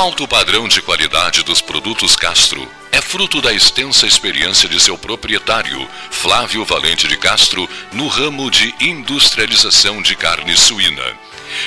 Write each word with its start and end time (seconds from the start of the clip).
Alto 0.00 0.26
padrão 0.26 0.66
de 0.66 0.80
qualidade 0.80 1.42
dos 1.42 1.60
produtos 1.60 2.16
Castro 2.16 2.66
é 2.90 3.02
fruto 3.02 3.42
da 3.42 3.52
extensa 3.52 4.06
experiência 4.06 4.66
de 4.66 4.80
seu 4.80 4.96
proprietário, 4.96 5.86
Flávio 6.10 6.64
Valente 6.64 7.06
de 7.06 7.18
Castro, 7.18 7.68
no 7.92 8.08
ramo 8.08 8.50
de 8.50 8.74
industrialização 8.80 10.00
de 10.00 10.16
carne 10.16 10.56
suína. 10.56 11.04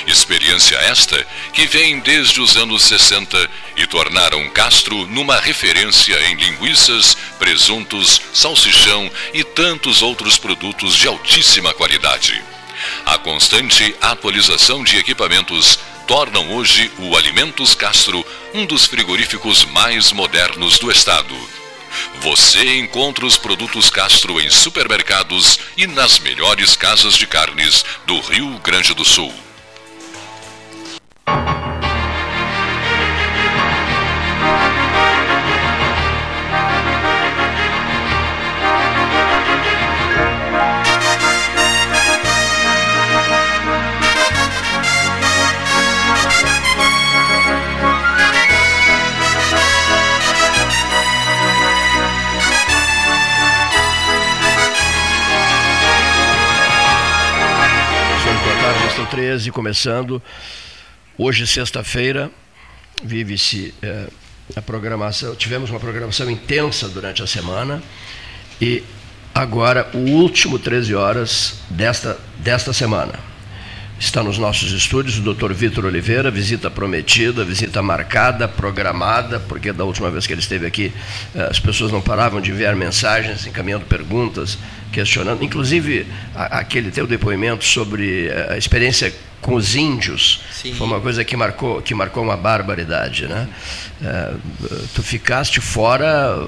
Experiência 0.08 0.74
esta 0.78 1.24
que 1.52 1.64
vem 1.68 2.00
desde 2.00 2.40
os 2.40 2.56
anos 2.56 2.82
60 2.82 3.48
e 3.76 3.86
tornaram 3.86 4.50
Castro 4.50 5.06
numa 5.06 5.38
referência 5.38 6.20
em 6.28 6.34
linguiças, 6.34 7.16
presuntos, 7.38 8.20
salsichão 8.32 9.08
e 9.32 9.44
tantos 9.44 10.02
outros 10.02 10.38
produtos 10.38 10.96
de 10.96 11.06
altíssima 11.06 11.72
qualidade. 11.72 12.42
A 13.06 13.16
constante 13.16 13.94
atualização 14.00 14.82
de 14.82 14.96
equipamentos 14.96 15.78
tornam 16.06 16.54
hoje 16.54 16.90
o 16.98 17.16
Alimentos 17.16 17.74
Castro 17.74 18.24
um 18.52 18.66
dos 18.66 18.86
frigoríficos 18.86 19.64
mais 19.64 20.12
modernos 20.12 20.78
do 20.78 20.90
estado. 20.90 21.34
Você 22.20 22.78
encontra 22.78 23.24
os 23.24 23.36
produtos 23.36 23.88
Castro 23.88 24.40
em 24.40 24.50
supermercados 24.50 25.58
e 25.76 25.86
nas 25.86 26.18
melhores 26.18 26.76
casas 26.76 27.14
de 27.14 27.26
carnes 27.26 27.84
do 28.06 28.20
Rio 28.20 28.58
Grande 28.58 28.92
do 28.94 29.04
Sul. 29.04 29.32
13, 59.14 59.52
começando. 59.52 60.20
Hoje, 61.16 61.46
sexta-feira, 61.46 62.32
vive-se 63.00 63.72
é, 63.80 64.08
a 64.56 64.60
programação. 64.60 65.36
Tivemos 65.36 65.70
uma 65.70 65.78
programação 65.78 66.28
intensa 66.28 66.88
durante 66.88 67.22
a 67.22 67.26
semana 67.28 67.80
e 68.60 68.82
agora 69.32 69.88
o 69.94 69.98
último 69.98 70.58
13 70.58 70.96
horas 70.96 71.60
desta, 71.70 72.18
desta 72.38 72.72
semana. 72.72 73.12
Está 74.00 74.20
nos 74.20 74.36
nossos 74.36 74.72
estúdios 74.72 75.16
o 75.16 75.32
Dr. 75.32 75.52
Vitor 75.52 75.84
Oliveira, 75.84 76.28
visita 76.28 76.68
prometida, 76.68 77.44
visita 77.44 77.80
marcada, 77.80 78.48
programada, 78.48 79.38
porque 79.38 79.72
da 79.72 79.84
última 79.84 80.10
vez 80.10 80.26
que 80.26 80.32
ele 80.32 80.40
esteve 80.40 80.66
aqui, 80.66 80.92
eh, 81.36 81.48
as 81.48 81.60
pessoas 81.60 81.92
não 81.92 82.02
paravam 82.02 82.40
de 82.40 82.50
enviar 82.50 82.74
mensagens, 82.74 83.46
encaminhando 83.46 83.86
perguntas, 83.86 84.58
questionando. 84.94 85.42
Inclusive, 85.42 86.06
aquele 86.34 86.90
teu 86.90 87.06
depoimento 87.06 87.64
sobre 87.64 88.28
eh, 88.28 88.52
a 88.52 88.56
experiência 88.56 89.12
com 89.42 89.54
os 89.56 89.74
índios 89.74 90.40
Sim. 90.52 90.72
foi 90.72 90.86
uma 90.86 91.00
coisa 91.00 91.22
que 91.24 91.36
marcou, 91.36 91.82
que 91.82 91.94
marcou 91.94 92.22
uma 92.22 92.36
barbaridade. 92.36 93.26
Né? 93.26 93.48
Eh, 94.02 94.34
tu 94.94 95.02
ficaste 95.02 95.60
fora 95.60 96.38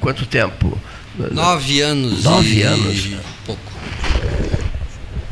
quanto 0.00 0.26
tempo? 0.26 0.78
Nove 1.30 1.80
anos. 1.80 2.24
Nove 2.24 2.62
anos. 2.62 3.08
Pouco. 3.46 3.72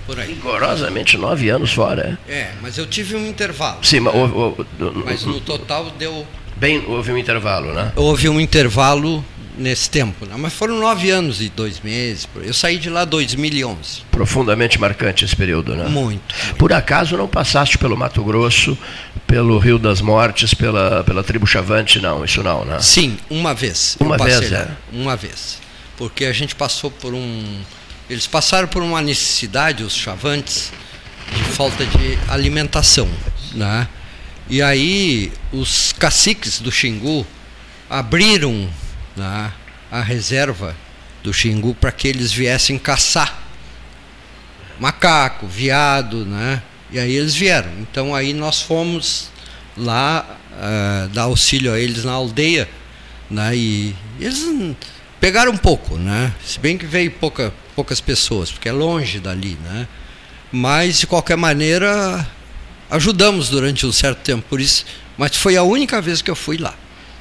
Por 0.06 0.20
aí. 0.20 0.28
Rigorosamente 0.28 1.16
nove 1.16 1.48
anos 1.48 1.72
fora. 1.72 2.18
É, 2.28 2.32
é 2.32 2.52
mas 2.62 2.78
eu 2.78 2.86
tive 2.86 3.16
um 3.16 3.26
intervalo. 3.26 3.78
Sim, 3.82 4.00
né? 4.00 4.10
mas, 4.12 4.14
o, 4.14 4.48
o, 4.48 5.04
mas 5.04 5.24
no 5.24 5.40
total 5.40 5.90
deu. 5.90 6.26
Bem, 6.56 6.84
houve 6.86 7.10
um 7.10 7.18
intervalo, 7.18 7.72
né? 7.72 7.92
Houve 7.96 8.28
um 8.28 8.40
intervalo 8.40 9.24
nesse 9.56 9.88
tempo, 9.88 10.26
né? 10.26 10.34
mas 10.36 10.52
foram 10.52 10.78
nove 10.78 11.10
anos 11.10 11.40
e 11.40 11.48
dois 11.48 11.80
meses. 11.80 12.28
Eu 12.36 12.52
saí 12.52 12.78
de 12.78 12.90
lá 12.90 13.04
em 13.04 13.06
2011. 13.06 14.02
Profundamente 14.10 14.80
marcante 14.80 15.24
esse 15.24 15.36
período, 15.36 15.74
né? 15.74 15.84
Muito, 15.84 16.34
muito. 16.34 16.56
Por 16.56 16.72
acaso 16.72 17.16
não 17.16 17.28
passaste 17.28 17.78
pelo 17.78 17.96
Mato 17.96 18.22
Grosso, 18.24 18.76
pelo 19.26 19.58
Rio 19.58 19.78
das 19.78 20.00
Mortes, 20.00 20.54
pela, 20.54 21.04
pela 21.04 21.22
tribo 21.22 21.46
Chavante, 21.46 22.00
não? 22.00 22.24
Isso 22.24 22.42
não, 22.42 22.64
né? 22.64 22.78
Sim, 22.80 23.16
uma 23.30 23.54
vez. 23.54 23.96
Uma 24.00 24.18
vez, 24.18 24.52
é. 24.52 24.68
Uma 24.92 25.16
vez. 25.16 25.58
Porque 25.96 26.24
a 26.24 26.32
gente 26.32 26.54
passou 26.54 26.90
por 26.90 27.14
um 27.14 27.62
eles 28.08 28.26
passaram 28.26 28.68
por 28.68 28.82
uma 28.82 29.00
necessidade, 29.00 29.82
os 29.82 29.96
chavantes, 29.96 30.70
de 31.34 31.42
falta 31.42 31.86
de 31.86 32.18
alimentação. 32.28 33.08
Né? 33.54 33.88
E 34.48 34.60
aí 34.60 35.32
os 35.52 35.92
caciques 35.92 36.60
do 36.60 36.70
Xingu 36.70 37.26
abriram 37.88 38.68
né, 39.16 39.52
a 39.90 40.00
reserva 40.00 40.76
do 41.22 41.32
Xingu 41.32 41.74
para 41.74 41.92
que 41.92 42.08
eles 42.08 42.32
viessem 42.32 42.78
caçar 42.78 43.44
macaco, 44.78 45.46
viado, 45.46 46.24
né? 46.24 46.62
E 46.90 46.98
aí 46.98 47.14
eles 47.16 47.34
vieram. 47.34 47.70
Então 47.80 48.14
aí 48.14 48.32
nós 48.32 48.62
fomos 48.62 49.30
lá 49.76 50.38
uh, 50.52 51.08
dar 51.08 51.22
auxílio 51.22 51.72
a 51.72 51.78
eles 51.78 52.04
na 52.04 52.12
aldeia, 52.12 52.68
né? 53.30 53.56
E 53.56 53.94
eles 54.20 54.46
pegaram 55.20 55.52
um 55.52 55.56
pouco, 55.56 55.96
né? 55.96 56.32
Se 56.44 56.58
bem 56.58 56.76
que 56.76 56.86
veio 56.86 57.10
pouca 57.10 57.52
poucas 57.74 58.00
pessoas, 58.00 58.52
porque 58.52 58.68
é 58.68 58.72
longe 58.72 59.18
dali, 59.18 59.58
né? 59.64 59.88
Mas 60.52 61.00
de 61.00 61.06
qualquer 61.06 61.36
maneira 61.36 62.24
ajudamos 62.88 63.48
durante 63.48 63.84
um 63.84 63.92
certo 63.92 64.18
tempo 64.18 64.44
por 64.48 64.60
isso, 64.60 64.86
mas 65.18 65.36
foi 65.36 65.56
a 65.56 65.62
única 65.64 66.00
vez 66.00 66.22
que 66.22 66.30
eu 66.30 66.36
fui 66.36 66.56
lá. 66.56 66.74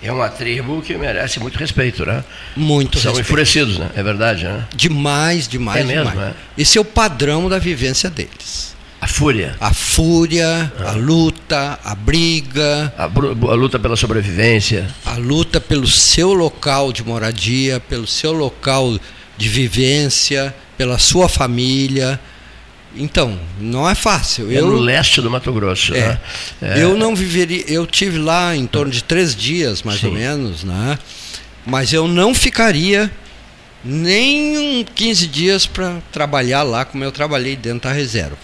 É 0.04 0.12
uma 0.12 0.28
tribo 0.28 0.82
que 0.82 0.96
merece 0.96 1.40
muito 1.40 1.58
respeito, 1.58 2.06
né? 2.06 2.24
Muito 2.58 3.00
São 3.00 3.12
respeito. 3.12 3.26
enfurecidos, 3.26 3.78
né? 3.78 3.90
É 3.96 4.04
verdade, 4.04 4.44
né? 4.44 4.66
Demais, 4.76 5.48
demais, 5.48 5.82
é 5.82 5.84
mesmo, 5.86 6.12
demais. 6.12 6.30
É? 6.30 6.62
Esse 6.62 6.78
é 6.78 6.82
o 6.82 6.86
padrão 6.86 7.48
da 7.48 7.58
vivência 7.58 8.10
deles. 8.10 8.76
A 9.00 9.08
fúria. 9.08 9.56
A 9.60 9.74
fúria, 9.74 10.72
ah. 10.80 10.90
a 10.90 10.92
luta, 10.92 11.80
a 11.84 11.96
briga. 11.96 12.94
A, 12.98 13.04
a, 13.04 13.54
luta 13.54 13.80
pela 13.80 13.96
sobrevivência. 13.96 14.88
A 15.06 15.16
luta 15.16 15.62
pelo 15.62 15.88
seu 15.88 16.34
local 16.34 16.92
de 16.92 17.04
moradia, 17.04 17.80
pelo 17.80 18.06
seu 18.06 18.34
local 18.34 18.98
de 19.38 19.50
vivência, 19.50 20.54
pela 20.78 20.98
sua 20.98 21.30
família. 21.30 22.20
Então, 22.96 23.40
não 23.60 23.90
é 23.90 23.96
fácil. 23.96 24.52
É 24.52 24.60
eu, 24.60 24.68
no 24.68 24.78
leste 24.78 25.22
do 25.22 25.30
Mato 25.30 25.52
Grosso. 25.52 25.94
É, 25.96 26.00
né? 26.00 26.20
é. 26.62 26.84
Eu 26.84 26.96
não 26.98 27.16
viveria. 27.16 27.64
Eu 27.68 27.88
tive 27.88 28.18
lá 28.20 28.56
em 28.56 28.68
torno 28.68 28.92
de 28.92 29.04
três 29.04 29.36
dias, 29.36 29.82
mais 29.84 30.00
Sim. 30.00 30.08
ou 30.08 30.14
menos, 30.14 30.64
né? 30.64 31.00
Mas 31.66 31.94
eu 31.94 32.08
não 32.08 32.34
ficaria 32.36 33.12
nem 33.84 34.86
15 34.96 35.28
dias 35.28 35.66
para 35.66 35.98
trabalhar 36.12 36.64
lá 36.64 36.86
como 36.86 37.04
eu 37.04 37.12
trabalhei 37.12 37.56
dentro 37.56 37.90
da 37.90 37.92
reserva. 37.94 38.38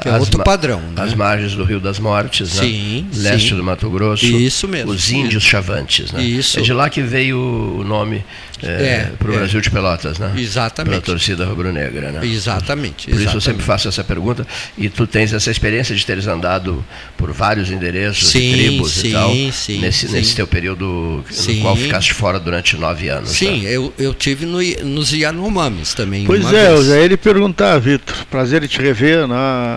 Que 0.00 0.08
é 0.08 0.16
outro 0.16 0.42
padrão. 0.42 0.80
Né? 0.80 1.02
As 1.02 1.14
margens 1.14 1.54
do 1.54 1.64
Rio 1.64 1.80
das 1.80 1.98
Mortes, 1.98 2.54
né? 2.54 2.62
sim, 2.62 3.06
leste 3.14 3.50
sim. 3.50 3.56
do 3.56 3.64
Mato 3.64 3.90
Grosso. 3.90 4.24
Isso 4.24 4.68
mesmo. 4.68 4.92
Os 4.92 5.10
índios 5.10 5.42
chavantes. 5.42 6.12
Né? 6.12 6.22
Isso. 6.22 6.58
É 6.58 6.62
de 6.62 6.72
lá 6.72 6.88
que 6.88 7.02
veio 7.02 7.38
o 7.38 7.84
nome 7.84 8.24
é, 8.62 8.66
é, 8.68 9.12
para 9.18 9.30
o 9.30 9.34
é. 9.34 9.38
Brasil 9.38 9.60
de 9.60 9.70
Pelotas, 9.70 10.18
né? 10.18 10.32
Exatamente. 10.36 10.90
Pela 10.90 11.02
torcida 11.02 11.44
rubro-negra, 11.44 12.12
né? 12.12 12.20
Exatamente. 12.24 13.10
Por 13.10 13.20
isso 13.20 13.36
eu 13.36 13.40
sempre 13.40 13.62
faço 13.62 13.88
essa 13.88 14.04
pergunta. 14.04 14.46
E 14.78 14.88
tu 14.88 15.06
tens 15.06 15.32
essa 15.32 15.50
experiência 15.50 15.94
de 15.94 16.06
teres 16.06 16.26
andado 16.28 16.84
por 17.16 17.32
vários 17.32 17.70
endereços 17.70 18.28
sim, 18.28 18.52
tribos 18.52 18.92
sim, 18.92 19.08
e 19.08 19.12
tal, 19.12 19.30
sim, 19.30 19.80
nesse, 19.80 20.06
sim. 20.06 20.12
nesse 20.12 20.36
teu 20.36 20.46
período 20.46 21.24
no 21.46 21.60
qual 21.60 21.76
ficaste 21.76 22.14
fora 22.14 22.38
durante 22.38 22.76
nove 22.76 23.08
anos. 23.08 23.30
Sim, 23.30 23.62
tá? 23.62 23.68
eu, 23.68 23.92
eu 23.98 24.14
tive 24.14 24.46
no, 24.46 24.58
nos 24.84 25.12
Yanomamis 25.12 25.94
também. 25.94 26.24
Pois 26.24 26.46
é, 26.46 26.68
vez. 26.68 26.70
eu 26.70 26.84
já 26.84 27.00
ia 27.00 27.08
lhe 27.08 27.16
perguntar, 27.16 27.78
Vitor. 27.78 28.14
Prazer 28.30 28.62
em 28.62 28.68
te 28.68 28.80
rever 28.80 29.26
na, 29.26 29.71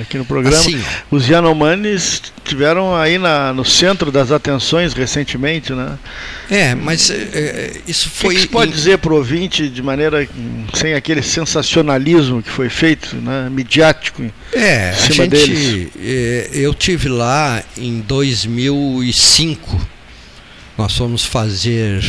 aqui 0.00 0.18
no 0.18 0.24
programa. 0.24 0.56
Assim, 0.56 0.82
Os 1.10 1.28
Yanomamis 1.28 2.22
tiveram 2.44 2.94
aí 2.94 3.18
na, 3.18 3.52
no 3.52 3.64
centro 3.64 4.10
das 4.10 4.30
atenções 4.30 4.92
recentemente, 4.92 5.72
né? 5.72 5.98
É, 6.50 6.74
mas 6.74 7.10
é, 7.10 7.80
isso 7.86 8.08
foi. 8.08 8.36
O 8.36 8.40
que, 8.40 8.48
pode 8.48 8.72
dizer 8.72 8.98
para 8.98 9.12
o 9.12 9.16
ouvinte 9.16 9.68
de 9.68 9.82
maneira 9.82 10.28
sem 10.74 10.94
aquele 10.94 11.22
sensacionalismo 11.22 12.42
que 12.42 12.50
foi 12.50 12.68
feito, 12.68 13.16
né, 13.16 13.48
midiático? 13.50 14.22
É, 14.52 14.88
em 14.88 14.90
a 14.90 14.94
cima 14.94 15.24
gente, 15.24 15.30
deles? 15.30 15.88
É, 16.00 16.50
eu 16.52 16.72
tive 16.72 17.08
lá 17.08 17.62
em 17.76 18.00
2005. 18.00 19.88
Nós 20.78 20.96
fomos 20.96 21.24
fazer 21.24 22.04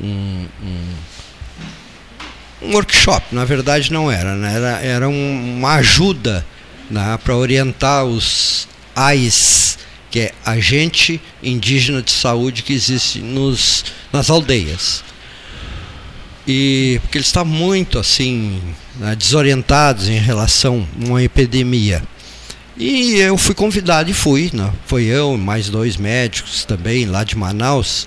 um, 0.00 0.46
um, 0.62 2.68
um 2.68 2.74
workshop. 2.74 3.26
Na 3.32 3.44
verdade, 3.44 3.92
não 3.92 4.10
era, 4.10 4.34
né? 4.34 4.54
era, 4.54 4.80
era 4.82 5.08
um, 5.08 5.56
uma 5.58 5.76
ajuda 5.76 6.44
né, 6.90 7.18
para 7.22 7.36
orientar 7.36 8.04
os 8.04 8.68
AIS 8.94 9.78
que 10.10 10.20
é 10.20 10.32
agente 10.44 11.20
indígena 11.42 12.00
de 12.00 12.10
saúde 12.10 12.62
que 12.62 12.72
existe 12.72 13.20
nos, 13.20 13.84
nas 14.12 14.30
aldeias. 14.30 15.04
E 16.46 16.98
porque 17.02 17.18
eles 17.18 17.26
estavam 17.26 17.52
muito 17.52 17.98
assim 17.98 18.62
né, 18.98 19.14
desorientados 19.16 20.08
em 20.08 20.18
relação 20.18 20.86
a 21.02 21.06
uma 21.06 21.22
epidemia. 21.22 22.02
E 22.78 23.16
eu 23.16 23.36
fui 23.36 23.54
convidado 23.54 24.10
e 24.10 24.14
fui, 24.14 24.50
né? 24.52 24.72
Foi 24.86 25.04
eu, 25.04 25.36
mais 25.36 25.68
dois 25.68 25.96
médicos 25.96 26.64
também, 26.64 27.06
lá 27.06 27.24
de 27.24 27.36
Manaus. 27.36 28.06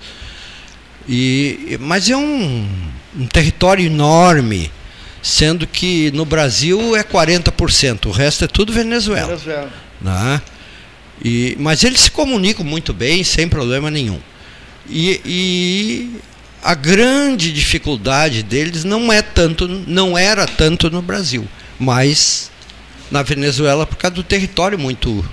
E, 1.08 1.78
mas 1.82 2.10
é 2.10 2.16
um, 2.16 2.68
um 3.18 3.28
território 3.28 3.86
enorme, 3.86 4.72
sendo 5.22 5.68
que 5.68 6.12
no 6.12 6.26
Brasil 6.26 6.96
é 6.96 7.04
40%, 7.04 8.06
o 8.06 8.12
resto 8.12 8.46
é 8.46 8.48
tudo 8.48 8.72
Venezuela. 8.72 9.28
Venezuela. 9.28 9.72
Né? 10.02 10.42
E, 11.24 11.58
mas 11.60 11.84
eles 11.84 12.02
se 12.02 12.12
comunicam 12.12 12.64
muito 12.64 12.94
bem, 12.94 13.24
sem 13.24 13.48
problema 13.48 13.92
nenhum. 13.92 14.20
E, 14.90 15.22
e, 15.26 16.20
a 16.64 16.74
grande 16.74 17.52
dificuldade 17.52 18.44
deles 18.44 18.84
não 18.84 19.12
é 19.12 19.22
tanto, 19.22 19.68
não 19.68 20.18
era 20.18 20.46
tanto 20.46 20.90
no 20.90 21.02
Brasil, 21.02 21.48
mas 21.80 22.52
na 23.12 23.24
Venezuela 23.24 23.86
por 23.86 23.98
causa 23.98 24.16
do 24.16 24.24
território 24.24 24.78
muito, 24.78 25.24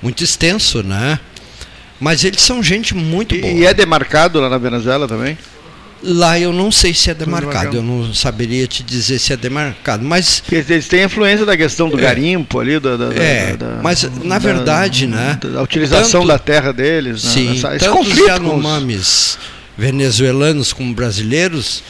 muito 0.00 0.22
extenso, 0.22 0.82
né? 0.82 1.18
Mas 2.00 2.24
eles 2.24 2.42
são 2.42 2.62
gente 2.62 2.94
muito 2.94 3.38
boa. 3.38 3.52
E 3.52 3.64
é 3.64 3.72
demarcado 3.72 4.40
lá 4.40 4.48
na 4.48 4.58
Venezuela 4.58 5.06
também? 5.06 5.38
Lá 6.06 6.38
eu 6.38 6.52
não 6.52 6.70
sei 6.70 6.92
se 6.92 7.10
é 7.10 7.14
demarcado, 7.14 7.76
eu 7.76 7.82
não 7.82 8.12
saberia 8.12 8.66
te 8.66 8.82
dizer 8.82 9.18
se 9.18 9.32
é 9.32 9.36
demarcado, 9.36 10.04
mas 10.04 10.42
eles 10.52 10.86
têm 10.86 11.04
influência 11.04 11.46
da 11.46 11.56
questão 11.56 11.88
do 11.88 11.98
é, 11.98 12.02
garimpo 12.02 12.60
ali, 12.60 12.78
da, 12.78 12.96
da, 12.96 13.14
é, 13.14 13.56
da, 13.56 13.80
mas 13.82 14.08
na 14.22 14.38
verdade, 14.38 15.06
né? 15.06 15.38
A 15.56 15.62
utilização 15.62 16.20
tanto, 16.20 16.28
da 16.28 16.38
terra 16.38 16.72
deles, 16.72 17.24
né? 17.24 17.30
sim, 17.30 17.52
esse 17.52 17.78
tanto 17.78 18.00
os 18.00 18.18
Yanomamis 18.18 19.38
venezuelanos 19.76 20.72
como 20.72 20.94
brasileiros, 20.94 21.82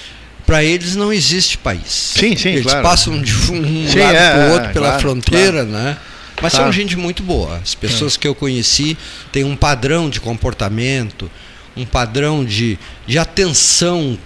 para 0.47 0.63
eles 0.63 0.97
não 0.97 1.13
existe 1.13 1.57
país. 1.59 2.13
Sim, 2.17 2.37
sim, 2.37 2.51
Eles 2.51 2.65
claro. 2.65 2.83
passam 2.83 3.21
de 3.21 3.35
um 3.35 3.89
sim, 3.89 3.99
lado 3.99 4.17
é, 4.17 4.31
para 4.31 4.49
o 4.49 4.53
outro 4.53 4.73
pela 4.73 4.87
claro, 4.87 5.01
fronteira, 5.01 5.65
claro. 5.65 5.69
né? 5.69 5.97
Mas 6.43 6.53
são 6.53 6.71
gente 6.73 6.97
muito 6.97 7.23
boa. 7.23 7.59
As 7.63 7.75
pessoas 7.75 8.17
é. 8.17 8.19
que 8.19 8.29
eu 8.29 8.35
conheci 8.35 8.99
têm 9.33 9.45
um 9.45 9.57
padrão 9.57 10.11
de 10.11 10.21
comportamento, 10.21 11.31
um 11.77 11.85
padrão 11.85 12.45
de, 12.45 12.79
de 13.07 13.19
atenção 13.19 14.19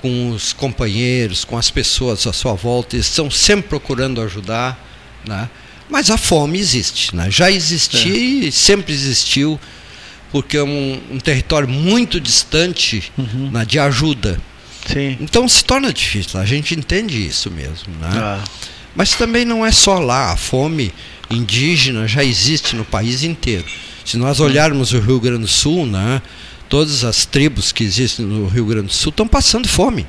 com 0.00 0.30
os 0.30 0.52
companheiros, 0.52 1.44
com 1.44 1.56
as 1.56 1.70
pessoas 1.70 2.26
à 2.26 2.32
sua 2.32 2.54
volta, 2.54 2.96
eles 2.96 3.06
estão 3.06 3.30
sempre 3.30 3.68
procurando 3.68 4.20
ajudar, 4.20 4.78
né? 5.26 5.48
mas 5.88 6.10
a 6.10 6.16
fome 6.16 6.58
existe, 6.58 7.14
né? 7.14 7.30
já 7.30 7.50
existia 7.50 8.14
é. 8.14 8.46
e 8.46 8.52
sempre 8.52 8.92
existiu, 8.92 9.58
porque 10.30 10.56
é 10.56 10.62
um, 10.62 11.00
um 11.12 11.18
território 11.18 11.68
muito 11.68 12.20
distante 12.20 13.12
uhum. 13.16 13.50
né, 13.50 13.64
de 13.64 13.78
ajuda. 13.78 14.40
Sim. 14.86 15.16
Então 15.20 15.48
se 15.48 15.64
torna 15.64 15.92
difícil, 15.92 16.38
a 16.38 16.44
gente 16.44 16.74
entende 16.74 17.26
isso 17.26 17.50
mesmo. 17.50 17.92
Né? 18.00 18.10
Ah. 18.14 18.44
Mas 18.94 19.14
também 19.14 19.44
não 19.44 19.64
é 19.64 19.72
só 19.72 19.98
lá, 19.98 20.32
a 20.32 20.36
fome 20.36 20.92
indígena 21.28 22.06
já 22.06 22.24
existe 22.24 22.76
no 22.76 22.84
país 22.84 23.22
inteiro. 23.22 23.64
Se 24.04 24.16
nós 24.16 24.38
olharmos 24.40 24.92
o 24.92 25.00
Rio 25.00 25.20
Grande 25.20 25.42
do 25.42 25.48
Sul, 25.48 25.84
né, 25.84 26.22
todas 26.68 27.04
as 27.04 27.24
tribos 27.24 27.72
que 27.72 27.84
existem 27.84 28.24
no 28.24 28.46
Rio 28.46 28.66
Grande 28.66 28.86
do 28.88 28.92
Sul 28.92 29.10
estão 29.10 29.26
passando 29.26 29.68
fome, 29.68 30.06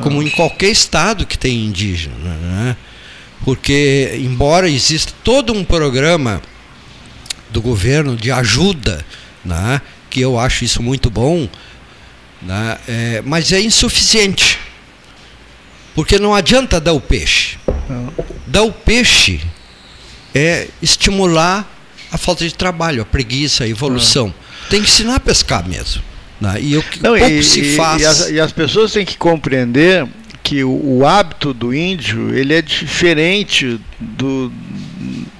como 0.00 0.22
em 0.22 0.30
qualquer 0.30 0.70
estado 0.70 1.26
que 1.26 1.36
tem 1.36 1.64
indígena. 1.64 2.14
Né? 2.16 2.76
Porque, 3.44 4.18
embora 4.22 4.68
exista 4.68 5.12
todo 5.24 5.52
um 5.52 5.64
programa 5.64 6.42
do 7.50 7.62
governo 7.62 8.16
de 8.16 8.30
ajuda, 8.30 9.04
né? 9.44 9.80
que 10.10 10.20
eu 10.20 10.38
acho 10.38 10.64
isso 10.64 10.82
muito 10.82 11.10
bom, 11.10 11.48
né? 12.42 12.78
É, 12.88 13.22
mas 13.24 13.52
é 13.52 13.60
insuficiente. 13.60 14.58
Porque 15.94 16.18
não 16.18 16.34
adianta 16.34 16.80
dar 16.80 16.92
o 16.92 17.00
peixe. 17.00 17.58
Dar 18.46 18.62
o 18.62 18.72
peixe 18.72 19.40
é 20.34 20.68
estimular 20.80 21.68
a 22.10 22.16
falta 22.16 22.44
de 22.44 22.54
trabalho, 22.54 23.02
a 23.02 23.04
preguiça, 23.04 23.64
a 23.64 23.68
evolução. 23.68 24.32
Tem 24.68 24.82
que 24.82 24.88
ensinar 24.88 25.16
a 25.16 25.20
pescar 25.20 25.66
mesmo. 25.68 26.02
Né? 26.40 26.56
E 26.60 26.76
o 26.76 26.82
que 26.82 27.02
Não, 27.02 27.16
pouco 27.18 27.32
e, 27.32 27.42
se 27.42 27.76
faz. 27.76 28.02
E 28.02 28.06
as, 28.06 28.30
e 28.30 28.40
as, 28.40 28.52
pessoas 28.52 28.92
têm 28.92 29.04
que 29.04 29.16
compreender 29.16 30.06
que 30.42 30.62
o, 30.62 30.70
o, 30.70 31.06
hábito 31.06 31.52
do 31.52 31.74
índio 31.74 32.34
ele 32.34 32.54
é 32.54 32.62
diferente 32.62 33.80
do 33.98 34.52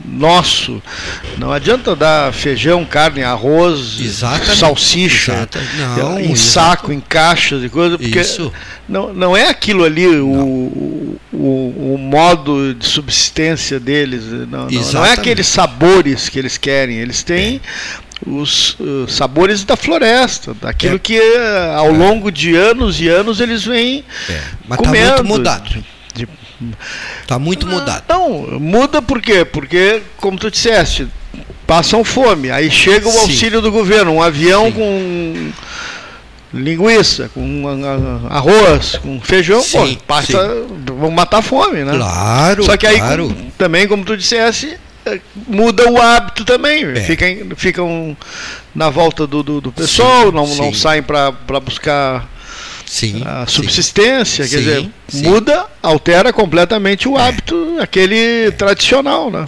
nosso. 0.04 0.82
Não 1.38 1.52
adianta 1.52 1.94
dar 1.94 2.32
feijão, 2.32 2.84
carne, 2.84 3.22
arroz, 3.22 4.00
Exatamente. 4.00 4.56
salsicha 4.56 5.32
Exato. 5.32 5.58
Não, 5.96 6.18
em 6.18 6.34
saco, 6.34 6.92
em 6.92 7.00
caixas 7.00 7.62
e 7.62 7.68
coisas, 7.68 7.96
porque 7.96 8.20
Isso. 8.20 8.52
Não, 8.88 9.12
não 9.12 9.36
é 9.36 9.48
aquilo 9.48 9.84
ali 9.84 10.06
o, 10.06 11.18
o, 11.32 11.94
o, 11.94 11.98
modo 11.98 12.74
de 12.74 12.86
subsistência 12.86 13.78
deles. 13.78 14.24
Não, 14.24 14.66
não, 14.68 14.92
não, 14.92 15.04
é 15.04 15.12
aqueles 15.12 15.46
sabores 15.46 16.28
que 16.28 16.38
eles 16.38 16.56
querem. 16.56 16.96
Eles 16.96 17.22
têm 17.22 17.56
é 17.56 18.07
os 18.26 18.76
uh, 18.80 19.08
sabores 19.08 19.64
da 19.64 19.76
floresta, 19.76 20.54
daquilo 20.54 20.96
é. 20.96 20.98
que 20.98 21.18
uh, 21.18 21.76
ao 21.76 21.88
é. 21.88 21.96
longo 21.98 22.30
de 22.30 22.54
anos 22.56 23.00
e 23.00 23.08
anos 23.08 23.40
eles 23.40 23.64
vêm 23.64 24.04
é. 24.28 24.40
Mas 24.66 24.78
comendo. 24.78 25.16
Tá 25.16 25.22
muito 25.22 25.28
mudado. 25.28 25.84
Está 27.22 27.38
muito 27.38 27.66
ah, 27.66 27.70
mudado. 27.70 28.04
Não, 28.08 28.58
muda 28.58 29.00
por 29.00 29.22
quê? 29.22 29.44
Porque, 29.44 30.02
como 30.16 30.36
tu 30.36 30.50
disseste, 30.50 31.06
passam 31.66 32.02
fome. 32.02 32.50
Aí 32.50 32.70
chega 32.70 33.08
o 33.08 33.12
Sim. 33.12 33.18
auxílio 33.18 33.60
do 33.60 33.70
governo, 33.70 34.12
um 34.12 34.22
avião 34.22 34.66
Sim. 34.66 34.72
com 34.72 35.52
linguiça, 36.52 37.30
com 37.32 37.64
arroz, 38.28 38.96
com 39.02 39.20
feijão, 39.20 39.60
sim, 39.60 39.94
pô, 39.96 40.04
passa, 40.06 40.64
vão 40.86 41.10
matar 41.10 41.38
a 41.38 41.42
fome, 41.42 41.84
né? 41.84 41.92
Claro. 41.94 42.64
Só 42.64 42.76
que 42.76 42.86
aí 42.86 42.98
claro. 42.98 43.34
também, 43.58 43.86
como 43.86 44.02
tu 44.04 44.16
dissesse, 44.16 44.78
muda 45.46 45.88
o 45.90 46.00
hábito 46.00 46.44
também. 46.44 46.84
É. 46.84 47.00
Ficam, 47.00 47.56
ficam 47.56 48.16
na 48.74 48.90
volta 48.90 49.26
do, 49.26 49.42
do, 49.42 49.60
do 49.60 49.72
pessoal, 49.72 50.26
sim, 50.26 50.32
não, 50.32 50.46
sim. 50.46 50.58
não 50.58 50.74
saem 50.74 51.02
para 51.02 51.32
buscar 51.60 52.28
sim, 52.86 53.22
a 53.24 53.46
subsistência. 53.46 54.46
Quer 54.48 54.58
dizer, 54.58 54.90
muda, 55.14 55.66
altera 55.82 56.32
completamente 56.32 57.08
o 57.08 57.18
é. 57.18 57.22
hábito, 57.22 57.76
é. 57.78 57.82
aquele 57.82 58.50
tradicional. 58.52 59.30
Né? 59.30 59.46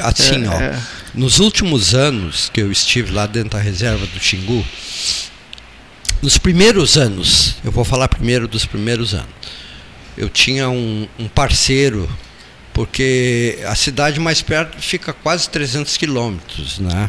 Assim, 0.00 0.44
é, 0.44 0.48
ó, 0.48 0.52
é. 0.60 0.78
nos 1.14 1.38
últimos 1.38 1.94
anos 1.94 2.50
que 2.52 2.60
eu 2.60 2.70
estive 2.70 3.12
lá 3.12 3.26
dentro 3.26 3.50
da 3.50 3.58
reserva 3.58 4.06
do 4.06 4.20
Xingu, 4.20 4.64
nos 6.22 6.38
primeiros 6.38 6.96
anos, 6.96 7.56
eu 7.64 7.70
vou 7.70 7.84
falar 7.84 8.08
primeiro 8.08 8.48
dos 8.48 8.64
primeiros 8.64 9.14
anos, 9.14 9.28
eu 10.16 10.28
tinha 10.28 10.68
um, 10.70 11.06
um 11.18 11.28
parceiro 11.28 12.08
porque 12.74 13.60
a 13.66 13.74
cidade 13.76 14.18
mais 14.18 14.42
perto 14.42 14.76
fica 14.82 15.12
quase 15.12 15.48
300 15.48 15.96
quilômetros, 15.96 16.80
né? 16.80 17.08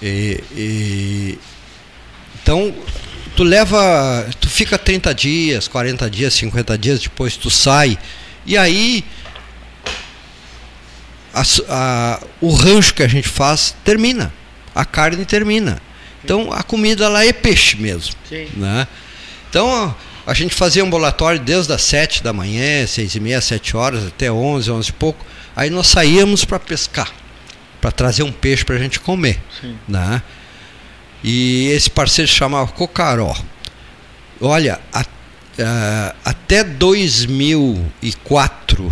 E, 0.00 0.40
e, 0.52 1.38
então 2.40 2.72
tu 3.34 3.42
leva, 3.42 4.26
tu 4.40 4.48
fica 4.48 4.78
30 4.78 5.12
dias, 5.12 5.66
40 5.66 6.08
dias, 6.08 6.34
50 6.34 6.78
dias 6.78 7.00
depois 7.00 7.36
tu 7.36 7.50
sai 7.50 7.98
e 8.46 8.56
aí 8.56 9.04
a, 11.34 11.42
a, 11.68 12.20
o 12.40 12.54
rancho 12.54 12.94
que 12.94 13.02
a 13.02 13.08
gente 13.08 13.28
faz 13.28 13.74
termina, 13.84 14.32
a 14.72 14.84
carne 14.84 15.24
termina. 15.24 15.82
Então 16.22 16.52
a 16.52 16.62
comida 16.62 17.08
lá 17.08 17.24
é 17.24 17.32
peixe 17.32 17.76
mesmo, 17.76 18.14
Sim. 18.28 18.48
né? 18.56 18.86
Então 19.50 19.94
a 20.28 20.34
gente 20.34 20.54
fazia 20.54 20.82
ambulatório 20.82 21.40
desde 21.40 21.72
as 21.72 21.80
7 21.80 22.22
da 22.22 22.34
manhã, 22.34 22.86
6 22.86 23.14
e 23.14 23.20
meia, 23.20 23.40
7 23.40 23.74
horas, 23.74 24.06
até 24.06 24.30
11, 24.30 24.70
11 24.70 24.90
e 24.90 24.92
pouco. 24.92 25.24
Aí 25.56 25.70
nós 25.70 25.86
saíamos 25.86 26.44
para 26.44 26.58
pescar, 26.58 27.10
para 27.80 27.90
trazer 27.90 28.24
um 28.24 28.30
peixe 28.30 28.62
para 28.62 28.76
a 28.76 28.78
gente 28.78 29.00
comer. 29.00 29.40
Sim. 29.58 29.78
Né? 29.88 30.22
E 31.24 31.68
esse 31.68 31.88
parceiro 31.88 32.30
se 32.30 32.36
chamava 32.36 32.70
Cocaró. 32.70 33.34
Olha, 34.38 34.78
a, 34.92 35.00
a, 35.00 36.14
até 36.22 36.62
2004 36.62 38.90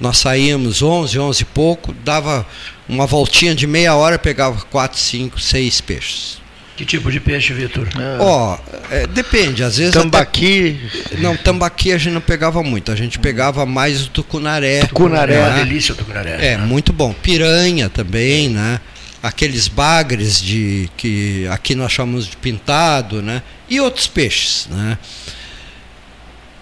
nós 0.00 0.16
saíamos 0.16 0.80
11, 0.80 1.18
11 1.18 1.42
e 1.42 1.44
pouco, 1.44 1.92
dava 1.92 2.46
uma 2.88 3.06
voltinha 3.06 3.54
de 3.54 3.66
meia 3.66 3.94
hora, 3.94 4.18
pegava 4.18 4.58
4, 4.70 4.98
5, 4.98 5.38
6 5.38 5.80
peixes. 5.82 6.40
Que 6.78 6.84
tipo 6.84 7.10
de 7.10 7.18
peixe, 7.18 7.52
Vitor? 7.52 7.88
Ó, 8.20 8.54
oh, 8.54 8.94
é, 8.94 9.04
depende, 9.08 9.64
às 9.64 9.78
vezes. 9.78 9.92
Tambaqui. 9.92 10.78
Até... 11.06 11.16
Não, 11.16 11.36
tambaqui 11.36 11.90
a 11.90 11.98
gente 11.98 12.12
não 12.12 12.20
pegava 12.20 12.62
muito, 12.62 12.92
a 12.92 12.94
gente 12.94 13.18
pegava 13.18 13.66
mais 13.66 14.06
o 14.06 14.10
tucunaré. 14.10 14.86
Tucunaré, 14.86 15.34
é 15.34 15.40
uma 15.40 15.56
delícia 15.56 15.92
o 15.92 15.96
tucunaré. 15.96 16.36
É, 16.52 16.56
né? 16.56 16.64
muito 16.64 16.92
bom. 16.92 17.12
Piranha 17.12 17.88
também, 17.88 18.48
né? 18.48 18.80
Aqueles 19.20 19.66
bagres 19.66 20.40
de 20.40 20.88
que 20.96 21.48
aqui 21.48 21.74
nós 21.74 21.90
chamamos 21.90 22.28
de 22.28 22.36
pintado, 22.36 23.22
né? 23.22 23.42
E 23.68 23.80
outros 23.80 24.06
peixes, 24.06 24.68
né? 24.70 24.96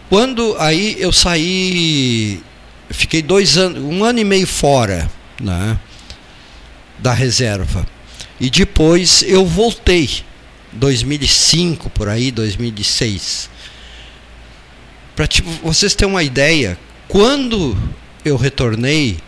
Quando 0.08 0.56
aí 0.58 0.96
eu 0.98 1.12
saí, 1.12 2.40
fiquei 2.88 3.20
dois 3.20 3.58
anos, 3.58 3.82
um 3.82 4.02
ano 4.02 4.18
e 4.18 4.24
meio 4.24 4.46
fora, 4.46 5.10
né? 5.38 5.76
Da 6.98 7.12
reserva 7.12 7.86
e 8.40 8.50
depois 8.50 9.22
eu 9.26 9.46
voltei, 9.46 10.10
2005 10.72 11.88
por 11.90 12.08
aí, 12.08 12.30
2006. 12.30 13.48
Para 15.14 15.26
tipo, 15.26 15.48
vocês 15.62 15.94
terem 15.94 16.12
uma 16.12 16.22
ideia, 16.22 16.78
quando 17.08 17.76
eu 18.24 18.36
retornei, 18.36 19.18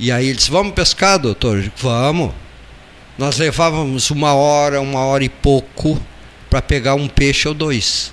E 0.00 0.12
aí 0.12 0.28
eles, 0.28 0.46
vamos 0.46 0.74
pescar, 0.74 1.18
doutor? 1.18 1.72
Vamos. 1.76 2.32
Nós 3.18 3.36
levávamos 3.36 4.10
uma 4.10 4.32
hora, 4.32 4.80
uma 4.80 5.00
hora 5.00 5.24
e 5.24 5.28
pouco 5.28 6.00
para 6.48 6.62
pegar 6.62 6.94
um 6.94 7.08
peixe 7.08 7.48
ou 7.48 7.54
dois. 7.54 8.12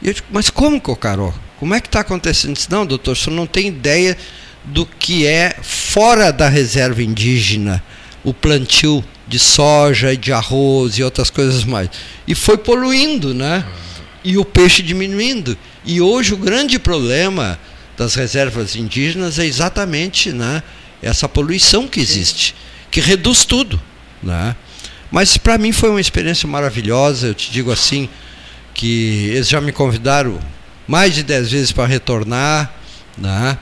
E 0.00 0.06
eu 0.06 0.14
digo, 0.14 0.28
mas 0.30 0.48
como, 0.48 0.80
Cocaró? 0.80 1.34
Como 1.58 1.74
é 1.74 1.80
que 1.80 1.88
está 1.88 2.00
acontecendo 2.00 2.56
isso? 2.56 2.68
Não, 2.70 2.86
doutor, 2.86 3.16
senhor 3.16 3.34
não 3.34 3.46
tem 3.46 3.66
ideia 3.66 4.16
do 4.64 4.86
que 4.86 5.26
é 5.26 5.56
fora 5.60 6.32
da 6.32 6.48
reserva 6.48 7.02
indígena 7.02 7.82
o 8.22 8.32
plantio 8.32 9.04
de 9.28 9.38
soja 9.38 10.12
e 10.12 10.16
de 10.16 10.32
arroz 10.32 10.98
e 10.98 11.02
outras 11.02 11.30
coisas 11.30 11.64
mais. 11.64 11.90
E 12.26 12.34
foi 12.34 12.56
poluindo, 12.56 13.34
né? 13.34 13.64
E 14.24 14.38
o 14.38 14.44
peixe 14.44 14.82
diminuindo. 14.82 15.56
E 15.84 16.00
hoje 16.00 16.34
o 16.34 16.36
grande 16.36 16.78
problema 16.78 17.58
das 17.96 18.14
reservas 18.14 18.74
indígenas 18.74 19.38
é 19.38 19.44
exatamente 19.44 20.32
né, 20.32 20.62
essa 21.02 21.28
poluição 21.28 21.86
que 21.88 22.00
existe, 22.00 22.54
que 22.90 23.00
reduz 23.00 23.44
tudo. 23.44 23.80
Né? 24.22 24.54
Mas 25.10 25.36
para 25.36 25.58
mim 25.58 25.72
foi 25.72 25.90
uma 25.90 26.00
experiência 26.00 26.48
maravilhosa, 26.48 27.28
eu 27.28 27.34
te 27.34 27.50
digo 27.50 27.72
assim, 27.72 28.08
que 28.72 29.30
eles 29.30 29.48
já 29.48 29.60
me 29.60 29.72
convidaram 29.72 30.38
mais 30.86 31.14
de 31.14 31.22
dez 31.22 31.50
vezes 31.50 31.72
para 31.72 31.86
retornar. 31.86 32.72
Né? 33.16 33.58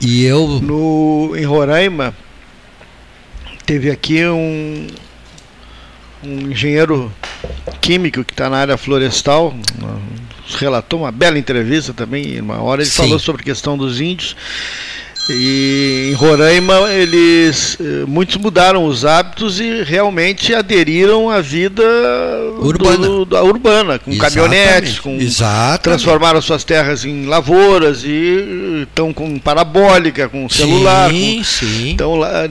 E 0.00 0.24
eu. 0.24 0.60
No, 0.60 1.34
em 1.36 1.44
Roraima, 1.44 2.14
teve 3.66 3.90
aqui 3.90 4.24
um, 4.24 4.86
um 6.22 6.50
engenheiro 6.50 7.12
químico 7.80 8.24
que 8.24 8.32
está 8.32 8.48
na 8.48 8.58
área 8.58 8.76
florestal, 8.76 9.54
relatou 10.58 11.00
uma 11.00 11.12
bela 11.12 11.38
entrevista 11.38 11.92
também, 11.92 12.40
uma 12.40 12.60
hora 12.62 12.82
ele 12.82 12.90
Sim. 12.90 13.02
falou 13.02 13.18
sobre 13.18 13.42
a 13.42 13.44
questão 13.44 13.76
dos 13.76 14.00
índios. 14.00 14.36
E 15.30 16.10
em 16.10 16.12
Roraima 16.12 16.92
eles 16.92 17.78
eh, 17.80 18.04
muitos 18.06 18.36
mudaram 18.36 18.84
os 18.84 19.06
hábitos 19.06 19.58
e 19.58 19.82
realmente 19.82 20.54
aderiram 20.54 21.30
à 21.30 21.40
vida 21.40 21.82
urbana, 22.58 22.98
do, 22.98 23.24
da 23.24 23.42
urbana 23.42 23.98
com 23.98 24.10
Exatamente. 24.10 24.34
caminhonetes, 24.34 24.98
com 25.00 25.16
Exatamente. 25.18 25.80
transformaram 25.80 26.42
suas 26.42 26.62
terras 26.62 27.06
em 27.06 27.24
lavouras 27.24 28.04
e 28.04 28.82
estão 28.82 29.14
com 29.14 29.38
parabólica, 29.38 30.28
com 30.28 30.46
celular. 30.46 31.10
Sim, 31.10 31.38
com, 31.38 31.44
sim. 31.44 31.90
Então 31.92 32.16
lá, 32.16 32.46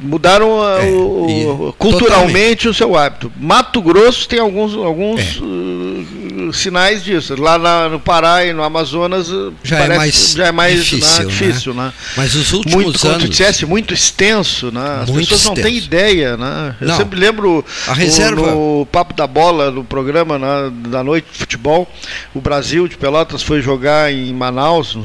mudaram 0.00 0.62
é, 0.78 0.90
o, 0.90 1.74
culturalmente 1.78 2.08
totalmente. 2.08 2.68
o 2.68 2.74
seu 2.74 2.96
hábito. 2.96 3.32
Mato 3.36 3.80
Grosso 3.82 4.28
tem 4.28 4.38
alguns 4.38 4.74
alguns 4.74 5.20
é. 5.20 5.44
uh, 5.44 6.27
sinais 6.52 7.04
disso. 7.04 7.40
Lá 7.40 7.58
na, 7.58 7.88
no 7.88 8.00
Pará 8.00 8.44
e 8.44 8.52
no 8.52 8.62
Amazonas 8.62 9.30
uh, 9.30 9.52
já 9.62 9.80
é 9.80 9.96
mais 9.96 10.32
já 10.32 10.46
é 10.46 10.52
mais 10.52 10.84
difícil, 10.84 11.24
né, 11.24 11.30
difícil 11.30 11.74
né? 11.74 11.84
né? 11.84 11.92
Mas 12.16 12.34
os 12.34 12.52
últimos 12.52 12.74
muito, 12.74 12.88
anos 12.88 13.02
como 13.02 13.18
tu 13.18 13.28
dissesse, 13.28 13.66
muito 13.66 13.94
extenso, 13.94 14.70
né? 14.70 15.00
As 15.02 15.10
muito 15.10 15.28
pessoas 15.28 15.40
extenso. 15.40 15.56
não 15.56 15.62
têm 15.62 15.76
ideia, 15.76 16.36
né? 16.36 16.76
Eu 16.80 16.88
não. 16.88 16.96
sempre 16.96 17.18
lembro 17.18 17.64
a 17.86 17.92
reserva 17.92 18.50
no, 18.50 18.80
no 18.80 18.86
papo 18.86 19.14
da 19.14 19.26
bola 19.26 19.70
no 19.70 19.84
programa 19.84 20.38
né, 20.38 20.72
da 20.88 21.02
noite 21.02 21.28
de 21.32 21.38
futebol, 21.38 21.90
o 22.34 22.40
Brasil 22.40 22.88
de 22.88 22.96
Pelotas 22.96 23.42
foi 23.42 23.60
jogar 23.60 24.12
em 24.12 24.32
Manaus 24.32 24.96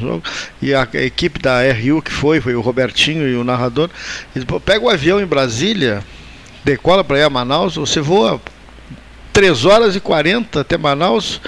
e 0.61 0.73
a, 0.73 0.87
equipe 0.93 1.39
da 1.39 1.59
RU 1.71 2.01
que 2.01 2.11
foi, 2.11 2.39
foi 2.41 2.55
o 2.55 2.61
Robertinho 2.61 3.27
e 3.27 3.35
o 3.35 3.43
narrador, 3.43 3.89
pega 4.65 4.85
o 4.85 4.89
avião 4.89 5.19
em 5.19 5.25
Brasília, 5.25 6.03
decola 6.63 7.03
para 7.03 7.19
ir 7.19 7.23
a 7.23 7.29
Manaus, 7.29 7.75
você 7.75 8.01
voa 8.01 8.39
3 9.33 9.65
horas 9.65 9.95
e 9.95 9.99
40 9.99 10.61
até 10.61 10.77
Manaus 10.77 11.41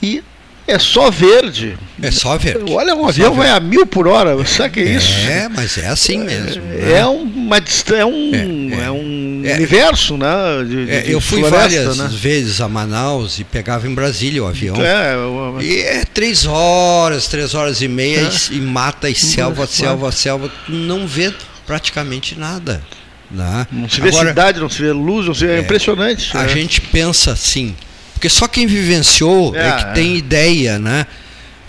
e 0.00 0.22
é 0.68 0.78
só 0.78 1.10
verde. 1.10 1.78
É 2.00 2.10
só 2.10 2.36
verde. 2.36 2.70
Olha, 2.70 2.94
um 2.94 3.08
avião 3.08 3.32
vai 3.32 3.48
a 3.48 3.58
mil 3.58 3.86
por 3.86 4.06
hora. 4.06 4.44
Sabe 4.44 4.74
que 4.74 4.80
é 4.80 4.92
isso? 4.92 5.12
É, 5.26 5.48
mas 5.48 5.78
é 5.78 5.88
assim 5.88 6.18
mesmo. 6.18 6.62
É, 6.62 6.76
né? 6.76 6.98
é 6.98 7.06
uma 7.06 7.56
é 7.56 8.04
um, 8.04 8.30
é, 8.34 8.84
é 8.84 8.90
um 8.90 9.42
é. 9.46 9.54
universo, 9.54 10.18
né? 10.18 10.28
De, 10.68 10.84
de 10.84 10.92
é, 10.92 11.04
eu 11.06 11.22
fui 11.22 11.40
floresta, 11.40 11.58
várias 11.58 11.96
né? 11.96 12.10
vezes 12.12 12.60
a 12.60 12.68
Manaus 12.68 13.38
e 13.38 13.44
pegava 13.44 13.88
em 13.88 13.94
Brasília 13.94 14.44
o 14.44 14.46
avião. 14.46 14.76
É, 14.76 15.14
eu... 15.14 15.56
E 15.62 15.80
é 15.80 16.04
três 16.04 16.44
horas, 16.44 17.26
três 17.28 17.54
horas 17.54 17.80
e 17.80 17.88
meia 17.88 18.28
e, 18.50 18.56
e 18.56 18.60
mata 18.60 19.08
e 19.08 19.14
selva, 19.14 19.66
selva, 19.66 20.12
selva. 20.12 20.52
Não 20.68 21.06
vê 21.06 21.32
praticamente 21.66 22.38
nada. 22.38 22.82
Né? 23.30 23.66
Não 23.70 23.88
se 23.88 24.00
vê 24.00 24.08
Agora, 24.08 24.28
cidade, 24.28 24.60
não 24.60 24.70
se 24.70 24.80
vê 24.80 24.92
luz, 24.92 25.26
não 25.26 25.34
se 25.34 25.46
vê, 25.46 25.52
é, 25.52 25.56
é 25.56 25.60
impressionante. 25.60 26.36
A 26.36 26.44
é. 26.44 26.48
gente 26.48 26.80
pensa 26.80 27.32
assim, 27.32 27.76
porque 28.14 28.28
só 28.28 28.48
quem 28.48 28.66
vivenciou 28.66 29.54
é, 29.54 29.68
é 29.68 29.72
que 29.72 29.94
tem 29.94 30.14
é. 30.14 30.16
ideia, 30.16 30.78
né? 30.78 31.06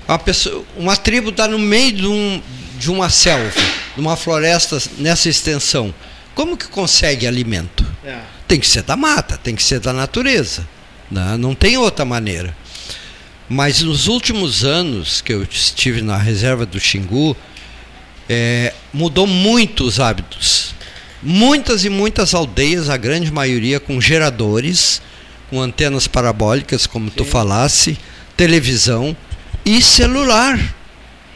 Uma, 0.08 0.18
pessoa, 0.20 0.66
uma 0.76 0.96
tribo 0.96 1.30
está 1.30 1.48
no 1.48 1.60
meio 1.60 1.92
de, 1.92 2.08
um, 2.08 2.42
de 2.78 2.90
uma 2.90 3.10
selva, 3.10 3.52
de 3.94 4.00
uma 4.00 4.16
floresta 4.16 4.82
nessa 4.98 5.30
extensão. 5.30 5.94
Como 6.34 6.58
que 6.58 6.68
consegue 6.68 7.28
alimento? 7.28 7.86
É. 8.04 8.18
Tem 8.48 8.60
que 8.60 8.68
ser 8.68 8.82
da 8.82 8.96
mata, 8.96 9.38
tem 9.38 9.56
que 9.56 9.62
ser 9.62 9.80
da 9.80 9.92
natureza. 9.92 10.68
Né? 11.12 11.38
Não 11.38 11.54
tem 11.54 11.78
outra 11.78 12.06
maneira. 12.06 12.56
Mas 13.48 13.82
nos 13.82 14.08
últimos 14.08 14.64
anos 14.64 15.22
que 15.22 15.34
eu 15.34 15.44
estive 15.44 16.02
na 16.02 16.18
reserva 16.18 16.66
do 16.66 16.80
Xingu, 16.80 17.36
é, 18.30 18.74
mudou 18.94 19.28
muito 19.28 19.84
os 19.84 20.00
hábitos. 20.00 20.74
Muitas 21.22 21.84
e 21.84 21.90
muitas 21.90 22.34
aldeias, 22.34 22.90
a 22.90 22.98
grande 22.98 23.32
maioria 23.32 23.80
com 23.80 24.00
geradores, 24.00 25.02
com 25.50 25.62
antenas 25.62 26.08
parabólicas, 26.08 26.88
como 26.88 27.10
Sim. 27.10 27.16
tu 27.18 27.26
falasse, 27.26 27.98
televisão 28.38 29.16
e 29.66 29.82
celular. 29.82 30.58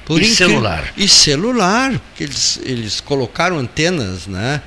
Por 0.06 0.22
e 0.22 0.26
celular. 0.26 0.94
E 0.98 1.08
celular, 1.08 2.00
que 2.16 2.24
eles, 2.24 2.60
eles 2.64 3.02
colocaram 3.02 3.58
antenas, 3.58 4.28
né? 4.28 4.62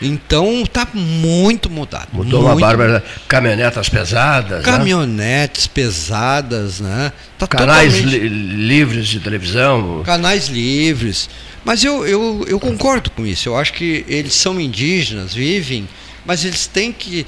Então 0.00 0.64
tá 0.64 0.86
muito 0.94 1.68
mudado. 1.68 2.08
Mudou 2.12 2.42
muito. 2.42 2.54
uma 2.54 2.60
bárbara. 2.60 3.04
Caminhonetas 3.26 3.88
pesadas. 3.88 4.58
Né? 4.58 4.64
Caminhonetes 4.64 5.64
né? 5.66 5.70
pesadas, 5.74 6.80
né? 6.80 7.12
Tá 7.36 7.46
Canais 7.46 7.94
li 7.94 8.28
livres 8.28 9.08
de 9.08 9.18
televisão. 9.18 10.02
Canais 10.04 10.46
livres. 10.48 11.28
Mas 11.68 11.84
eu, 11.84 12.06
eu, 12.06 12.46
eu 12.48 12.58
concordo 12.58 13.10
com 13.10 13.26
isso. 13.26 13.46
Eu 13.46 13.54
acho 13.54 13.74
que 13.74 14.02
eles 14.08 14.32
são 14.32 14.58
indígenas, 14.58 15.34
vivem, 15.34 15.86
mas 16.24 16.42
eles 16.42 16.66
têm 16.66 16.90
que 16.90 17.26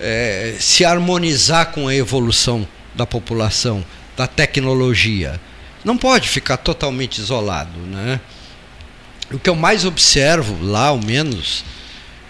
é, 0.00 0.56
se 0.58 0.82
harmonizar 0.82 1.72
com 1.72 1.86
a 1.86 1.94
evolução 1.94 2.66
da 2.94 3.04
população, 3.04 3.84
da 4.16 4.26
tecnologia. 4.26 5.38
Não 5.84 5.98
pode 5.98 6.26
ficar 6.26 6.56
totalmente 6.56 7.18
isolado, 7.18 7.78
né? 7.80 8.18
O 9.30 9.38
que 9.38 9.50
eu 9.50 9.54
mais 9.54 9.84
observo 9.84 10.56
lá, 10.64 10.86
ao 10.86 10.98
menos, 10.98 11.62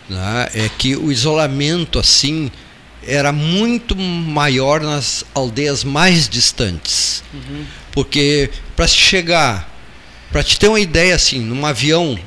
né, 0.09 0.49
é 0.55 0.69
que 0.69 0.97
o 0.97 1.13
isolamento 1.13 1.97
assim 1.97 2.51
era 3.07 3.31
muito 3.31 3.95
maior 3.95 4.81
nas 4.81 5.25
aldeias 5.33 5.85
mais 5.85 6.29
distantes. 6.29 7.23
Uhum. 7.33 7.65
Porque 7.93 8.51
para 8.75 8.89
se 8.89 8.97
chegar, 8.97 9.72
para 10.33 10.43
te 10.43 10.59
ter 10.59 10.69
uma 10.69 10.81
ideia 10.81 11.15
assim, 11.15 11.39
num 11.39 11.67
avião 11.67 12.19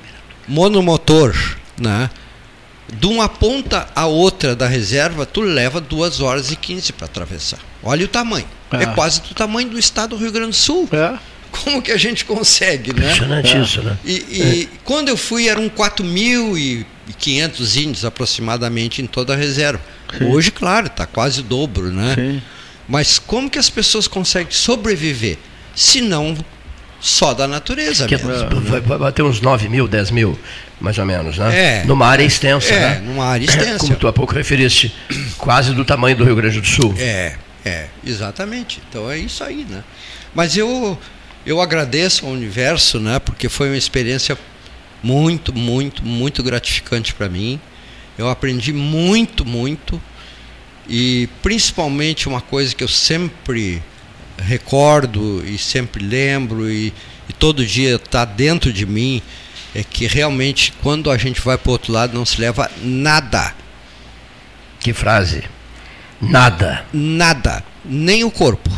monomotor, 0.47 1.35
né, 1.77 2.09
de 2.87 3.07
uma 3.07 3.27
ponta 3.27 3.87
a 3.95 4.05
outra 4.05 4.55
da 4.55 4.67
reserva, 4.67 5.25
tu 5.25 5.41
leva 5.41 5.81
duas 5.81 6.21
horas 6.21 6.51
e 6.51 6.55
15 6.55 6.93
para 6.93 7.05
atravessar. 7.05 7.57
Olha 7.83 8.05
o 8.05 8.07
tamanho. 8.07 8.45
É. 8.71 8.83
é. 8.83 8.85
quase 8.87 9.21
do 9.21 9.33
tamanho 9.33 9.69
do 9.69 9.79
estado 9.79 10.15
do 10.15 10.21
Rio 10.21 10.31
Grande 10.31 10.51
do 10.51 10.55
Sul. 10.55 10.87
É. 10.91 11.17
Como 11.51 11.81
que 11.81 11.91
a 11.91 11.97
gente 11.97 12.25
consegue, 12.25 12.93
né? 12.93 13.05
Impressionante 13.05 13.55
é. 13.55 13.61
isso, 13.61 13.81
né? 13.81 13.97
E, 14.03 14.25
e 14.29 14.63
é. 14.63 14.67
quando 14.83 15.09
eu 15.09 15.17
fui 15.17 15.47
eram 15.47 15.67
4.500 15.69 17.81
índios 17.81 18.05
aproximadamente 18.05 19.01
em 19.01 19.07
toda 19.07 19.33
a 19.33 19.35
reserva. 19.35 19.81
Sim. 20.15 20.25
Hoje, 20.25 20.51
claro, 20.51 20.85
está 20.87 21.07
quase 21.07 21.39
o 21.39 21.43
dobro, 21.43 21.91
né? 21.91 22.13
Sim. 22.15 22.41
Mas 22.87 23.17
como 23.17 23.49
que 23.49 23.57
as 23.57 23.69
pessoas 23.69 24.07
conseguem 24.07 24.51
sobreviver 24.51 25.39
se 25.73 26.01
não 26.01 26.37
só 27.05 27.35
da 27.35 27.47
natureza 27.47 28.07
que 28.07 28.17
mesmo? 28.17 28.61
Vai, 28.61 28.81
vai 28.81 29.11
ter 29.11 29.21
uns 29.21 29.39
9 29.39 29.69
mil, 29.69 29.87
10 29.87 30.09
mil, 30.09 30.39
mais 30.81 30.97
ou 30.97 31.05
menos, 31.05 31.37
né? 31.37 31.81
É, 31.81 31.85
numa 31.85 32.07
área 32.07 32.23
extensa, 32.23 32.73
é, 32.73 32.79
né? 32.79 33.01
numa 33.05 33.25
área 33.25 33.45
extensa. 33.45 33.77
Como 33.77 33.95
tu 33.95 34.07
há 34.07 34.13
pouco 34.13 34.33
referiste, 34.33 34.91
quase 35.37 35.71
do 35.71 35.85
tamanho 35.85 36.15
do 36.17 36.23
Rio 36.23 36.35
Grande 36.35 36.59
do 36.59 36.65
Sul. 36.65 36.95
É, 36.97 37.35
é, 37.63 37.85
exatamente. 38.03 38.81
Então 38.89 39.09
é 39.09 39.19
isso 39.19 39.43
aí, 39.43 39.67
né? 39.69 39.83
Mas 40.33 40.57
eu 40.57 40.97
eu 41.45 41.61
agradeço 41.61 42.25
ao 42.25 42.31
universo, 42.31 42.99
né, 42.99 43.19
porque 43.19 43.47
foi 43.47 43.67
uma 43.67 43.77
experiência 43.77 44.35
muito, 45.03 45.53
muito, 45.53 46.03
muito 46.03 46.41
gratificante 46.41 47.13
para 47.13 47.29
mim. 47.29 47.59
Eu 48.17 48.27
aprendi 48.27 48.73
muito, 48.73 49.45
muito 49.45 50.01
e 50.89 51.29
principalmente 51.43 52.27
uma 52.27 52.41
coisa 52.41 52.73
que 52.73 52.83
eu 52.83 52.87
sempre 52.87 53.83
recordo 54.37 55.43
e 55.45 55.57
sempre 55.57 56.03
lembro 56.03 56.69
e, 56.69 56.93
e 57.29 57.33
todo 57.33 57.65
dia 57.65 57.95
está 57.95 58.25
dentro 58.25 58.71
de 58.71 58.85
mim 58.85 59.21
é 59.73 59.83
que 59.83 60.07
realmente 60.07 60.73
quando 60.81 61.11
a 61.11 61.17
gente 61.17 61.41
vai 61.41 61.57
para 61.57 61.69
o 61.69 61.73
outro 61.73 61.91
lado 61.91 62.13
não 62.13 62.25
se 62.25 62.39
leva 62.39 62.71
nada. 62.81 63.53
Que 64.79 64.93
frase? 64.93 65.43
Nada. 66.21 66.85
Nada, 66.93 67.63
nem 67.83 68.23
o 68.23 68.31
corpo. 68.31 68.69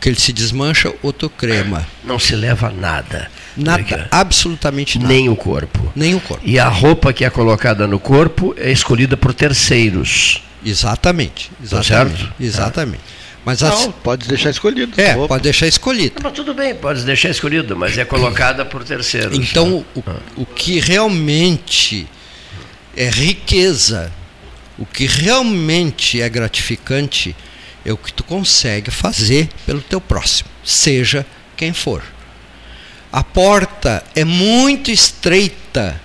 que 0.00 0.08
ele 0.08 0.18
se 0.18 0.32
desmancha, 0.32 0.92
outro 1.02 1.30
crema. 1.30 1.86
Não 2.04 2.18
se 2.18 2.34
leva 2.34 2.70
nada. 2.70 3.30
Nada, 3.56 4.08
absolutamente 4.10 4.98
nada. 4.98 5.12
Nem 5.12 5.28
o 5.28 5.36
corpo. 5.36 5.92
Nem 5.94 6.14
o 6.14 6.20
corpo. 6.20 6.42
E 6.44 6.58
a 6.58 6.68
roupa 6.68 7.12
que 7.12 7.24
é 7.24 7.30
colocada 7.30 7.86
no 7.86 8.00
corpo 8.00 8.54
é 8.56 8.70
escolhida 8.70 9.16
por 9.16 9.34
terceiros. 9.34 10.42
Exatamente. 10.64 11.50
Tá 11.50 11.54
exatamente 11.62 12.18
certo? 12.18 12.34
Exatamente. 12.40 13.02
Mas 13.44 13.60
Não, 13.60 13.68
as, 13.72 13.86
pode 14.02 14.28
deixar 14.28 14.50
escolhido. 14.50 15.00
é, 15.00 15.16
Opa. 15.16 15.28
pode 15.28 15.42
deixar 15.42 15.66
escolhido. 15.66 16.14
Mas 16.22 16.32
tudo 16.32 16.54
bem, 16.54 16.74
pode 16.74 17.02
deixar 17.04 17.30
escolhido, 17.30 17.76
mas 17.76 17.96
é 17.98 18.04
colocada 18.04 18.64
por 18.64 18.84
terceiros. 18.84 19.36
Então, 19.36 19.84
o, 19.94 20.04
o 20.36 20.46
que 20.46 20.78
realmente 20.78 22.06
é 22.96 23.08
riqueza, 23.08 24.12
o 24.78 24.86
que 24.86 25.06
realmente 25.06 26.20
é 26.22 26.28
gratificante, 26.28 27.34
é 27.84 27.92
o 27.92 27.96
que 27.96 28.12
tu 28.12 28.22
consegue 28.22 28.90
fazer 28.92 29.48
pelo 29.66 29.80
teu 29.80 30.00
próximo, 30.00 30.48
seja 30.64 31.26
quem 31.56 31.72
for. 31.72 32.02
A 33.12 33.24
porta 33.24 34.04
é 34.14 34.24
muito 34.24 34.90
estreita 34.90 36.00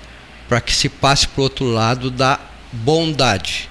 para 0.50 0.60
que 0.60 0.74
se 0.74 0.90
passe 0.90 1.28
para 1.28 1.40
o 1.42 1.44
outro 1.44 1.66
lado 1.66 2.10
da 2.10 2.40
bondade, 2.72 3.70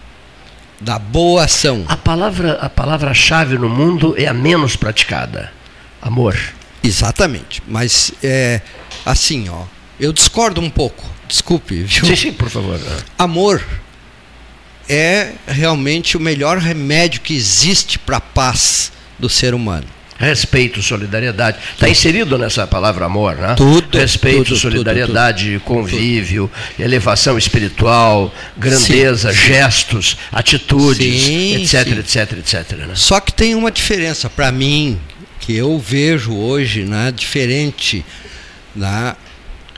da 0.80 0.98
boa 0.98 1.44
ação. 1.44 1.84
A 1.88 1.96
palavra, 1.96 2.54
a 2.54 2.68
palavra-chave 2.68 3.56
no 3.58 3.68
mundo 3.68 4.14
é 4.18 4.26
a 4.26 4.34
menos 4.34 4.76
praticada. 4.76 5.52
Amor. 6.00 6.36
Exatamente. 6.82 7.62
Mas 7.66 8.12
é 8.22 8.60
assim, 9.04 9.48
ó. 9.48 9.64
Eu 9.98 10.12
discordo 10.12 10.60
um 10.60 10.70
pouco. 10.70 11.04
Desculpe, 11.26 11.82
viu? 11.82 12.06
Sim, 12.06 12.16
sim, 12.16 12.32
por 12.32 12.48
favor. 12.48 12.78
Amor 13.18 13.64
é 14.88 15.32
realmente 15.46 16.16
o 16.16 16.20
melhor 16.20 16.58
remédio 16.58 17.20
que 17.20 17.34
existe 17.34 17.98
para 17.98 18.18
a 18.18 18.20
paz 18.20 18.92
do 19.18 19.28
ser 19.28 19.54
humano. 19.54 19.86
Respeito, 20.18 20.82
solidariedade. 20.82 21.58
Está 21.74 21.88
inserido 21.88 22.38
nessa 22.38 22.66
palavra 22.66 23.04
amor, 23.04 23.36
né? 23.36 23.54
Tudo, 23.54 23.98
Respeito, 23.98 24.44
tudo, 24.44 24.56
solidariedade, 24.56 25.60
convívio, 25.64 26.50
elevação 26.78 27.36
espiritual, 27.36 28.34
grandeza, 28.56 29.32
Sim, 29.32 29.38
sim. 29.38 29.46
gestos, 29.46 30.16
atitudes, 30.32 31.22
Sim, 31.22 31.62
etc, 31.62 31.84
sim. 31.86 31.98
etc, 31.98 32.32
etc. 32.38 32.78
Né? 32.78 32.94
Só 32.94 33.20
que 33.20 33.32
tem 33.32 33.54
uma 33.54 33.70
diferença 33.70 34.30
para 34.30 34.50
mim 34.50 34.98
que 35.38 35.54
eu 35.54 35.78
vejo 35.78 36.34
hoje, 36.34 36.84
né, 36.84 37.12
diferente, 37.14 38.04
né? 38.74 39.14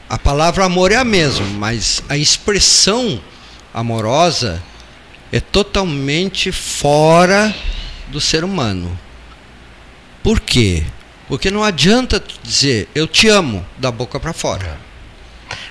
A 0.09 0.18
palavra 0.18 0.64
amor 0.64 0.90
é 0.90 0.97
a 0.97 1.04
mesma, 1.04 1.45
mas 1.45 2.02
a 2.09 2.16
expressão 2.16 3.21
amorosa 3.75 4.62
é 5.30 5.38
totalmente 5.38 6.50
fora 6.50 7.54
do 8.09 8.18
ser 8.18 8.42
humano. 8.42 8.99
Por 10.23 10.41
quê? 10.41 10.83
Porque 11.28 11.50
não 11.50 11.63
adianta 11.63 12.23
dizer 12.43 12.89
eu 12.95 13.07
te 13.07 13.28
amo 13.28 13.65
da 13.76 13.91
boca 13.91 14.19
para 14.19 14.33
fora. 14.33 14.78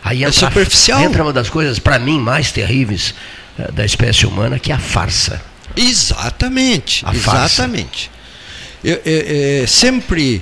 Aí 0.04 0.24
É 0.24 0.28
entra, 0.28 0.48
superficial. 0.48 1.02
entra 1.02 1.24
uma 1.24 1.34
das 1.34 1.50
coisas, 1.50 1.80
para 1.80 2.00
mim, 2.00 2.20
mais 2.20 2.52
terríveis 2.52 3.14
eh, 3.60 3.72
da 3.72 3.84
espécie 3.86 4.26
humana, 4.26 4.58
que 4.60 4.72
é 4.72 4.76
a 4.76 4.80
farsa. 4.80 5.42
Exatamente, 5.76 7.06
A 7.06 7.14
farsa. 7.14 7.64
exatamente. 7.64 8.10
Eu, 8.84 9.02
eu- 9.06 9.22
eu 9.62 9.68
sempre, 9.68 10.42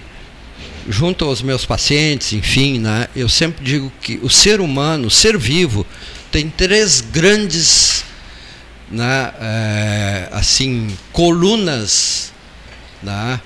junto 0.87 1.25
aos 1.25 1.41
meus 1.41 1.65
pacientes, 1.65 2.33
enfim, 2.33 2.79
né, 2.79 3.07
eu 3.15 3.27
sempre 3.27 3.63
digo 3.63 3.91
que 4.01 4.19
o 4.21 4.29
ser 4.29 4.59
humano, 4.61 5.07
o 5.07 5.11
ser 5.11 5.37
vivo, 5.37 5.85
tem 6.31 6.49
três 6.49 7.01
grandes, 7.01 8.03
né, 8.91 9.31
eh, 9.41 10.29
assim, 10.31 10.95
colunas, 11.11 12.31
né, 13.01 13.39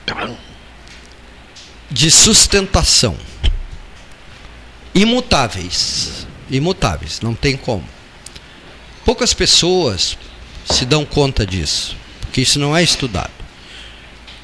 de 1.91 2.12
sustentação, 2.12 3.17
imutáveis, 4.93 6.28
imutáveis, 6.49 7.21
não 7.21 7.34
tem 7.34 7.58
como. 7.58 7.86
Poucas 9.04 9.34
pessoas 9.34 10.17
se 10.65 10.86
dão 10.86 11.04
conta 11.04 11.45
disso, 11.45 11.95
porque 12.21 12.41
isso 12.41 12.60
não 12.60 12.75
é 12.75 12.84
estudado. 12.84 13.32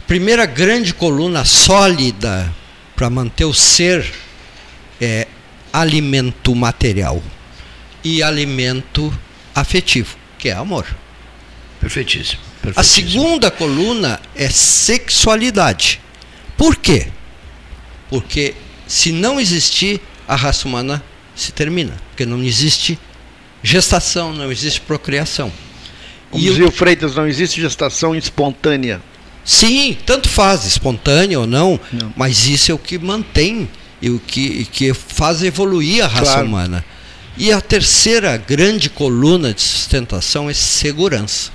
Primeira 0.07 0.45
grande 0.45 0.93
coluna 0.93 1.45
sólida 1.45 2.51
para 2.95 3.09
manter 3.09 3.45
o 3.45 3.53
ser 3.53 4.11
é 4.99 5.27
alimento 5.73 6.55
material 6.55 7.21
e 8.03 8.23
alimento 8.23 9.13
afetivo, 9.53 10.15
que 10.37 10.49
é 10.49 10.53
amor. 10.53 10.85
Perfeitíssimo. 11.79 12.41
A 12.41 12.65
perfeitíssimo. 12.67 13.09
segunda 13.11 13.51
coluna 13.51 14.19
é 14.35 14.49
sexualidade. 14.49 15.99
Por 16.57 16.75
quê? 16.75 17.07
Porque 18.09 18.53
se 18.87 19.11
não 19.11 19.39
existir, 19.39 19.99
a 20.27 20.35
raça 20.35 20.67
humana 20.67 21.03
se 21.35 21.51
termina. 21.51 21.93
Porque 22.09 22.25
não 22.25 22.43
existe 22.43 22.97
gestação, 23.63 24.33
não 24.33 24.51
existe 24.51 24.81
procriação. 24.81 25.51
Como 26.29 26.43
E 26.43 26.47
dizia 26.47 26.67
o 26.67 26.71
Freitas, 26.71 27.15
não 27.15 27.27
existe 27.27 27.59
gestação 27.61 28.15
espontânea. 28.15 29.01
Sim, 29.43 29.95
tanto 30.05 30.27
faz, 30.27 30.65
espontâneo 30.65 31.41
ou 31.41 31.47
não, 31.47 31.79
Não. 31.91 32.11
mas 32.15 32.47
isso 32.47 32.71
é 32.71 32.75
o 32.75 32.79
que 32.79 32.97
mantém 32.97 33.69
e 34.01 34.09
o 34.09 34.19
que, 34.19 34.65
que 34.65 34.93
faz 34.93 35.43
evoluir 35.43 36.03
a 36.03 36.07
raça 36.07 36.33
Claro. 36.33 36.47
humana. 36.47 36.85
E 37.37 37.51
a 37.51 37.59
terceira 37.61 38.37
grande 38.37 38.89
coluna 38.89 39.53
de 39.53 39.61
sustentação 39.61 40.49
é 40.49 40.53
segurança. 40.53 41.51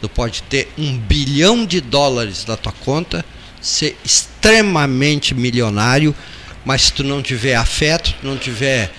Tu 0.00 0.08
pode 0.08 0.42
ter 0.44 0.68
um 0.78 0.96
bilhão 0.96 1.66
de 1.66 1.80
dólares 1.80 2.44
na 2.46 2.56
tua 2.56 2.72
conta, 2.72 3.24
ser 3.64 3.98
extremamente 4.04 5.34
milionário, 5.34 6.14
mas 6.64 6.82
se 6.82 6.92
tu 6.92 7.02
não 7.02 7.22
tiver 7.22 7.54
afeto, 7.54 8.14
não 8.22 8.36
tiver 8.36 8.92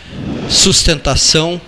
sustentação, 0.49 1.62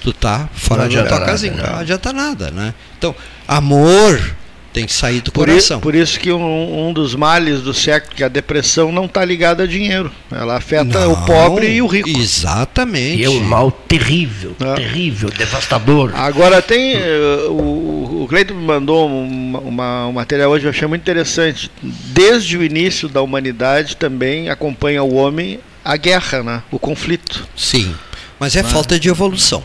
tu 0.00 0.12
tá 0.12 0.48
fora 0.54 0.80
Não 0.80 0.86
adianta 0.86 1.08
tua 1.16 1.26
casinha. 1.26 1.54
né? 1.54 1.62
Não 1.70 1.78
adianta 1.78 2.12
nada, 2.12 2.50
né? 2.50 2.74
Então, 2.96 3.14
amor 3.46 4.36
tem 4.78 4.86
que 4.86 4.92
sair 4.92 5.20
do 5.20 5.32
Por, 5.32 5.48
i- 5.48 5.52
coração. 5.52 5.80
por 5.80 5.92
isso 5.94 6.20
que 6.20 6.30
um, 6.30 6.88
um 6.88 6.92
dos 6.92 7.14
males 7.16 7.62
do 7.62 7.74
século, 7.74 8.14
que 8.14 8.22
é 8.22 8.26
a 8.26 8.28
depressão, 8.28 8.92
não 8.92 9.06
está 9.06 9.24
ligada 9.24 9.64
a 9.64 9.66
dinheiro. 9.66 10.08
Ela 10.30 10.56
afeta 10.56 11.00
Não, 11.00 11.12
o 11.14 11.26
pobre 11.26 11.68
e 11.68 11.82
o 11.82 11.86
rico. 11.88 12.08
Exatamente. 12.08 13.16
E 13.20 13.24
é 13.24 13.28
um 13.30 13.40
mal 13.40 13.72
terrível, 13.72 14.54
É. 14.60 14.74
terrível, 14.76 15.30
devastador. 15.30 16.12
Agora 16.14 16.62
tem. 16.62 16.94
eh, 16.94 17.46
o, 17.48 18.22
o 18.22 18.26
Cleiton 18.28 18.54
me 18.54 18.64
mandou 18.64 19.06
uma, 19.08 19.58
uma- 19.58 20.06
um 20.06 20.12
material 20.12 20.50
hoje 20.52 20.60
que 20.62 20.66
eu 20.66 20.70
achei 20.70 20.86
muito 20.86 21.02
interessante. 21.02 21.68
Desde 21.82 22.56
o 22.56 22.62
início 22.62 23.08
da 23.08 23.20
humanidade 23.20 23.96
também 23.96 24.48
acompanha 24.48 25.02
o 25.02 25.14
homem 25.14 25.58
a 25.84 25.96
guerra, 25.96 26.42
né? 26.44 26.62
o 26.70 26.78
conflito. 26.78 27.48
Sim. 27.56 27.92
Mas 28.38 28.54
é 28.54 28.62
falta 28.62 28.98
de 29.00 29.08
evolução. 29.08 29.62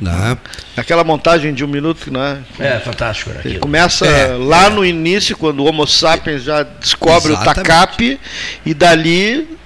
Né? 0.00 0.36
Aquela 0.76 1.04
montagem 1.04 1.54
de 1.54 1.64
um 1.64 1.68
minuto, 1.68 2.12
né? 2.12 2.42
É 2.58 2.78
fantástico? 2.80 3.30
Ele 3.30 3.38
aquilo. 3.38 3.60
começa 3.60 4.04
É, 4.06 4.26
lá 4.36 4.68
no 4.68 4.84
início, 4.84 5.36
quando 5.36 5.60
o 5.60 5.64
Homo 5.66 5.86
sapiens 5.86 6.42
já 6.42 6.62
descobre 6.62 7.32
Exatamente. 7.32 7.60
o 7.60 7.62
tacape, 7.62 8.20
e 8.66 8.74
dali. 8.74 9.56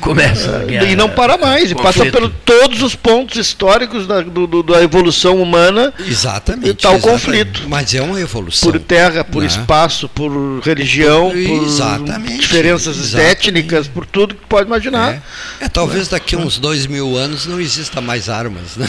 Começa 0.00 0.56
a 0.56 0.64
guerra. 0.64 0.84
e 0.86 0.96
não 0.96 1.08
para 1.08 1.38
mais, 1.38 1.70
e 1.70 1.74
passa 1.74 2.04
por 2.06 2.28
todos 2.44 2.82
os 2.82 2.94
pontos 2.94 3.36
históricos 3.38 4.06
da, 4.06 4.20
do- 4.20 4.46
do- 4.46 4.62
da 4.62 4.82
evolução 4.82 5.40
humana 5.40 5.92
Exatamente. 5.98 6.68
E 6.70 6.74
tá 6.74 6.90
exatamente. 6.92 7.02
conflito. 7.02 7.62
Mas 7.68 7.94
é 7.94 8.02
uma 8.02 8.20
evolução. 8.20 8.70
por 8.70 8.78
terra, 8.80 9.24
por 9.24 9.40
Né? 9.42 9.48
espaço, 9.48 10.08
por 10.08 10.30
religião, 10.62 11.30
por 11.30 11.64
Exatamente, 11.66 12.40
diferenças 12.40 12.96
exatamente. 12.98 13.30
étnicas, 13.30 13.88
por 13.88 14.04
tudo 14.04 14.34
que 14.34 14.44
pode 14.46 14.66
imaginar. 14.66 15.14
É. 15.60 15.64
É, 15.64 15.68
talvez 15.68 16.08
daqui 16.08 16.34
a 16.34 16.38
uns 16.38 16.58
dois 16.58 16.86
mil 16.86 17.16
anos 17.16 17.46
não 17.46 17.60
exista 17.60 18.00
mais 18.00 18.28
armas. 18.28 18.76
Né? 18.76 18.88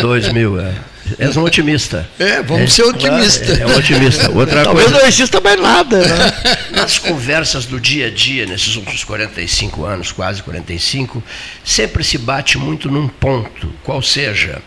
Dois 0.00 0.32
mil, 0.32 0.60
é. 0.60 0.72
És 1.18 1.36
um 1.36 1.42
otimista. 1.42 2.08
É, 2.18 2.40
vamos 2.42 2.72
ser 2.72 2.84
otimistas. 2.84 3.58
É, 3.58 3.62
é 3.62 3.66
um 3.66 3.74
otimista. 3.76 4.30
Outra 4.30 4.62
Talvez 4.62 4.86
coisa, 4.86 5.00
não 5.00 5.08
exista 5.08 5.40
mais 5.40 5.60
nada, 5.60 5.98
né? 5.98 6.32
nas 6.80 6.98
conversas 6.98 7.66
do 7.66 7.78
dia 7.78 8.06
a 8.06 8.10
dia, 8.10 8.46
nesses 8.46 8.74
últimos 8.74 9.04
45 9.04 9.84
anos, 9.84 10.12
quase 10.12 10.42
45, 10.42 11.22
sempre 11.62 12.02
se 12.02 12.16
bate 12.16 12.56
muito 12.56 12.90
num 12.90 13.06
ponto, 13.06 13.72
qual 13.84 14.00
seja, 14.00 14.62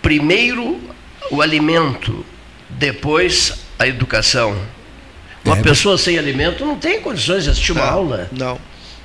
primeiro 0.00 0.80
o 1.30 1.42
alimento, 1.42 2.24
depois 2.70 3.54
a 3.78 3.86
educação. 3.86 4.56
Uma 5.44 5.58
É, 5.58 5.62
pessoa 5.62 5.98
sem 5.98 6.18
alimento 6.18 6.64
não 6.64 6.76
tem 6.76 7.00
condições 7.00 7.44
de 7.44 7.50
assistir 7.50 7.72
uma 7.72 7.84
aula. 7.84 8.28
Não. 8.32 8.58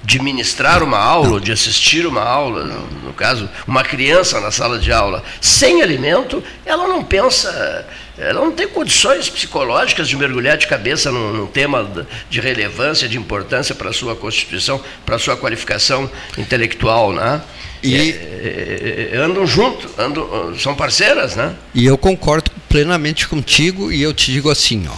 De 0.03 0.19
ministrar 0.21 0.81
uma 0.81 0.97
aula, 0.97 1.39
de 1.39 1.51
assistir 1.51 2.05
uma 2.07 2.23
aula, 2.23 2.63
no, 3.03 3.13
caso, 3.13 3.47
uma 3.67 3.83
criança 3.83 4.39
na 4.41 4.49
sala 4.49 4.79
de 4.79 4.91
aula, 4.91 5.23
sem 5.39 5.81
alimento, 5.81 6.43
ela 6.65 6.87
não 6.87 7.03
pensa, 7.03 7.85
ela 8.17 8.41
não 8.43 8.51
tem 8.51 8.67
condições 8.67 9.29
psicológicas 9.29 10.07
de 10.09 10.15
mergulhar 10.17 10.57
de 10.57 10.65
cabeça 10.65 11.11
num, 11.11 11.31
num 11.33 11.45
tema 11.47 11.83
de- 11.83 12.05
de 12.31 12.41
relevância, 12.41 13.07
de 13.07 13.15
importância 13.17 13.75
para 13.75 13.89
a 13.91 13.93
sua 13.93 14.15
constituição, 14.15 14.81
para 15.05 15.17
a 15.17 15.19
sua 15.19 15.37
qualificação 15.37 16.09
intelectual, 16.37 17.13
né? 17.13 17.41
E- 17.83 17.95
É, 17.95 17.99
é, 18.07 19.09
é, 19.13 19.17
andam 19.17 19.45
junto, 19.45 19.87
andam, 19.99 20.55
são 20.57 20.73
parceiras, 20.75 21.35
né? 21.35 21.55
E 21.75 21.85
eu 21.85 21.97
concordo 21.97 22.49
plenamente 22.67 23.27
contigo 23.27 23.91
e 23.91 24.01
eu 24.01 24.13
te 24.13 24.31
digo 24.31 24.49
assim, 24.49 24.87
ó. 24.89 24.95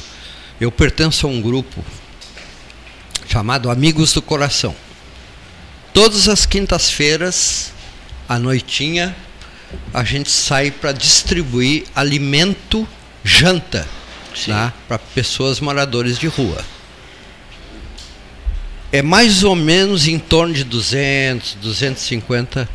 Eu 0.62 0.72
pertenço 0.72 1.28
a 1.28 1.30
um 1.30 1.42
grupo 1.42 1.84
chamado 3.28 3.70
Amigos 3.70 4.14
do 4.14 4.22
Coração. 4.22 4.74
Todas 5.94 6.28
as 6.28 6.48
quintas-feiras, 6.48 7.72
à 8.28 8.40
noitinha, 8.40 9.16
a 9.94 10.04
gente 10.04 10.32
sai 10.32 10.72
para 10.72 10.92
distribuir 10.92 11.84
alimento, 11.96 12.88
janta, 13.24 13.88
tá? 14.48 14.74
para 14.88 14.98
pessoas 14.98 15.60
moradores 15.60 16.18
de 16.18 16.26
rua. 16.26 16.66
É 18.92 19.04
mais 19.04 19.44
ou 19.44 19.56
menos 19.56 20.08
em 20.08 20.18
torno 20.18 20.52
de 20.52 20.64
200, 20.64 21.56
250 21.62 22.68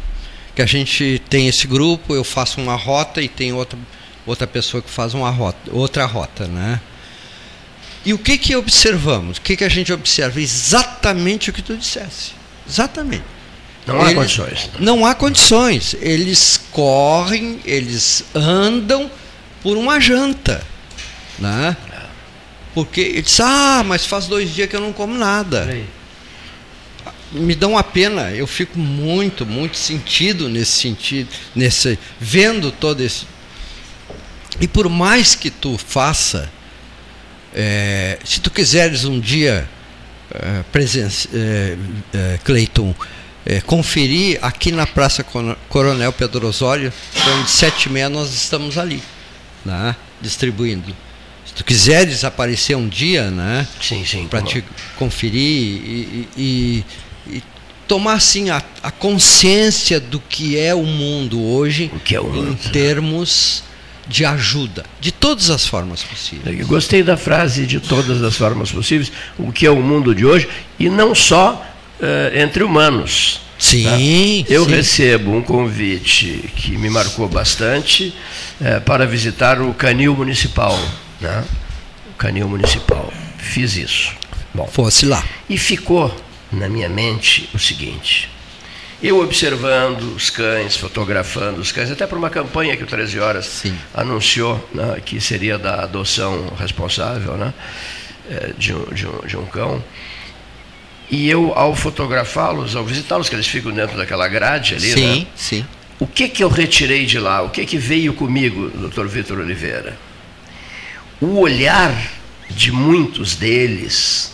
que 0.55 0.63
a 0.63 0.67
gente 0.67 1.21
tem 1.29 1.49
esse 1.49 1.67
grupo, 1.67 2.15
eu 2.15 2.25
faço 2.25 2.61
uma 2.61 2.77
rota 2.77 3.21
e 3.21 3.29
tem 3.29 3.53
outra, 3.53 3.79
outra 4.25 4.47
pessoa 4.47 4.81
que 4.81 4.91
faz 4.91 5.15
uma 5.15 5.31
rota, 5.31 5.59
outra 5.73 6.05
rota, 6.07 6.47
né? 6.47 6.81
E 8.05 8.13
o 8.13 8.19
que 8.19 8.39
que 8.39 8.55
observamos? 8.55 9.39
O 9.39 9.41
que 9.41 9.57
que 9.57 9.65
a 9.65 9.69
gente 9.69 9.93
observa? 9.93 10.41
Exatamente 10.41 11.51
o 11.51 11.53
que 11.53 11.63
tu 11.63 11.77
dissesse. 11.77 12.38
Exatamente. 12.69 13.25
Não 13.87 14.01
há 14.03 14.15
condições. 14.15 14.71
Não 14.79 15.07
há 15.07 15.15
condições. 15.15 15.97
Eles 16.01 16.61
correm, 16.71 17.61
eles 17.65 18.25
andam 18.35 19.11
por 19.63 19.77
uma 19.77 19.99
janta. 19.99 20.63
Né? 21.39 21.77
Porque 22.75 23.01
eles 23.01 23.41
ah, 23.41 23.83
mas 23.85 24.05
faz 24.05 24.27
dois 24.27 24.55
dias 24.55 24.69
que 24.69 24.77
eu 24.77 24.81
não 24.81 24.93
como 24.93 25.15
nada. 25.15 25.75
Me 27.33 27.55
dá 27.55 27.67
uma 27.67 27.83
pena, 27.83 28.31
eu 28.31 28.47
fico 28.47 28.79
muito, 28.79 29.45
muito 29.45 29.77
sentido 29.77 30.49
nesse 30.49 30.73
sentido, 30.73 31.29
nesse, 31.55 31.99
vendo 32.19 32.71
todo 32.73 33.03
esse. 33.03 33.27
E 34.61 34.67
por 34.67 34.89
mais 34.89 35.35
que 35.35 35.51
tu 35.51 35.77
faça, 35.79 36.51
é, 37.55 38.19
se 38.25 38.41
tu 38.41 38.51
quiseres 38.51 39.05
um 39.05 39.21
dia, 39.21 39.69
é, 40.33 40.63
presença, 40.71 41.29
é, 41.33 41.77
é, 42.13 42.39
Cleiton, 42.45 42.95
conferir 43.65 44.39
aqui 44.43 44.71
na 44.71 44.87
Praça 44.87 45.25
Coronel 45.71 46.13
Pedro 46.13 46.47
Osório, 46.47 46.93
então 47.15 47.43
de 47.45 47.51
sete 47.51 47.87
e 47.87 47.91
meia 47.91 48.11
nós 48.11 48.35
estamos 48.35 48.77
ali, 48.77 49.03
né, 49.65 49.97
distribuindo. 50.21 50.95
Se 51.47 51.55
tu 51.55 51.65
quiseres 51.65 52.25
aparecer 52.25 52.77
um 52.77 52.87
dia, 52.87 53.31
né, 53.31 53.67
sim, 53.81 54.05
sim, 54.05 54.29
para 54.29 54.43
te 54.43 54.63
conferir 54.99 55.41
e, 55.41 56.29
e, 56.37 56.85
e 57.27 57.43
tomar 57.87 58.15
assim 58.15 58.51
a, 58.51 58.63
a, 58.83 58.91
consciência 58.91 59.99
do 59.99 60.21
que 60.21 60.59
é 60.59 60.75
o 60.75 60.83
mundo 60.83 61.43
hoje 61.43 61.91
o 61.95 62.01
que 62.01 62.15
é 62.15 62.21
o 62.21 62.25
mundo, 62.25 62.51
em 62.51 62.71
termos 62.71 63.65
de 64.09 64.25
ajuda, 64.25 64.85
de 65.01 65.13
todas 65.13 65.51
as 65.51 65.67
formas 65.67 66.03
possíveis. 66.03 66.59
Eu 66.59 66.67
gostei 66.67 67.03
da 67.03 67.17
frase 67.17 67.67
de 67.67 67.79
todas 67.79 68.23
as 68.23 68.37
formas 68.37 68.73
possíveis, 68.73 69.13
o 69.39 69.53
que 69.53 69.67
é 69.67 69.71
o 69.71 69.83
mundo 69.83 70.15
de 70.15 70.25
hoje, 70.25 70.49
e 70.79 70.89
não 70.89 71.15
só 71.15 71.63
uh, 72.01 72.39
entre 72.39 72.65
humanos. 72.65 73.43
Sim. 73.59 73.85
Tá? 73.85 74.53
Eu 74.53 74.65
sim. 74.65 74.71
recebo 74.71 75.33
um 75.33 75.43
convite 75.43 76.51
que 76.57 76.77
me 76.77 76.89
marcou 76.89 77.29
bastante 77.29 78.15
uh, 78.61 78.81
para 78.83 79.07
visitar 79.07 79.61
o 79.61 79.75
canil 79.75 80.15
municipal. 80.17 80.79
Né? 81.21 81.45
O 82.13 82.15
canil 82.15 82.49
municipal. 82.49 83.13
Fiz 83.37 83.77
isso. 83.77 84.13
Bom, 84.55 84.67
fosse 84.67 85.05
lá. 85.05 85.23
E 85.51 85.59
ficou 85.59 86.15
na 86.51 86.69
minha 86.69 86.89
mente 86.89 87.49
o 87.53 87.59
seguinte. 87.59 88.31
Eu 89.01 89.21
observando 89.21 90.15
os 90.17 90.29
cães, 90.29 90.77
fotografando 90.77 91.61
os 91.61 91.71
cães, 91.71 91.91
até 91.91 92.05
por 92.07 92.19
uma 92.19 92.29
campanha 92.29 92.77
que 92.77 92.83
o 92.83 92.87
13 92.87 93.21
Horas 93.21 93.47
Sim. 93.47 93.79
anunciou, 93.95 94.69
né, 94.75 95.01
que 95.05 95.21
seria 95.21 95.57
da 95.57 95.85
adoção 95.85 96.53
responsável 96.59 97.37
né, 97.37 97.55
eh, 98.29 98.53
de, 98.59 98.75
um, 98.75 98.85
de, 98.87 99.07
um, 99.07 99.27
de 99.27 99.37
um 99.37 99.47
cão. 99.47 99.83
E 101.09 101.31
eu, 101.31 101.53
ao 101.55 101.77
fotografá-los, 101.77 102.75
ao 102.75 102.85
visitá-los, 102.85 103.29
que 103.29 103.37
eles 103.37 103.47
ficam 103.47 103.73
dentro 103.73 103.97
daquela 103.97 104.27
grade 104.27 104.75
ali, 104.75 104.93
sim, 104.93 105.21
né? 105.21 105.27
Sim. 105.37 105.67
O 106.01 106.07
que, 106.07 106.29
que 106.29 106.43
eu 106.43 106.49
retirei 106.49 107.07
de 107.07 107.19
lá? 107.19 107.43
O 107.43 107.51
que, 107.51 107.65
que 107.65 107.79
veio 107.79 108.13
comigo, 108.13 108.69
doutor 108.69 109.09
Vitor 109.09 109.39
Oliveira? 109.39 109.97
O 111.21 111.39
olhar 111.39 111.93
de 112.51 112.71
muitos 112.71 113.37
deles 113.37 114.33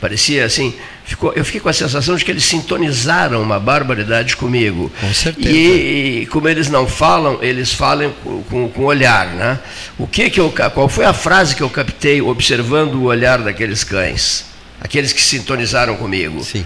parecia 0.00 0.44
assim. 0.44 0.74
Ficou, 1.08 1.32
eu 1.34 1.42
fiquei 1.42 1.58
com 1.58 1.70
a 1.70 1.72
sensação 1.72 2.16
de 2.16 2.22
que 2.24 2.30
eles 2.30 2.44
sintonizaram 2.44 3.40
uma 3.40 3.58
barbaridade 3.58 4.36
comigo. 4.36 4.92
Com 5.00 5.14
certeza. 5.14 5.48
E, 5.48 6.20
e 6.22 6.26
como 6.26 6.46
eles 6.46 6.68
não 6.68 6.86
falam, 6.86 7.38
eles 7.42 7.72
falam 7.72 8.12
com, 8.50 8.68
com, 8.68 8.84
olhar. 8.84 9.26
Né? 9.28 9.58
O 9.96 10.06
que 10.06 10.28
que 10.28 10.38
eu, 10.38 10.52
qual 10.74 10.86
foi 10.86 11.06
a 11.06 11.14
frase 11.14 11.56
que 11.56 11.62
eu 11.62 11.70
captei 11.70 12.20
observando 12.20 12.96
o 12.96 13.04
olhar 13.04 13.38
daqueles 13.38 13.82
cães? 13.82 14.44
aqueles 14.80 15.12
que 15.12 15.20
sintonizaram 15.20 15.96
comigo. 15.96 16.44
Sim. 16.44 16.64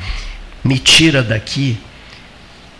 Me 0.62 0.78
tira 0.78 1.22
daqui, 1.22 1.78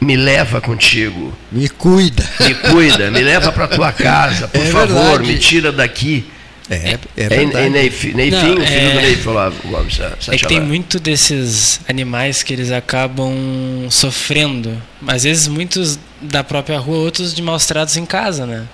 me 0.01 0.17
leva 0.17 0.61
contigo. 0.61 1.33
Me 1.51 1.69
cuida. 1.69 2.29
Me 2.41 2.55
cuida, 2.55 3.11
me 3.11 3.23
leva 3.23 3.53
para 3.53 3.69
tua 3.69 3.93
casa, 3.95 4.49
por 4.49 4.61
É 4.61 4.67
favor, 4.67 5.19
verdade. 5.19 5.33
me 5.33 5.39
tira 5.39 5.73
daqui. 5.73 6.25
É, 6.75 6.99
é 7.17 7.25
É, 7.25 7.29
verdade. 7.29 7.67
é 7.67 7.71
Neif, 7.71 8.15
Neifinho, 8.15 8.55
Não, 8.59 8.67
filho 8.67 8.91
do 8.93 8.99
é- 8.99 9.03
Neif 9.03 9.27
Olavo 9.29 9.69
Gomes. 9.69 9.95
Sa- 9.97 10.17
É 10.33 10.37
que 10.37 10.47
tem 10.47 10.61
muito 10.61 10.99
desses 10.99 11.81
animais 11.89 12.43
que 12.43 12.53
eles 12.53 12.71
acabam 12.71 13.33
sofrendo. 13.91 14.81
Às 15.07 15.25
vezes 15.25 15.47
muitos 15.49 15.99
da 16.21 16.43
própria 16.43 16.79
rua, 16.79 16.99
outros 16.99 17.35
de 17.35 17.43
maus 17.43 17.67
tratos 17.67 17.97
em 17.97 18.07
casa, 18.07 18.47
né? 18.47 18.65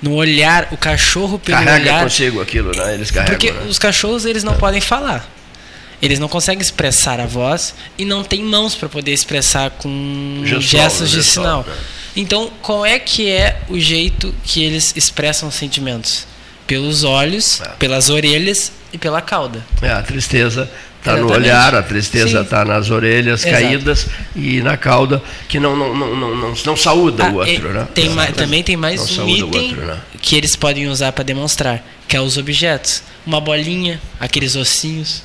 No 0.00 0.14
olhar, 0.14 0.68
o 0.70 0.76
cachorro 0.76 1.38
pelo 1.38 1.58
Carrega 1.58 1.82
olhar. 1.90 2.02
consigo 2.04 2.40
aquilo, 2.40 2.70
né? 2.76 2.94
Eles 2.94 3.10
carregam. 3.10 3.34
Porque 3.36 3.50
né? 3.50 3.66
os 3.68 3.78
cachorros 3.78 4.24
eles 4.24 4.44
não 4.44 4.54
podem 4.54 4.80
falar. 4.80 5.28
Eles 6.00 6.20
não 6.20 6.28
conseguem 6.28 6.62
expressar 6.62 7.18
a 7.18 7.26
voz 7.26 7.74
e 7.98 8.04
não 8.04 8.22
têm 8.22 8.44
mãos 8.44 8.76
para 8.76 8.88
poder 8.88 9.12
expressar 9.12 9.70
com 9.70 10.42
Gestual, 10.44 10.60
gestos 10.84 11.10
de 11.10 11.16
gestual, 11.16 11.64
sinal. 11.64 11.76
né? 11.76 11.82
Então, 12.14 12.50
qual 12.62 12.86
é 12.86 12.98
que 13.00 13.28
é 13.28 13.60
o 13.68 13.78
jeito 13.80 14.32
que 14.44 14.62
eles 14.62 14.92
expressam 14.96 15.50
sentimentos? 15.50 16.24
Pelos 16.68 17.02
olhos, 17.02 17.60
É. 17.62 17.68
pelas 17.78 18.10
orelhas 18.10 18.70
e 18.92 18.98
pela 18.98 19.20
cauda. 19.20 19.64
É, 19.82 19.90
a 19.90 20.02
tristeza 20.02 20.70
está 21.00 21.16
no 21.16 21.32
olhar, 21.32 21.74
a 21.74 21.82
tristeza 21.82 22.42
está 22.42 22.64
nas 22.64 22.90
orelhas 22.90 23.44
Exato. 23.44 23.62
caídas 23.64 24.06
e 24.36 24.60
na 24.60 24.76
cauda, 24.76 25.20
que 25.48 25.58
não, 25.58 25.74
não, 25.76 25.96
não, 25.96 26.14
não, 26.14 26.36
não, 26.36 26.54
não 26.66 26.76
saúda 26.76 27.24
Ah, 27.24 27.30
o 27.30 27.36
outro, 27.36 27.52
e 27.70 27.72
né? 27.72 27.88
tem 27.94 28.06
Não 28.08 28.14
ma- 28.16 28.24
saúda- 28.26 28.36
também 28.44 28.62
tem 28.62 28.76
mais 28.76 29.16
não 29.16 29.24
um 29.24 29.28
item 29.28 29.70
outro, 29.70 29.86
né? 29.86 29.98
que 30.20 30.36
eles 30.36 30.54
podem 30.54 30.86
usar 30.88 31.10
para 31.12 31.24
demonstrar, 31.24 31.82
que 32.06 32.14
é 32.16 32.20
os 32.20 32.36
objetos. 32.36 33.02
Uma 33.26 33.40
bolinha, 33.40 34.00
aqueles 34.20 34.54
ossinhos. 34.54 35.22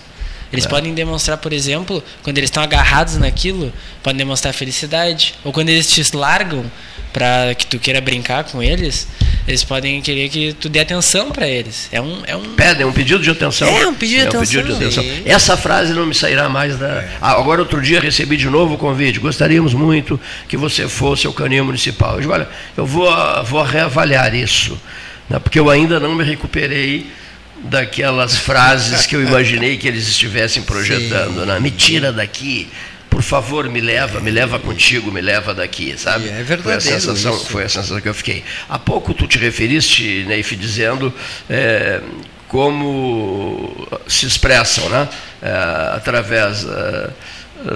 É. 0.54 0.56
Eles 0.56 0.68
podem 0.68 0.94
demonstrar, 0.94 1.38
por 1.38 1.52
exemplo, 1.52 2.04
quando 2.22 2.38
eles 2.38 2.48
estão 2.48 2.62
agarrados 2.62 3.18
naquilo, 3.18 3.74
podem 4.04 4.20
demonstrar 4.20 4.54
felicidade. 4.54 5.34
Ou 5.44 5.52
quando 5.52 5.70
eles 5.70 5.92
te 5.92 6.16
largam 6.16 6.64
para 7.12 7.56
que 7.56 7.66
tu 7.66 7.80
queira 7.80 8.00
brincar 8.00 8.44
com 8.44 8.62
eles, 8.62 9.08
eles 9.48 9.64
podem 9.64 10.00
querer 10.00 10.30
que 10.30 10.54
tu 10.54 10.70
dê 10.70 10.80
atenção 10.80 11.32
para 11.32 11.48
eles. 11.48 11.90
É 11.92 12.00
um, 12.00 12.22
é 12.28 12.36
um 12.36 12.54
Pedem 12.54 12.86
um 12.86 12.94
pedido 12.94 13.24
de 13.24 13.32
atenção. 13.32 13.68
É, 13.68 13.88
um 13.88 13.96
pedido 13.96 14.22
de 14.22 14.28
atenção. 14.28 14.42
pedido 14.42 14.68
de 14.68 14.74
atenção. 14.74 15.04
Essa 15.26 15.58
frase 15.58 15.92
não 15.92 16.06
me 16.06 16.14
sairá 16.14 16.48
mais 16.48 16.78
da. 16.78 17.04
Ah, 17.20 17.32
agora, 17.32 17.62
outro 17.62 17.82
dia, 17.82 18.00
recebi 18.00 18.38
de 18.38 18.48
novo 18.48 18.76
o 18.76 18.78
convite. 18.78 19.20
Gostaríamos 19.20 19.74
muito 19.74 20.20
que 20.48 20.56
você 20.56 20.88
fosse 20.88 21.26
ao 21.26 21.34
canil 21.34 21.66
municipal. 21.66 22.16
Eu 22.16 22.22
digo, 22.22 22.34
olha, 22.34 22.48
eu 22.78 22.86
vou, 22.86 23.12
vou 23.46 23.64
reavaliar 23.64 24.36
isso, 24.36 24.80
né, 25.28 25.40
porque 25.40 25.60
eu 25.60 25.70
ainda 25.70 26.00
não 26.00 26.14
me 26.14 26.24
recuperei 26.24 27.08
daquelas 27.64 28.38
frases 28.38 29.06
que 29.06 29.16
eu 29.16 29.22
imaginei 29.24 29.78
que 29.78 29.88
eles 29.88 30.08
estivessem 30.08 30.64
projetando. 30.64 31.46
Né? 31.46 31.60
Me 31.60 31.72
tira 31.72 32.12
daqui. 32.12 32.70
Por 33.10 33.22
favor, 33.22 33.70
me 33.70 33.80
leva, 33.80 34.20
me 34.20 34.32
leva 34.32 34.58
contigo, 34.58 35.12
me 35.12 35.22
leva 35.22 35.54
daqui, 35.54 35.94
sabe? 35.98 36.30
É 36.30 36.44
foi 36.58 36.74
a 36.74 36.80
sensação, 36.80 37.36
isso. 37.36 37.46
foi 37.46 37.64
a 37.64 37.70
sensação 37.70 38.02
que 38.02 38.10
eu 38.10 38.14
fiquei. 38.14 38.44
Há 38.68 38.80
pouco 38.80 39.14
tu 39.14 39.28
te 39.28 39.38
referiste, 39.38 40.26
Neif, 40.28 40.56
dizendo 40.56 41.14
é, 41.48 42.02
como 42.48 43.88
se 44.08 44.26
expressam, 44.26 44.90
né? 44.90 45.08
É, 45.42 45.96
através 45.96 46.66
é, 46.66 47.10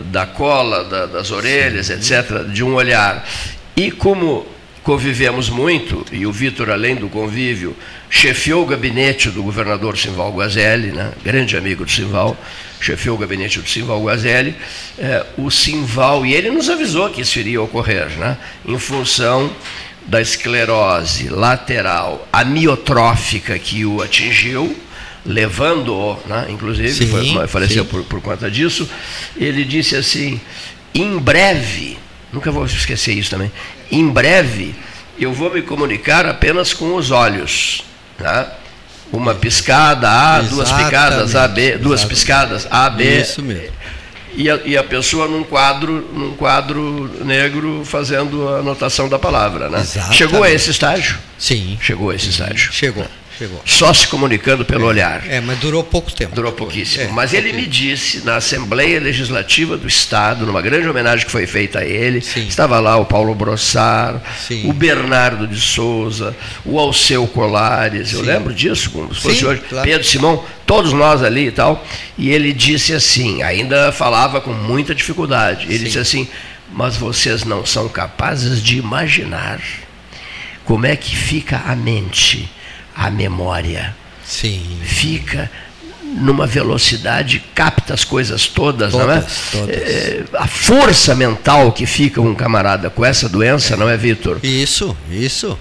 da 0.06 0.26
cola, 0.26 0.84
da- 0.84 1.06
das 1.06 1.30
orelhas, 1.32 1.90
etc., 1.92 2.44
de 2.52 2.64
um 2.64 2.74
olhar. 2.74 3.28
E 3.76 3.92
como 3.92 4.46
convivemos 4.88 5.50
muito, 5.50 6.06
e 6.14 6.26
o 6.26 6.32
Vitor, 6.32 6.70
além 6.70 6.96
do 6.96 7.10
convívio, 7.10 7.76
chefiou 8.10 8.64
o 8.64 8.66
gabinete 8.66 9.30
do 9.30 9.44
governador 9.44 9.98
Simval 9.98 10.32
Guazelli, 10.32 10.94
né? 10.94 11.12
grande 11.22 11.58
amigo 11.58 11.84
do 11.84 11.92
Simval, 11.92 12.38
chefiou 12.80 13.18
o 13.18 13.20
gabinete 13.20 13.60
do 13.60 13.68
Simval 13.68 14.02
Guazelli, 14.02 14.56
eh, 14.98 15.26
o 15.38 15.52
Simval, 15.52 16.26
e 16.26 16.34
ele 16.34 16.50
nos 16.50 16.70
avisou 16.70 17.10
que 17.10 17.20
isso 17.20 17.38
iria 17.38 17.62
ocorrer, 17.62 18.12
né? 18.18 18.38
em 18.66 18.80
função 18.80 19.52
da 20.06 20.22
esclerose 20.22 21.28
lateral 21.28 22.26
amiotrófica 22.32 23.60
que 23.60 23.84
o 23.86 24.02
atingiu, 24.02 24.74
levando-o, 25.26 26.18
né? 26.26 26.46
inclusive, 26.50 26.94
Sim, 26.94 27.08
foi- 27.34 27.48
faleceu 27.50 27.84
sim. 27.84 27.90
por, 27.90 28.06
por 28.06 28.22
conta 28.22 28.50
disso, 28.50 28.90
ele 29.36 29.66
disse 29.66 29.98
assim, 29.98 30.40
em 30.96 31.18
breve, 31.18 31.98
nunca 32.32 32.52
vou 32.52 32.66
esquecer 32.66 33.14
isso 33.14 33.30
também, 33.30 33.52
em 33.92 34.08
breve 34.08 34.76
eu 35.20 35.34
vou 35.34 35.52
me 35.52 35.62
comunicar 35.62 36.26
apenas 36.26 36.74
com 36.74 36.96
os 36.96 37.12
olhos. 37.12 37.84
Tá? 38.18 38.56
Uma 39.12 39.34
piscada 39.34 40.10
A, 40.10 40.42
duas 40.42 40.72
picadas 40.72 41.36
A, 41.36 41.48
B, 41.48 41.78
duas 41.78 42.02
Exatamente. 42.02 42.08
piscadas 42.08 42.68
A, 42.70 42.90
B. 42.90 43.22
Isso 43.22 43.42
mesmo. 43.42 43.74
e 44.36 44.50
a, 44.50 44.60
e 44.66 44.78
a 44.78 44.84
pessoa 44.84 45.28
num 45.28 45.44
quadro, 45.44 46.10
num 46.14 46.36
quadro 46.36 47.10
negro 47.24 47.84
fazendo 47.86 48.48
a 48.50 48.60
anotação 48.60 49.08
da 49.08 49.18
palavra. 49.18 49.70
Né? 49.70 49.80
Exatamente. 49.80 50.18
Chegou 50.18 50.44
a 50.44 50.52
esse 50.52 50.70
estágio? 50.70 51.18
Sim. 51.38 51.78
Chegou 51.82 52.10
a 52.10 52.16
esse 52.16 52.30
estágio. 52.30 52.72
Chegou, 52.72 53.06
chegou. 53.38 53.62
Só 53.66 53.94
se 53.94 54.08
comunicando 54.08 54.66
pelo 54.66 54.86
olhar. 54.86 55.24
É, 55.30 55.40
mas 55.40 55.60
durou 55.60 55.84
pouco 55.84 56.12
tempo. 56.12 56.34
Durou 56.34 56.52
pouquíssimo. 56.52 57.04
É, 57.04 57.08
Mas 57.08 57.34
ele 57.34 57.54
me 57.54 57.66
disse, 57.66 58.26
na 58.26 58.38
Assembleia 58.38 59.00
Legislativa 59.00 59.78
do 59.78 59.88
Estado, 59.88 60.46
numa 60.46 60.62
grande 60.62 60.88
homenagem 60.88 61.26
que 61.26 61.32
foi 61.32 61.46
feita 61.46 61.80
a 61.80 61.86
ele, 61.86 62.22
Sim. 62.22 62.48
estava 62.48 62.80
lá 62.80 62.98
o 62.98 63.06
Paulo 63.06 63.34
Brossar, 63.36 64.22
Sim. 64.48 64.70
o 64.70 64.74
Bernardo 64.74 65.48
de 65.48 65.60
Souza, 65.60 66.36
o 66.66 66.80
Alceu 66.80 67.28
Colares, 67.28 68.14
eu 68.14 68.20
Sim. 68.22 68.26
lembro 68.26 68.54
disso, 68.54 68.90
como 68.90 69.14
se 69.14 69.22
fosse 69.22 69.46
hoje, 69.46 69.62
claro. 69.70 69.88
Pedro 69.88 70.08
Simão, 70.08 70.44
todos 70.66 70.94
nós 70.94 71.24
ali 71.24 71.48
e 71.48 71.52
tal, 71.52 71.86
e 72.18 72.30
ele 72.30 72.54
disse 72.54 72.94
assim, 72.94 73.44
ainda 73.44 73.92
falava 73.92 74.42
com 74.42 74.52
muita 74.54 74.96
dificuldade, 74.96 75.66
ele 75.70 75.86
disse 75.86 76.00
assim, 76.00 76.28
mas 76.72 76.98
vocês 76.98 77.44
não 77.44 77.66
são 77.66 77.88
capazes 77.88 78.62
de 78.62 78.78
imaginar 78.78 79.62
como 80.66 80.86
é 80.86 80.96
que 80.96 81.16
fica 81.16 81.62
a 81.66 81.76
mente, 81.76 82.50
a 82.98 83.12
memória, 83.12 83.96
Sim. 84.26 84.80
fica 84.84 85.50
numa 86.04 86.48
velocidade, 86.48 87.44
capta 87.54 87.94
as 87.94 88.04
coisas 88.04 88.48
todas, 88.48 88.94
não 88.94 89.12
é? 89.12 89.20
Todas, 89.20 89.38
todas. 89.52 89.76
É, 89.76 90.24
A 90.34 90.48
força 90.48 91.14
mental 91.14 91.72
que 91.74 91.86
fica 91.86 92.20
um 92.22 92.34
camarada 92.34 92.90
com 92.90 93.06
essa 93.06 93.28
doença, 93.30 93.76
não 93.78 93.88
é, 93.90 93.96
Vitor? 93.98 94.40
Isso, 94.42 94.96
isso. 95.12 95.58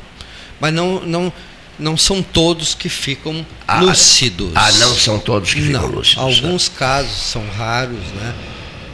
Mas 0.60 0.72
não, 0.72 1.00
não, 1.04 1.32
não 1.78 1.96
são 1.96 2.22
todos 2.22 2.74
que 2.74 2.88
ficam 2.88 3.44
Ah, 3.68 3.80
lúcidos. 3.80 4.52
Ah, 4.54 4.70
não 4.78 4.94
são 4.94 5.18
todos 5.18 5.52
que 5.52 5.60
ficam 5.60 5.82
não, 5.82 5.88
lúcidos. 5.88 6.24
né? 6.40 6.48
Alguns 6.48 6.68
casos 6.68 7.12
são 7.12 7.44
raros, 7.58 7.98
né? 8.14 8.34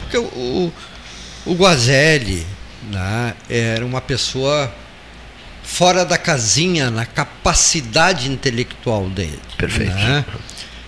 Porque 0.01 0.17
o, 0.17 0.23
o, 0.23 0.73
o 1.45 1.53
Guazelli 1.55 2.45
né, 2.91 3.35
era 3.49 3.85
uma 3.85 4.01
pessoa 4.01 4.73
fora 5.63 6.05
da 6.05 6.17
casinha 6.17 6.91
na 6.91 7.05
capacidade 7.05 8.29
intelectual 8.29 9.09
dele. 9.09 9.39
Perfeito. 9.57 9.93
né? 9.93 10.25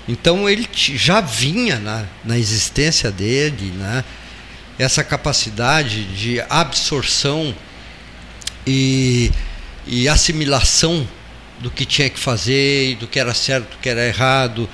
Então 0.08 0.48
ele 0.48 0.68
já 0.74 1.22
vinha 1.22 1.80
na, 1.80 2.06
na 2.24 2.38
existência 2.38 3.12
dele, 3.12 3.72
né? 3.72 4.04
essa 4.78 5.04
capacidade 5.04 6.04
de 6.04 6.40
absorção 6.50 7.56
e, 8.68 9.32
e 9.88 10.08
assimilação 10.08 11.08
do 11.60 11.72
que 11.72 11.86
tinha 11.86 12.10
que 12.10 12.20
fazer 12.20 12.96
do 12.98 13.08
que 13.08 13.20
era 13.20 13.34
certo, 13.34 13.72
do 13.72 13.78
que 13.78 13.90
era 13.90 14.06
errado. 14.06 14.70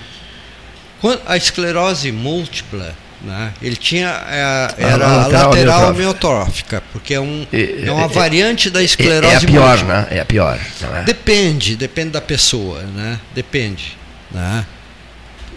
A 1.26 1.38
esclerose 1.38 2.12
múltipla, 2.12 2.96
né, 3.24 3.54
ele 3.62 3.76
tinha 3.76 4.08
é, 4.30 4.74
era 4.78 5.06
a 5.06 5.16
lateral 5.28 5.50
lateral, 5.52 5.88
amiotrófica. 5.90 6.82
porque 6.92 7.14
é, 7.14 7.20
um, 7.20 7.46
E- 7.54 7.84
é 7.86 7.92
uma 7.92 8.06
é- 8.06 8.08
variante 8.08 8.70
da 8.70 8.82
É, 8.82 8.86
esclerose 8.86 9.34
é 9.34 9.38
a 9.38 9.42
pior, 9.42 9.68
múltipla. 9.70 9.94
né? 10.02 10.08
É 10.12 10.20
a 10.20 10.26
pior. 10.26 10.60
é? 10.96 11.04
Depende, 11.04 11.76
depende 11.76 12.10
da 12.12 12.22
pessoa, 12.22 12.82
né? 12.82 13.20
Depende, 13.36 13.98
né? 14.32 14.66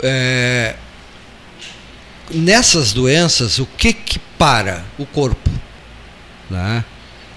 É, 0.03 0.75
nessas 2.31 2.93
doenças, 2.93 3.59
o 3.59 3.67
que 3.67 3.93
que 3.93 4.19
para 4.39 4.85
o 4.99 5.07
corpo, 5.07 5.51
né? 6.51 6.85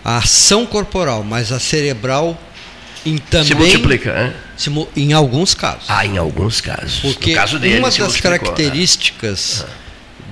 A 0.03 0.17
ação 0.17 0.65
corporal, 0.65 1.23
mas 1.23 1.51
a 1.51 1.59
cerebral 1.59 2.37
em 3.05 3.17
também 3.17 3.47
Se 3.47 3.53
multiplica, 3.55 4.13
né? 4.13 4.33
se 4.57 4.69
em 4.95 5.13
alguns 5.13 5.53
casos. 5.53 5.85
Ah, 5.87 6.05
em 6.05 6.17
alguns 6.17 6.59
casos. 6.61 6.99
Porque 6.99 7.31
no 7.31 7.35
caso 7.37 7.59
dele, 7.59 7.79
uma 7.79 7.89
das 7.89 7.97
multiplicou, 7.99 8.49
né? 9.65 9.69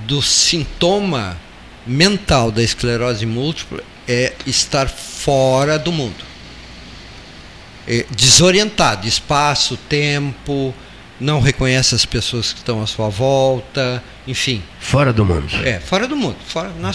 Do 0.07 0.21
sintoma 0.21 1.37
mental 1.85 2.51
da 2.51 2.61
esclerose 2.63 3.25
múltipla 3.25 3.83
é 4.07 4.33
estar 4.45 4.87
fora 4.87 5.77
do 5.77 5.91
mundo. 5.91 6.23
É 7.87 8.05
desorientado, 8.15 9.07
espaço, 9.07 9.77
tempo, 9.89 10.73
não 11.19 11.39
reconhece 11.39 11.93
as 11.93 12.05
pessoas 12.05 12.51
que 12.51 12.59
estão 12.59 12.81
à 12.81 12.87
sua 12.87 13.09
volta, 13.09 14.03
enfim. 14.27 14.61
Fora 14.79 15.13
do 15.13 15.23
mundo. 15.23 15.47
É, 15.63 15.79
fora 15.79 16.07
do 16.07 16.15
mundo, 16.15 16.37
fora, 16.47 16.71
na 16.79 16.91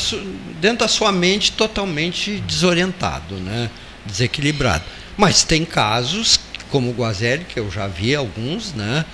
dentro 0.61 0.79
da 0.79 0.89
sua 0.89 1.13
mente 1.13 1.53
totalmente 1.53 2.41
desorientado, 2.41 3.37
né? 3.37 3.71
desequilibrado. 4.05 4.85
Mas 5.17 5.45
tem 5.45 5.65
casos, 5.65 6.41
como 6.71 6.91
o 6.91 6.93
Guazelli, 6.95 7.45
que 7.45 7.61
eu 7.61 7.71
já 7.71 7.87
vi 7.87 8.15
alguns, 8.15 8.73
né? 8.75 9.05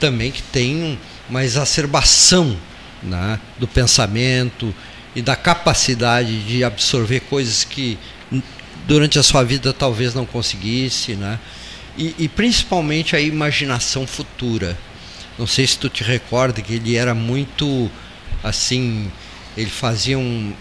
também 0.00 0.30
que 0.30 0.42
tem 0.42 0.76
um- 0.76 0.96
uma 1.28 1.44
exacerbação 1.44 2.56
né? 3.02 3.40
do 3.58 3.66
pensamento 3.66 4.74
e 5.14 5.22
da 5.22 5.36
capacidade 5.36 6.42
de 6.44 6.62
absorver 6.62 7.20
coisas 7.20 7.64
que 7.64 7.98
durante 8.86 9.18
a 9.18 9.22
sua 9.22 9.42
vida 9.42 9.72
talvez 9.72 10.14
não 10.14 10.24
conseguisse, 10.24 11.14
né? 11.14 11.38
e, 11.98 12.14
e 12.18 12.28
principalmente 12.28 13.16
a 13.16 13.20
imaginação 13.20 14.06
futura. 14.06 14.78
Não 15.36 15.46
sei 15.46 15.66
se 15.66 15.78
tu 15.78 15.88
te 15.88 16.04
recorda 16.04 16.62
que 16.62 16.74
ele 16.74 16.96
era 16.96 17.14
muito 17.14 17.90
assim, 18.42 19.10
ele 19.56 19.70
fazia 19.70 20.18
um 20.18 20.52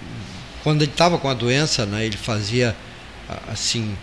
quando 0.63 0.81
ele 0.81 0.91
estava 0.91 1.17
com 1.17 1.29
a 1.29 1.33
doença, 1.33 1.85
né, 1.85 2.05
ele 2.05 2.17
fazia 2.17 2.75
assim 3.47 3.95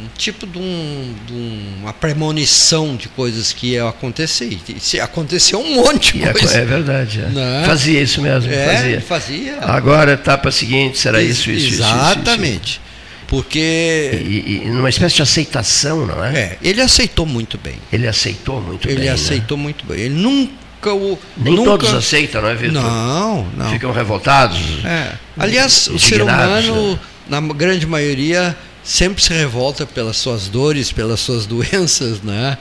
um 0.00 0.08
tipo 0.16 0.46
de, 0.46 0.58
um, 0.58 1.14
de 1.26 1.32
um- 1.32 1.74
uma 1.82 1.92
premonição 1.92 2.96
de 2.96 3.08
coisas 3.08 3.52
que 3.52 3.68
iam 3.72 3.88
acontecer. 3.88 4.58
E 4.68 4.80
se 4.80 5.00
aconteceu 5.00 5.60
um 5.60 5.74
monte 5.76 6.18
de 6.18 6.24
E 6.24 6.28
a- 6.28 6.32
coisa. 6.32 6.58
é 6.58 6.64
verdade. 6.64 7.20
é. 7.20 7.26
Né? 7.28 7.62
Fazia 7.66 8.00
isso 8.02 8.20
mesmo. 8.22 8.52
É, 8.52 8.74
fazia. 8.76 8.90
ele 8.92 9.00
fazia. 9.00 9.58
Agora, 9.62 10.12
etapa 10.12 10.50
seguinte, 10.50 10.98
será 10.98 11.22
Ex- 11.22 11.38
isso, 11.38 11.50
isso, 11.50 11.66
isso, 11.66 11.74
isso, 11.74 11.82
isso. 11.84 11.94
Exatamente. 11.94 12.80
Porque 13.26 14.10
E, 14.22 14.62
e 14.64 14.68
numa 14.68 14.88
espécie 14.88 15.16
de 15.16 15.22
aceitação, 15.22 16.06
não 16.06 16.24
é? 16.24 16.36
é, 16.36 16.58
ele 16.62 16.80
aceitou 16.80 17.24
muito 17.26 17.58
bem. 17.58 17.74
Ele 17.92 18.06
aceitou 18.06 18.60
muito 18.60 18.86
ele 18.88 18.96
bem. 18.96 19.04
né? 19.06 19.12
aceitou 19.12 19.56
muito 19.56 19.84
bem. 19.86 19.98
Ele 20.00 20.14
nunca 20.14 20.92
o 20.92 21.18
Nem 21.36 21.54
nunca... 21.54 21.70
todos 21.70 21.94
aceitam, 21.94 22.42
não 22.42 22.50
é, 22.50 22.54
Vitor? 22.54 22.82
Não, 22.82 23.46
não. 23.56 23.70
Ficam 23.70 23.90
revoltados. 23.92 24.58
É. 24.84 25.12
Aliás, 25.38 25.86
o 25.88 25.98
ser 25.98 26.20
humano, 26.22 26.92
né? 26.92 26.98
na 27.28 27.40
grande 27.40 27.86
maioria, 27.86 28.54
sempre 28.84 29.22
se 29.22 29.32
revolta 29.32 29.86
pelas 29.86 30.16
suas 30.18 30.48
dores, 30.48 30.92
pelas 30.92 31.18
suas 31.20 31.46
doenças, 31.46 32.20
né? 32.20 32.58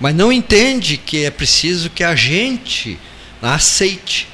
Mas 0.00 0.14
não 0.14 0.32
entende 0.32 0.96
que 0.96 1.24
é 1.24 1.30
preciso 1.30 1.90
que 1.90 2.02
a 2.02 2.16
gente 2.16 2.98
aceite. 3.40 4.28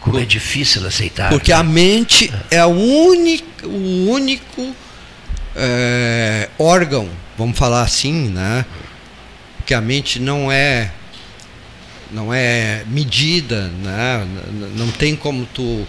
Como 0.00 0.18
é 0.18 0.24
difícil 0.24 0.84
aceitar. 0.86 1.28
Porque 1.28 1.52
a 1.52 1.62
mente 1.62 2.32
é 2.50 2.58
a 2.58 2.66
única, 2.66 3.66
o 3.68 4.10
único 4.10 4.74
é, 5.54 6.48
órgão, 6.58 7.08
vamos 7.38 7.56
falar 7.56 7.82
assim, 7.82 8.28
né? 8.28 8.64
Que 9.64 9.74
a 9.74 9.80
mente 9.80 10.18
não 10.18 10.50
é 10.50 10.90
não 12.10 12.32
é 12.32 12.84
medida, 12.88 13.68
né? 13.82 14.26
Não 14.76 14.90
tem 14.90 15.16
como 15.16 15.46
tu, 15.46 15.86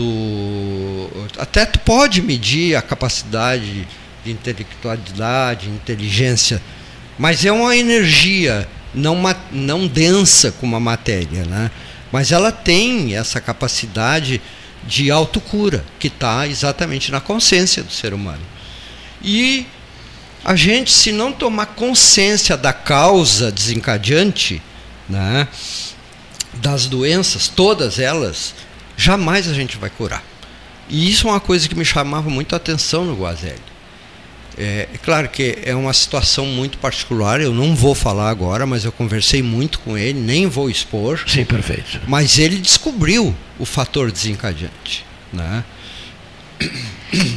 tu 0.00 1.10
até 1.38 1.66
tu 1.66 1.78
pode 1.80 2.22
medir 2.22 2.74
a 2.74 2.82
capacidade 2.82 3.86
de 4.24 4.30
intelectualidade, 4.32 5.68
inteligência, 5.68 6.60
mas 7.18 7.44
é 7.44 7.52
uma 7.52 7.76
energia 7.76 8.66
não 8.94 9.20
não 9.52 9.86
densa 9.86 10.52
como 10.52 10.74
a 10.74 10.80
matéria, 10.80 11.44
né? 11.44 11.70
Mas 12.10 12.32
ela 12.32 12.50
tem 12.50 13.14
essa 13.14 13.40
capacidade 13.40 14.40
de 14.84 15.10
autocura 15.10 15.84
que 15.98 16.08
está 16.08 16.46
exatamente 16.48 17.12
na 17.12 17.20
consciência 17.20 17.82
do 17.82 17.92
ser 17.92 18.14
humano. 18.14 18.42
E 19.22 19.66
a 20.44 20.56
gente, 20.56 20.90
se 20.90 21.12
não 21.12 21.30
tomar 21.30 21.66
consciência 21.66 22.56
da 22.56 22.72
causa 22.72 23.52
desencadeante, 23.52 24.62
né, 25.08 25.46
das 26.54 26.86
doenças, 26.86 27.46
todas 27.46 27.98
elas, 27.98 28.54
jamais 29.00 29.48
a 29.48 29.54
gente 29.54 29.76
vai 29.76 29.90
curar. 29.90 30.22
E 30.88 31.10
isso 31.10 31.28
é 31.28 31.30
uma 31.30 31.40
coisa 31.40 31.68
que 31.68 31.74
me 31.74 31.84
chamava 31.84 32.28
muito 32.28 32.54
a 32.54 32.56
atenção 32.56 33.04
no 33.04 33.14
Guazelli. 33.14 33.70
É, 34.58 34.88
é 34.92 34.98
claro 34.98 35.28
que 35.28 35.58
é 35.64 35.74
uma 35.74 35.92
situação 35.92 36.44
muito 36.44 36.76
particular, 36.78 37.40
eu 37.40 37.54
não 37.54 37.74
vou 37.74 37.94
falar 37.94 38.28
agora, 38.28 38.66
mas 38.66 38.84
eu 38.84 38.92
conversei 38.92 39.42
muito 39.42 39.78
com 39.78 39.96
ele, 39.96 40.18
nem 40.18 40.46
vou 40.46 40.68
expor. 40.68 41.22
Sim, 41.26 41.44
perfeito. 41.44 42.00
Mas 42.06 42.38
ele 42.38 42.56
descobriu 42.56 43.34
o 43.58 43.64
fator 43.64 44.10
desencadeante. 44.10 45.06
Né? 45.32 45.64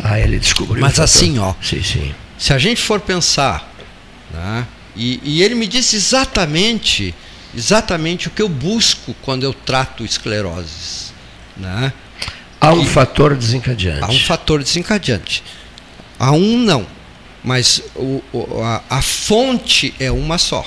Ah, 0.03 0.19
ele 0.19 0.37
descobriu. 0.37 0.81
Mas 0.81 0.99
assim, 0.99 1.39
ó. 1.39 1.53
Sim, 1.61 1.81
sim. 1.81 2.13
Se 2.37 2.53
a 2.53 2.57
gente 2.57 2.81
for 2.81 2.99
pensar, 2.99 3.73
né? 4.31 4.67
e, 4.95 5.19
e 5.23 5.41
ele 5.41 5.55
me 5.55 5.65
disse 5.65 5.95
exatamente, 5.95 7.15
exatamente 7.55 8.27
o 8.27 8.31
que 8.31 8.41
eu 8.41 8.49
busco 8.49 9.15
quando 9.21 9.43
eu 9.43 9.53
trato 9.53 10.03
escleroses. 10.03 11.02
Né? 11.57 11.93
Há 12.59 12.73
um 12.73 12.81
E- 12.83 12.87
fator 12.87 13.35
desencadeante. 13.35 14.03
Há 14.03 14.07
um 14.07 14.19
fator 14.19 14.63
desencadeante. 14.63 15.43
Há 16.19 16.31
um 16.31 16.57
não, 16.57 16.85
mas 17.43 17.81
o, 17.95 18.23
o- 18.31 18.61
a, 18.63 18.81
a 18.89 19.01
fonte 19.01 19.93
é 19.99 20.09
uma 20.11 20.37
só. 20.37 20.65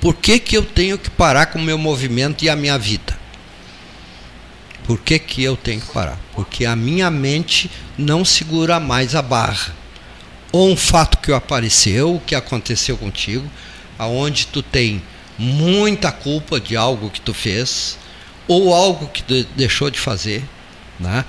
Por 0.00 0.14
que, 0.14 0.38
que 0.38 0.56
eu 0.56 0.64
tenho 0.64 0.98
que 0.98 1.10
parar 1.10 1.46
com 1.46 1.58
o 1.58 1.62
meu 1.62 1.78
movimento 1.78 2.44
e 2.44 2.50
a 2.50 2.56
minha 2.56 2.78
vida? 2.78 3.16
Por 4.86 4.98
que, 5.00 5.18
que 5.18 5.42
eu 5.42 5.56
tenho 5.56 5.80
que 5.80 5.92
parar? 5.92 6.18
Porque 6.34 6.64
a 6.64 6.76
minha 6.76 7.10
mente 7.10 7.70
não 7.98 8.24
segura 8.24 8.78
mais 8.78 9.14
a 9.16 9.22
barra. 9.22 9.74
Ou 10.52 10.70
um 10.70 10.76
fato 10.76 11.18
que 11.18 11.32
apareceu, 11.32 12.22
que 12.24 12.34
aconteceu 12.36 12.96
contigo, 12.96 13.50
aonde 13.98 14.46
tu 14.46 14.62
tem 14.62 15.02
muita 15.38 16.10
culpa 16.12 16.60
de 16.60 16.76
algo 16.76 17.10
que 17.10 17.20
tu 17.20 17.34
fez, 17.34 17.98
ou 18.48 18.74
algo 18.74 19.08
que 19.08 19.22
tu 19.22 19.46
deixou 19.56 19.90
de 19.90 19.98
fazer, 19.98 20.42
né? 20.98 21.24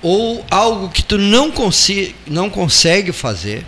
ou 0.00 0.44
algo 0.50 0.88
que 0.90 1.02
tu 1.02 1.18
não, 1.18 1.50
consi 1.50 2.14
não 2.26 2.48
consegue 2.48 3.12
fazer 3.12 3.64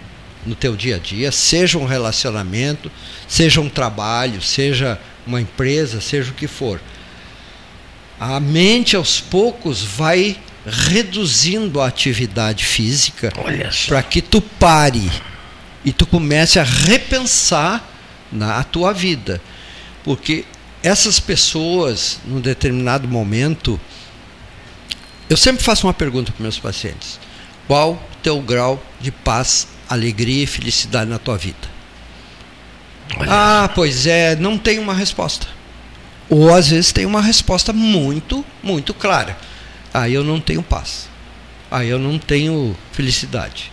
no 0.46 0.54
teu 0.54 0.76
dia 0.76 0.96
a 0.96 0.98
dia, 0.98 1.32
seja 1.32 1.76
um 1.76 1.84
relacionamento, 1.84 2.90
seja 3.26 3.60
um 3.60 3.68
trabalho, 3.68 4.40
seja 4.40 4.98
uma 5.26 5.40
empresa, 5.40 6.00
seja 6.00 6.30
o 6.30 6.34
que 6.34 6.46
for 6.46 6.80
a 8.20 8.38
mente 8.38 8.94
aos 8.94 9.18
poucos 9.18 9.82
vai 9.82 10.36
reduzindo 10.66 11.80
a 11.80 11.86
atividade 11.86 12.66
física 12.66 13.32
para 13.88 14.02
que 14.02 14.20
tu 14.20 14.42
pare 14.42 15.10
e 15.82 15.90
tu 15.90 16.04
comece 16.04 16.60
a 16.60 16.62
repensar 16.62 17.82
na 18.30 18.62
tua 18.64 18.92
vida. 18.92 19.40
Porque 20.04 20.44
essas 20.82 21.20
pessoas, 21.20 22.20
num 22.24 22.40
determinado 22.40 23.06
momento, 23.06 23.78
eu 25.28 25.36
sempre 25.36 25.62
faço 25.62 25.86
uma 25.86 25.94
pergunta 25.94 26.32
para 26.32 26.42
meus 26.42 26.58
pacientes: 26.58 27.20
qual 27.66 27.92
o 27.92 28.16
teu 28.22 28.40
grau 28.40 28.82
de 29.00 29.10
paz, 29.10 29.68
alegria 29.88 30.44
e 30.44 30.46
felicidade 30.46 31.10
na 31.10 31.18
tua 31.18 31.36
vida? 31.36 31.68
Olha. 33.16 33.28
Ah, 33.30 33.70
pois 33.74 34.06
é, 34.06 34.36
não 34.36 34.56
tem 34.56 34.78
uma 34.78 34.94
resposta. 34.94 35.46
Ou 36.28 36.54
às 36.54 36.68
vezes 36.68 36.92
tem 36.92 37.04
uma 37.04 37.20
resposta 37.20 37.72
muito, 37.72 38.44
muito 38.62 38.94
clara. 38.94 39.36
Aí 39.92 40.14
eu 40.14 40.22
não 40.22 40.40
tenho 40.40 40.62
paz. 40.62 41.08
Aí 41.70 41.88
eu 41.88 41.98
não 41.98 42.18
tenho 42.18 42.76
felicidade. 42.92 43.72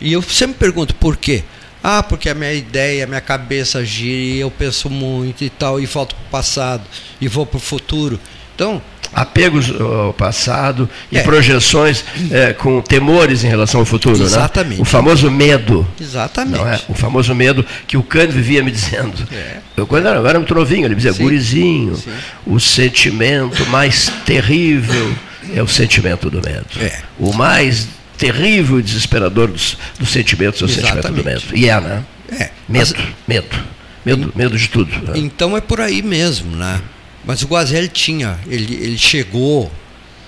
E 0.00 0.12
eu 0.12 0.22
sempre 0.22 0.58
pergunto 0.58 0.94
por 0.94 1.16
quê? 1.16 1.44
Ah, 1.82 2.02
porque 2.02 2.28
a 2.28 2.34
minha 2.34 2.52
ideia, 2.52 3.04
a 3.04 3.06
minha 3.06 3.20
cabeça 3.20 3.84
gira 3.84 4.36
e 4.36 4.40
eu 4.40 4.50
penso 4.50 4.90
muito 4.90 5.44
e 5.44 5.50
tal, 5.50 5.80
e 5.80 5.86
volto 5.86 6.14
para 6.14 6.24
o 6.24 6.30
passado 6.30 6.82
e 7.20 7.28
vou 7.28 7.46
para 7.46 7.56
o 7.56 7.60
futuro. 7.60 8.18
Então, 8.54 8.82
apegos 9.12 9.72
ao 9.80 10.12
passado 10.12 10.88
e 11.10 11.18
é. 11.18 11.22
projeções 11.22 12.04
é, 12.30 12.52
com 12.52 12.80
temores 12.80 13.44
em 13.44 13.48
relação 13.48 13.80
ao 13.80 13.86
futuro. 13.86 14.18
Né? 14.18 14.24
Exatamente. 14.24 14.78
Né? 14.78 14.82
O 14.82 14.84
famoso 14.84 15.30
medo. 15.30 15.86
Exatamente. 16.00 16.60
É? 16.60 16.80
O 16.88 16.94
famoso 16.94 17.34
medo 17.34 17.64
que 17.86 17.96
o 17.96 18.02
Kant 18.02 18.32
vivia 18.32 18.62
me 18.62 18.70
dizendo. 18.70 19.26
É. 19.32 19.58
Eu, 19.76 19.86
quando 19.86 20.06
era, 20.06 20.18
eu 20.18 20.26
era 20.26 20.38
muito 20.38 20.54
novinho, 20.54 20.86
ele 20.86 20.94
dizia, 20.94 21.12
Sim. 21.12 21.22
gurizinho, 21.22 21.96
Sim. 21.96 22.10
o 22.46 22.58
sentimento 22.58 23.64
mais 23.66 24.10
terrível 24.26 25.14
é 25.54 25.62
o 25.62 25.68
sentimento 25.68 26.30
do 26.30 26.42
medo. 26.42 26.66
É. 26.80 27.00
O 27.18 27.32
mais 27.32 27.88
terrível 28.18 28.80
e 28.80 28.82
desesperador 28.82 29.48
dos, 29.48 29.78
dos 29.98 30.10
sentimentos 30.10 30.60
é 30.60 30.64
o 30.64 30.68
Exatamente. 30.68 31.02
sentimento 31.02 31.22
do 31.22 31.24
medo. 31.24 31.56
E 31.56 31.68
é, 31.70 31.80
né? 31.80 32.04
É. 32.30 32.50
Medo, 32.68 32.94
Mas, 32.94 32.94
medo. 33.26 33.64
Medo, 34.04 34.32
medo 34.34 34.58
de 34.58 34.68
tudo. 34.68 34.90
Né? 34.90 35.12
Então 35.16 35.56
é 35.56 35.60
por 35.60 35.80
aí 35.80 36.02
mesmo, 36.02 36.54
né? 36.54 36.82
Mas 37.24 37.42
o 37.42 37.46
Guazelli 37.46 37.88
tinha, 37.88 38.38
ele, 38.46 38.74
ele 38.74 38.98
chegou, 38.98 39.70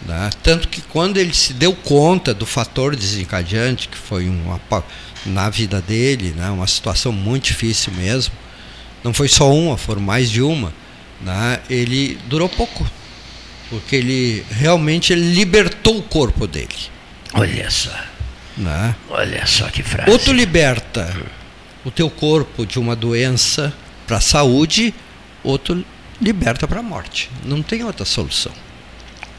né? 0.07 0.31
tanto 0.42 0.68
que 0.68 0.81
quando 0.83 1.16
ele 1.16 1.33
se 1.33 1.53
deu 1.53 1.72
conta 1.72 2.35
do 2.35 2.44
fator 2.44 2.94
desencadeante, 2.94 3.88
que 3.88 3.96
foi 3.96 4.29
uma, 4.29 4.61
na 5.24 5.48
vida 5.48 5.81
dele, 5.81 6.35
né? 6.37 6.50
uma 6.50 6.66
situação 6.66 7.12
muito 7.12 7.44
difícil 7.44 7.92
mesmo, 7.94 8.35
não 9.03 9.14
foi 9.14 9.29
só 9.29 9.50
uma, 9.53 9.79
foram 9.79 10.03
mais 10.03 10.31
de 10.31 10.42
uma, 10.42 10.72
né? 11.22 11.61
ele 11.70 12.18
durou 12.29 12.48
pouco, 12.48 12.87
porque 13.70 13.96
ele 13.96 14.44
realmente 14.50 15.12
ele 15.12 15.33
libertou 15.33 15.98
o 15.98 16.03
corpo 16.03 16.46
dele. 16.46 16.68
Olha 17.35 17.71
só. 17.71 17.90
Né? 18.57 18.95
Olha 19.09 19.47
só 19.47 19.69
que 19.69 19.83
frase. 19.83 20.11
Outro 20.11 20.33
liberta 20.33 21.14
o 21.85 21.90
teu 21.90 22.11
corpo 22.11 22.66
de 22.66 22.79
uma 22.79 22.95
doença 22.95 23.73
para 24.07 24.19
a 24.19 24.21
saúde, 24.21 24.95
outro 25.43 25.85
liberta 26.21 26.69
para 26.69 26.81
a 26.81 26.83
morte. 26.83 27.31
Não 27.45 27.62
tem 27.62 27.85
outra 27.85 28.05
solução. 28.05 28.53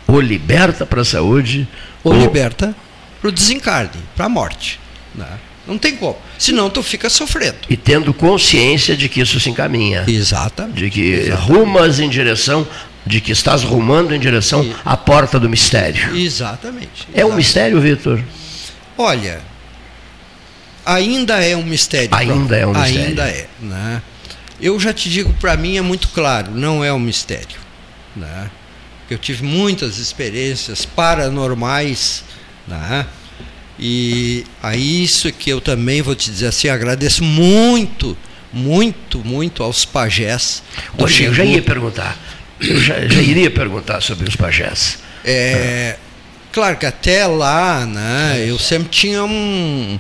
Ou 0.08 0.20
liberta 0.20 0.86
para 0.86 1.02
a 1.02 1.06
saúde, 1.06 1.68
ou, 2.04 2.14
ou... 2.14 2.20
liberta 2.20 2.76
para 3.20 3.30
o 3.30 3.32
desencarne, 3.32 4.02
para 4.16 4.26
a 4.26 4.30
morte. 4.30 4.80
Né? 5.14 5.28
Não 5.68 5.78
tem 5.78 5.96
como. 5.96 6.18
Senão 6.38 6.70
tu 6.70 6.82
fica 6.82 7.10
sofrendo. 7.10 7.60
E 7.70 7.78
tendo 7.78 8.14
consciência 8.14 8.98
de 8.98 9.08
que 9.08 9.22
isso 9.22 9.40
se 9.40 9.50
encaminha. 9.50 10.04
Exatamente. 10.08 10.80
De 10.80 10.90
que 10.90 11.12
Exatamente. 11.12 11.52
rumas 11.52 12.00
em 12.00 12.10
direção, 12.10 12.68
de 13.06 13.20
que 13.20 13.32
estás 13.32 13.64
rumando 13.64 14.14
em 14.14 14.20
direção 14.20 14.64
e... 14.64 14.76
à 14.86 14.96
porta 14.96 15.40
do 15.40 15.50
mistério. 15.50 16.16
Exatamente. 16.16 17.08
É 17.14 17.26
um 17.26 17.34
mistério, 17.34 17.80
Vitor? 17.82 18.24
Olha, 18.98 19.42
ainda 20.86 21.44
é 21.44 21.56
um 21.56 21.64
mistério. 21.64 22.10
Ainda 22.12 22.56
é 22.56 22.66
um 22.66 22.74
mistério. 22.74 23.08
Ainda 23.08 23.28
é. 23.28 23.48
Né? 23.60 24.02
Eu 24.62 24.80
já 24.80 24.94
te 24.94 25.10
digo, 25.10 25.34
para 25.34 25.58
mim 25.58 25.78
é 25.78 25.82
muito 25.82 26.10
claro, 26.10 26.52
não 26.52 26.84
é 26.84 26.94
um 26.94 27.00
mistério. 27.00 27.60
Né? 28.16 28.50
Eu 29.10 29.18
tive 29.18 29.44
muitas 29.44 29.98
experiências 29.98 30.86
paranormais, 30.86 32.24
né? 32.68 33.06
e 33.80 34.46
a 34.62 34.76
isso 34.76 35.28
é 35.28 35.32
que 35.32 35.50
eu 35.50 35.60
também 35.60 36.04
vou 36.04 36.14
te 36.14 36.30
dizer 36.30 36.48
assim, 36.48 36.70
agradeço 36.70 37.24
muito, 37.24 38.16
muito, 38.54 39.20
muito 39.26 39.64
aos 39.64 39.84
pajés. 39.84 40.62
Oxe, 40.98 41.24
eu 41.24 41.34
já 41.34 41.44
ia 41.44 41.62
perguntar, 41.64 42.18
eu 42.62 42.80
já, 42.80 43.08
já 43.08 43.22
iria 43.22 43.50
perguntar 43.50 44.02
sobre 44.02 44.28
os 44.28 44.36
pajés. 44.36 45.00
É, 45.24 45.98
claro 46.52 46.78
que 46.78 46.86
até 46.86 47.26
lá, 47.26 47.86
né, 47.86 48.46
eu 48.48 48.58
sempre 48.58 48.90
tinha 48.90 49.24
um, 49.24 50.00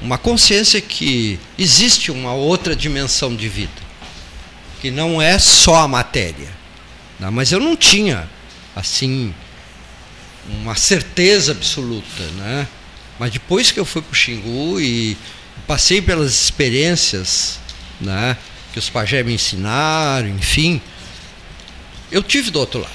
uma 0.00 0.18
consciência 0.18 0.80
que 0.80 1.38
existe 1.58 2.10
uma 2.10 2.34
outra 2.34 2.74
dimensão 2.74 3.34
de 3.34 3.48
vida 3.48 3.84
que 4.84 4.90
não 4.90 5.22
é 5.22 5.38
só 5.38 5.76
a 5.76 5.88
matéria. 5.88 6.50
Não, 7.18 7.32
mas 7.32 7.50
eu 7.50 7.58
não 7.58 7.74
tinha, 7.74 8.28
assim, 8.76 9.32
uma 10.60 10.74
certeza 10.74 11.52
absoluta. 11.52 12.22
Né? 12.36 12.68
Mas 13.18 13.32
depois 13.32 13.70
que 13.70 13.80
eu 13.80 13.86
fui 13.86 14.02
para 14.02 14.12
o 14.12 14.14
Xingu 14.14 14.78
e 14.78 15.16
passei 15.66 16.02
pelas 16.02 16.34
experiências 16.34 17.58
né, 17.98 18.36
que 18.74 18.78
os 18.78 18.90
pajé 18.90 19.22
me 19.22 19.32
ensinaram, 19.32 20.28
enfim, 20.28 20.82
eu 22.14 22.22
tive 22.22 22.52
do 22.52 22.60
outro 22.60 22.80
lado. 22.80 22.94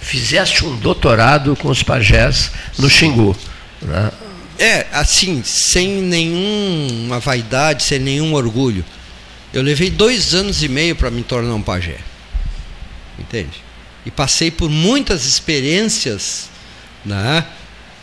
Fizeste 0.00 0.64
um 0.64 0.74
doutorado 0.76 1.54
com 1.54 1.68
os 1.68 1.82
pajés 1.82 2.50
no 2.78 2.88
Xingu. 2.88 3.36
Né? 3.82 4.10
É, 4.58 4.86
assim, 4.92 5.42
sem 5.44 6.00
nenhuma 6.00 7.20
vaidade, 7.20 7.82
sem 7.82 7.98
nenhum 7.98 8.32
orgulho. 8.32 8.82
Eu 9.52 9.62
levei 9.62 9.90
dois 9.90 10.34
anos 10.34 10.62
e 10.62 10.68
meio 10.68 10.96
para 10.96 11.10
me 11.10 11.22
tornar 11.22 11.54
um 11.54 11.60
pajé. 11.60 11.98
Entende? 13.18 13.62
E 14.06 14.10
passei 14.10 14.50
por 14.50 14.70
muitas 14.70 15.26
experiências 15.26 16.48
né, 17.04 17.44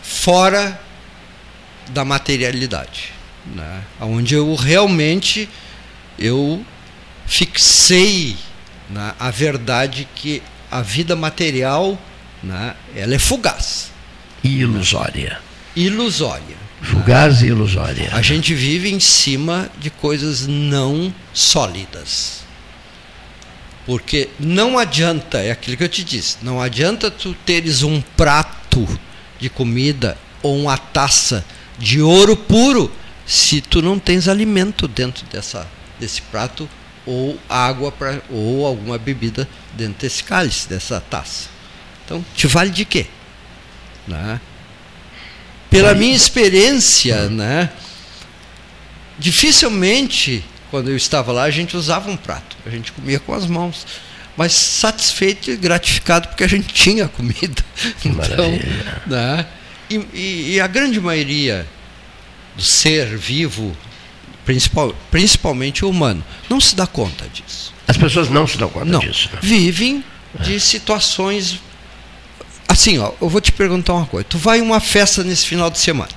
fora 0.04 0.80
da 1.90 2.06
materialidade. 2.06 3.12
Né, 3.56 3.82
onde 4.02 4.36
eu 4.36 4.54
realmente 4.54 5.50
eu 6.20 6.64
fixei 7.26 8.38
né, 8.90 9.14
a 9.20 9.30
verdade 9.30 10.08
que 10.16 10.42
a 10.72 10.82
vida 10.82 11.16
material 11.16 12.00
né, 12.44 12.76
ela 12.96 13.14
é 13.16 13.20
fugaz. 13.20 13.92
E 14.44 14.60
ilusória. 14.60 15.40
Ilusória. 15.76 16.58
Fugaz 16.82 17.42
e 17.42 17.48
ilusória. 17.48 18.10
A 18.14 18.22
gente 18.22 18.54
vive 18.54 18.90
em 18.90 19.00
cima 19.00 19.70
de 19.78 19.90
coisas 19.90 20.48
não 20.48 21.14
sólidas. 21.34 22.40
Porque 23.86 24.30
não 24.40 24.78
adianta, 24.78 25.40
é 25.40 25.52
aquilo 25.52 25.76
que 25.76 25.84
eu 25.84 25.90
te 25.90 26.04
disse, 26.04 26.38
não 26.42 26.62
adianta 26.62 27.10
tu 27.10 27.34
teres 27.46 27.82
um 27.82 28.02
prato 28.16 28.88
de 29.40 29.50
comida 29.50 30.18
ou 30.44 30.58
uma 30.58 30.78
taça 30.78 31.44
de 31.78 32.02
ouro 32.02 32.36
puro 32.36 32.92
se 33.26 33.62
tu 33.62 33.82
não 33.82 33.98
tens 33.98 34.28
alimento 34.28 34.88
dentro 34.88 35.26
dessa, 35.28 35.68
desse 36.00 36.22
prato 36.22 36.70
ou 37.10 37.40
água 37.50 37.92
pra, 37.92 38.22
ou 38.30 38.66
alguma 38.66 38.98
bebida 38.98 39.48
dentro 39.74 40.02
desse 40.02 40.24
cálice, 40.24 40.70
dessa 40.70 41.02
taça. 41.02 41.50
Então, 42.06 42.24
te 42.36 42.48
vale 42.48 42.70
de 42.70 42.86
quê? 42.86 43.08
Né? 44.08 44.40
pela 45.70 45.94
minha 45.94 46.16
experiência, 46.16 47.30
né? 47.30 47.70
Dificilmente, 49.18 50.44
quando 50.72 50.90
eu 50.90 50.98
estava 50.98 51.32
lá, 51.32 51.44
a 51.44 51.52
gente 51.52 51.78
usava 51.78 52.10
um 52.10 52.18
prato, 52.18 52.58
a 52.66 52.70
gente 52.70 52.92
comia 52.92 53.20
com 53.20 53.34
as 53.34 53.46
mãos. 53.46 53.86
Mas 54.36 54.54
satisfeito 54.54 55.52
e 55.52 55.58
gratificado 55.58 56.30
porque 56.30 56.44
a 56.44 56.48
gente 56.48 56.68
tinha 56.74 57.08
comida. 57.08 57.64
Então, 58.06 58.60
né? 59.06 59.46
E, 59.90 59.96
e, 60.14 60.54
e, 60.54 60.62
a 60.62 60.68
grande 60.68 61.00
maioria 61.00 61.68
do 62.56 62.64
ser 62.64 63.18
vivo, 63.18 63.76
principal, 64.50 64.96
principalmente 65.12 65.86
o 65.86 65.90
humano, 65.92 66.26
não 66.50 66.60
se 66.60 66.76
dá 66.76 66.88
conta 66.88 67.24
disso. 67.32 67.72
As 67.88 67.96
pessoas 67.96 68.30
não 68.30 68.48
se 68.48 68.58
dão 68.58 68.68
conta 68.68 68.86
não. 68.86 69.00
disso. 69.00 69.30
né? 69.32 69.38
Vivem 69.44 70.04
de 70.40 70.60
situações. 70.60 71.60
Assim, 72.68 72.98
ó, 72.98 73.12
eu 73.22 73.30
vou 73.30 73.40
te 73.40 73.52
perguntar 73.52 73.94
uma 73.94 74.08
coisa. 74.08 74.26
Tu 74.28 74.40
vai 74.40 74.58
em 74.58 74.64
uma 74.64 74.80
festa 74.80 75.24
nesse 75.24 75.46
final 75.46 75.70
de 75.70 75.78
semana. 75.78 76.10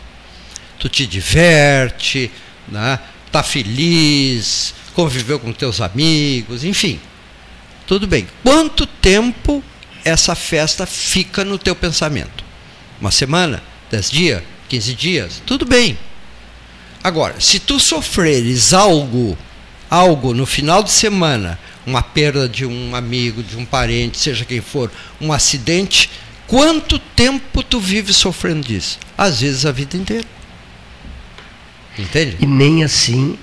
Tu 0.79 0.89
te 0.89 1.07
diverte, 1.07 2.31
né? 2.69 2.99
tá 3.31 3.43
feliz, 3.43 4.75
conviveu 4.95 5.39
com 5.39 5.53
teus 5.53 5.83
amigos, 5.83 6.65
enfim. 6.65 6.99
Tudo 7.87 8.07
bem. 8.07 8.27
Quanto 8.43 8.87
tempo 8.87 9.63
essa 10.07 10.35
festa 10.35 10.87
fica 10.87 11.45
no 11.45 11.59
teu 11.59 11.77
pensamento? 11.77 12.43
Uma 12.99 13.11
semana? 13.11 13.63
Dez 13.91 14.11
dias? 14.11 14.43
Quinze 14.71 14.95
dias? 14.95 15.43
Tudo 15.45 15.67
bem. 15.67 15.99
Agora, 17.03 17.35
se 17.41 17.59
tu 17.59 17.81
sofreres 17.81 18.73
algo, 18.73 19.37
algo 19.91 20.33
no 20.33 20.47
final 20.47 20.83
de 20.83 20.91
semana, 20.91 21.59
uma 21.85 22.03
perda 22.03 22.49
de 22.49 22.65
um 22.65 22.95
amigo, 22.95 23.43
de 23.43 23.57
um 23.57 23.65
parente, 23.65 24.19
seja 24.19 24.45
quem 24.45 24.61
for, 24.61 24.91
um 25.21 25.33
acidente, 25.33 26.09
quanto 26.47 26.99
tempo 26.99 27.63
tu 27.63 27.81
vive 27.81 28.13
sofrendo 28.13 28.67
disso? 28.67 28.99
Às 29.19 29.41
vezes 29.41 29.67
a 29.67 29.73
vida 29.73 29.97
inteira. 29.97 30.25
Entende? 31.99 32.37
E 32.41 32.47
nem 32.47 32.85
assim 32.85 33.37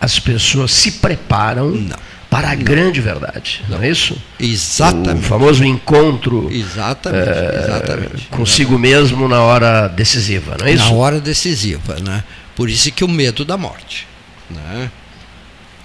as 0.00 0.18
pessoas 0.18 0.72
se 0.72 0.92
preparam 0.92 1.70
Não. 1.72 1.96
para 2.30 2.50
a 2.50 2.54
grande 2.54 3.00
verdade. 3.00 3.62
Não, 3.68 3.82
é 3.82 3.90
isso? 3.90 4.14
O 4.14 4.42
Exatamente. 4.42 5.26
famoso 5.26 5.62
encontro 5.64 6.48
Exatamente, 6.50 7.28
eh, 7.28 7.64
exatamente. 7.64 8.26
consigo 8.30 8.78
mesmo 8.78 9.28
na 9.28 9.42
hora 9.42 9.88
decisiva, 9.88 10.56
não 10.58 10.66
é 10.66 10.72
isso? 10.72 10.84
Na 10.84 10.92
hora 10.92 11.20
decisiva, 11.20 11.96
né? 12.00 12.24
Por 12.54 12.68
isso 12.68 12.90
que 12.92 13.04
o 13.04 13.08
medo 13.08 13.44
da 13.44 13.56
morte, 13.56 14.06
né? 14.50 14.90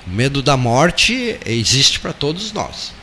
O 0.05 0.09
medo 0.09 0.41
da 0.41 0.55
morte 0.55 1.37
existe 1.45 1.99
para 1.99 2.13
todos 2.13 2.51
nós. 2.51 2.93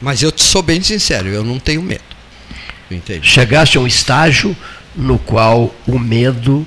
Mas 0.00 0.22
eu 0.22 0.32
te 0.32 0.42
sou 0.42 0.62
bem 0.62 0.82
sincero, 0.82 1.28
eu 1.28 1.44
não 1.44 1.58
tenho 1.58 1.82
medo. 1.82 2.02
Tu 2.88 2.94
Entende? 2.94 3.28
Chegaste 3.28 3.76
a 3.76 3.80
um 3.80 3.86
estágio 3.86 4.56
no 4.96 5.18
qual 5.18 5.74
o 5.86 5.98
medo 5.98 6.66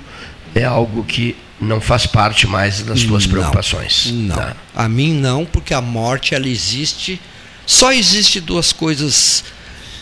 é 0.53 0.63
algo 0.63 1.03
que 1.03 1.35
não 1.59 1.81
faz 1.81 2.05
parte 2.05 2.45
mais 2.45 2.81
das 2.81 3.03
tuas 3.03 3.25
Não, 3.25 3.31
preocupações. 3.31 4.11
Não. 4.11 4.35
tá? 4.35 4.55
A 4.75 4.87
mim 4.87 5.13
não, 5.13 5.45
porque 5.45 5.73
a 5.73 5.81
morte 5.81 6.35
ela 6.35 6.47
existe. 6.47 7.19
Só 7.65 7.91
existe 7.91 8.39
duas 8.39 8.73
coisas 8.73 9.43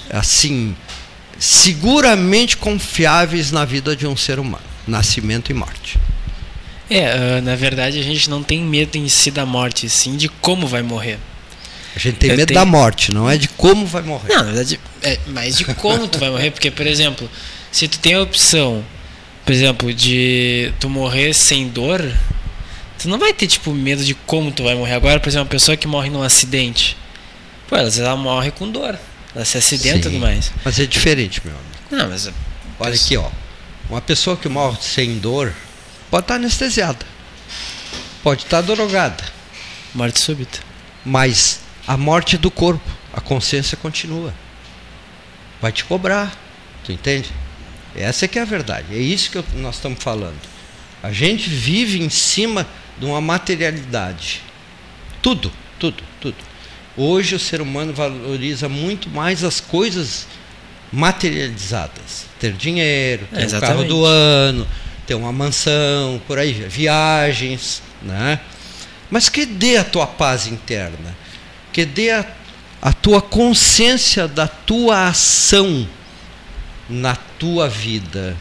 assim 0.09 0.75
seguramente 1.39 2.57
confiáveis 2.57 3.51
na 3.51 3.65
vida 3.65 3.95
de 3.95 4.05
um 4.05 4.17
ser 4.17 4.39
humano: 4.39 4.63
nascimento 4.87 5.51
e 5.51 5.53
morte. 5.53 5.99
É, 6.93 7.11
ah, 7.37 7.41
na 7.41 7.55
verdade 7.55 7.97
a 7.99 8.03
gente 8.03 8.29
não 8.29 8.43
tem 8.43 8.61
medo 8.61 8.97
em 8.97 9.07
si 9.07 9.31
da 9.31 9.45
morte, 9.45 9.89
sim 9.89 10.17
de 10.17 10.27
como 10.27 10.67
vai 10.67 10.81
morrer. 10.81 11.17
A 11.95 11.99
gente 11.99 12.17
tem 12.17 12.29
Eu 12.31 12.35
medo 12.37 12.47
tenho- 12.49 12.59
da 12.59 12.65
morte, 12.65 13.13
não 13.13 13.29
é 13.29 13.37
de 13.37 13.47
como 13.47 13.85
vai 13.85 14.01
morrer. 14.01 14.27
Não, 14.29 14.37
na 14.39 14.43
verdade, 14.43 14.79
é 15.01 15.17
mais 15.27 15.57
de 15.57 15.65
como 15.75 16.07
tu 16.07 16.19
vai 16.19 16.29
morrer, 16.29 16.51
porque, 16.51 16.69
por 16.69 16.85
exemplo, 16.85 17.29
se 17.71 17.87
tu 17.87 17.97
tem 17.99 18.13
a 18.15 18.21
opção, 18.21 18.83
por 19.45 19.53
exemplo, 19.53 19.93
de 19.93 20.73
tu 20.79 20.89
morrer 20.89 21.33
sem 21.33 21.67
dor, 21.69 22.01
tu 22.99 23.07
não 23.09 23.17
vai 23.17 23.33
ter, 23.33 23.47
tipo, 23.47 23.73
medo 23.73 24.03
de 24.03 24.13
como 24.13 24.51
tu 24.51 24.63
vai 24.63 24.75
morrer. 24.75 24.93
Agora, 24.93 25.19
por 25.19 25.29
exemplo, 25.29 25.45
uma 25.45 25.49
pessoa 25.49 25.75
que 25.77 25.87
morre 25.87 26.09
num 26.09 26.21
acidente, 26.23 26.95
pô, 27.69 27.75
às 27.75 27.83
vezes 27.83 27.99
ela 27.99 28.15
morre 28.17 28.51
com 28.51 28.69
dor, 28.69 28.97
ela 29.35 29.45
se 29.45 29.57
acidenta 29.57 29.97
e 29.97 30.01
tudo 30.01 30.19
mais. 30.19 30.51
Mas 30.63 30.79
é 30.79 30.85
diferente, 30.85 31.41
meu 31.43 31.53
amigo. 31.53 31.71
Não, 32.03 32.09
mas 32.09 32.29
Olha 32.79 32.95
aqui, 32.95 33.15
ó. 33.15 33.29
Uma 33.89 34.01
pessoa 34.01 34.35
que 34.35 34.49
morre 34.49 34.77
sem 34.81 35.19
dor 35.19 35.53
pode 36.11 36.25
estar 36.25 36.35
anestesiada. 36.35 37.03
Pode 38.21 38.43
estar 38.43 38.61
drogada. 38.61 39.23
morte 39.95 40.19
súbita. 40.21 40.59
Mas 41.03 41.61
a 41.87 41.97
morte 41.97 42.37
do 42.37 42.51
corpo, 42.51 42.87
a 43.11 43.19
consciência 43.19 43.75
continua. 43.75 44.33
Vai 45.59 45.71
te 45.71 45.83
cobrar. 45.83 46.31
Tu 46.83 46.91
entende? 46.91 47.29
Essa 47.95 48.25
é 48.25 48.27
que 48.27 48.37
é 48.37 48.41
a 48.43 48.45
verdade. 48.45 48.87
É 48.95 48.97
isso 48.99 49.31
que 49.31 49.37
eu- 49.37 49.45
nós 49.55 49.75
estamos 49.75 50.01
falando. 50.03 50.39
A 51.03 51.11
gente 51.11 51.49
vive 51.49 51.99
em 52.01 52.09
cima 52.09 52.67
de 52.97 53.05
uma 53.05 53.19
materialidade. 53.19 54.41
Tudo, 55.21 55.51
tudo, 55.79 56.03
tudo. 56.19 56.37
Hoje 56.95 57.35
o 57.35 57.39
ser 57.39 57.61
humano 57.61 57.93
valoriza 57.93 58.69
muito 58.69 59.09
mais 59.09 59.43
as 59.43 59.59
coisas 59.59 60.27
materializadas. 60.91 62.25
Ter 62.39 62.53
dinheiro, 62.53 63.27
ter 63.33 63.53
É, 63.53 63.57
o 63.57 63.59
carro 63.61 63.83
do 63.83 64.05
ano, 64.05 64.67
ter 65.11 65.15
uma 65.15 65.33
mansão, 65.33 66.21
por 66.25 66.39
aí, 66.39 66.53
viagens, 66.53 67.83
né? 68.01 68.39
Mas 69.09 69.27
que 69.27 69.45
dê 69.45 69.75
a 69.75 69.83
tua 69.83 70.07
paz 70.07 70.47
interna, 70.47 71.17
que 71.73 71.83
dê 71.83 72.11
a, 72.11 72.25
a 72.81 72.93
tua 72.93 73.21
consciência 73.21 74.25
da 74.25 74.47
tua 74.47 75.09
ação 75.09 75.85
na 76.89 77.13
tua 77.37 77.67
vida. 77.67 78.37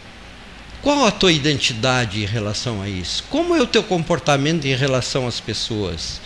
Qual 0.81 1.05
a 1.05 1.11
tua 1.11 1.33
identidade 1.33 2.23
em 2.23 2.27
relação 2.27 2.81
a 2.81 2.89
isso? 2.89 3.25
Como 3.29 3.57
é 3.57 3.61
o 3.61 3.67
teu 3.67 3.83
comportamento 3.83 4.65
em 4.65 4.77
relação 4.77 5.27
às 5.27 5.41
pessoas? 5.41 6.21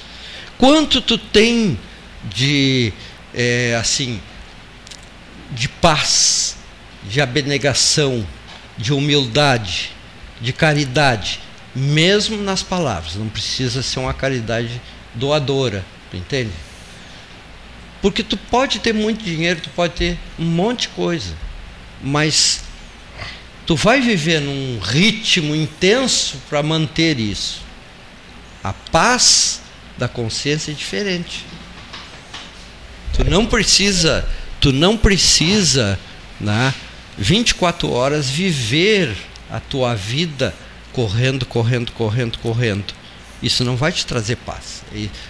Quanto 0.59 1.01
tu 1.01 1.17
tem 1.17 1.79
de 2.23 2.93
eh, 3.33 3.75
assim 3.81 4.21
de 5.53 5.69
paz, 5.69 6.57
de 7.09 7.23
abnegação, 7.23 8.27
de 8.77 8.93
humildade, 8.93 9.95
de 10.41 10.53
caridade, 10.53 11.41
mesmo 11.75 12.37
nas 12.43 12.63
palavras. 12.63 13.15
Não 13.15 13.29
precisa 13.29 13.83
ser 13.83 14.01
uma 14.01 14.15
caridade 14.15 14.81
doadora, 15.15 15.85
tu 16.11 16.17
entende? 16.17 16.53
Porque 18.03 18.23
tu 18.23 18.37
pode 18.37 18.81
ter 18.81 18.93
muito 18.93 19.25
dinheiro, 19.25 19.61
tu 19.61 19.71
pode 19.71 19.95
ter 19.95 20.19
um 20.39 20.45
monte 20.45 20.83
de 20.83 20.89
coisa, 20.89 21.35
mas 22.03 22.63
tu 23.65 23.75
vai 23.75 24.01
viver 24.01 24.41
num 24.41 24.79
ritmo 24.79 25.55
intenso 25.55 26.37
para 26.49 26.63
manter 26.63 27.19
isso. 27.19 27.63
A 28.63 28.73
paz 28.73 29.63
da 29.97 30.09
consciência 30.09 30.73
é 30.73 30.75
diferente. 30.75 31.47
Tu 33.15 33.25
não 33.25 33.47
precisa, 33.47 34.29
tu 34.61 34.73
não 34.73 34.97
precisa, 34.97 35.99
né, 36.41 36.75
24 37.17 37.91
horas 37.91 38.29
viver 38.29 39.17
a 39.55 39.61
tua 39.61 39.95
vida 39.95 40.53
correndo, 40.93 41.47
correndo, 41.47 41.93
correndo, 41.93 42.39
correndo. 42.39 42.85
Isso 43.41 43.63
não 43.63 43.77
vai 43.77 43.93
te 43.93 44.05
trazer 44.05 44.37
paz. 44.37 44.83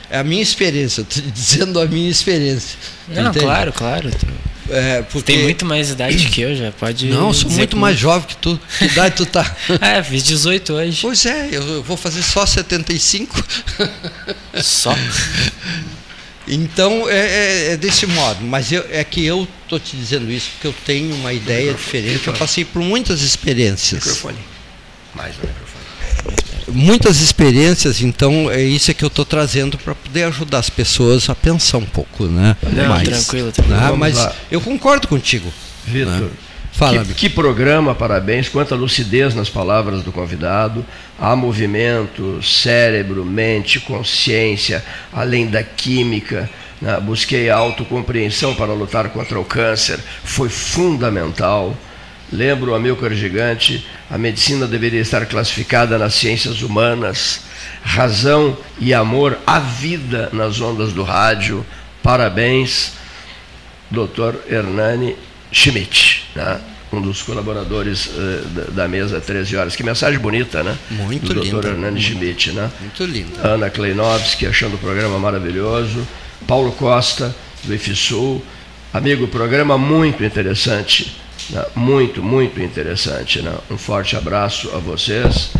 É 0.08 0.18
a 0.18 0.24
minha 0.24 0.42
experiência, 0.42 1.02
eu 1.02 1.04
tô 1.04 1.20
dizendo 1.30 1.78
a 1.80 1.86
minha 1.86 2.10
experiência. 2.10 2.78
Não, 3.08 3.28
entende? 3.28 3.44
claro, 3.44 3.72
claro. 3.72 4.10
Tu 4.10 4.26
É, 4.72 5.02
porque 5.02 5.32
tem 5.32 5.42
muito 5.42 5.66
mais 5.66 5.90
idade 5.90 6.26
que 6.28 6.40
eu, 6.40 6.54
já 6.54 6.72
pode. 6.72 7.06
Não, 7.06 7.34
sou 7.34 7.50
muito 7.50 7.76
mais 7.76 7.98
jovem 7.98 8.26
que 8.28 8.36
tu. 8.36 8.58
Que 8.78 8.86
idade 8.86 9.16
tu 9.16 9.26
tá? 9.26 9.44
Ah, 9.80 10.02
fiz 10.02 10.22
18 10.22 10.72
hoje. 10.72 10.98
Pois 11.02 11.26
é, 11.26 11.48
eu 11.52 11.62
eu 11.68 11.82
vou 11.82 11.96
fazer 11.96 12.22
só 12.22 12.46
75. 12.46 13.44
Só. 14.62 14.94
Então 16.46 17.08
é, 17.08 17.16
é- 17.16 17.72
é 17.72 17.76
desse 17.76 18.06
modo, 18.06 18.42
mas 18.44 18.70
eu- 18.70 18.84
é 18.90 19.02
que 19.02 19.24
eu 19.24 19.48
estou 19.62 19.80
te 19.80 19.96
dizendo 19.96 20.30
isso 20.30 20.50
porque 20.52 20.66
eu 20.66 20.74
tenho 20.84 21.14
uma 21.14 21.32
ideia 21.32 21.72
diferente. 21.72 22.26
Eu 22.26 22.34
passei 22.34 22.64
por 22.64 22.82
muitas 22.82 23.22
experiências, 23.22 24.04
Microfone. 24.04 24.38
Mais 25.14 25.34
no 25.36 25.42
microfone. 25.48 25.64
muitas 26.68 27.20
experiências. 27.20 28.00
Então 28.02 28.50
é 28.50 28.62
isso 28.62 28.92
que 28.94 29.04
eu 29.04 29.08
estou 29.08 29.24
trazendo 29.24 29.78
para 29.78 29.94
poder 29.94 30.24
ajudar 30.24 30.58
as 30.58 30.68
pessoas 30.70 31.28
a 31.30 31.34
pensar 31.34 31.78
um 31.78 31.84
pouco, 31.86 32.24
né? 32.26 32.56
Não, 32.72 32.88
mais, 32.88 33.08
tranquilo, 33.08 33.50
tranquilo. 33.52 33.78
né? 33.80 33.92
Mas 33.96 34.16
lá. 34.16 34.34
eu 34.50 34.60
concordo 34.60 35.06
contigo. 35.08 35.52
Vitor, 35.86 36.12
Né? 36.12 36.28
Fala, 36.74 37.04
que, 37.04 37.14
que 37.14 37.28
programa, 37.30 37.94
parabéns, 37.94 38.48
quanta 38.48 38.74
lucidez 38.74 39.32
nas 39.32 39.48
palavras 39.48 40.02
do 40.02 40.10
convidado. 40.10 40.84
Há 41.16 41.36
movimento, 41.36 42.42
cérebro, 42.42 43.24
mente, 43.24 43.78
consciência, 43.78 44.84
além 45.12 45.46
da 45.46 45.62
química. 45.62 46.50
né? 46.82 46.98
Busquei 47.00 47.48
a 47.48 47.54
autocompreensão 47.54 48.56
para 48.56 48.72
lutar 48.72 49.08
contra 49.10 49.38
o 49.38 49.44
câncer, 49.44 50.00
foi 50.24 50.48
fundamental. 50.48 51.76
Lembro 52.32 52.72
o 52.72 52.74
Amilcar 52.74 53.14
Gigante, 53.14 53.86
a 54.10 54.18
medicina 54.18 54.66
deveria 54.66 55.00
estar 55.00 55.24
classificada 55.26 55.96
nas 55.96 56.14
ciências 56.14 56.60
humanas. 56.60 57.42
Razão 57.84 58.56
e 58.80 58.92
amor 58.92 59.38
à 59.46 59.60
vida 59.60 60.28
nas 60.32 60.60
ondas 60.60 60.92
do 60.92 61.04
rádio. 61.04 61.64
Parabéns. 62.02 62.94
Dr. 63.90 64.34
Hernani 64.50 65.14
Schmidt, 65.52 66.23
né? 66.34 66.60
um 66.92 67.00
dos 67.00 67.22
colaboradores 67.22 68.08
eh, 68.16 68.42
da, 68.54 68.82
da 68.82 68.88
mesa 68.88 69.20
13 69.20 69.56
horas. 69.56 69.74
Que 69.76 69.82
mensagem 69.82 70.18
bonita, 70.18 70.62
né? 70.62 70.76
Muito 70.90 71.34
Do 71.34 71.40
linda. 71.42 71.60
Dr. 71.60 71.66
Hernani 71.70 72.00
Schmidt, 72.00 72.52
né? 72.52 72.70
Muito 72.80 73.04
lindo. 73.04 73.32
Ana 73.42 73.68
Kleinovski, 73.68 74.46
achando 74.46 74.74
o 74.74 74.78
programa 74.78 75.18
maravilhoso. 75.18 76.06
Paulo 76.46 76.70
Costa, 76.72 77.34
do 77.64 77.74
IFSUL. 77.74 78.40
Amigo, 78.92 79.26
programa 79.26 79.76
muito 79.76 80.22
interessante. 80.22 81.16
né? 81.50 81.64
Muito, 81.74 82.22
muito 82.22 82.60
interessante. 82.62 83.42
Né? 83.42 83.52
Um 83.70 83.76
forte 83.76 84.14
abraço 84.16 84.70
a 84.72 84.78
vocês. 84.78 85.50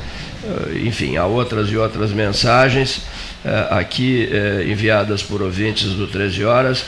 eh, 0.44 0.86
enfim, 0.86 1.16
há 1.16 1.26
outras 1.26 1.68
e 1.68 1.76
outras 1.76 2.12
mensagens 2.12 3.00
eh, 3.44 3.68
aqui 3.70 4.28
enviadas 4.70 5.20
por 5.22 5.42
ouvintes 5.42 5.94
do 5.94 6.06
13 6.06 6.44
Horas, 6.44 6.84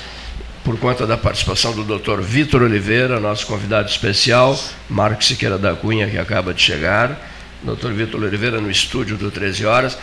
por 0.66 0.76
conta 0.80 1.06
da 1.06 1.16
participação 1.16 1.72
do 1.72 1.84
Dr. 1.84 2.20
Vitor 2.20 2.62
Oliveira, 2.62 3.20
nosso 3.20 3.46
convidado 3.46 3.88
especial, 3.88 4.58
Marcos 4.90 5.28
Siqueira 5.28 5.56
da 5.56 5.76
Cunha, 5.76 6.10
que 6.10 6.18
acaba 6.18 6.52
de 6.52 6.60
chegar, 6.60 7.16
Dr. 7.62 7.92
Vitor 7.92 8.20
Oliveira 8.20 8.60
no 8.60 8.68
estúdio 8.68 9.16
do 9.16 9.30
13 9.30 9.64
Horas 9.64 9.96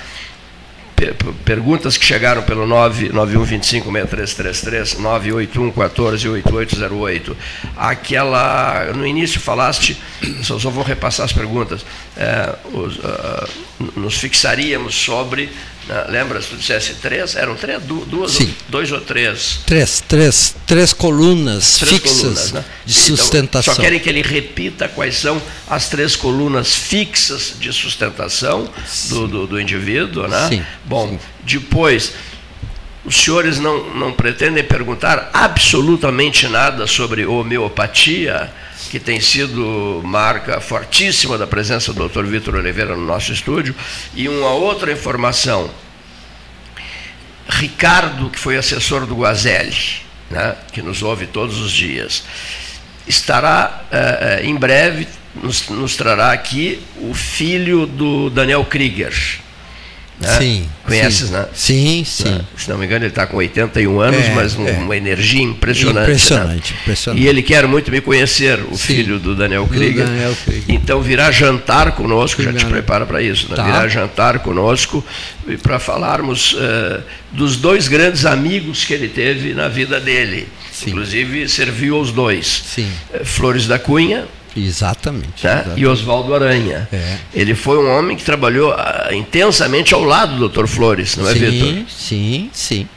perguntas 1.44 1.98
que 1.98 2.06
chegaram 2.06 2.44
pelo 2.44 2.66
991256333, 2.68 4.96
981148808. 4.98 7.36
Aquela, 7.76 8.94
no 8.94 9.06
início 9.06 9.42
falaste, 9.42 10.02
só, 10.42 10.58
só 10.58 10.70
vou 10.70 10.84
repassar 10.84 11.26
as 11.26 11.34
perguntas, 11.34 11.86
é, 12.16 12.56
os, 12.72 12.96
uh, 12.98 13.50
nos 13.98 14.18
fixaríamos 14.18 14.96
sobre? 14.96 15.50
Lembra, 16.08 16.42
se 16.42 16.48
tu 16.48 16.56
dissesse 16.56 16.94
três, 16.96 17.36
eram 17.36 17.56
três, 17.56 17.82
duas, 17.84 18.32
Sim. 18.32 18.54
dois 18.70 18.90
ou 18.92 19.02
três? 19.02 19.60
Três, 19.66 20.02
três, 20.08 20.56
três 20.66 20.94
colunas 20.94 21.78
três 21.78 21.94
fixas 21.94 22.20
colunas, 22.20 22.52
né? 22.54 22.66
de 22.86 22.94
então, 22.94 23.18
sustentação. 23.18 23.76
Só 23.76 23.82
querem 23.82 24.00
que 24.00 24.08
ele 24.08 24.22
repita 24.22 24.88
quais 24.88 25.18
são 25.18 25.42
as 25.68 25.90
três 25.90 26.16
colunas 26.16 26.74
fixas 26.74 27.56
de 27.60 27.74
sustentação 27.74 28.70
do, 29.10 29.28
do, 29.28 29.48
do, 29.48 29.60
indivíduo, 29.60 30.28
né? 30.28 30.48
Sim. 30.50 30.66
Bom, 30.86 31.10
Sim. 31.10 31.20
depois, 31.44 32.14
os 33.06 33.16
senhores 33.16 33.60
não, 33.60 33.94
não 33.94 34.14
pretendem 34.14 34.64
perguntar 34.64 35.30
absolutamente 35.34 36.48
nada 36.48 36.88
sobre 36.88 37.26
homeopatia? 37.26 38.52
que 38.94 39.00
tem 39.00 39.20
sido 39.20 40.02
marca 40.04 40.62
fortíssima 40.62 41.36
da 41.36 41.48
presença 41.48 41.92
do 41.92 42.08
Dr. 42.08 42.26
Vitor 42.26 42.54
Oliveira 42.54 42.96
no 42.96 43.04
nosso 43.04 43.34
estúdio. 43.34 43.76
E 44.14 44.30
uma 44.30 44.52
outra 44.52 44.92
informação: 44.92 45.68
Ricardo, 47.50 48.30
que 48.30 48.38
foi 48.38 48.56
assessor 48.56 49.08
do 49.08 49.16
Guazelli, 49.16 49.76
né, 50.30 50.56
que 50.72 50.80
nos 50.84 51.02
ouve 51.02 51.26
todos 51.26 51.60
os 51.60 51.72
dias, 51.72 52.24
estará 53.08 53.84
eh, 53.92 54.42
eh, 54.44 54.46
em 54.46 54.56
breve, 54.56 55.08
nos, 55.34 55.68
nos 55.70 55.96
trará 55.96 56.32
aqui 56.32 56.80
o 56.98 57.16
filho 57.16 57.88
do 57.88 58.30
Daniel 58.30 58.64
Krieger 58.64 59.40
né? 60.20 60.38
Sim. 60.40 60.70
Conheces, 60.86 61.28
sim. 61.28 61.34
né? 61.34 61.46
Sim, 61.54 62.04
sim. 62.06 62.30
Né? 62.30 62.42
Se 62.58 62.70
não 62.70 62.78
me 62.78 62.86
engano, 62.86 63.04
ele 63.04 63.12
está 63.12 63.26
com 63.26 63.38
81 63.38 64.00
anos, 64.00 64.26
é, 64.26 64.34
mas 64.34 64.56
um, 64.56 64.68
é. 64.68 64.72
uma 64.72 64.96
energia 64.96 65.42
impressionante. 65.42 66.10
Impressionante, 66.10 66.74
né? 66.74 66.80
impressionante. 66.82 67.24
E 67.24 67.28
ele 67.28 67.42
quer 67.42 67.68
muito 67.68 67.92
me 67.92 68.02
conhecer, 68.02 68.60
o 68.70 68.78
sim. 68.78 68.96
filho 68.96 69.20
do 69.20 69.36
Daniel 69.36 69.68
Krieger. 69.68 70.06
Daniel 70.06 70.36
Krieger. 70.44 70.64
Então 70.68 71.02
virá 71.02 71.32
jantar 71.32 71.94
conosco, 71.94 72.42
já 72.44 72.54
te 72.54 72.66
prepara 72.66 73.06
para 73.06 73.22
isso, 73.22 73.50
né? 73.50 73.56
Tá. 73.56 73.64
Virá 73.64 73.88
jantar 73.88 74.40
conosco 74.40 75.04
para 75.62 75.80
falarmos 75.80 76.54
uh, 76.54 77.02
dos 77.32 77.58
dois 77.58 77.88
grandes 77.88 78.26
amigos 78.26 78.86
que 78.86 78.94
ele 78.94 79.08
teve 79.08 79.54
na 79.54 79.68
vida 79.68 80.00
dele. 80.00 80.48
Sim. 80.72 80.92
Inclusive 80.92 81.48
serviu 81.50 81.96
aos 81.96 82.12
dois. 82.12 82.64
Sim. 82.66 82.90
Uh, 83.14 83.26
Flores 83.26 83.68
da 83.68 83.80
Cunha, 83.80 84.26
Exatamente. 84.56 85.44
Né? 85.46 85.54
exatamente. 85.54 85.82
E 85.82 85.86
Oswaldo 85.88 86.34
Aranha. 86.34 86.88
É. 86.92 87.18
Ele 87.34 87.56
foi 87.56 87.78
um 87.78 87.90
homem 87.90 88.16
que 88.16 88.24
trabalhou 88.24 88.72
uh, 88.72 89.14
intensamente 89.14 89.94
ao 89.94 90.04
lado 90.04 90.36
do 90.36 90.50
Dr. 90.50 90.68
Flores, 90.68 91.18
não 91.18 91.28
é, 91.28 91.34
Vitor? 91.34 91.50
Sim, 91.50 91.86
sim, 91.90 92.50
sim. 92.54 92.88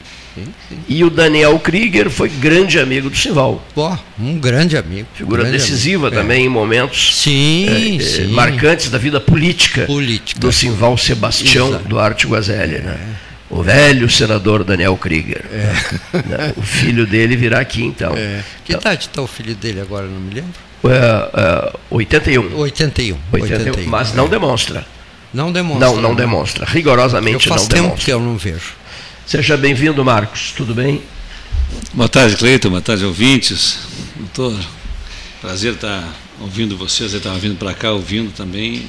E 0.87 1.03
o 1.03 1.09
Daniel 1.09 1.57
Krieger 1.59 2.09
foi 2.09 2.29
grande 2.29 2.79
amigo 2.79 3.09
do 3.09 3.15
Simval. 3.15 3.63
Pô, 3.73 3.97
um 4.19 4.37
grande 4.37 4.77
amigo. 4.77 5.07
Figura 5.13 5.41
grande 5.41 5.57
decisiva 5.57 6.07
amigo. 6.07 6.21
também 6.21 6.43
é. 6.43 6.45
em 6.45 6.49
momentos 6.49 7.17
sim, 7.17 7.97
é, 7.97 8.03
sim. 8.03 8.27
marcantes 8.27 8.89
da 8.89 8.97
vida 8.97 9.19
política, 9.19 9.85
política. 9.85 10.39
do 10.39 10.51
Simval 10.51 10.97
Sebastião 10.97 11.69
Exato. 11.69 11.87
Duarte 11.87 12.27
Guazelli. 12.27 12.79
Né? 12.79 12.97
O 13.49 13.63
velho 13.63 14.09
senador 14.09 14.63
Daniel 14.63 14.95
Krieger. 14.97 15.43
É. 15.51 15.97
Né? 16.27 16.53
O 16.57 16.61
filho 16.61 17.05
dele 17.05 17.35
virá 17.35 17.59
aqui 17.59 17.83
então. 17.83 18.13
É. 18.15 18.43
Que 18.65 18.73
então, 18.73 18.81
idade 18.81 19.05
está 19.05 19.21
o 19.21 19.27
filho 19.27 19.55
dele 19.55 19.79
agora, 19.79 20.05
não 20.07 20.19
me 20.19 20.33
lembro? 20.33 20.66
Uh, 20.83 21.73
uh, 21.73 21.79
81. 21.89 22.55
81. 22.55 23.17
81. 23.31 23.89
Mas 23.89 24.13
não 24.13 24.29
demonstra. 24.29 24.85
Não 25.33 25.51
demonstra. 25.51 25.87
Não, 25.87 26.01
não 26.01 26.15
demonstra. 26.15 26.65
Rigorosamente 26.65 27.47
eu 27.47 27.55
não 27.55 27.67
demonstra. 27.67 27.81
tempo 27.81 27.95
que 27.95 28.11
eu 28.11 28.19
não 28.19 28.37
vejo. 28.37 28.73
Seja 29.25 29.57
bem-vindo, 29.57 30.03
Marcos. 30.05 30.53
Tudo 30.55 30.73
bem? 30.73 31.01
Boa 31.93 32.07
tarde, 32.07 32.37
Cleiton. 32.37 32.69
Boa 32.69 32.81
tarde, 32.81 33.03
ouvintes. 33.03 33.79
Doutor, 34.15 34.57
prazer 35.41 35.73
estar 35.73 36.07
ouvindo 36.39 36.77
vocês. 36.77 37.11
Eu 37.13 37.17
estava 37.17 37.37
vindo 37.37 37.57
para 37.57 37.73
cá 37.73 37.91
ouvindo 37.91 38.31
também. 38.31 38.87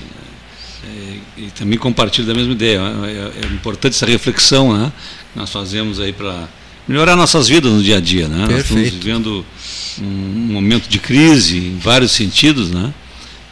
É, 0.85 1.19
e 1.37 1.51
também 1.51 1.79
compartilho 1.79 2.27
da 2.27 2.35
mesma 2.35 2.53
ideia. 2.53 2.79
É, 2.79 3.11
é, 3.11 3.45
é 3.45 3.47
importante 3.53 3.95
essa 3.95 4.07
reflexão 4.07 4.77
né, 4.77 4.93
que 5.33 5.39
nós 5.39 5.51
fazemos 5.51 5.99
aí 5.99 6.13
para 6.13 6.49
melhorar 6.89 7.15
nossas 7.15 7.47
vidas 7.47 7.71
no 7.71 7.83
dia 7.83 7.99
a 7.99 8.01
dia. 8.01 8.27
Né? 8.27 8.47
Nós 8.51 8.61
estamos 8.63 8.89
vivendo 8.89 9.45
um 10.01 10.53
momento 10.53 10.89
de 10.89 10.99
crise 10.99 11.59
em 11.59 11.79
vários 11.79 12.13
sentidos, 12.13 12.71
né? 12.71 12.93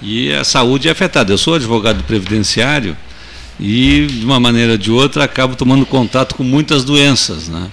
E 0.02 0.32
a 0.32 0.44
saúde 0.44 0.88
é 0.88 0.90
afetada. 0.90 1.32
Eu 1.32 1.38
sou 1.38 1.54
advogado 1.54 2.02
previdenciário 2.04 2.96
e, 3.58 4.06
de 4.06 4.24
uma 4.24 4.38
maneira 4.38 4.72
ou 4.72 4.78
de 4.78 4.90
outra, 4.90 5.24
acabo 5.24 5.56
tomando 5.56 5.84
contato 5.84 6.34
com 6.34 6.44
muitas 6.44 6.84
doenças, 6.84 7.48
né? 7.48 7.68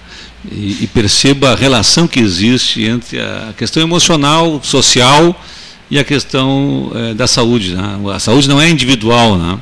E, 0.50 0.84
e 0.84 0.86
percebo 0.86 1.46
a 1.46 1.54
relação 1.54 2.06
que 2.06 2.20
existe 2.20 2.84
entre 2.84 3.18
a 3.18 3.54
questão 3.56 3.82
emocional, 3.82 4.60
social 4.62 5.38
e 5.90 5.98
a 5.98 6.04
questão 6.04 6.90
é, 6.94 7.14
da 7.14 7.26
saúde. 7.26 7.74
Né? 7.74 7.98
A 8.14 8.18
saúde 8.18 8.48
não 8.48 8.60
é 8.60 8.68
individual, 8.68 9.38
né? 9.38 9.58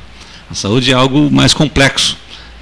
A 0.49 0.55
saúde 0.55 0.91
é 0.91 0.93
algo 0.93 1.31
mais 1.31 1.53
complexo. 1.53 2.17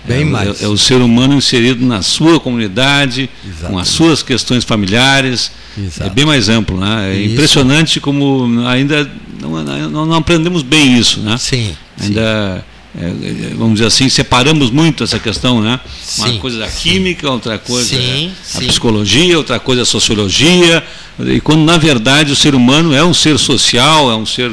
Bem 0.06 0.22
é, 0.22 0.26
mais. 0.26 0.62
É, 0.62 0.66
é, 0.66 0.68
o 0.68 0.78
ser 0.78 1.02
humano 1.02 1.36
inserido 1.36 1.86
na 1.86 2.02
sua 2.02 2.40
comunidade, 2.40 3.30
Exatamente. 3.44 3.72
com 3.72 3.80
as 3.80 3.88
suas 3.90 4.24
questões 4.24 4.64
familiares. 4.64 5.52
Exato. 5.78 6.10
É 6.10 6.10
bem 6.10 6.26
mais 6.26 6.50
amplo, 6.50 6.80
né? 6.80 7.12
É 7.12 7.20
isso. 7.20 7.34
impressionante 7.34 8.00
como 8.00 8.68
ainda 8.68 9.10
não, 9.40 9.64
não, 9.90 10.06
não, 10.06 10.16
aprendemos 10.16 10.64
bem 10.64 10.98
isso, 10.98 11.20
né? 11.22 11.38
Sim. 11.38 11.76
Ainda 12.00 12.66
é, 12.98 13.06
é, 13.06 13.54
vamos 13.56 13.76
dizer 13.76 13.86
assim, 13.86 14.10
separamos 14.10 14.70
muito 14.70 15.04
essa 15.04 15.18
questão, 15.18 15.62
né? 15.62 15.80
Sim, 16.04 16.24
Uma 16.24 16.40
coisa 16.40 16.66
a 16.66 16.68
química, 16.68 17.30
outra 17.30 17.58
coisa 17.58 17.96
sim, 17.96 18.32
a 18.56 18.60
sim. 18.60 18.68
psicologia, 18.68 19.38
outra 19.38 19.60
coisa 19.60 19.84
a 19.84 19.86
sociologia, 19.86 20.84
e 21.20 21.40
quando 21.42 21.62
na 21.64 21.78
verdade 21.78 22.32
o 22.32 22.36
ser 22.36 22.56
humano 22.56 22.94
é 22.94 23.04
um 23.04 23.14
ser 23.14 23.38
social, 23.38 24.10
é 24.12 24.16
um 24.16 24.26
ser 24.26 24.52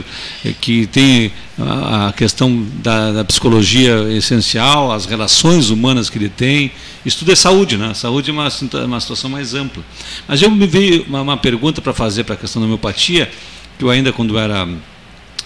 que 0.60 0.86
tem 0.86 1.32
a 1.60 2.12
questão 2.12 2.64
da, 2.82 3.12
da 3.12 3.24
psicologia 3.24 4.06
essencial, 4.10 4.92
as 4.92 5.06
relações 5.06 5.70
humanas 5.70 6.08
que 6.08 6.18
ele 6.18 6.28
tem, 6.28 6.70
isso 7.04 7.18
tudo 7.20 7.32
é 7.32 7.34
saúde, 7.34 7.76
né? 7.76 7.94
Saúde 7.94 8.30
é 8.30 8.32
uma, 8.32 8.48
uma 8.84 9.00
situação 9.00 9.28
mais 9.28 9.54
ampla. 9.54 9.82
Mas 10.26 10.40
eu 10.40 10.50
me 10.50 10.66
veio 10.66 11.04
uma, 11.08 11.20
uma 11.20 11.36
pergunta 11.36 11.80
para 11.80 11.92
fazer 11.92 12.24
para 12.24 12.34
a 12.34 12.38
questão 12.38 12.60
da 12.60 12.66
homeopatia, 12.66 13.30
que 13.76 13.84
eu 13.84 13.90
ainda 13.90 14.12
quando 14.12 14.38
era 14.38 14.68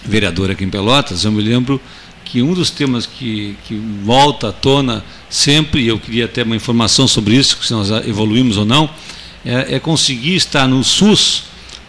vereador 0.05 0.51
aqui 0.51 0.63
em 0.63 0.69
Pelotas, 0.69 1.23
eu 1.23 1.31
me 1.31 1.41
lembro 1.41 1.81
que 2.25 2.41
um 2.41 2.53
dos 2.53 2.69
temas 2.69 3.05
que, 3.05 3.55
que 3.67 3.75
volta 4.03 4.49
à 4.49 4.51
tona 4.51 5.03
sempre, 5.29 5.81
e 5.81 5.87
eu 5.87 5.99
queria 5.99 6.27
ter 6.27 6.43
uma 6.45 6.55
informação 6.55 7.07
sobre 7.07 7.35
isso, 7.35 7.57
se 7.61 7.71
nós 7.73 7.89
evoluímos 8.07 8.57
ou 8.57 8.65
não, 8.65 8.89
é, 9.45 9.75
é 9.75 9.79
conseguir 9.79 10.35
estar 10.35 10.67
no 10.67 10.83
SUS 10.83 11.45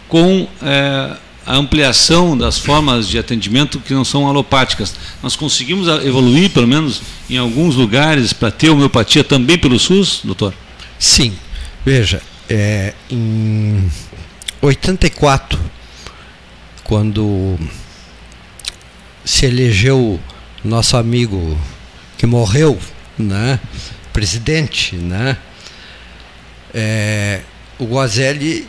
com 0.07 0.47
é, 0.61 1.15
a 1.45 1.55
ampliação 1.55 2.37
das 2.37 2.57
formas 2.57 3.07
de 3.07 3.19
atendimento 3.19 3.79
que 3.79 3.93
não 3.93 4.03
são 4.03 4.27
alopáticas. 4.27 4.95
Nós 5.21 5.35
conseguimos 5.35 5.87
evoluir, 6.03 6.49
pelo 6.49 6.67
menos 6.67 7.01
em 7.29 7.37
alguns 7.37 7.75
lugares, 7.75 8.33
para 8.33 8.51
ter 8.51 8.69
homeopatia 8.69 9.23
também 9.23 9.57
pelo 9.57 9.79
SUS, 9.79 10.21
doutor? 10.23 10.53
Sim. 10.97 11.35
Veja, 11.85 12.21
é, 12.49 12.93
em 13.09 13.91
84, 14.61 15.59
quando 16.83 17.59
se 19.23 19.45
elegeu 19.45 20.19
nosso 20.63 20.97
amigo 20.97 21.57
que 22.17 22.25
morreu, 22.25 22.79
né, 23.17 23.59
presidente, 24.11 24.95
né, 24.95 25.37
é, 26.77 27.39
o 27.79 27.85
Guazelli 27.85 28.67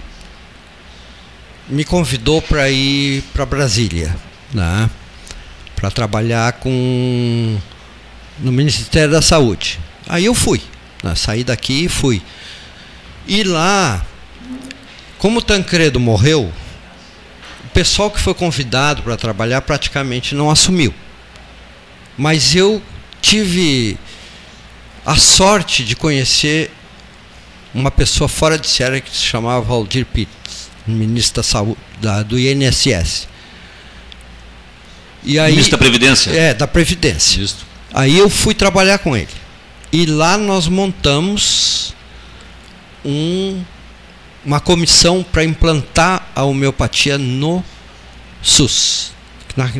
me 1.69 1.85
convidou 1.85 2.41
para 2.41 2.71
ir 2.71 3.23
para 3.33 3.45
Brasília, 3.45 4.17
né, 4.55 4.89
para 5.75 5.91
trabalhar 5.91 6.53
com 6.55 7.59
no 8.39 8.53
Ministério 8.53 9.11
da 9.11 9.21
Saúde. 9.21 9.81
Aí 10.09 10.25
eu 10.25 10.35
fui, 10.35 10.63
né, 11.03 11.17
saí 11.17 11.43
daqui 11.43 11.87
e 11.87 11.89
fui. 11.89 12.23
E 13.27 13.43
lá, 13.43 14.07
como 15.19 15.43
Tancredo 15.43 15.99
morreu, 15.99 16.53
o 17.65 17.69
pessoal 17.71 18.09
que 18.09 18.21
foi 18.21 18.35
convidado 18.35 19.03
para 19.03 19.17
trabalhar 19.17 19.63
praticamente 19.63 20.33
não 20.33 20.49
assumiu. 20.49 20.95
Mas 22.17 22.55
eu 22.55 22.81
tive 23.21 23.99
a 25.05 25.17
sorte 25.17 25.85
de 25.85 25.97
conhecer 25.97 26.71
uma 27.77 27.91
pessoa 27.91 28.27
fora 28.27 28.59
de 28.59 28.67
série 28.67 29.03
que 29.03 29.15
se 29.15 29.23
chamava 29.23 29.61
Valdir 29.61 30.07
Pitts, 30.07 30.71
ministro 30.87 31.37
da 31.37 31.43
saúde 31.43 31.79
da, 32.01 32.23
do 32.23 32.39
INSS. 32.39 33.29
E 35.23 35.39
aí, 35.39 35.53
Ministro 35.53 35.73
da 35.73 35.79
Previdência? 35.79 36.31
É, 36.31 36.55
da 36.55 36.67
Previdência. 36.67 37.41
Isso. 37.43 37.67
Aí 37.93 38.17
eu 38.17 38.31
fui 38.31 38.55
trabalhar 38.55 38.99
com 38.99 39.17
ele. 39.17 39.29
E 39.93 40.07
lá 40.07 40.39
nós 40.39 40.69
montamos 40.69 41.95
um, 43.05 43.63
uma 44.45 44.61
comissão 44.61 45.23
para 45.23 45.45
implantar 45.45 46.27
a 46.35 46.45
homeopatia 46.45 47.19
no 47.19 47.63
SUS. 48.41 49.13
Na, 49.57 49.71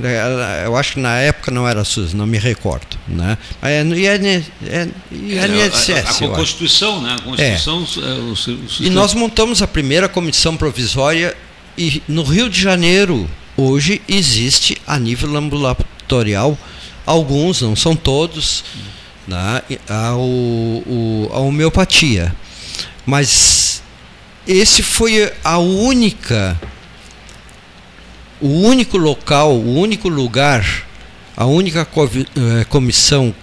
eu 0.65 0.75
acho 0.75 0.95
que 0.95 1.01
na 1.01 1.19
época 1.19 1.51
não 1.51 1.69
era 1.69 1.85
SUS, 1.85 2.15
não 2.15 2.27
me 2.27 2.39
recordo. 2.39 2.97
Né? 3.07 3.37
É, 3.61 3.83
e 3.85 4.07
é, 4.07 4.15
é, 4.15 4.89
INSS, 5.13 5.89
é, 5.91 6.01
a, 6.01 6.09
a, 6.09 6.33
a 6.33 6.37
Constituição, 6.37 7.03
né? 7.03 7.17
A 7.19 7.23
Constituição, 7.23 7.87
é. 8.03 8.07
o, 8.15 8.33
o, 8.33 8.67
e 8.81 8.91
nós 8.91 9.13
montamos 9.13 9.61
a 9.61 9.67
primeira 9.67 10.09
comissão 10.09 10.57
provisória 10.57 11.37
e 11.77 12.03
no 12.09 12.23
Rio 12.23 12.49
de 12.49 12.59
Janeiro, 12.59 13.29
hoje, 13.57 14.01
existe 14.09 14.79
a 14.87 14.99
nível 14.99 15.37
ambulatorial, 15.37 16.59
alguns, 17.05 17.61
não 17.61 17.77
são 17.77 17.95
todos, 17.95 18.65
né, 19.27 19.63
a, 19.89 20.15
o, 20.17 21.31
a 21.33 21.39
homeopatia. 21.39 22.35
Mas 23.05 23.83
esse 24.47 24.83
foi 24.83 25.31
a 25.45 25.59
única, 25.59 26.59
o 28.41 28.49
único 28.63 28.97
local, 28.97 29.53
o 29.53 29.79
único 29.79 30.09
lugar, 30.09 30.87
a 31.37 31.47
única 31.47 31.87
eh, 31.87 32.65
comissão 32.69 33.35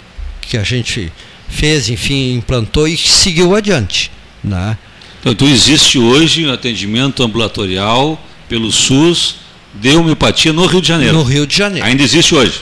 que 0.41 0.57
a 0.57 0.63
gente 0.63 1.11
fez, 1.47 1.89
enfim, 1.89 2.33
implantou 2.35 2.87
e 2.87 2.97
seguiu 2.97 3.55
adiante. 3.55 4.11
Né? 4.43 4.77
Então, 5.25 5.47
existe 5.47 5.97
hoje 5.97 6.49
atendimento 6.49 7.23
ambulatorial 7.23 8.21
pelo 8.49 8.71
SUS 8.71 9.35
de 9.73 9.95
homeopatia 9.95 10.51
no 10.51 10.65
Rio 10.65 10.81
de 10.81 10.87
Janeiro. 10.87 11.13
No 11.15 11.23
Rio 11.23 11.47
de 11.47 11.55
Janeiro. 11.55 11.87
Ainda 11.87 12.03
existe 12.03 12.35
hoje. 12.35 12.61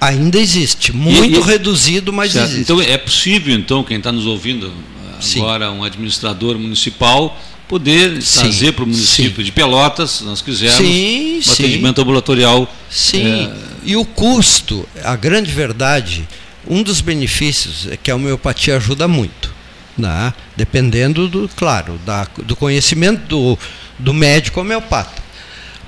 Ainda 0.00 0.38
existe, 0.38 0.92
muito 0.92 1.38
e, 1.38 1.42
e, 1.42 1.42
reduzido, 1.42 2.12
mas 2.12 2.32
certo. 2.32 2.46
existe. 2.46 2.72
Então 2.72 2.80
é 2.80 2.98
possível, 2.98 3.54
então, 3.54 3.82
quem 3.82 3.96
está 3.96 4.12
nos 4.12 4.26
ouvindo 4.26 4.70
Sim. 5.18 5.40
agora, 5.40 5.72
um 5.72 5.82
administrador 5.82 6.58
municipal, 6.58 7.40
poder 7.68 8.20
sim, 8.22 8.40
trazer 8.40 8.72
para 8.72 8.84
o 8.84 8.86
município 8.86 9.36
sim. 9.36 9.44
de 9.44 9.52
Pelotas, 9.52 10.10
se 10.10 10.24
nós 10.24 10.40
quisermos, 10.40 10.78
sim, 10.78 11.40
um 11.46 11.52
atendimento 11.52 12.00
ambulatorial. 12.00 12.72
Sim. 12.90 13.26
É... 13.26 13.52
E 13.84 13.96
o 13.96 14.04
custo, 14.04 14.88
a 15.02 15.16
grande 15.16 15.50
verdade, 15.50 16.26
um 16.66 16.82
dos 16.82 17.00
benefícios 17.00 17.86
é 17.90 17.96
que 17.96 18.10
a 18.10 18.16
homeopatia 18.16 18.76
ajuda 18.76 19.06
muito. 19.06 19.52
Né? 19.96 20.34
Dependendo 20.56 21.28
do, 21.28 21.48
claro, 21.54 22.00
da, 22.04 22.26
do 22.38 22.56
conhecimento 22.56 23.26
do, 23.28 23.58
do 23.98 24.12
médico 24.12 24.60
homeopata. 24.60 25.22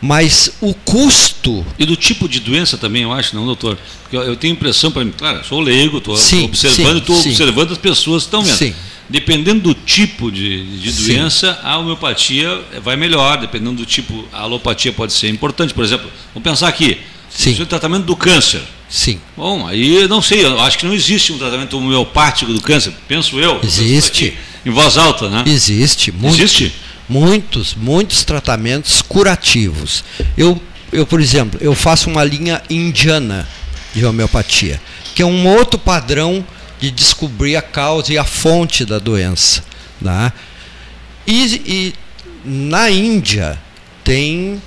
Mas 0.00 0.52
o 0.60 0.74
custo. 0.74 1.66
E 1.78 1.84
do 1.84 1.96
tipo 1.96 2.28
de 2.28 2.38
doença 2.38 2.76
também, 2.76 3.02
eu 3.02 3.12
acho, 3.12 3.34
não, 3.34 3.46
doutor? 3.46 3.78
Porque 4.02 4.16
eu 4.16 4.36
tenho 4.36 4.52
impressão, 4.52 4.92
para 4.92 5.04
mim, 5.04 5.12
claro, 5.16 5.44
sou 5.44 5.60
leigo, 5.60 5.98
estou 5.98 6.14
observando, 6.14 6.98
estou 6.98 7.18
observando 7.18 7.72
as 7.72 7.78
pessoas 7.78 8.22
que 8.22 8.26
estão 8.28 8.42
vendo. 8.42 8.56
Sim. 8.56 8.74
Dependendo 9.08 9.60
do 9.60 9.74
tipo 9.74 10.32
de, 10.32 10.78
de 10.78 10.92
doença, 10.92 11.60
a 11.62 11.78
homeopatia 11.78 12.60
vai 12.82 12.96
melhor. 12.96 13.38
Dependendo 13.38 13.76
do 13.76 13.86
tipo, 13.86 14.24
a 14.32 14.40
alopatia 14.40 14.92
pode 14.92 15.12
ser 15.12 15.28
importante. 15.28 15.72
Por 15.72 15.84
exemplo, 15.84 16.10
vamos 16.34 16.42
pensar 16.42 16.68
aqui: 16.68 16.98
Sim. 17.30 17.60
o 17.62 17.66
tratamento 17.66 18.04
do 18.04 18.16
câncer. 18.16 18.62
Sim. 18.88 19.20
Bom, 19.36 19.66
aí 19.66 20.06
não 20.08 20.22
sei, 20.22 20.44
eu 20.44 20.60
acho 20.60 20.78
que 20.78 20.86
não 20.86 20.94
existe 20.94 21.32
um 21.32 21.38
tratamento 21.38 21.76
homeopático 21.76 22.52
do 22.52 22.60
câncer, 22.60 22.92
penso 23.08 23.38
eu. 23.38 23.60
Existe. 23.62 24.36
Em 24.64 24.70
voz 24.70 24.96
alta, 24.96 25.28
né? 25.28 25.44
Existe, 25.46 26.10
muito. 26.10 26.36
Existe? 26.36 26.72
Muitos, 27.08 27.74
muitos 27.74 28.24
tratamentos 28.24 29.00
curativos. 29.00 30.02
Eu, 30.36 30.60
eu, 30.92 31.06
por 31.06 31.20
exemplo, 31.20 31.58
eu 31.62 31.72
faço 31.74 32.10
uma 32.10 32.24
linha 32.24 32.60
indiana 32.68 33.46
de 33.94 34.04
homeopatia, 34.04 34.80
que 35.14 35.22
é 35.22 35.26
um 35.26 35.46
outro 35.46 35.78
padrão 35.78 36.44
de 36.80 36.90
descobrir 36.90 37.56
a 37.56 37.62
causa 37.62 38.12
e 38.12 38.18
a 38.18 38.24
fonte 38.24 38.84
da 38.84 38.98
doença. 38.98 39.62
Né? 40.00 40.32
E, 41.26 41.62
e 41.66 41.94
na 42.44 42.90
Índia 42.90 43.58
tem 44.04 44.60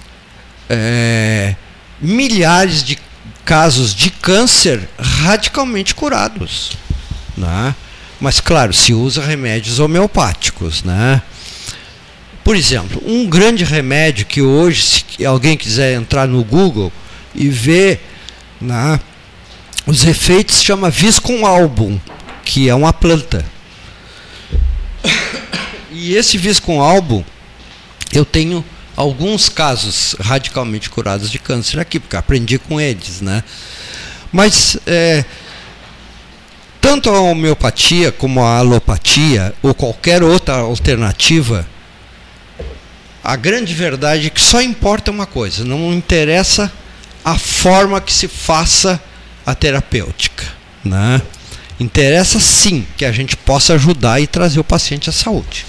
é, 0.69 1.55
milhares 2.01 2.83
de 2.83 2.97
casos 3.45 3.95
de 3.95 4.09
câncer 4.09 4.87
radicalmente 4.99 5.95
curados. 5.95 6.71
Né? 7.37 7.73
Mas, 8.19 8.39
claro, 8.39 8.73
se 8.73 8.93
usa 8.93 9.23
remédios 9.23 9.79
homeopáticos. 9.79 10.83
Né? 10.83 11.21
Por 12.43 12.55
exemplo, 12.55 13.01
um 13.05 13.27
grande 13.27 13.63
remédio 13.63 14.25
que 14.25 14.41
hoje, 14.41 14.83
se 14.83 15.25
alguém 15.25 15.55
quiser 15.55 15.93
entrar 15.93 16.27
no 16.27 16.43
Google 16.43 16.91
e 17.33 17.47
ver 17.47 18.03
né, 18.59 18.99
os 19.89 20.05
efeitos, 20.05 20.61
chama 20.61 20.87
Viscum 20.91 21.47
album, 21.47 21.99
que 22.45 22.69
é 22.69 22.75
uma 22.75 22.93
planta. 22.93 23.43
E 25.91 26.15
esse 26.15 26.37
Viscum 26.37 26.79
album, 26.79 27.23
eu 28.13 28.23
tenho 28.23 28.63
alguns 28.95 29.49
casos 29.49 30.15
radicalmente 30.19 30.91
curados 30.91 31.31
de 31.31 31.39
câncer 31.39 31.79
aqui, 31.79 31.99
porque 31.99 32.15
aprendi 32.15 32.59
com 32.59 32.79
eles, 32.79 33.19
né? 33.19 33.43
Mas 34.31 34.77
é, 34.85 35.25
tanto 36.79 37.09
a 37.09 37.19
homeopatia 37.19 38.11
como 38.11 38.41
a 38.41 38.59
alopatia 38.59 39.55
ou 39.63 39.73
qualquer 39.73 40.21
outra 40.21 40.57
alternativa, 40.57 41.67
a 43.23 43.35
grande 43.35 43.73
verdade 43.73 44.27
é 44.27 44.29
que 44.29 44.39
só 44.39 44.61
importa 44.61 45.09
uma 45.09 45.25
coisa, 45.25 45.65
não 45.65 45.91
interessa 45.91 46.71
a 47.25 47.39
forma 47.39 47.99
que 47.99 48.13
se 48.13 48.27
faça 48.27 49.01
a 49.51 49.55
terapêutica, 49.55 50.45
né? 50.83 51.21
Interessa 51.79 52.39
sim 52.39 52.85
que 52.97 53.05
a 53.05 53.11
gente 53.11 53.37
possa 53.37 53.73
ajudar 53.73 54.19
e 54.19 54.27
trazer 54.27 54.59
o 54.59 54.63
paciente 54.63 55.09
à 55.09 55.13
saúde 55.13 55.65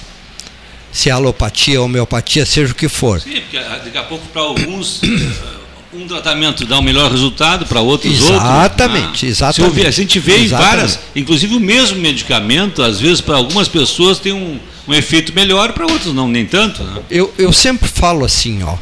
se 0.93 1.09
é 1.09 1.13
alopatia, 1.13 1.81
homeopatia, 1.81 2.45
seja 2.45 2.73
o 2.73 2.75
que 2.75 2.89
for. 2.89 3.21
Sim, 3.21 3.41
porque 3.41 3.57
ah, 3.57 3.81
daqui 3.85 3.97
a 3.97 4.03
pouco 4.03 4.27
para 4.29 4.43
alguns 4.43 5.01
eh, 5.03 5.07
um 5.95 6.07
tratamento 6.07 6.67
dá 6.67 6.79
um 6.79 6.83
melhor 6.83 7.11
resultado, 7.11 7.67
para 7.67 7.81
outros 7.81 8.13
exatamente, 8.13 9.05
outro. 9.05 9.27
Ah, 9.27 9.29
exatamente. 9.29 9.87
a 9.87 9.91
gente 9.91 10.19
vê 10.19 10.37
exatamente. 10.37 10.53
em 10.53 10.77
várias, 10.77 10.99
inclusive 11.15 11.55
o 11.55 11.61
mesmo 11.61 11.99
medicamento, 11.99 12.83
às 12.83 13.01
vezes 13.01 13.21
para 13.21 13.37
algumas 13.37 13.69
pessoas 13.69 14.19
tem 14.19 14.33
um, 14.33 14.59
um 14.87 14.95
efeito 14.95 15.33
melhor, 15.33 15.73
para 15.73 15.87
outros 15.87 16.13
não, 16.13 16.29
nem 16.29 16.45
tanto. 16.45 16.83
Né? 16.83 17.03
Eu, 17.11 17.33
eu 17.39 17.53
sempre 17.53 17.89
falo 17.89 18.25
assim, 18.25 18.63
ó, 18.63 18.77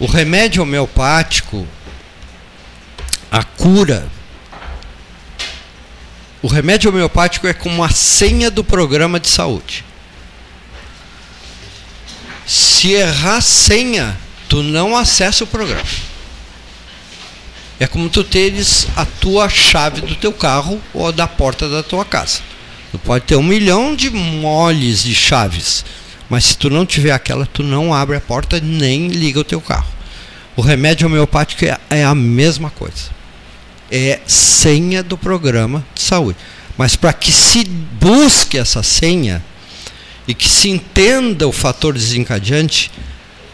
o 0.00 0.06
remédio 0.06 0.62
homeopático, 0.62 1.66
a 3.30 3.42
cura, 3.44 4.06
o 6.42 6.46
remédio 6.46 6.90
homeopático 6.90 7.46
é 7.46 7.52
como 7.52 7.82
a 7.82 7.90
senha 7.90 8.50
do 8.50 8.62
programa 8.62 9.18
de 9.18 9.28
saúde. 9.28 9.84
Se 12.46 12.92
errar 12.92 13.40
senha, 13.40 14.16
tu 14.48 14.62
não 14.62 14.96
acessa 14.96 15.44
o 15.44 15.46
programa. 15.46 15.84
É 17.80 17.86
como 17.86 18.08
tu 18.08 18.24
teres 18.24 18.86
a 18.96 19.04
tua 19.04 19.48
chave 19.48 20.00
do 20.00 20.14
teu 20.14 20.32
carro 20.32 20.80
ou 20.94 21.12
da 21.12 21.26
porta 21.26 21.68
da 21.68 21.82
tua 21.82 22.04
casa. 22.04 22.40
Tu 22.90 22.98
pode 22.98 23.24
ter 23.24 23.36
um 23.36 23.42
milhão 23.42 23.94
de 23.94 24.08
moles 24.08 25.02
de 25.02 25.14
chaves, 25.14 25.84
mas 26.28 26.46
se 26.46 26.56
tu 26.56 26.70
não 26.70 26.86
tiver 26.86 27.10
aquela, 27.10 27.46
tu 27.46 27.62
não 27.62 27.92
abre 27.92 28.16
a 28.16 28.20
porta 28.20 28.60
nem 28.60 29.08
liga 29.08 29.40
o 29.40 29.44
teu 29.44 29.60
carro. 29.60 29.86
O 30.56 30.62
remédio 30.62 31.06
homeopático 31.06 31.64
é, 31.64 31.78
é 31.90 32.04
a 32.04 32.14
mesma 32.14 32.70
coisa. 32.70 33.17
É 33.90 34.20
senha 34.26 35.02
do 35.02 35.16
programa 35.16 35.84
de 35.94 36.02
saúde. 36.02 36.38
Mas 36.76 36.94
para 36.94 37.12
que 37.12 37.32
se 37.32 37.64
busque 37.64 38.58
essa 38.58 38.82
senha, 38.82 39.42
e 40.28 40.34
que 40.34 40.46
se 40.46 40.68
entenda 40.68 41.48
o 41.48 41.52
fator 41.52 41.94
desencadeante, 41.94 42.90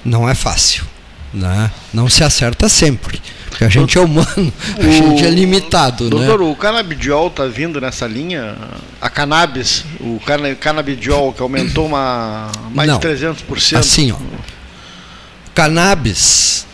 não 0.04 0.28
é 0.28 0.34
fácil. 0.34 0.84
Né? 1.32 1.70
Não 1.92 2.08
se 2.08 2.24
acerta 2.24 2.68
sempre. 2.68 3.22
Porque 3.48 3.64
a 3.64 3.68
gente 3.68 3.96
é 3.96 4.00
humano, 4.00 4.52
a 4.76 4.82
gente 4.82 5.24
é 5.24 5.30
limitado. 5.30 6.10
Doutor, 6.10 6.40
né? 6.40 6.46
o 6.46 6.56
canabidiol 6.56 7.28
está 7.28 7.46
vindo 7.46 7.80
nessa 7.80 8.06
linha? 8.08 8.56
A 9.00 9.08
cannabis, 9.08 9.84
o 10.00 10.20
canabidiol 10.58 11.32
que 11.32 11.40
aumentou 11.40 11.86
uma, 11.86 12.50
mais 12.72 12.88
não, 12.88 12.98
de 12.98 13.06
300%. 13.06 13.78
Assim, 13.78 14.10
ó. 14.10 14.16
Cannabis. 15.54 16.66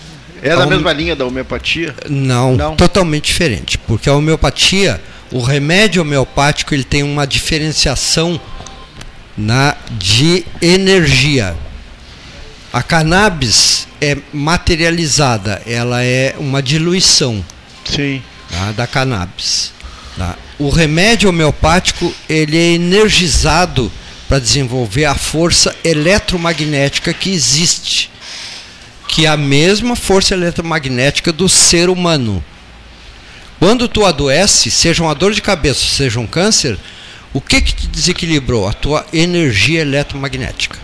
É 0.43 0.57
da 0.57 0.66
mesma 0.66 0.93
linha 0.93 1.14
da 1.14 1.26
homeopatia? 1.26 1.95
Não, 2.09 2.57
não, 2.57 2.76
totalmente 2.76 3.26
diferente. 3.26 3.78
Porque 3.78 4.09
a 4.09 4.14
homeopatia, 4.14 5.01
o 5.30 5.41
remédio 5.41 6.03
homeopático, 6.03 6.74
ele 6.74 6.84
tem 6.84 7.03
uma 7.03 7.26
diferenciação 7.26 8.41
na, 9.36 9.76
de 9.93 10.45
energia. 10.61 11.57
A 12.72 12.82
cannabis 12.82 13.88
é 14.01 14.16
materializada, 14.32 15.61
ela 15.66 16.03
é 16.03 16.34
uma 16.38 16.62
diluição 16.62 17.45
Sim. 17.84 18.22
Tá, 18.51 18.72
da 18.72 18.86
cannabis. 18.86 19.72
Tá? 20.16 20.36
O 20.59 20.70
remédio 20.70 21.28
homeopático 21.28 22.14
ele 22.28 22.57
é 22.57 22.72
energizado 22.74 23.91
para 24.28 24.38
desenvolver 24.38 25.07
a 25.07 25.14
força 25.14 25.74
eletromagnética 25.82 27.12
que 27.12 27.30
existe, 27.30 28.11
que 29.11 29.27
é 29.27 29.29
a 29.29 29.37
mesma 29.37 29.97
força 29.97 30.35
eletromagnética 30.35 31.33
do 31.33 31.49
ser 31.49 31.91
humano. 31.91 32.43
Quando 33.59 33.89
tu 33.89 34.07
adoece, 34.07 34.71
seja 34.71 35.03
uma 35.03 35.17
dor 35.17 35.35
de 35.35 35.43
cabeça, 35.43 35.85
seja 35.85 36.21
um 36.21 36.29
câncer, 36.29 36.79
o 37.35 37.41
que 37.41 37.61
que 37.61 37.75
te 37.75 37.89
desequilibrou? 37.89 38.69
A 38.69 38.73
tua 38.73 39.05
energia 39.13 39.81
eletromagnética. 39.81 40.79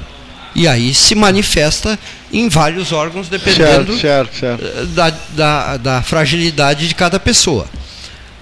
E 0.57 0.67
aí 0.67 0.93
se 0.93 1.15
manifesta 1.15 1.97
em 2.33 2.49
vários 2.49 2.91
órgãos, 2.91 3.29
dependendo 3.29 3.97
certo, 3.97 4.35
certo, 4.37 4.39
certo. 4.41 4.65
Eh, 4.65 4.87
da, 4.87 5.11
da, 5.11 5.77
da, 5.77 6.03
fragilidade 6.03 6.89
de 6.89 6.97
cada 6.97 7.21
pessoa. 7.21 7.69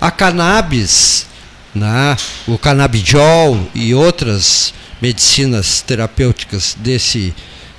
A 0.00 0.10
cannabis, 0.10 1.26
né, 1.74 2.16
o 2.46 2.56
canabidiol 2.56 3.68
e 3.74 3.94
outras 3.94 4.72
medicinas 5.02 5.82
terapêuticas 5.82 6.74
desse 6.78 7.34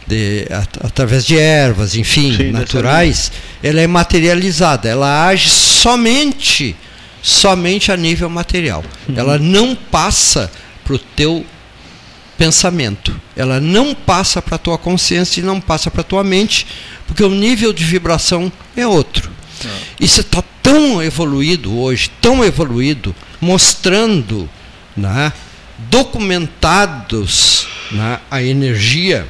de, 0.08 0.47
através 0.84 1.26
de 1.26 1.38
ervas, 1.38 1.95
enfim, 1.95 2.36
Sim, 2.36 2.51
naturais, 2.51 3.32
ela 3.64 3.82
é 3.82 3.88
materializada, 3.88 4.88
ela 4.88 5.28
age 5.28 5.49
somente 5.49 6.76
somente 7.26 7.91
a 7.91 7.97
nível 7.97 8.30
material. 8.30 8.84
Uhum. 9.10 9.16
Ela 9.18 9.39
não 9.39 9.74
passa 9.74 10.51
para 10.84 10.93
o 10.93 10.99
teu 10.99 11.43
pensamento. 12.38 13.20
Ela 13.36 13.60
não 13.60 13.95
passa 13.95 14.43
para 14.43 14.56
a 14.56 14.60
tua 14.60 14.78
consciência 14.78 15.41
e 15.41 15.43
não 15.43 15.60
passa 15.60 15.89
para 15.89 16.01
a 16.01 16.03
tua 16.03 16.24
mente, 16.24 16.68
porque 17.08 17.24
o 17.24 17.30
nível 17.32 17.74
de 17.74 17.84
vibração 17.84 18.51
é 18.78 18.86
outro. 18.86 19.32
É. 19.66 19.70
Isso 19.99 20.22
está 20.22 20.43
tão 20.62 21.01
evoluído 21.01 21.76
hoje, 21.76 22.12
tão 22.22 22.45
evoluído, 22.45 23.16
mostrando, 23.41 24.47
né, 24.95 25.34
documentados 25.89 27.68
né, 27.91 28.20
a 28.30 28.43
energia 28.43 29.28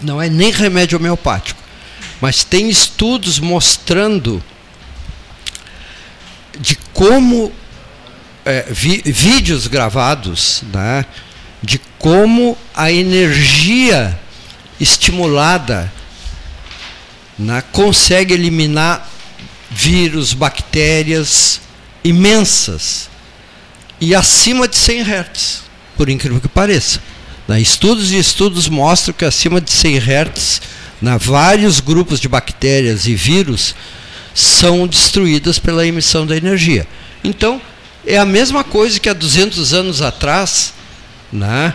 não 0.00 0.20
é 0.20 0.28
nem 0.28 0.50
remédio 0.50 0.98
homeopático, 0.98 1.60
mas 2.20 2.44
tem 2.44 2.68
estudos 2.68 3.38
mostrando 3.38 4.42
de 6.58 6.76
como 6.92 7.52
é, 8.44 8.66
vi, 8.70 9.02
vídeos 9.04 9.66
gravados, 9.66 10.62
né, 10.72 11.04
de 11.62 11.80
como 11.98 12.56
a 12.74 12.90
energia 12.90 14.18
estimulada 14.80 15.92
né, 17.38 17.62
consegue 17.72 18.34
eliminar 18.34 19.08
vírus, 19.70 20.32
bactérias 20.32 21.60
imensas 22.02 23.08
e 24.00 24.14
acima 24.14 24.66
de 24.66 24.76
100 24.76 25.02
Hz, 25.02 25.62
por 25.96 26.08
incrível 26.08 26.40
que 26.40 26.48
pareça. 26.48 27.00
Né? 27.48 27.60
Estudos 27.60 28.12
e 28.12 28.18
estudos 28.18 28.68
mostram 28.68 29.14
que 29.14 29.24
acima 29.24 29.60
de 29.60 29.70
100 29.72 29.96
Hz, 29.96 30.62
né, 31.00 31.16
vários 31.18 31.80
grupos 31.80 32.20
de 32.20 32.28
bactérias 32.28 33.06
e 33.06 33.14
vírus 33.14 33.74
são 34.34 34.86
destruídas 34.86 35.58
pela 35.58 35.86
emissão 35.86 36.26
da 36.26 36.36
energia. 36.36 36.86
Então, 37.24 37.60
é 38.06 38.18
a 38.18 38.24
mesma 38.24 38.62
coisa 38.62 39.00
que 39.00 39.08
há 39.08 39.12
200 39.12 39.72
anos 39.72 40.02
atrás 40.02 40.74
né, 41.32 41.74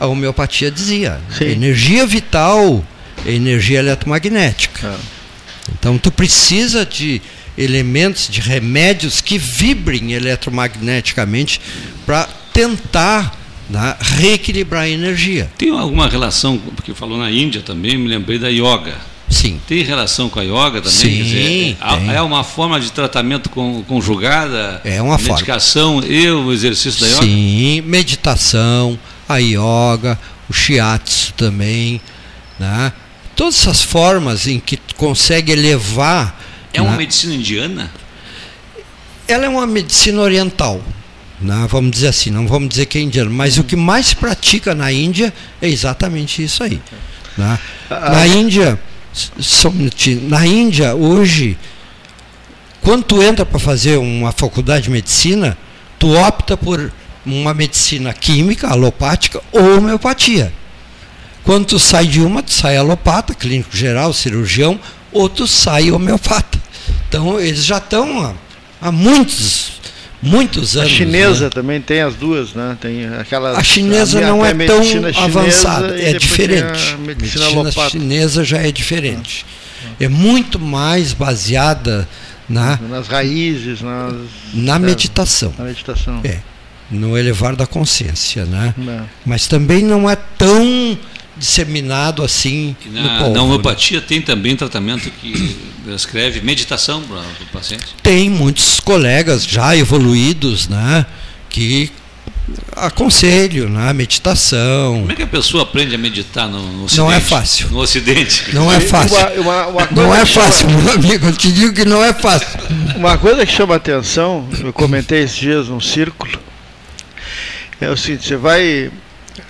a 0.00 0.06
homeopatia 0.06 0.70
dizia. 0.70 1.20
Sim. 1.36 1.44
Energia 1.44 2.06
vital 2.06 2.84
é 3.24 3.32
energia 3.32 3.78
eletromagnética. 3.78 4.88
É. 4.88 4.96
Então, 5.78 5.96
tu 5.96 6.10
precisa 6.10 6.84
de 6.84 7.22
elementos, 7.56 8.28
de 8.28 8.40
remédios 8.40 9.20
que 9.20 9.38
vibrem 9.38 10.12
eletromagneticamente 10.12 11.60
para 12.04 12.28
tentar 12.52 13.41
né, 13.72 13.96
reequilibrar 13.98 14.82
a 14.82 14.88
energia. 14.88 15.50
Tem 15.56 15.70
alguma 15.70 16.06
relação, 16.06 16.58
porque 16.76 16.92
falou 16.92 17.16
na 17.16 17.30
Índia 17.30 17.62
também, 17.62 17.96
me 17.96 18.06
lembrei 18.06 18.38
da 18.38 18.48
yoga. 18.48 18.94
Sim. 19.30 19.58
Tem 19.66 19.82
relação 19.82 20.28
com 20.28 20.38
a 20.38 20.42
yoga 20.42 20.82
também? 20.82 20.90
Sim, 20.90 21.22
dizer, 21.22 21.76
é, 22.10 22.16
é 22.16 22.20
uma 22.20 22.44
forma 22.44 22.78
de 22.78 22.92
tratamento 22.92 23.48
conjugada? 23.88 24.82
É 24.84 25.00
uma 25.00 25.16
forma. 25.16 25.36
Medicação 25.36 26.04
e 26.04 26.30
o 26.30 26.52
exercício 26.52 27.00
da 27.00 27.06
yoga? 27.06 27.22
Sim, 27.22 27.80
meditação, 27.80 28.98
a 29.26 29.38
yoga, 29.38 30.18
o 30.50 30.52
shiatsu 30.52 31.32
também. 31.32 31.98
Né? 32.60 32.92
Todas 33.34 33.58
essas 33.58 33.80
formas 33.80 34.46
em 34.46 34.60
que 34.60 34.78
consegue 34.98 35.50
elevar. 35.50 36.38
É 36.74 36.82
uma 36.82 36.90
né? 36.90 36.98
medicina 36.98 37.34
indiana? 37.34 37.90
Ela 39.26 39.46
é 39.46 39.48
uma 39.48 39.66
medicina 39.66 40.20
oriental. 40.20 40.82
Né? 41.42 41.66
Vamos 41.68 41.90
dizer 41.90 42.08
assim, 42.08 42.30
não 42.30 42.46
vamos 42.46 42.68
dizer 42.68 42.86
que 42.86 42.98
é 42.98 43.00
indiano, 43.00 43.30
mas 43.30 43.58
o 43.58 43.64
que 43.64 43.74
mais 43.74 44.06
se 44.06 44.16
pratica 44.16 44.74
na 44.74 44.92
Índia 44.92 45.32
é 45.60 45.68
exatamente 45.68 46.42
isso 46.42 46.62
aí. 46.62 46.80
Né? 47.36 47.58
Na 47.90 48.26
Índia, 48.26 48.78
só 49.12 49.68
um 49.68 49.90
na 50.28 50.46
Índia, 50.46 50.94
hoje, 50.94 51.58
quando 52.80 53.04
tu 53.04 53.22
entra 53.22 53.44
para 53.44 53.58
fazer 53.58 53.96
uma 53.98 54.32
faculdade 54.32 54.84
de 54.84 54.90
medicina, 54.90 55.58
tu 55.98 56.16
opta 56.16 56.56
por 56.56 56.92
uma 57.26 57.52
medicina 57.52 58.12
química, 58.12 58.68
alopática 58.68 59.40
ou 59.50 59.78
homeopatia. 59.78 60.52
Quando 61.44 61.66
tu 61.66 61.78
sai 61.78 62.06
de 62.06 62.20
uma, 62.20 62.42
tu 62.42 62.52
sai 62.52 62.76
alopata, 62.76 63.34
clínico 63.34 63.76
geral, 63.76 64.12
cirurgião, 64.12 64.78
ou 65.12 65.28
tu 65.28 65.46
sai 65.46 65.90
homeopata. 65.90 66.60
Então, 67.08 67.40
eles 67.40 67.64
já 67.64 67.78
estão 67.78 68.24
há, 68.24 68.34
há 68.80 68.92
muitos 68.92 69.81
muitos 70.22 70.76
anos. 70.76 70.90
A 70.90 70.94
chinesa 70.94 71.44
né? 71.44 71.50
também 71.50 71.80
tem 71.80 72.00
as 72.00 72.14
duas, 72.14 72.54
né? 72.54 72.76
Tem 72.80 73.06
aquela. 73.06 73.58
A 73.58 73.62
chinesa 73.62 74.18
a 74.18 74.28
não 74.28 74.46
é 74.46 74.54
tão 74.54 74.80
avançada, 75.16 76.00
é 76.00 76.12
diferente. 76.14 76.94
A 76.94 76.98
medicina, 76.98 77.50
medicina 77.50 77.90
chinesa 77.90 78.44
já 78.44 78.58
é 78.58 78.70
diferente. 78.70 79.44
É 79.98 80.08
muito 80.08 80.58
mais 80.58 81.12
baseada 81.12 82.08
na 82.48 82.78
nas 82.88 83.08
raízes, 83.08 83.82
nas, 83.82 84.14
na 84.54 84.78
meditação. 84.78 85.52
Na 85.58 85.64
meditação. 85.64 86.20
É. 86.22 86.38
No 86.90 87.16
elevar 87.16 87.56
da 87.56 87.66
consciência, 87.66 88.44
né? 88.44 88.74
É. 88.86 89.00
Mas 89.24 89.46
também 89.46 89.82
não 89.82 90.08
é 90.08 90.16
tão 90.16 90.98
disseminado 91.36 92.22
assim 92.22 92.76
na, 92.86 93.02
no 93.02 93.18
povo. 93.18 93.34
Na 93.34 93.42
homeopatia 93.42 94.00
né? 94.00 94.06
tem 94.06 94.20
também 94.20 94.56
tratamento 94.56 95.10
que 95.10 95.56
prescreve 95.84 96.40
meditação 96.40 97.02
para 97.02 97.20
o 97.20 97.46
paciente? 97.52 97.94
Tem 98.02 98.28
muitos 98.28 98.80
colegas 98.80 99.44
já 99.44 99.76
evoluídos, 99.76 100.68
né, 100.68 101.06
que 101.48 101.90
aconselho 102.76 103.68
na 103.68 103.86
né, 103.86 103.92
meditação. 103.92 105.00
Como 105.00 105.12
é 105.12 105.14
que 105.14 105.22
a 105.22 105.26
pessoa 105.26 105.62
aprende 105.62 105.94
a 105.94 105.98
meditar 105.98 106.48
no, 106.48 106.60
no 106.60 106.84
Ocidente? 106.84 106.98
Não 106.98 107.12
é 107.12 107.20
fácil. 107.20 107.68
No 107.70 107.78
Ocidente. 107.78 108.54
Não 108.54 108.72
é 108.72 108.80
fácil. 108.80 109.16
Uma, 109.40 109.66
uma, 109.66 109.84
uma 109.84 109.88
não 109.90 110.14
é 110.14 110.26
fácil, 110.26 110.68
chama... 110.68 110.82
meu 110.82 110.92
amigo. 110.94 111.26
Eu 111.26 111.36
te 111.36 111.52
digo 111.52 111.72
que 111.74 111.84
não 111.84 112.02
é 112.02 112.12
fácil. 112.12 112.48
Uma 112.96 113.16
coisa 113.16 113.46
que 113.46 113.52
chama 113.52 113.76
atenção, 113.76 114.48
eu 114.60 114.72
comentei 114.72 115.22
esses 115.22 115.36
dias 115.36 115.68
num 115.68 115.80
círculo, 115.80 116.32
é 117.80 117.90
o 117.90 117.96
seguinte: 117.96 118.26
você 118.26 118.36
vai 118.36 118.90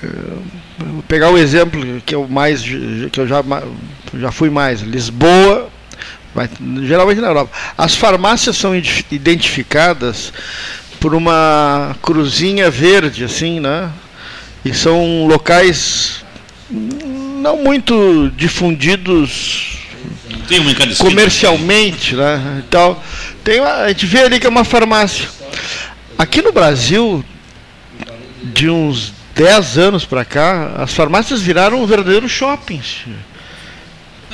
Vou 0.03 0.43
pegar 1.09 1.30
o 1.30 1.39
exemplo 1.39 2.01
que 2.05 2.14
eu 2.14 2.26
mais 2.28 2.62
que 2.62 3.20
eu 3.20 3.26
já, 3.26 3.43
já 4.18 4.33
fui 4.33 4.51
mais, 4.51 4.80
Lisboa, 4.80 5.68
mas, 6.35 6.51
geralmente 6.83 7.20
na 7.20 7.28
Europa. 7.28 7.51
As 7.76 7.95
farmácias 7.95 8.57
são 8.57 8.72
identificadas 9.11 10.33
por 11.01 11.14
uma 11.14 11.97
cruzinha 12.01 12.70
verde, 12.70 13.24
assim, 13.24 13.61
né? 13.61 13.91
E 14.64 14.72
são 14.72 15.26
locais 15.26 16.24
não 16.70 17.59
muito 17.59 18.30
difundidos 18.37 19.78
comercialmente, 20.99 22.14
né? 22.14 22.62
Então, 22.66 22.99
tem 23.43 23.61
a 23.61 23.89
gente 23.89 24.07
vê 24.07 24.22
ali 24.22 24.39
que 24.39 24.47
é 24.47 24.51
uma 24.51 24.64
farmácia. 24.64 25.28
Aqui 26.16 26.41
no 26.41 26.53
Brasil, 26.53 27.24
de 28.43 28.70
uns 28.70 29.12
10 29.35 29.78
anos 29.78 30.05
para 30.05 30.24
cá, 30.24 30.74
as 30.76 30.93
farmácias 30.93 31.41
viraram 31.41 31.87
verdadeiros 31.87 32.30
shoppings. 32.30 33.05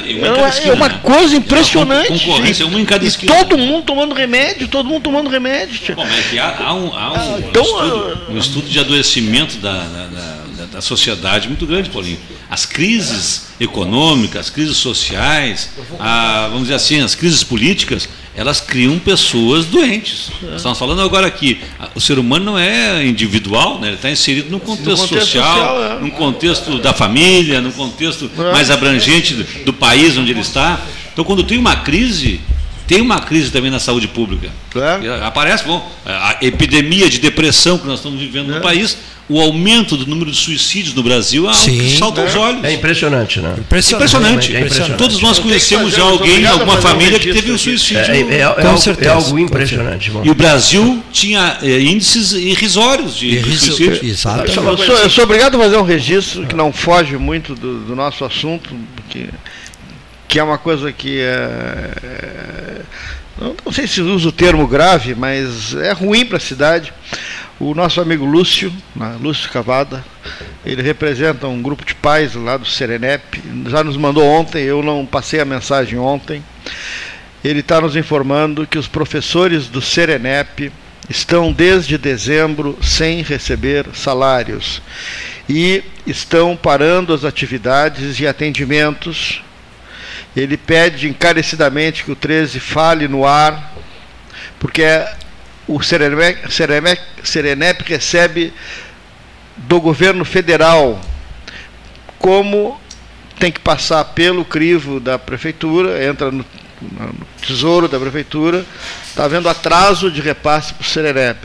É, 0.00 0.68
é, 0.68 0.72
uma 0.72 0.88
né? 0.88 1.00
coisa 1.02 1.36
impressionante. 1.36 2.08
Concorrência, 2.08 2.66
uma 2.66 2.80
em 2.80 2.84
cada 2.84 3.04
e 3.04 3.10
todo 3.10 3.58
mundo 3.58 3.84
tomando 3.84 4.14
remédio, 4.14 4.68
todo 4.68 4.88
mundo 4.88 5.02
tomando 5.02 5.28
remédio. 5.28 5.94
Como 5.94 6.06
é 6.06 6.22
que 6.22 6.38
há, 6.38 6.56
há, 6.56 6.74
um, 6.74 6.94
há 6.94 7.12
um, 7.12 7.16
ah, 7.16 7.38
então, 7.38 7.62
estudo, 7.62 8.18
um, 8.28 8.38
estudo, 8.38 8.68
de 8.68 8.78
adoecimento 8.78 9.56
da, 9.56 9.72
da, 9.72 10.06
da, 10.06 10.36
da 10.72 10.80
sociedade 10.80 11.48
muito 11.48 11.66
grande, 11.66 11.90
Paulinho. 11.90 12.18
As 12.50 12.64
crises 12.64 13.48
econômicas, 13.60 14.46
as 14.46 14.50
crises 14.50 14.76
sociais, 14.76 15.70
a, 15.98 16.48
vamos 16.48 16.62
dizer 16.62 16.74
assim, 16.74 17.00
as 17.00 17.14
crises 17.14 17.42
políticas, 17.42 18.08
elas 18.34 18.60
criam 18.60 18.98
pessoas 18.98 19.66
doentes. 19.66 20.30
Estamos 20.54 20.78
falando 20.78 21.02
agora 21.02 21.26
aqui, 21.26 21.60
o 21.94 22.00
ser 22.00 22.18
humano 22.18 22.44
não 22.44 22.58
é 22.58 23.04
individual, 23.04 23.80
né? 23.80 23.88
ele 23.88 23.96
está 23.96 24.10
inserido 24.10 24.48
num 24.50 24.60
contexto, 24.60 24.90
no 24.90 24.96
contexto 24.96 25.24
social, 25.24 25.56
social 25.56 25.82
é. 25.82 26.00
num 26.00 26.10
contexto 26.10 26.78
da 26.78 26.94
família, 26.94 27.60
num 27.60 27.72
contexto 27.72 28.30
é. 28.38 28.52
mais 28.52 28.70
abrangente 28.70 29.34
do, 29.34 29.64
do 29.64 29.72
país 29.72 30.16
onde 30.16 30.30
ele 30.30 30.40
está. 30.40 30.80
Então, 31.12 31.24
quando 31.24 31.42
tem 31.42 31.58
uma 31.58 31.74
crise, 31.76 32.40
tem 32.88 33.02
uma 33.02 33.20
crise 33.20 33.50
também 33.50 33.70
na 33.70 33.78
saúde 33.78 34.08
pública. 34.08 34.50
É. 34.74 35.24
Aparece, 35.24 35.64
bom, 35.64 35.88
a 36.06 36.38
epidemia 36.40 37.08
de 37.08 37.18
depressão 37.18 37.76
que 37.76 37.86
nós 37.86 37.98
estamos 37.98 38.18
vivendo 38.18 38.50
é. 38.50 38.56
no 38.56 38.60
país, 38.62 38.96
o 39.28 39.38
aumento 39.38 39.94
do 39.94 40.06
número 40.06 40.30
de 40.30 40.36
suicídios 40.38 40.94
no 40.94 41.02
Brasil 41.02 41.44
é 41.44 41.52
algo 41.52 41.62
que 41.62 41.98
salta 41.98 42.22
aos 42.22 42.34
olhos. 42.34 42.64
É 42.64 42.72
impressionante, 42.72 43.40
né? 43.40 43.54
Impressionante. 43.58 43.94
impressionante. 43.94 44.56
É 44.56 44.60
impressionante. 44.60 44.96
Todos 44.96 45.20
nós 45.20 45.38
conhecemos 45.38 45.92
já 45.92 46.02
alguém, 46.02 46.46
alguma 46.46 46.78
família 46.78 47.18
que 47.18 47.30
teve 47.30 47.52
um 47.52 47.58
suicídio. 47.58 47.98
É, 47.98 48.20
é, 48.20 48.38
é, 48.38 48.42
algo, 48.42 48.60
é 49.02 49.08
algo 49.08 49.38
impressionante. 49.38 50.10
E 50.24 50.30
o 50.30 50.34
Brasil 50.34 51.02
tinha 51.12 51.58
índices 51.62 52.32
irrisórios 52.32 53.18
de, 53.18 53.38
de 53.38 53.58
suicídio. 53.58 54.00
Exato. 54.02 54.50
Eu 54.50 54.78
sou, 54.78 54.96
eu 54.96 55.10
sou, 55.10 55.24
obrigado 55.24 55.56
a 55.56 55.58
fazer 55.58 55.76
um 55.76 55.84
registro 55.84 56.46
que 56.46 56.56
não 56.56 56.72
foge 56.72 57.18
muito 57.18 57.54
do, 57.54 57.80
do 57.80 57.94
nosso 57.94 58.24
assunto, 58.24 58.74
porque 58.96 59.26
que 60.28 60.38
é 60.38 60.42
uma 60.42 60.58
coisa 60.58 60.92
que 60.92 61.20
é, 61.20 61.90
é, 62.02 62.80
não, 63.40 63.56
não, 63.64 63.72
sei 63.72 63.86
se 63.86 64.02
usa 64.02 64.28
o 64.28 64.32
termo 64.32 64.66
grave, 64.68 65.14
mas 65.14 65.74
é 65.74 65.92
ruim 65.92 66.26
para 66.26 66.36
a 66.36 66.40
cidade. 66.40 66.92
O 67.58 67.74
nosso 67.74 68.00
amigo 68.00 68.24
Lúcio, 68.24 68.72
Lúcio 69.20 69.50
Cavada, 69.50 70.04
ele 70.64 70.82
representa 70.82 71.48
um 71.48 71.60
grupo 71.60 71.84
de 71.84 71.94
pais 71.94 72.34
lá 72.34 72.56
do 72.56 72.66
Serenep, 72.66 73.42
já 73.68 73.82
nos 73.82 73.96
mandou 73.96 74.24
ontem, 74.24 74.62
eu 74.62 74.82
não 74.82 75.04
passei 75.04 75.40
a 75.40 75.44
mensagem 75.44 75.98
ontem. 75.98 76.44
Ele 77.42 77.60
está 77.60 77.80
nos 77.80 77.96
informando 77.96 78.66
que 78.66 78.78
os 78.78 78.86
professores 78.86 79.66
do 79.66 79.80
Serenep 79.80 80.70
estão 81.08 81.50
desde 81.52 81.96
dezembro 81.96 82.78
sem 82.82 83.22
receber 83.22 83.86
salários 83.94 84.82
e 85.48 85.82
estão 86.06 86.54
parando 86.54 87.14
as 87.14 87.24
atividades 87.24 88.20
e 88.20 88.26
atendimentos 88.26 89.42
ele 90.38 90.56
pede 90.56 91.08
encarecidamente 91.08 92.04
que 92.04 92.12
o 92.12 92.16
13 92.16 92.60
fale 92.60 93.08
no 93.08 93.26
ar, 93.26 93.74
porque 94.58 94.84
o 95.66 95.82
Serenep, 95.82 96.50
Serenep, 96.50 97.00
Serenep 97.22 97.82
recebe 97.84 98.52
do 99.56 99.80
governo 99.80 100.24
federal 100.24 101.00
como 102.18 102.80
tem 103.38 103.52
que 103.52 103.60
passar 103.60 104.04
pelo 104.04 104.44
crivo 104.44 104.98
da 104.98 105.18
prefeitura, 105.18 106.04
entra 106.04 106.30
no, 106.30 106.44
no 106.80 107.26
tesouro 107.40 107.88
da 107.88 107.98
prefeitura, 107.98 108.64
está 109.06 109.24
havendo 109.24 109.48
atraso 109.48 110.10
de 110.10 110.20
repasse 110.20 110.74
para 110.74 110.82
o 110.82 110.88
Serenep. 110.88 111.38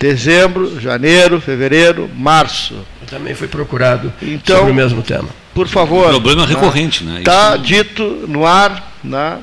Dezembro, 0.00 0.80
janeiro, 0.80 1.40
fevereiro, 1.40 2.10
março. 2.16 2.74
Também 3.08 3.34
foi 3.34 3.46
procurado 3.46 4.12
então, 4.20 4.56
sobre 4.56 4.72
o 4.72 4.74
mesmo 4.74 5.02
tema 5.02 5.28
por 5.54 5.68
favor. 5.68 6.06
O 6.06 6.10
problema 6.10 6.46
recorrente, 6.46 7.04
né? 7.04 7.18
Está 7.18 7.56
dito 7.56 8.24
no 8.26 8.46
ar, 8.46 8.94
né? 9.04 9.38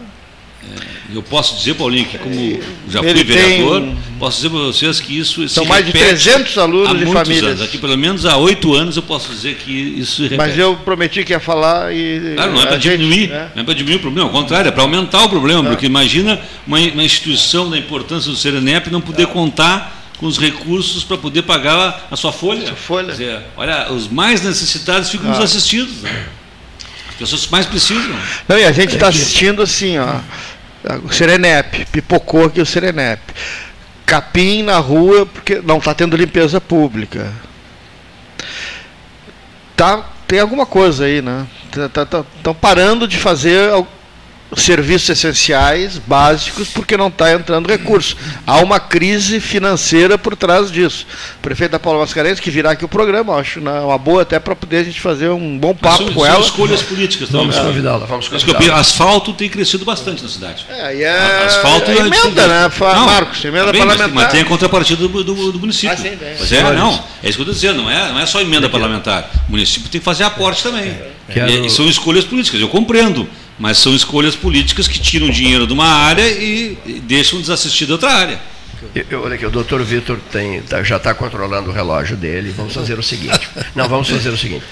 É, 0.63 1.15
eu 1.15 1.21
posso 1.21 1.55
dizer, 1.57 1.75
Paulinho, 1.75 2.05
que 2.05 2.17
como 2.17 2.59
já 2.89 3.01
fui 3.01 3.23
vereador, 3.23 3.81
tem... 3.81 3.97
posso 4.19 4.37
dizer 4.37 4.49
para 4.49 4.59
vocês 4.59 4.99
que 4.99 5.17
isso 5.17 5.47
São 5.47 5.63
mais 5.63 5.85
de 5.85 5.91
300 5.93 6.57
alunos 6.57 7.01
e 7.01 7.05
famílias. 7.05 7.45
Anos. 7.45 7.61
Aqui, 7.61 7.77
pelo 7.77 7.97
menos 7.97 8.25
há 8.25 8.35
oito 8.37 8.73
anos, 8.73 8.97
eu 8.97 9.03
posso 9.03 9.29
dizer 9.29 9.55
que 9.55 9.71
isso 9.71 10.15
se 10.15 10.23
repete. 10.23 10.37
Mas 10.37 10.57
eu 10.57 10.75
prometi 10.77 11.23
que 11.23 11.31
ia 11.33 11.39
falar 11.39 11.93
e. 11.93 12.33
Claro, 12.35 12.53
não 12.53 12.61
é 12.61 12.65
para 12.65 12.77
diminuir, 12.77 13.29
né? 13.29 13.51
não 13.53 13.61
é 13.61 13.65
para 13.65 13.73
diminuir 13.75 13.97
o 13.97 14.01
problema, 14.01 14.27
ao 14.27 14.33
contrário, 14.33 14.69
é 14.69 14.71
para 14.71 14.81
aumentar 14.81 15.23
o 15.23 15.29
problema, 15.29 15.61
é. 15.67 15.69
porque 15.69 15.85
imagina 15.85 16.41
uma, 16.65 16.79
uma 16.79 17.03
instituição 17.03 17.69
da 17.69 17.77
importância 17.77 18.29
do 18.29 18.35
Serenep 18.35 18.89
não 18.89 18.99
poder 18.99 19.23
é. 19.23 19.27
contar 19.27 19.96
com 20.19 20.25
os 20.25 20.37
recursos 20.37 21.03
para 21.03 21.17
poder 21.17 21.43
pagar 21.43 22.07
a 22.09 22.15
sua 22.15 22.31
folha. 22.31 22.67
Sua 22.67 22.75
folha. 22.75 23.11
Dizer, 23.11 23.41
olha, 23.55 23.91
os 23.91 24.07
mais 24.07 24.41
necessitados 24.41 25.09
ficam 25.09 25.27
ah. 25.27 25.33
nos 25.33 25.43
assistidos. 25.43 26.01
Né? 26.01 26.25
As 27.09 27.15
pessoas 27.15 27.45
que 27.45 27.51
mais 27.51 27.65
precisam. 27.65 28.15
Não, 28.47 28.57
e 28.57 28.63
a 28.63 28.71
gente 28.71 28.95
está 28.95 29.07
assistindo 29.07 29.61
assim, 29.61 29.97
ó. 29.97 30.19
O 31.03 31.11
Serenep, 31.11 31.85
pipocou 31.91 32.45
aqui 32.45 32.61
o 32.61 32.65
Serenep. 32.65 33.21
Capim 34.05 34.63
na 34.63 34.77
rua, 34.77 35.25
porque 35.25 35.61
não 35.63 35.79
está 35.79 35.93
tendo 35.93 36.15
limpeza 36.15 36.61
pública. 36.61 37.31
Tá, 39.75 40.09
tem 40.27 40.39
alguma 40.39 40.65
coisa 40.65 41.05
aí, 41.05 41.21
né? 41.21 41.45
Estão 41.65 41.89
tá, 41.89 42.05
tá, 42.05 42.25
tá 42.41 42.53
parando 42.53 43.07
de 43.07 43.17
fazer 43.17 43.69
serviços 44.55 45.09
essenciais, 45.09 45.97
básicos, 45.97 46.69
porque 46.69 46.95
não 46.95 47.07
está 47.07 47.33
entrando 47.33 47.67
recurso. 47.67 48.15
Há 48.45 48.57
uma 48.57 48.79
crise 48.79 49.39
financeira 49.39 50.17
por 50.17 50.35
trás 50.35 50.71
disso. 50.71 51.05
O 51.39 51.41
prefeito 51.41 51.71
da 51.71 51.79
Paula 51.79 51.99
Mascarenhas, 51.99 52.39
que 52.39 52.49
virá 52.49 52.71
aqui 52.71 52.85
o 52.85 52.87
programa, 52.87 53.35
acho 53.35 53.59
né, 53.59 53.79
uma 53.79 53.97
boa 53.97 54.21
até 54.21 54.39
para 54.39 54.55
poder 54.55 54.77
a 54.77 54.83
gente 54.83 55.01
fazer 55.01 55.29
um 55.29 55.57
bom 55.57 55.75
papo 55.75 55.97
são, 55.97 56.13
com 56.13 56.21
são 56.21 56.25
ela. 56.25 56.39
escolhas 56.39 56.81
políticas. 56.81 57.29
Vamos 57.29 57.57
é. 57.57 57.61
convidá-la. 57.61 58.05
Vamos 58.05 58.27
convidá 58.27 58.75
Asfalto 58.75 59.33
tem 59.33 59.49
crescido 59.49 59.83
bastante 59.83 60.23
na 60.23 60.29
cidade. 60.29 60.65
É, 60.69 60.95
e 60.95 61.03
é, 61.03 61.45
Asfalto 61.45 61.91
é 61.91 61.97
emenda, 61.97 62.47
né, 62.47 62.71
não, 62.79 63.05
Marcos? 63.05 63.43
Emenda 63.43 63.65
tá 63.65 63.71
bem, 63.71 63.81
parlamentar. 63.81 64.13
Mas, 64.13 64.31
tem 64.31 64.41
a 64.41 64.45
contrapartida 64.45 65.07
do, 65.07 65.23
do, 65.23 65.51
do 65.51 65.59
município. 65.59 65.93
Ah, 65.93 65.97
sim. 65.97 66.17
Mas 66.39 66.51
é, 66.51 66.63
não, 66.73 66.93
é 67.23 67.29
isso 67.29 67.37
que 67.37 67.43
eu 67.43 67.51
estou 67.51 67.53
dizendo, 67.53 67.81
não 67.81 67.91
é, 67.91 68.11
não 68.11 68.19
é 68.19 68.25
só 68.25 68.39
emenda 68.39 68.69
parlamentar. 68.69 69.29
O 69.47 69.51
município 69.51 69.89
tem 69.89 69.99
que 69.99 70.05
fazer 70.05 70.23
aporte 70.23 70.63
também. 70.63 70.97
Quero... 71.31 71.49
E, 71.49 71.65
e 71.65 71.69
são 71.69 71.87
escolhas 71.87 72.23
políticas, 72.23 72.61
eu 72.61 72.69
compreendo. 72.69 73.27
Mas 73.57 73.77
são 73.77 73.95
escolhas 73.95 74.35
políticas 74.35 74.87
que 74.87 74.99
tiram 74.99 75.29
dinheiro 75.29 75.65
de 75.65 75.73
uma 75.73 75.87
área 75.87 76.27
e 76.27 76.77
deixam 77.03 77.39
desassistida 77.41 77.93
outra 77.93 78.11
área. 78.11 78.39
Eu, 79.09 79.23
olha 79.23 79.35
aqui, 79.35 79.45
o 79.45 79.49
doutor 79.49 79.83
Vitor 79.83 80.19
tem, 80.31 80.61
tá, 80.61 80.83
já 80.83 80.97
está 80.97 81.13
controlando 81.13 81.69
o 81.69 81.73
relógio 81.73 82.15
dele. 82.15 82.53
Vamos 82.55 82.73
fazer 82.73 82.97
o 82.99 83.03
seguinte. 83.03 83.49
Não, 83.75 83.87
vamos 83.89 84.09
fazer 84.09 84.29
o 84.29 84.37
seguinte. 84.37 84.63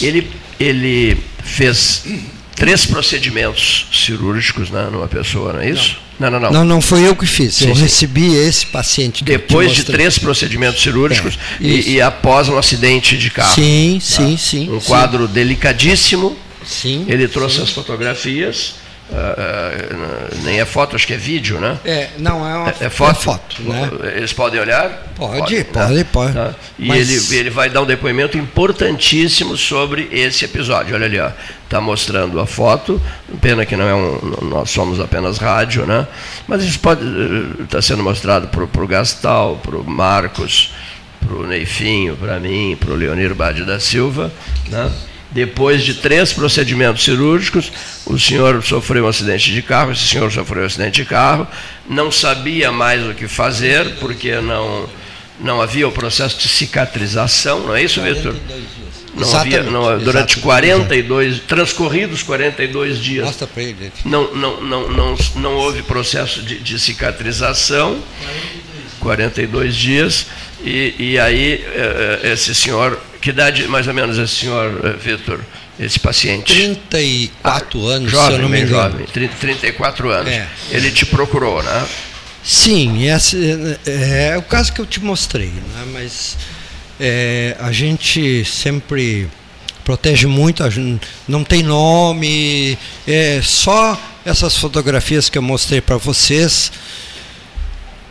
Ele, 0.00 0.30
ele 0.60 1.16
fez 1.42 2.04
três 2.54 2.84
procedimentos 2.86 3.86
cirúrgicos 3.92 4.70
né, 4.70 4.88
numa 4.90 5.08
pessoa, 5.08 5.52
não 5.52 5.60
é 5.60 5.70
isso? 5.70 5.98
Não, 6.20 6.30
não, 6.30 6.38
não. 6.38 6.50
Não, 6.52 6.64
não 6.64 6.80
foi 6.80 7.06
eu 7.06 7.16
que 7.16 7.26
fiz. 7.26 7.56
Sim, 7.56 7.70
eu 7.70 7.74
sim. 7.74 7.82
recebi 7.82 8.34
esse 8.36 8.66
paciente. 8.66 9.24
Depois 9.24 9.72
de 9.72 9.82
três 9.82 10.18
procedimentos 10.18 10.80
cirúrgicos 10.80 11.36
é, 11.60 11.64
e, 11.64 11.94
e, 11.94 12.00
após 12.00 12.48
um 12.48 12.56
acidente 12.56 13.18
de 13.18 13.30
carro. 13.30 13.52
Sim, 13.54 13.98
tá? 13.98 14.06
sim, 14.06 14.36
sim. 14.36 14.70
Um 14.70 14.78
quadro 14.78 15.26
sim. 15.26 15.32
delicadíssimo 15.32 16.36
Sim. 16.64 17.06
Ele 17.08 17.28
trouxe 17.28 17.56
sim. 17.56 17.62
as 17.62 17.70
fotografias. 17.70 18.74
Uh, 19.10 19.16
uh, 19.16 20.44
nem 20.44 20.60
é 20.60 20.64
foto, 20.64 20.96
acho 20.96 21.06
que 21.06 21.12
é 21.12 21.16
vídeo, 21.18 21.60
né? 21.60 21.78
É, 21.84 22.08
não, 22.18 22.38
é, 22.48 22.56
uma, 22.56 22.70
é, 22.70 22.86
é 22.86 22.90
foto. 22.90 23.10
É 23.10 23.22
foto 23.22 23.62
né? 23.62 23.90
Eles 24.16 24.32
podem 24.32 24.58
olhar? 24.58 25.12
Pode, 25.14 25.40
pode, 25.40 25.64
pode. 25.64 25.94
Né? 25.94 26.04
pode. 26.10 26.32
Tá? 26.32 26.54
E 26.78 26.88
Mas... 26.88 27.30
ele, 27.30 27.40
ele 27.40 27.50
vai 27.50 27.68
dar 27.68 27.82
um 27.82 27.86
depoimento 27.86 28.38
importantíssimo 28.38 29.58
sobre 29.58 30.08
esse 30.10 30.46
episódio. 30.46 30.94
Olha 30.94 31.04
ali, 31.04 31.20
ó. 31.20 31.30
Está 31.64 31.82
mostrando 31.82 32.40
a 32.40 32.46
foto. 32.46 33.00
Pena 33.42 33.66
que 33.66 33.76
não 33.76 33.86
é 33.86 33.94
um. 33.94 34.48
Nós 34.48 34.70
somos 34.70 34.98
apenas 34.98 35.36
rádio, 35.36 35.84
né? 35.84 36.06
Mas 36.48 36.64
isso 36.64 36.78
pode. 36.80 37.04
Está 37.62 37.78
eh, 37.78 37.82
sendo 37.82 38.02
mostrado 38.02 38.48
para 38.48 38.82
o 38.82 38.86
Gastal, 38.86 39.60
para 39.62 39.76
o 39.76 39.84
Marcos, 39.84 40.72
para 41.20 41.36
o 41.36 41.46
Neifinho, 41.46 42.16
para 42.16 42.40
mim, 42.40 42.74
para 42.80 42.90
o 42.90 42.96
Leonir 42.96 43.34
Bade 43.34 43.64
da 43.64 43.78
Silva, 43.78 44.32
né? 44.68 44.90
Depois 45.34 45.82
de 45.82 45.94
três 45.94 46.32
procedimentos 46.32 47.02
cirúrgicos, 47.02 47.72
o 48.06 48.16
senhor 48.16 48.62
sofreu 48.62 49.04
um 49.04 49.08
acidente 49.08 49.52
de 49.52 49.60
carro, 49.62 49.90
esse 49.90 50.06
senhor 50.06 50.30
sofreu 50.30 50.62
um 50.62 50.66
acidente 50.66 51.02
de 51.02 51.08
carro, 51.08 51.44
não 51.90 52.12
sabia 52.12 52.70
mais 52.70 53.04
o 53.04 53.12
que 53.14 53.26
fazer, 53.26 53.96
porque 53.96 54.40
não, 54.40 54.88
não 55.40 55.60
havia 55.60 55.88
o 55.88 55.92
processo 55.92 56.38
de 56.38 56.46
cicatrização, 56.46 57.66
não 57.66 57.74
é 57.74 57.82
isso, 57.82 58.00
Vitor? 58.00 58.32
Não 59.16 59.36
havia, 59.36 59.64
não, 59.64 59.98
durante 59.98 60.38
42, 60.38 61.40
transcorridos 61.40 62.22
42 62.22 62.98
dias. 63.00 63.26
Mostra 63.26 63.48
para 63.48 63.62
ele. 63.64 63.92
Não, 64.04 64.32
não, 64.34 64.60
não, 64.60 64.88
não, 64.88 65.16
não 65.36 65.52
houve 65.54 65.82
processo 65.82 66.42
de, 66.42 66.60
de 66.60 66.78
cicatrização. 66.78 67.98
42 69.00 69.74
dias. 69.76 70.26
E, 70.64 70.94
e 70.98 71.18
aí, 71.18 71.62
eh, 71.62 72.20
eh, 72.22 72.32
esse 72.32 72.54
senhor 72.54 72.98
que 73.24 73.30
idade 73.30 73.66
mais 73.68 73.88
ou 73.88 73.94
menos 73.94 74.18
esse 74.18 74.34
senhor, 74.34 74.82
eh, 74.84 74.92
Vitor, 74.98 75.40
esse 75.80 75.98
paciente? 75.98 76.52
34 76.52 77.88
ah, 77.88 77.92
anos, 77.94 78.10
jovem, 78.10 78.28
se 78.28 78.34
eu 78.34 78.42
não 78.42 78.48
me 78.50 78.60
engano. 78.60 78.90
Jovem, 78.90 79.06
30, 79.06 79.34
34 79.36 80.10
anos. 80.10 80.30
É. 80.30 80.46
Ele 80.70 80.90
te 80.90 81.06
procurou, 81.06 81.62
né? 81.62 81.86
Sim, 82.44 83.08
esse 83.08 83.78
é, 83.86 84.32
é 84.32 84.36
o 84.36 84.42
caso 84.42 84.74
que 84.74 84.78
eu 84.78 84.84
te 84.84 85.00
mostrei, 85.00 85.46
né? 85.46 85.86
mas 85.90 86.36
é, 87.00 87.56
a 87.58 87.72
gente 87.72 88.44
sempre 88.44 89.26
protege 89.86 90.26
muito, 90.26 90.62
não 91.26 91.42
tem 91.42 91.62
nome, 91.62 92.76
é 93.08 93.40
só 93.42 93.98
essas 94.22 94.54
fotografias 94.54 95.30
que 95.30 95.38
eu 95.38 95.42
mostrei 95.42 95.80
para 95.80 95.96
vocês, 95.96 96.70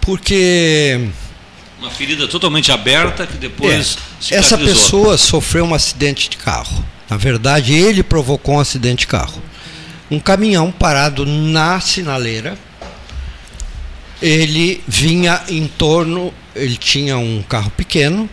porque 0.01 0.99
uma 1.83 1.91
ferida 1.91 2.25
totalmente 2.29 2.71
aberta 2.71 3.27
que 3.27 3.35
depois 3.35 3.97
é, 4.31 4.35
Essa 4.35 4.57
pessoa 4.57 5.17
sofreu 5.17 5.65
um 5.65 5.73
acidente 5.73 6.29
de 6.29 6.37
carro. 6.37 6.83
Na 7.09 7.17
verdade, 7.17 7.73
ele 7.73 8.01
provocou 8.01 8.55
um 8.55 8.59
acidente 8.61 8.99
de 8.99 9.07
carro. 9.07 9.41
Um 10.09 10.17
caminhão 10.17 10.71
parado 10.71 11.25
na 11.25 11.81
sinaleira. 11.81 12.57
Ele 14.21 14.81
vinha 14.87 15.43
em 15.49 15.67
torno, 15.67 16.33
ele 16.55 16.77
tinha 16.77 17.17
um 17.17 17.43
carro 17.43 17.69
pequeno 17.71 18.29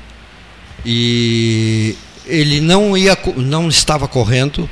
e 0.87 1.97
ele 2.27 2.61
não 2.61 2.97
ia 2.97 3.19
não 3.37 3.69
estava 3.69 4.07
correndo, 4.07 4.71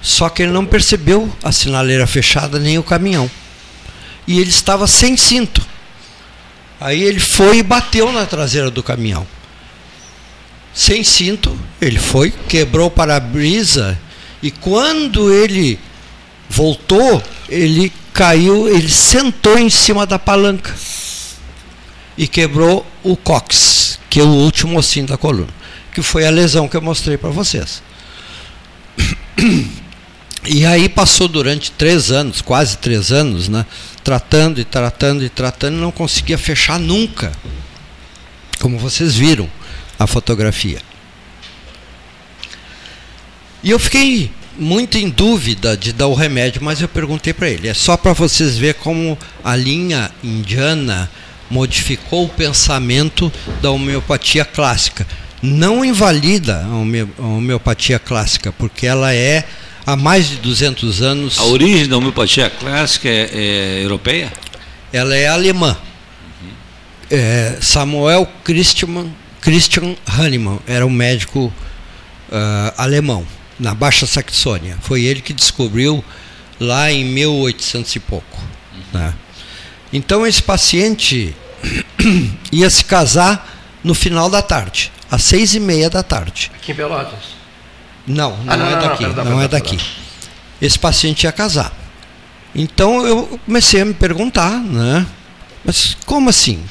só 0.00 0.30
que 0.30 0.42
ele 0.42 0.52
não 0.52 0.64
percebeu 0.64 1.30
a 1.42 1.52
sinaleira 1.52 2.06
fechada 2.06 2.58
nem 2.58 2.78
o 2.78 2.82
caminhão. 2.82 3.30
e 4.26 4.40
ele 4.40 4.48
estava 4.48 4.86
sem 4.86 5.18
cinto. 5.18 5.75
Aí 6.80 7.02
ele 7.02 7.20
foi 7.20 7.58
e 7.58 7.62
bateu 7.62 8.12
na 8.12 8.26
traseira 8.26 8.70
do 8.70 8.82
caminhão. 8.82 9.26
Sem 10.74 11.02
cinto, 11.02 11.58
ele 11.80 11.98
foi, 11.98 12.30
quebrou 12.30 12.88
o 12.88 12.90
para-brisa 12.90 13.98
e 14.42 14.50
quando 14.50 15.32
ele 15.32 15.78
voltou, 16.50 17.22
ele 17.48 17.90
caiu, 18.12 18.68
ele 18.68 18.90
sentou 18.90 19.58
em 19.58 19.70
cima 19.70 20.06
da 20.06 20.18
palanca 20.18 20.74
e 22.16 22.28
quebrou 22.28 22.86
o 23.02 23.16
cox, 23.16 23.98
que 24.10 24.20
é 24.20 24.22
o 24.22 24.28
último 24.28 24.78
ossinho 24.78 25.06
da 25.06 25.16
coluna, 25.16 25.52
que 25.92 26.02
foi 26.02 26.26
a 26.26 26.30
lesão 26.30 26.68
que 26.68 26.76
eu 26.76 26.82
mostrei 26.82 27.16
para 27.16 27.30
vocês. 27.30 27.82
E 30.48 30.64
aí 30.64 30.88
passou 30.88 31.26
durante 31.26 31.72
três 31.72 32.12
anos, 32.12 32.40
quase 32.40 32.78
três 32.78 33.10
anos, 33.10 33.48
né, 33.48 33.66
tratando 34.04 34.60
e 34.60 34.64
tratando 34.64 35.24
e 35.24 35.28
tratando, 35.28 35.76
não 35.76 35.90
conseguia 35.90 36.38
fechar 36.38 36.78
nunca, 36.78 37.32
como 38.60 38.78
vocês 38.78 39.16
viram 39.16 39.50
a 39.98 40.06
fotografia. 40.06 40.80
E 43.62 43.70
eu 43.70 43.78
fiquei 43.78 44.30
muito 44.56 44.96
em 44.96 45.08
dúvida 45.08 45.76
de 45.76 45.92
dar 45.92 46.06
o 46.06 46.14
remédio, 46.14 46.62
mas 46.62 46.80
eu 46.80 46.88
perguntei 46.88 47.32
para 47.32 47.48
ele. 47.48 47.66
É 47.66 47.74
só 47.74 47.96
para 47.96 48.12
vocês 48.12 48.56
ver 48.56 48.74
como 48.74 49.18
a 49.42 49.56
linha 49.56 50.10
indiana 50.22 51.10
modificou 51.50 52.26
o 52.26 52.28
pensamento 52.28 53.32
da 53.60 53.70
homeopatia 53.70 54.44
clássica. 54.44 55.06
Não 55.42 55.84
invalida 55.84 56.64
a 57.18 57.22
homeopatia 57.24 57.98
clássica, 57.98 58.52
porque 58.52 58.86
ela 58.86 59.12
é 59.12 59.44
há 59.86 59.96
mais 59.96 60.28
de 60.28 60.36
200 60.36 61.00
anos. 61.00 61.38
A 61.38 61.44
origem 61.44 61.88
da 61.88 61.96
homeopatia 61.96 62.50
clássica 62.50 63.08
é, 63.08 63.30
é 63.32 63.84
europeia? 63.84 64.32
Ela 64.92 65.14
é 65.14 65.28
alemã. 65.28 65.76
Uhum. 66.42 66.48
É, 67.10 67.58
Samuel 67.60 68.28
Christian, 68.42 69.06
Christian 69.40 69.94
Hahnemann 70.04 70.58
era 70.66 70.84
um 70.84 70.90
médico 70.90 71.46
uh, 71.46 72.74
alemão, 72.76 73.24
na 73.58 73.74
Baixa 73.74 74.06
Saxônia. 74.06 74.76
Foi 74.82 75.04
ele 75.04 75.20
que 75.20 75.32
descobriu 75.32 76.04
lá 76.58 76.90
em 76.90 77.04
1800 77.04 77.94
e 77.94 78.00
pouco. 78.00 78.38
Uhum. 78.38 79.00
Né? 79.00 79.14
Então 79.92 80.26
esse 80.26 80.42
paciente 80.42 81.34
ia 82.50 82.68
se 82.68 82.84
casar 82.84 83.54
no 83.84 83.94
final 83.94 84.28
da 84.28 84.42
tarde, 84.42 84.90
às 85.08 85.22
seis 85.22 85.54
e 85.54 85.60
meia 85.60 85.88
da 85.88 86.02
tarde. 86.02 86.50
Aqui 86.56 86.72
em 86.72 86.74
Pelotas. 86.74 87.36
Não, 88.06 88.36
não, 88.36 88.52
ah, 88.52 88.56
não 88.56 88.66
é 88.66 88.80
daqui. 88.80 89.02
Não, 89.02 89.14
não, 89.14 89.24
não 89.24 89.42
é 89.42 89.48
daqui. 89.48 89.78
Esse 90.60 90.78
paciente 90.78 91.24
ia 91.24 91.32
casar. 91.32 91.72
Então 92.54 93.06
eu 93.06 93.38
comecei 93.44 93.80
a 93.80 93.84
me 93.84 93.94
perguntar, 93.94 94.58
né? 94.60 95.06
Mas 95.64 95.96
como 96.06 96.30
assim? 96.30 96.62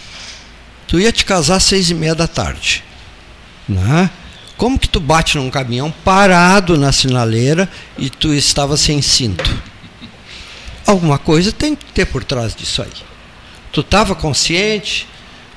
Tu 0.88 0.99
ia 0.99 1.11
te 1.11 1.25
casar 1.25 1.57
às 1.57 1.63
seis 1.63 1.89
e 1.89 1.93
meia 1.93 2.15
da 2.15 2.27
tarde, 2.27 2.83
né? 3.67 4.09
Como 4.57 4.79
que 4.79 4.88
tu 4.88 4.99
bate 4.99 5.38
num 5.38 5.49
caminhão 5.49 5.93
parado 6.03 6.77
na 6.77 6.91
sinaleira 6.91 7.69
e 7.97 8.09
tu 8.09 8.33
estava 8.33 8.77
sem 8.77 9.01
cinto? 9.01 9.43
Alguma 10.88 11.17
coisa 11.17 11.51
tem 11.51 11.75
que 11.75 11.86
ter 11.86 12.05
por 12.05 12.23
trás 12.23 12.55
disso 12.55 12.81
aí. 12.81 12.91
Tu 13.71 13.81
estava 13.81 14.15
consciente, 14.15 15.07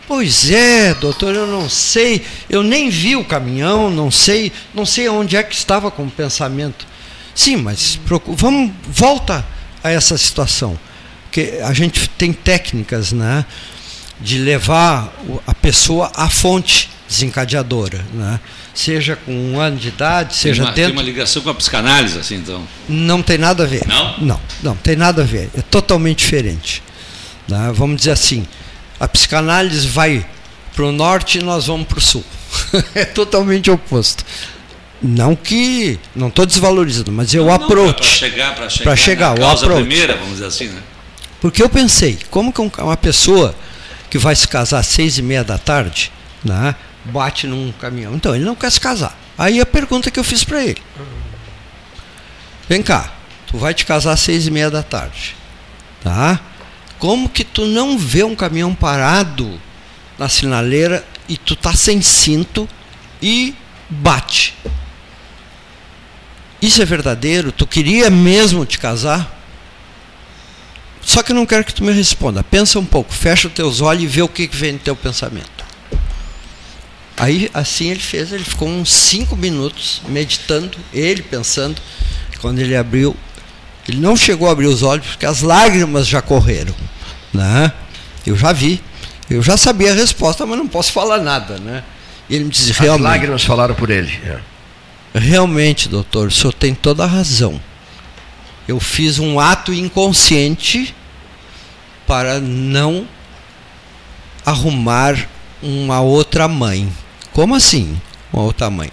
Pois 0.08 0.50
é, 0.50 0.94
doutor, 0.94 1.34
eu 1.34 1.46
não 1.46 1.68
sei, 1.68 2.24
eu 2.48 2.62
nem 2.62 2.88
vi 2.88 3.14
o 3.14 3.22
caminhão, 3.22 3.90
não 3.90 4.10
sei, 4.10 4.50
não 4.72 4.86
sei 4.86 5.06
onde 5.06 5.36
é 5.36 5.42
que 5.42 5.54
estava 5.54 5.90
com 5.90 6.04
o 6.04 6.10
pensamento. 6.10 6.86
Sim, 7.34 7.56
mas 7.56 8.00
vamos 8.26 8.72
volta 8.88 9.44
a 9.84 9.90
essa 9.90 10.16
situação, 10.16 10.78
que 11.30 11.60
a 11.62 11.74
gente 11.74 12.08
tem 12.08 12.32
técnicas, 12.32 13.12
né, 13.12 13.44
de 14.18 14.38
levar 14.38 15.12
a 15.46 15.54
pessoa 15.54 16.10
à 16.14 16.30
fonte 16.30 16.88
desencadeadora, 17.06 18.02
né? 18.14 18.40
Seja 18.74 19.14
com 19.14 19.32
um 19.32 19.60
ano 19.60 19.76
de 19.76 19.88
idade, 19.88 20.36
seja 20.36 20.62
tem 20.62 20.62
uma, 20.62 20.72
dentro. 20.72 20.90
Tem 20.92 21.00
uma 21.00 21.02
ligação 21.02 21.42
com 21.42 21.50
a 21.50 21.54
psicanálise, 21.54 22.18
assim, 22.18 22.36
então? 22.36 22.66
Não 22.88 23.22
tem 23.22 23.36
nada 23.36 23.64
a 23.64 23.66
ver. 23.66 23.86
Não? 23.86 24.18
Não, 24.18 24.40
não 24.62 24.76
tem 24.76 24.96
nada 24.96 25.22
a 25.22 25.24
ver. 25.24 25.50
É 25.56 25.62
totalmente 25.62 26.18
diferente. 26.18 26.82
Né? 27.48 27.72
Vamos 27.74 27.96
dizer 27.96 28.12
assim, 28.12 28.46
a 28.98 29.06
psicanálise 29.06 29.86
vai 29.86 30.26
para 30.74 30.84
o 30.84 30.92
norte 30.92 31.38
e 31.38 31.42
nós 31.42 31.66
vamos 31.66 31.86
para 31.86 31.98
o 31.98 32.00
sul. 32.00 32.24
é 32.94 33.04
totalmente 33.04 33.70
oposto. 33.70 34.24
Não 35.00 35.36
que. 35.36 35.98
Não 36.14 36.28
estou 36.28 36.44
desvalorizando, 36.44 37.12
mas 37.12 37.32
eu 37.32 37.50
approach. 37.52 37.96
Para 37.96 38.04
chegar, 38.04 38.54
para 38.54 38.68
chegar, 38.68 38.96
chegar 38.96 39.30
na 39.30 39.46
causa 39.46 39.66
approach. 39.66 39.86
primeira, 39.86 40.14
vamos 40.14 40.34
dizer 40.34 40.46
assim, 40.46 40.68
né? 40.68 40.82
Porque 41.40 41.62
eu 41.62 41.68
pensei, 41.68 42.18
como 42.30 42.52
que 42.52 42.60
uma 42.60 42.96
pessoa 42.96 43.54
que 44.10 44.18
vai 44.18 44.34
se 44.34 44.48
casar 44.48 44.80
às 44.80 44.86
seis 44.86 45.18
e 45.18 45.22
meia 45.22 45.44
da 45.44 45.56
tarde, 45.56 46.10
né, 46.44 46.74
bate 47.04 47.46
num 47.46 47.72
caminhão? 47.72 48.14
Então, 48.14 48.34
ele 48.34 48.44
não 48.44 48.56
quer 48.56 48.72
se 48.72 48.80
casar. 48.80 49.16
Aí 49.36 49.60
a 49.60 49.66
pergunta 49.66 50.10
que 50.10 50.18
eu 50.18 50.24
fiz 50.24 50.42
para 50.42 50.64
ele. 50.64 50.82
Vem 52.68 52.82
cá, 52.82 53.12
tu 53.46 53.56
vai 53.56 53.72
te 53.72 53.86
casar 53.86 54.12
às 54.12 54.20
seis 54.20 54.48
e 54.48 54.50
meia 54.50 54.68
da 54.68 54.82
tarde. 54.82 55.36
Tá? 56.02 56.40
Como 56.98 57.28
que 57.28 57.44
tu 57.44 57.66
não 57.66 57.96
vê 57.96 58.24
um 58.24 58.34
caminhão 58.34 58.74
parado 58.74 59.60
na 60.18 60.28
sinaleira 60.28 61.06
e 61.28 61.36
tu 61.36 61.54
tá 61.54 61.72
sem 61.72 62.02
cinto 62.02 62.68
e 63.22 63.54
bate? 63.88 64.54
Isso 66.60 66.82
é 66.82 66.84
verdadeiro? 66.84 67.52
Tu 67.52 67.66
queria 67.66 68.10
mesmo 68.10 68.66
te 68.66 68.78
casar? 68.78 69.36
Só 71.00 71.22
que 71.22 71.32
eu 71.32 71.36
não 71.36 71.46
quero 71.46 71.64
que 71.64 71.72
tu 71.72 71.84
me 71.84 71.92
responda. 71.92 72.42
Pensa 72.42 72.78
um 72.78 72.84
pouco, 72.84 73.12
fecha 73.12 73.48
os 73.48 73.54
teus 73.54 73.80
olhos 73.80 74.02
e 74.02 74.06
vê 74.06 74.22
o 74.22 74.28
que, 74.28 74.48
vem 74.48 74.72
no 74.72 74.78
teu 74.78 74.96
pensamento. 74.96 75.64
Aí 77.16 77.50
assim 77.54 77.90
ele 77.90 78.00
fez, 78.00 78.32
ele 78.32 78.44
ficou 78.44 78.68
uns 78.68 78.92
cinco 78.92 79.36
minutos 79.36 80.02
meditando, 80.08 80.76
ele 80.92 81.22
pensando. 81.22 81.80
Quando 82.40 82.58
ele 82.60 82.76
abriu 82.76 83.16
ele 83.88 83.98
não 83.98 84.14
chegou 84.14 84.48
a 84.48 84.52
abrir 84.52 84.66
os 84.66 84.82
olhos 84.82 85.06
porque 85.06 85.24
as 85.24 85.40
lágrimas 85.40 86.06
já 86.06 86.20
correram. 86.20 86.74
Né? 87.32 87.72
Eu 88.26 88.36
já 88.36 88.52
vi. 88.52 88.82
Eu 89.30 89.42
já 89.42 89.56
sabia 89.56 89.92
a 89.92 89.94
resposta, 89.94 90.44
mas 90.44 90.58
não 90.58 90.68
posso 90.68 90.92
falar 90.92 91.18
nada. 91.18 91.58
Né? 91.58 91.82
E 92.28 92.34
ele 92.34 92.44
me 92.44 92.50
disse, 92.50 92.72
realmente. 92.72 93.06
As 93.06 93.12
lágrimas 93.12 93.44
falaram 93.44 93.74
por 93.74 93.88
ele. 93.88 94.12
É. 94.26 94.38
Realmente, 95.18 95.88
doutor, 95.88 96.28
o 96.28 96.30
senhor 96.30 96.52
tem 96.52 96.74
toda 96.74 97.04
a 97.04 97.06
razão. 97.06 97.60
Eu 98.66 98.78
fiz 98.78 99.18
um 99.18 99.40
ato 99.40 99.72
inconsciente 99.72 100.94
para 102.06 102.38
não 102.40 103.08
arrumar 104.44 105.16
uma 105.62 106.00
outra 106.00 106.46
mãe. 106.46 106.90
Como 107.32 107.54
assim? 107.54 107.98
Uma 108.32 108.42
outra 108.42 108.68
mãe? 108.68 108.90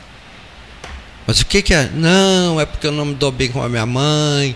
Mas 1.28 1.42
o 1.42 1.46
que, 1.46 1.62
que 1.62 1.74
é? 1.74 1.90
Não, 1.94 2.60
é 2.62 2.66
porque 2.66 2.88
eu 2.88 2.92
não 2.92 3.06
me 3.06 3.16
dou 3.16 3.32
bem 3.32 3.50
com 3.50 3.62
a 3.62 3.68
minha 3.68 3.86
mãe, 3.86 4.56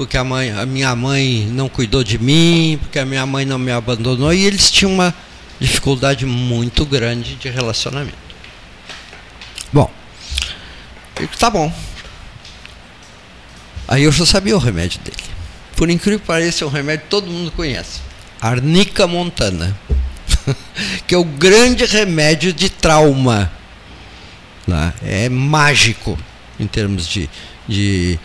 porque 0.00 0.16
a, 0.16 0.24
mãe, 0.24 0.50
a 0.50 0.64
minha 0.64 0.96
mãe 0.96 1.46
não 1.52 1.68
cuidou 1.68 2.02
de 2.02 2.18
mim, 2.18 2.78
porque 2.80 2.98
a 2.98 3.04
minha 3.04 3.26
mãe 3.26 3.44
não 3.44 3.58
me 3.58 3.70
abandonou, 3.70 4.32
e 4.32 4.46
eles 4.46 4.70
tinham 4.70 4.94
uma 4.94 5.14
dificuldade 5.60 6.24
muito 6.24 6.86
grande 6.86 7.34
de 7.34 7.50
relacionamento. 7.50 8.16
Bom, 9.70 9.90
tá 11.38 11.50
bom. 11.50 11.70
Aí 13.86 14.04
eu 14.04 14.10
já 14.10 14.24
sabia 14.24 14.56
o 14.56 14.58
remédio 14.58 14.98
dele. 15.00 15.22
Por 15.76 15.90
incrível 15.90 16.18
que 16.18 16.26
pareça, 16.26 16.64
é 16.64 16.66
um 16.66 16.70
remédio 16.70 17.04
que 17.04 17.10
todo 17.10 17.26
mundo 17.26 17.52
conhece. 17.52 18.00
Arnica 18.40 19.06
montana. 19.06 19.78
que 21.06 21.14
é 21.14 21.18
o 21.18 21.24
grande 21.24 21.84
remédio 21.84 22.54
de 22.54 22.70
trauma. 22.70 23.52
Né? 24.66 24.94
É 25.02 25.28
mágico 25.28 26.18
em 26.58 26.66
termos 26.66 27.06
de, 27.06 27.28
de. 27.68 28.18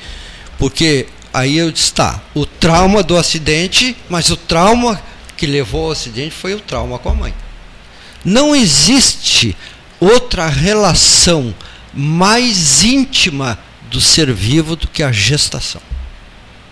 Porque 0.57 1.07
Aí 1.35 1.57
eu 1.57 1.69
disse, 1.69 1.91
tá, 1.91 2.21
o 2.33 2.45
trauma 2.45 3.03
do 3.03 3.17
acidente, 3.17 3.93
mas 4.07 4.29
o 4.29 4.37
trauma 4.37 5.03
que 5.35 5.45
levou 5.45 5.87
ao 5.87 5.91
acidente 5.91 6.33
foi 6.33 6.53
o 6.53 6.61
trauma 6.61 6.97
com 6.97 7.09
a 7.09 7.13
mãe. 7.13 7.33
Não 8.23 8.55
existe 8.55 9.53
outra 9.99 10.47
relação 10.47 11.53
mais 11.93 12.85
íntima 12.85 13.59
do 13.91 13.99
ser 13.99 14.31
vivo 14.31 14.77
do 14.77 14.87
que 14.87 15.03
a 15.03 15.11
gestação. 15.11 15.81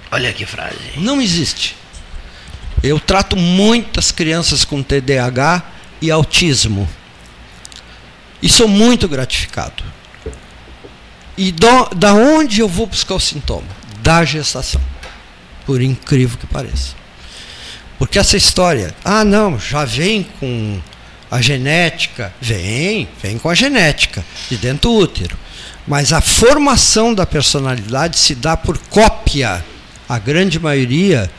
Olha 0.10 0.32
que 0.32 0.46
frase. 0.46 0.78
Não 0.96 1.22
existe. 1.22 1.76
Eu 2.82 3.02
trato 3.02 3.36
muitas 3.36 4.14
crianças 4.14 4.64
com 4.64 4.82
TDAH 4.82 5.62
e 6.02 6.10
autismo. 6.10 6.88
E 8.42 8.48
sou 8.48 8.70
muito 8.70 9.10
gratificado. 9.10 9.84
E 11.38 11.52
do, 11.52 11.90
da 11.94 12.14
onde 12.14 12.62
eu 12.62 12.70
vou 12.70 12.88
buscar 12.88 13.16
o 13.16 13.20
sintoma? 13.20 13.83
Da 14.04 14.24
gestação. 14.26 14.82
Por 15.66 15.82
incrível 15.82 16.38
que 16.38 16.46
pareça. 16.46 16.94
Porque 17.98 18.20
essa 18.20 18.36
história, 18.36 18.94
ah, 19.04 19.24
não, 19.24 19.58
já 19.58 19.86
vem 19.86 20.24
com 20.40 20.80
a 21.32 21.42
genética. 21.42 22.34
Vem, 22.40 23.08
vem 23.22 23.40
com 23.40 23.50
a 23.50 23.56
genética, 23.56 24.24
de 24.50 24.58
dentro 24.58 24.90
do 24.90 24.98
útero. 24.98 25.38
Mas 25.88 26.12
a 26.12 26.22
formação 26.22 27.14
da 27.14 27.26
personalidade 27.26 28.20
se 28.20 28.36
dá 28.36 28.58
por 28.58 28.78
cópia. 28.90 29.64
A 30.08 30.20
grande 30.20 30.60
maioria 30.60 31.32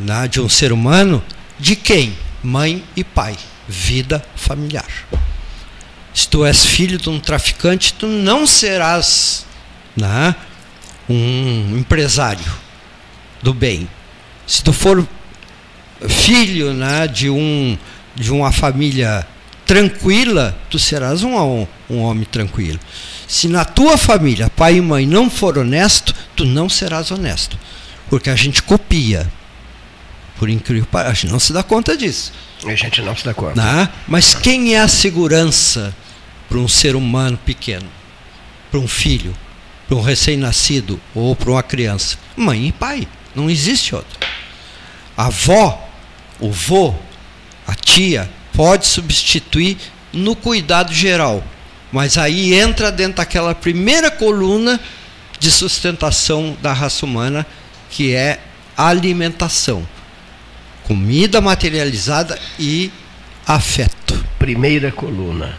né, 0.00 0.26
de 0.28 0.40
um 0.40 0.48
ser 0.48 0.72
humano, 0.72 1.22
de 1.58 1.76
quem? 1.76 2.18
Mãe 2.42 2.84
e 2.96 3.04
pai. 3.04 3.36
Vida 3.68 4.24
familiar. 4.34 4.86
Se 6.12 6.28
tu 6.28 6.44
és 6.44 6.64
filho 6.64 6.98
de 6.98 7.08
um 7.08 7.20
traficante, 7.20 7.94
tu 7.94 8.06
não 8.06 8.46
serás 8.46 9.46
né, 9.96 10.34
um 11.08 11.76
empresário 11.78 12.44
do 13.42 13.54
bem. 13.54 13.88
Se 14.46 14.62
tu 14.62 14.72
for 14.72 15.06
filho 16.08 16.72
né, 16.72 17.06
de, 17.06 17.30
um, 17.30 17.76
de 18.14 18.30
uma 18.30 18.52
família 18.52 19.26
tranquila, 19.66 20.58
tu 20.70 20.78
serás 20.78 21.22
um, 21.22 21.66
um 21.90 21.98
homem 21.98 22.24
tranquilo. 22.24 22.78
Se 23.26 23.48
na 23.48 23.64
tua 23.64 23.98
família 23.98 24.48
pai 24.48 24.76
e 24.76 24.80
mãe 24.80 25.06
não 25.06 25.28
for 25.28 25.58
honesto, 25.58 26.14
tu 26.34 26.44
não 26.44 26.68
serás 26.68 27.10
honesto. 27.10 27.58
Porque 28.08 28.30
a 28.30 28.36
gente 28.36 28.62
copia. 28.62 29.30
Por 30.38 30.48
incrível 30.48 30.84
que 30.84 30.90
pareça, 30.90 31.10
a 31.10 31.14
gente 31.14 31.30
não 31.30 31.40
se 31.40 31.52
dá 31.52 31.62
conta 31.62 31.96
disso. 31.96 32.32
A 32.64 32.74
gente 32.74 33.02
não 33.02 33.14
se 33.14 33.24
dá 33.24 33.34
conta. 33.34 33.60
Né? 33.60 33.88
Mas 34.06 34.34
quem 34.34 34.74
é 34.74 34.80
a 34.80 34.88
segurança 34.88 35.94
para 36.48 36.58
um 36.58 36.68
ser 36.68 36.96
humano 36.96 37.38
pequeno? 37.44 37.86
Para 38.70 38.80
um 38.80 38.88
filho? 38.88 39.34
Para 39.88 39.96
um 39.96 40.00
recém-nascido? 40.00 41.00
Ou 41.14 41.34
para 41.34 41.50
uma 41.50 41.62
criança? 41.62 42.16
Mãe 42.36 42.68
e 42.68 42.72
pai. 42.72 43.08
Não 43.34 43.50
existe 43.50 43.94
outro. 43.94 44.18
A 45.16 45.26
avó, 45.26 45.88
o 46.38 46.52
vô, 46.52 46.94
a 47.66 47.74
tia, 47.74 48.30
pode 48.52 48.86
substituir 48.86 49.76
no 50.12 50.36
cuidado 50.36 50.92
geral. 50.92 51.42
Mas 51.90 52.16
aí 52.16 52.54
entra 52.54 52.92
dentro 52.92 53.16
daquela 53.16 53.54
primeira 53.54 54.10
coluna 54.10 54.78
de 55.40 55.50
sustentação 55.50 56.56
da 56.62 56.72
raça 56.72 57.04
humana, 57.04 57.44
que 57.90 58.14
é 58.14 58.38
alimentação 58.76 59.84
comida 60.88 61.38
materializada 61.42 62.38
e 62.58 62.90
afeto. 63.46 64.24
Primeira 64.38 64.90
coluna. 64.90 65.54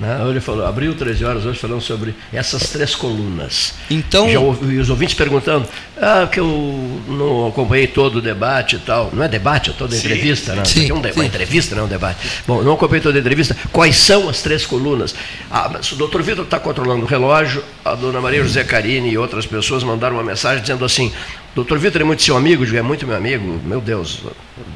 Né? 0.00 0.18
Ele 0.30 0.40
falou, 0.40 0.66
abriu 0.66 0.94
13 0.94 1.24
horas 1.26 1.44
hoje 1.44 1.58
falando 1.58 1.82
sobre 1.82 2.14
essas 2.32 2.70
três 2.70 2.94
colunas. 2.94 3.74
Então, 3.90 4.30
Já 4.30 4.40
ouvi 4.40 4.78
os 4.78 4.88
ouvintes 4.88 5.14
perguntando, 5.14 5.68
ah, 6.00 6.26
que 6.26 6.40
eu 6.40 7.02
não 7.06 7.48
acompanhei 7.48 7.86
todo 7.86 8.16
o 8.16 8.22
debate 8.22 8.76
e 8.76 8.78
tal. 8.78 9.10
Não 9.12 9.22
é 9.22 9.28
debate, 9.28 9.68
é 9.68 9.72
toda 9.74 9.94
entrevista, 9.94 10.54
né? 10.54 10.64
Sim, 10.64 10.88
é 10.88 10.94
um 10.94 11.00
uma 11.00 11.24
entrevista, 11.26 11.74
não 11.74 11.82
é 11.82 11.86
um 11.86 11.88
debate. 11.88 12.18
Bom, 12.46 12.62
não 12.62 12.72
acompanhei 12.72 13.02
toda 13.02 13.18
a 13.18 13.20
entrevista. 13.20 13.54
Quais 13.70 13.96
são 13.96 14.26
as 14.26 14.40
três 14.40 14.64
colunas? 14.64 15.14
Ah, 15.50 15.68
mas 15.70 15.92
o 15.92 15.96
doutor 15.96 16.22
Vitor 16.22 16.44
está 16.44 16.58
controlando 16.58 17.04
o 17.04 17.06
relógio, 17.06 17.62
a 17.84 17.94
dona 17.94 18.22
Maria 18.22 18.42
José 18.42 18.64
Carini 18.64 19.10
e 19.10 19.18
outras 19.18 19.44
pessoas 19.44 19.84
mandaram 19.84 20.16
uma 20.16 20.24
mensagem 20.24 20.62
dizendo 20.62 20.82
assim, 20.82 21.12
Doutor 21.54 21.78
Vitor 21.78 22.00
é 22.00 22.04
muito 22.04 22.22
seu 22.22 22.36
amigo, 22.36 22.64
é 22.76 22.82
muito 22.82 23.06
meu 23.06 23.16
amigo, 23.16 23.60
meu 23.64 23.80
Deus, 23.80 24.22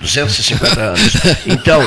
250 0.01 0.81
anos. 0.81 1.12
Então, 1.47 1.81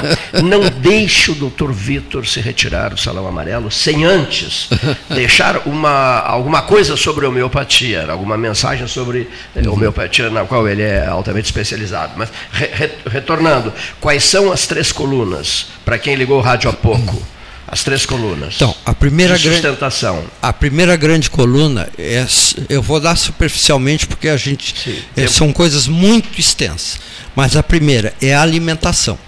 não 0.44 0.70
deixe 0.70 1.32
o 1.32 1.36
doutor 1.36 1.74
Vitor 1.74 2.26
se 2.26 2.40
retirar 2.40 2.90
do 2.90 3.00
Salão 3.00 3.28
Amarelo 3.28 3.70
sem 3.70 4.06
antes 4.06 4.70
deixar 5.10 5.68
uma, 5.68 6.20
alguma 6.20 6.62
coisa 6.62 6.96
sobre 6.96 7.26
homeopatia, 7.26 8.10
alguma 8.10 8.38
mensagem 8.38 8.88
sobre 8.88 9.30
uhum. 9.56 9.74
homeopatia 9.74 10.30
na 10.30 10.46
qual 10.46 10.68
ele 10.68 10.84
é 10.84 11.06
altamente 11.06 11.46
especializado. 11.46 12.14
Mas, 12.16 12.32
re, 12.52 12.90
retornando, 13.10 13.74
quais 14.00 14.24
são 14.24 14.52
as 14.52 14.68
três 14.68 14.92
colunas, 14.92 15.68
para 15.84 15.98
quem 15.98 16.16
ligou 16.16 16.40
o 16.40 16.42
rádio 16.42 16.70
há 16.70 16.74
pouco? 16.74 17.22
As 17.68 17.84
três 17.84 18.06
colunas. 18.06 18.56
Então, 18.56 18.74
a 18.86 18.94
primeira 18.94 19.38
sustentação. 19.38 20.16
Grande, 20.16 20.32
a 20.42 20.54
primeira 20.54 20.96
grande 20.96 21.30
coluna 21.30 21.90
é, 21.98 22.26
eu 22.70 22.82
vou 22.82 23.00
dar 23.00 23.18
superficialmente 23.18 24.08
porque 24.08 24.30
a 24.30 24.38
gente 24.38 25.06
é, 25.18 25.28
são 25.28 25.52
coisas 25.52 25.86
muito 25.86 26.40
extensas. 26.40 27.00
Mas 27.36 27.58
a 27.58 27.62
primeira 27.62 28.14
é 28.22 28.34
a 28.34 28.42
alimentação 28.42 29.20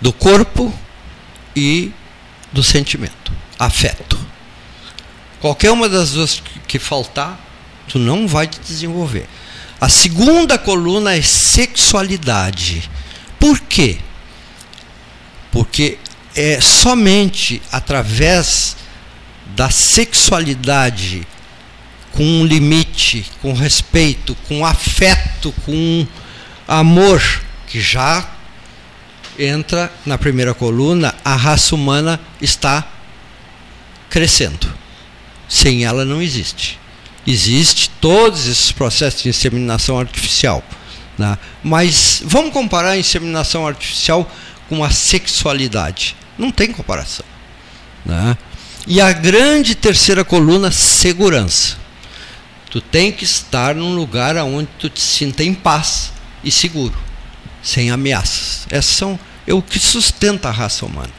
do 0.00 0.12
corpo 0.12 0.76
e 1.54 1.92
do 2.52 2.62
sentimento, 2.62 3.32
afeto. 3.56 4.18
Qualquer 5.40 5.70
uma 5.70 5.88
das 5.88 6.12
duas 6.12 6.42
que 6.66 6.78
faltar, 6.78 7.38
tu 7.86 8.00
não 8.00 8.26
vai 8.26 8.48
te 8.48 8.58
desenvolver. 8.60 9.26
A 9.80 9.88
segunda 9.88 10.58
coluna 10.58 11.14
é 11.14 11.22
sexualidade. 11.22 12.90
Por 13.38 13.60
quê? 13.60 13.98
Porque 15.52 15.98
é 16.40 16.60
somente 16.60 17.60
através 17.72 18.76
da 19.56 19.70
sexualidade 19.70 21.26
com 22.12 22.22
um 22.22 22.46
limite, 22.46 23.26
com 23.42 23.52
respeito, 23.52 24.36
com 24.46 24.64
afeto, 24.64 25.52
com 25.66 26.06
amor, 26.68 27.20
que 27.66 27.80
já 27.80 28.24
entra 29.36 29.92
na 30.06 30.16
primeira 30.16 30.54
coluna, 30.54 31.12
a 31.24 31.34
raça 31.34 31.74
humana 31.74 32.20
está 32.40 32.86
crescendo. 34.08 34.72
Sem 35.48 35.84
ela 35.84 36.04
não 36.04 36.22
existe. 36.22 36.78
Existe 37.26 37.90
todos 38.00 38.46
esses 38.46 38.70
processos 38.70 39.24
de 39.24 39.30
inseminação 39.30 39.98
artificial. 39.98 40.62
Né? 41.18 41.36
Mas 41.64 42.22
vamos 42.24 42.52
comparar 42.52 42.90
a 42.90 42.98
inseminação 42.98 43.66
artificial 43.66 44.30
com 44.68 44.84
a 44.84 44.90
sexualidade. 44.90 46.14
Não 46.38 46.50
tem 46.50 46.72
comparação. 46.72 47.26
Né? 48.06 48.36
E 48.86 49.00
a 49.00 49.12
grande 49.12 49.74
terceira 49.74 50.24
coluna, 50.24 50.70
segurança. 50.70 51.76
Tu 52.70 52.80
tem 52.80 53.10
que 53.10 53.24
estar 53.24 53.74
num 53.74 53.94
lugar 53.94 54.36
onde 54.36 54.68
tu 54.78 54.88
te 54.88 55.00
sinta 55.00 55.42
em 55.42 55.54
paz 55.54 56.12
e 56.44 56.50
seguro, 56.50 56.94
sem 57.62 57.90
ameaças. 57.90 58.66
Essas 58.70 58.96
são 58.96 59.18
é 59.46 59.54
o 59.54 59.62
que 59.62 59.78
sustenta 59.78 60.48
a 60.48 60.52
raça 60.52 60.84
humana. 60.84 61.12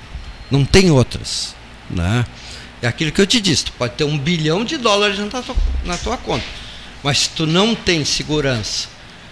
Não 0.50 0.64
tem 0.64 0.92
outras. 0.92 1.56
Né? 1.90 2.26
É 2.82 2.88
aquilo 2.88 3.12
que 3.12 3.20
eu 3.20 3.28
te 3.28 3.42
disse, 3.42 3.66
tu 3.66 3.72
pode 3.74 3.96
ter 3.96 4.04
um 4.04 4.18
bilhão 4.18 4.64
de 4.64 4.78
dólares 4.78 5.18
na 5.20 5.42
tua, 5.42 5.56
na 5.84 5.98
tua 5.98 6.18
conta. 6.18 6.46
Mas 7.04 7.20
se 7.20 7.30
tu 7.30 7.48
não 7.48 7.74
tem 7.74 8.06
segurança, 8.06 8.88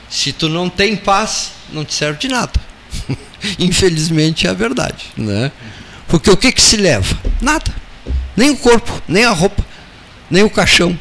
se 0.09 0.31
tu 0.33 0.49
não 0.49 0.69
tem 0.69 0.95
paz, 0.95 1.51
não 1.71 1.85
te 1.85 1.93
serve 1.93 2.19
de 2.19 2.27
nada. 2.27 2.66
Infelizmente 3.59 4.47
é 4.47 4.49
a 4.49 4.53
verdade. 4.53 5.05
Né? 5.15 5.51
Porque 6.07 6.29
o 6.29 6.37
que, 6.37 6.51
que 6.51 6.61
se 6.61 6.77
leva? 6.77 7.17
Nada. 7.41 7.73
Nem 8.35 8.51
o 8.51 8.57
corpo, 8.57 9.01
nem 9.07 9.25
a 9.25 9.31
roupa, 9.31 9.65
nem 10.29 10.43
o 10.43 10.49
caixão. 10.49 10.97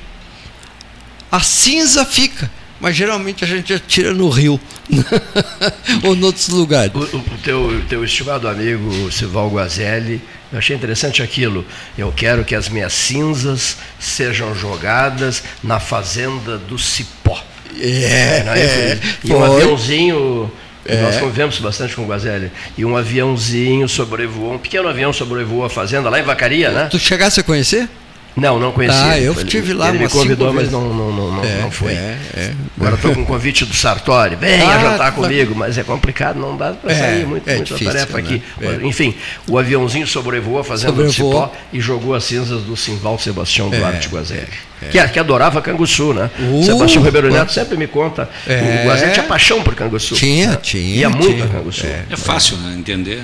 A 1.31 1.41
cinza 1.41 2.05
fica, 2.05 2.51
mas 2.81 2.97
geralmente 2.97 3.45
a 3.45 3.47
gente 3.47 3.73
atira 3.73 4.13
no 4.15 4.29
rio 4.29 4.61
ou 6.03 6.15
em 6.15 6.25
outros 6.25 6.49
lugares. 6.49 6.95
O, 6.95 7.17
o, 7.17 7.39
teu, 7.43 7.83
teu 7.89 8.05
estimado 8.05 8.49
amigo 8.49 9.11
Sival 9.13 9.51
Guazelli, 9.51 10.21
eu 10.53 10.59
achei 10.59 10.75
interessante 10.75 11.23
aquilo. 11.23 11.65
Eu 11.99 12.13
quero 12.13 12.45
que 12.45 12.55
as 12.55 12.69
minhas 12.69 12.93
cinzas 12.93 13.77
sejam 13.99 14.55
jogadas 14.55 15.43
na 15.63 15.81
fazenda 15.81 16.57
do 16.57 16.79
Cipó. 16.79 17.43
É, 17.79 17.87
é, 17.87 18.93
é 18.93 19.01
e 19.25 19.33
um 19.33 19.45
aviãozinho 19.45 20.51
é. 20.89 21.03
Nós 21.03 21.19
convivemos 21.19 21.59
bastante 21.59 21.95
com 21.95 22.03
o 22.03 22.07
Guazelli. 22.07 22.51
E 22.77 22.85
um 22.85 22.97
aviãozinho 22.97 23.89
sobrevoou, 23.89 24.55
um 24.55 24.59
pequeno 24.59 24.89
avião 24.89 25.13
sobrevoou 25.13 25.65
a 25.65 25.71
fazenda 25.71 26.09
lá 26.09 26.19
em 26.19 26.23
Vacaria, 26.23 26.71
né? 26.71 26.89
Tu 26.91 26.99
chegasse 26.99 27.41
a 27.41 27.43
conhecer? 27.43 27.89
Não, 28.37 28.59
não 28.59 28.71
conhecia. 28.71 29.03
Ah, 29.03 29.19
eu 29.19 29.33
estive 29.33 29.73
lá 29.73 29.89
Ele 29.89 30.01
me 30.01 30.09
convidou, 30.09 30.53
mas 30.53 30.71
não, 30.71 30.93
não, 30.93 31.11
não, 31.11 31.45
é, 31.45 31.63
não 31.63 31.71
foi. 31.71 31.93
É, 31.93 32.19
é. 32.35 32.53
Agora 32.77 32.95
estou 32.97 33.15
com 33.15 33.23
o 33.23 33.27
convite 33.27 33.65
do 33.65 33.75
Sartori. 33.75 34.37
Venha 34.37 34.69
ah, 34.69 34.79
jantar 34.79 34.99
tá. 34.99 35.13
comigo, 35.13 35.55
mas 35.55 35.79
é 35.79 35.83
complicado, 35.83 36.39
não 36.39 36.55
dá 36.55 36.73
para 36.73 36.95
sair 36.95 37.23
é, 37.23 37.25
muito, 37.25 37.49
é 37.49 37.57
muita 37.57 37.75
difícil, 37.75 37.93
tarefa 37.93 38.19
né? 38.19 38.23
aqui. 38.23 38.43
É. 38.61 38.87
Enfim, 38.87 39.15
o 39.49 39.59
aviãozinho 39.59 40.07
sobrevoou 40.07 40.63
fazendo 40.63 40.91
sobrevoou. 40.91 41.33
cipó 41.33 41.53
e 41.73 41.81
jogou 41.81 42.15
as 42.15 42.25
cinzas 42.25 42.63
do 42.63 42.77
Simval 42.77 43.19
Sebastião 43.19 43.71
Duarte 43.71 44.09
Guazelli. 44.09 44.47
Que, 44.91 45.09
que 45.09 45.19
adorava 45.19 45.63
Canguçu, 45.63 46.13
né? 46.13 46.31
Uh, 46.39 46.63
Sebastião 46.63 47.03
Ribeiro 47.03 47.33
Neto 47.33 47.51
sempre 47.51 47.79
me 47.79 47.87
conta. 47.87 48.29
O 48.47 48.87
Guazelli 48.87 49.13
tinha 49.13 49.25
paixão 49.25 49.63
por 49.63 49.75
Canguçu. 49.75 50.15
Tinha, 50.15 50.51
né? 50.51 50.59
tinha. 50.61 50.97
Ia 50.97 51.09
muito 51.09 51.33
tinha. 51.33 51.45
a 51.47 51.49
Canguçu. 51.49 51.87
É, 51.87 52.17
fácil 52.17 52.59
né, 52.59 52.77
entender. 52.79 53.23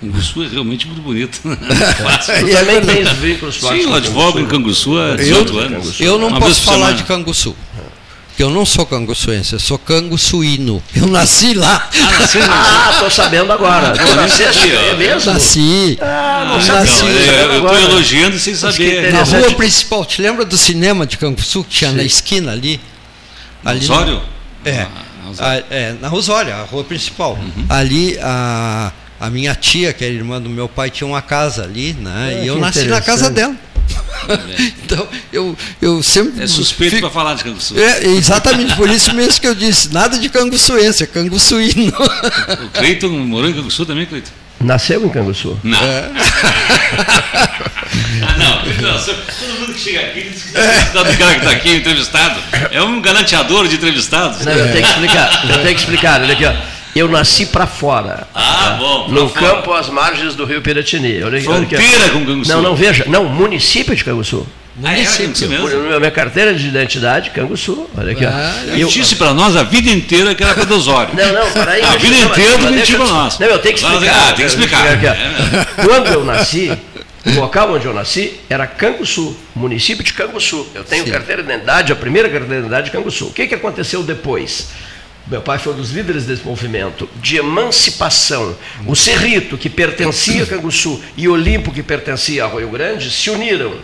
Canguçu 0.00 0.42
é 0.42 0.48
realmente 0.48 0.86
muito 0.86 1.02
bonito. 1.02 1.40
e 1.44 2.54
também 2.54 2.80
tem 2.80 3.02
os 3.02 3.12
veículos 3.12 3.54
Sim, 3.56 3.82
eu 3.82 3.94
advogo 3.94 4.40
em 4.40 4.46
Canguçu 4.46 4.98
há 4.98 5.16
18 5.16 5.52
eu, 5.52 5.58
anos. 5.58 6.00
Eu 6.00 6.18
não 6.18 6.28
Uma 6.28 6.40
posso 6.40 6.62
falar 6.62 6.92
de 6.92 7.02
Canguçu. 7.04 7.54
Eu 8.38 8.48
não 8.48 8.64
sou 8.64 8.86
canguçuense, 8.86 9.52
eu 9.52 9.58
sou 9.58 9.78
canguçuíno. 9.78 10.82
Eu 10.96 11.06
nasci 11.08 11.52
lá. 11.52 11.90
Ah, 11.92 12.18
nasci 12.18 12.38
Ah, 12.40 12.96
tô 12.98 13.10
sabendo 13.10 13.52
agora. 13.52 13.92
Eu 13.94 14.16
nasci 14.16 14.44
aqui, 14.44 14.72
é 14.72 14.94
mesmo? 14.94 15.30
Nasci. 15.30 15.98
Ah, 16.00 16.46
não, 16.48 16.74
nasci. 16.74 17.04
Não, 17.04 17.10
eu 17.10 17.56
estou 17.58 17.78
elogiando 17.78 18.38
sem 18.38 18.54
saber. 18.54 19.12
Na 19.12 19.24
rua 19.24 19.50
principal, 19.50 20.06
te 20.06 20.22
lembra 20.22 20.46
do 20.46 20.56
cinema 20.56 21.06
de 21.06 21.18
Canguçu 21.18 21.62
que 21.64 21.68
tinha 21.68 21.90
Sim. 21.90 21.96
na 21.98 22.02
esquina 22.02 22.52
ali? 22.52 22.80
ali 23.62 23.80
Osório? 23.80 24.22
É. 24.64 24.86
Ah, 25.38 25.62
é, 25.70 25.94
na 26.00 26.10
Osório, 26.10 26.54
a 26.54 26.62
rua 26.62 26.82
principal. 26.82 27.34
Uhum. 27.34 27.66
Ali 27.68 28.18
a 28.22 28.90
a 29.20 29.28
minha 29.28 29.54
tia, 29.54 29.92
que 29.92 30.02
era 30.02 30.14
irmã 30.14 30.40
do 30.40 30.48
meu 30.48 30.66
pai, 30.66 30.88
tinha 30.90 31.06
uma 31.06 31.20
casa 31.20 31.62
ali, 31.62 31.92
né? 31.92 32.38
É, 32.38 32.44
e 32.44 32.46
eu 32.46 32.58
nasci 32.58 32.86
na 32.86 33.02
casa 33.02 33.28
dela. 33.30 33.54
então, 34.84 35.06
eu, 35.32 35.56
eu 35.80 36.02
sempre. 36.02 36.42
É 36.42 36.46
suspeito 36.46 36.96
fico... 36.96 37.06
para 37.06 37.14
falar 37.14 37.34
de 37.34 37.44
canguçu. 37.44 37.78
É, 37.78 38.06
exatamente 38.06 38.74
por 38.76 38.88
isso 38.88 39.14
mesmo 39.14 39.40
que 39.40 39.46
eu 39.46 39.54
disse: 39.54 39.92
nada 39.92 40.18
de 40.18 40.28
canguçuense, 40.28 41.02
é 41.02 41.06
canguçuíno. 41.06 41.92
O 42.64 42.68
Cleiton 42.70 43.08
morou 43.08 43.50
em 43.50 43.52
Canguçu 43.52 43.84
também, 43.84 44.06
Cleiton? 44.06 44.30
Nasceu 44.60 45.04
em 45.04 45.08
Canguçu. 45.08 45.58
Não. 45.62 45.78
É. 45.78 46.10
ah, 48.22 48.36
não. 48.38 48.92
não. 48.92 48.98
Todo 49.02 49.60
mundo 49.60 49.72
que 49.74 49.80
chega 49.80 50.00
aqui 50.00 50.30
diz 50.30 50.42
que 50.42 50.58
está 50.58 51.02
do 51.02 51.18
cara 51.18 51.32
que 51.32 51.38
está 51.38 51.50
aqui 51.50 51.70
entrevistado. 51.76 52.40
É 52.70 52.82
um 52.82 53.00
galanteador 53.00 53.66
de 53.68 53.76
entrevistados. 53.76 54.44
Não, 54.44 54.52
eu 54.52 54.72
tenho 54.72 54.84
que 54.84 54.90
explicar. 54.90 55.44
Eu 55.48 55.62
tenho 55.62 55.74
que 55.74 55.80
explicar. 55.80 56.20
Olha 56.20 56.32
aqui, 56.34 56.44
ó. 56.44 56.79
Eu 56.94 57.08
nasci 57.08 57.46
para 57.46 57.66
fora. 57.66 58.26
Ah, 58.34 58.76
bom. 58.78 59.08
No 59.08 59.28
fora. 59.28 59.46
campo 59.46 59.72
às 59.72 59.88
margens 59.88 60.34
do 60.34 60.44
rio 60.44 60.60
Piratini. 60.60 61.22
Olha, 61.22 61.40
Fronteira 61.40 61.84
olha 61.84 62.10
com 62.10 62.26
Canguçu. 62.26 62.52
Não, 62.52 62.62
não, 62.62 62.74
veja. 62.74 63.04
Não, 63.06 63.24
município 63.24 63.94
de 63.94 64.04
Canguçu. 64.04 64.46
Município. 64.76 65.48
Ah, 65.90 65.94
é, 65.94 65.98
minha 65.98 66.10
carteira 66.10 66.54
de 66.54 66.66
identidade, 66.66 67.30
Canguçu. 67.30 67.86
Olha 67.96 68.12
aqui. 68.12 68.24
Ah, 68.24 68.54
eu 68.76 68.88
disse 68.88 69.16
para 69.16 69.34
nós 69.34 69.56
a 69.56 69.62
vida 69.62 69.90
inteira 69.90 70.34
que 70.34 70.42
era 70.42 70.54
Pedro 70.54 70.76
Osório. 70.76 71.14
Não, 71.14 71.32
não, 71.32 71.52
peraí. 71.52 71.82
A 71.82 71.96
vida 71.96 72.16
inteira 72.16 72.58
do 72.58 72.70
mentiu 72.70 72.96
para 72.96 73.06
nós. 73.08 73.38
Não, 73.38 73.46
eu 73.46 73.58
tenho 73.58 73.74
que 73.74 73.84
explicar. 73.84 74.14
Ah, 74.14 74.32
tem 74.32 74.46
que 74.46 74.50
explicar. 74.50 74.86
É, 74.86 75.84
Quando 75.84 76.06
eu 76.08 76.24
nasci, 76.24 76.72
o 77.26 77.40
local 77.40 77.74
onde 77.74 77.86
eu 77.86 77.92
nasci 77.92 78.40
era 78.48 78.66
Canguçu, 78.66 79.36
município 79.54 80.02
de 80.02 80.12
Canguçu. 80.12 80.66
Eu 80.74 80.82
tenho 80.82 81.04
Sim. 81.04 81.10
carteira 81.10 81.42
de 81.42 81.48
identidade, 81.50 81.92
a 81.92 81.96
primeira 81.96 82.28
carteira 82.28 82.54
de 82.54 82.60
identidade 82.60 82.86
de 82.86 82.92
Canguçu. 82.92 83.26
O 83.26 83.32
que, 83.32 83.46
que 83.46 83.54
aconteceu 83.54 84.02
depois? 84.02 84.68
Meu 85.26 85.40
pai 85.40 85.58
foi 85.58 85.72
um 85.72 85.76
dos 85.76 85.90
líderes 85.90 86.24
desse 86.24 86.44
movimento 86.44 87.08
de 87.16 87.36
emancipação. 87.36 88.56
O 88.86 88.96
Cerrito, 88.96 89.56
que 89.56 89.68
pertencia 89.68 90.42
a 90.42 90.46
Canguçu, 90.46 91.00
e 91.16 91.28
Olimpo, 91.28 91.72
que 91.72 91.82
pertencia 91.82 92.42
a 92.42 92.46
Arroio 92.46 92.68
Grande, 92.68 93.10
se 93.10 93.30
uniram. 93.30 93.74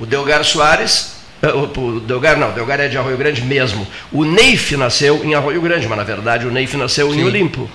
O 0.00 0.06
Delgar 0.06 0.44
Soares, 0.44 1.12
eh, 1.40 1.52
o 1.52 2.00
Delgar 2.00 2.36
não, 2.36 2.50
o 2.50 2.52
Delgar 2.52 2.80
é 2.80 2.88
de 2.88 2.98
Arroio 2.98 3.16
Grande 3.16 3.42
mesmo. 3.42 3.86
O 4.10 4.24
Neif 4.24 4.76
nasceu 4.76 5.24
em 5.24 5.34
Arroio 5.34 5.60
Grande, 5.60 5.86
mas 5.86 5.98
na 5.98 6.04
verdade 6.04 6.46
o 6.46 6.50
Neif 6.50 6.76
nasceu 6.76 7.12
Sim. 7.12 7.20
em 7.20 7.24
Olimpo. 7.24 7.70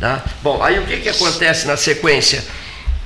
Tá? 0.00 0.22
Bom, 0.42 0.62
aí 0.62 0.78
o 0.78 0.86
que, 0.86 0.98
que 0.98 1.08
acontece 1.08 1.66
na 1.66 1.76
sequência? 1.76 2.44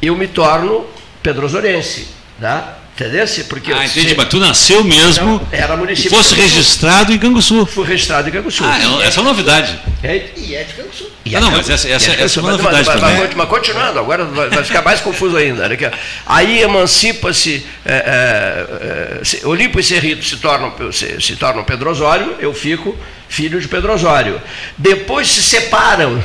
Eu 0.00 0.16
me 0.16 0.28
torno 0.28 0.86
pedrosorense. 1.22 2.08
Tá? 2.40 2.80
Entendeu? 3.01 3.27
Porque 3.48 3.72
ah, 3.72 3.86
entendi, 3.86 4.14
mas 4.14 4.28
tu 4.28 4.39
nasceu 4.39 4.85
mesmo. 4.85 5.40
era 5.51 5.74
município. 5.74 6.10
Fosse 6.10 6.35
registrado 6.35 7.12
em 7.12 7.18
Canguçu. 7.18 7.64
Fui 7.64 7.86
registrado 7.86 8.28
em 8.28 8.32
Canguçu. 8.32 8.62
Ah, 8.62 8.78
é, 8.78 9.06
essa 9.06 9.20
é 9.20 9.22
uma 9.22 9.31
novidade. 9.31 9.78
É, 10.02 10.28
e 10.36 10.55
é 10.55 10.64
de 10.64 10.74
Canguçu. 10.74 11.10
E 11.24 11.35
ah, 11.35 11.40
não, 11.40 11.51
mas 11.51 11.70
essa, 11.70 11.89
essa, 11.89 12.10
é, 12.10 12.22
essa 12.22 12.40
é 12.40 12.43
uma 12.43 12.52
novidade 12.52 12.86
mas, 12.86 13.01
mas, 13.01 13.18
mas, 13.20 13.35
mas, 13.35 13.48
continuando, 13.48 13.98
agora 13.98 14.24
vai, 14.27 14.51
vai, 14.51 14.64
ficar 14.64 14.82
mais 14.82 15.01
confuso 15.01 15.36
ainda. 15.36 15.66
Aí 16.27 16.60
emancipa-se, 16.60 17.64
é, 17.86 17.94
é, 17.94 19.36
é 19.43 19.47
Olimpo 19.47 19.81
e 19.81 19.82
Cerrito 19.82 20.22
se 20.22 20.36
tornam, 20.36 20.74
se, 20.93 21.20
se 21.22 21.36
tornam 21.36 21.64
Pedro 21.64 21.90
Osório, 21.90 22.36
eu 22.39 22.52
fico 22.52 22.94
filho 23.31 23.61
de 23.61 23.69
Pedro 23.69 23.94
Osório. 23.94 24.43
Depois 24.77 25.28
se 25.28 25.43
separam. 25.43 26.23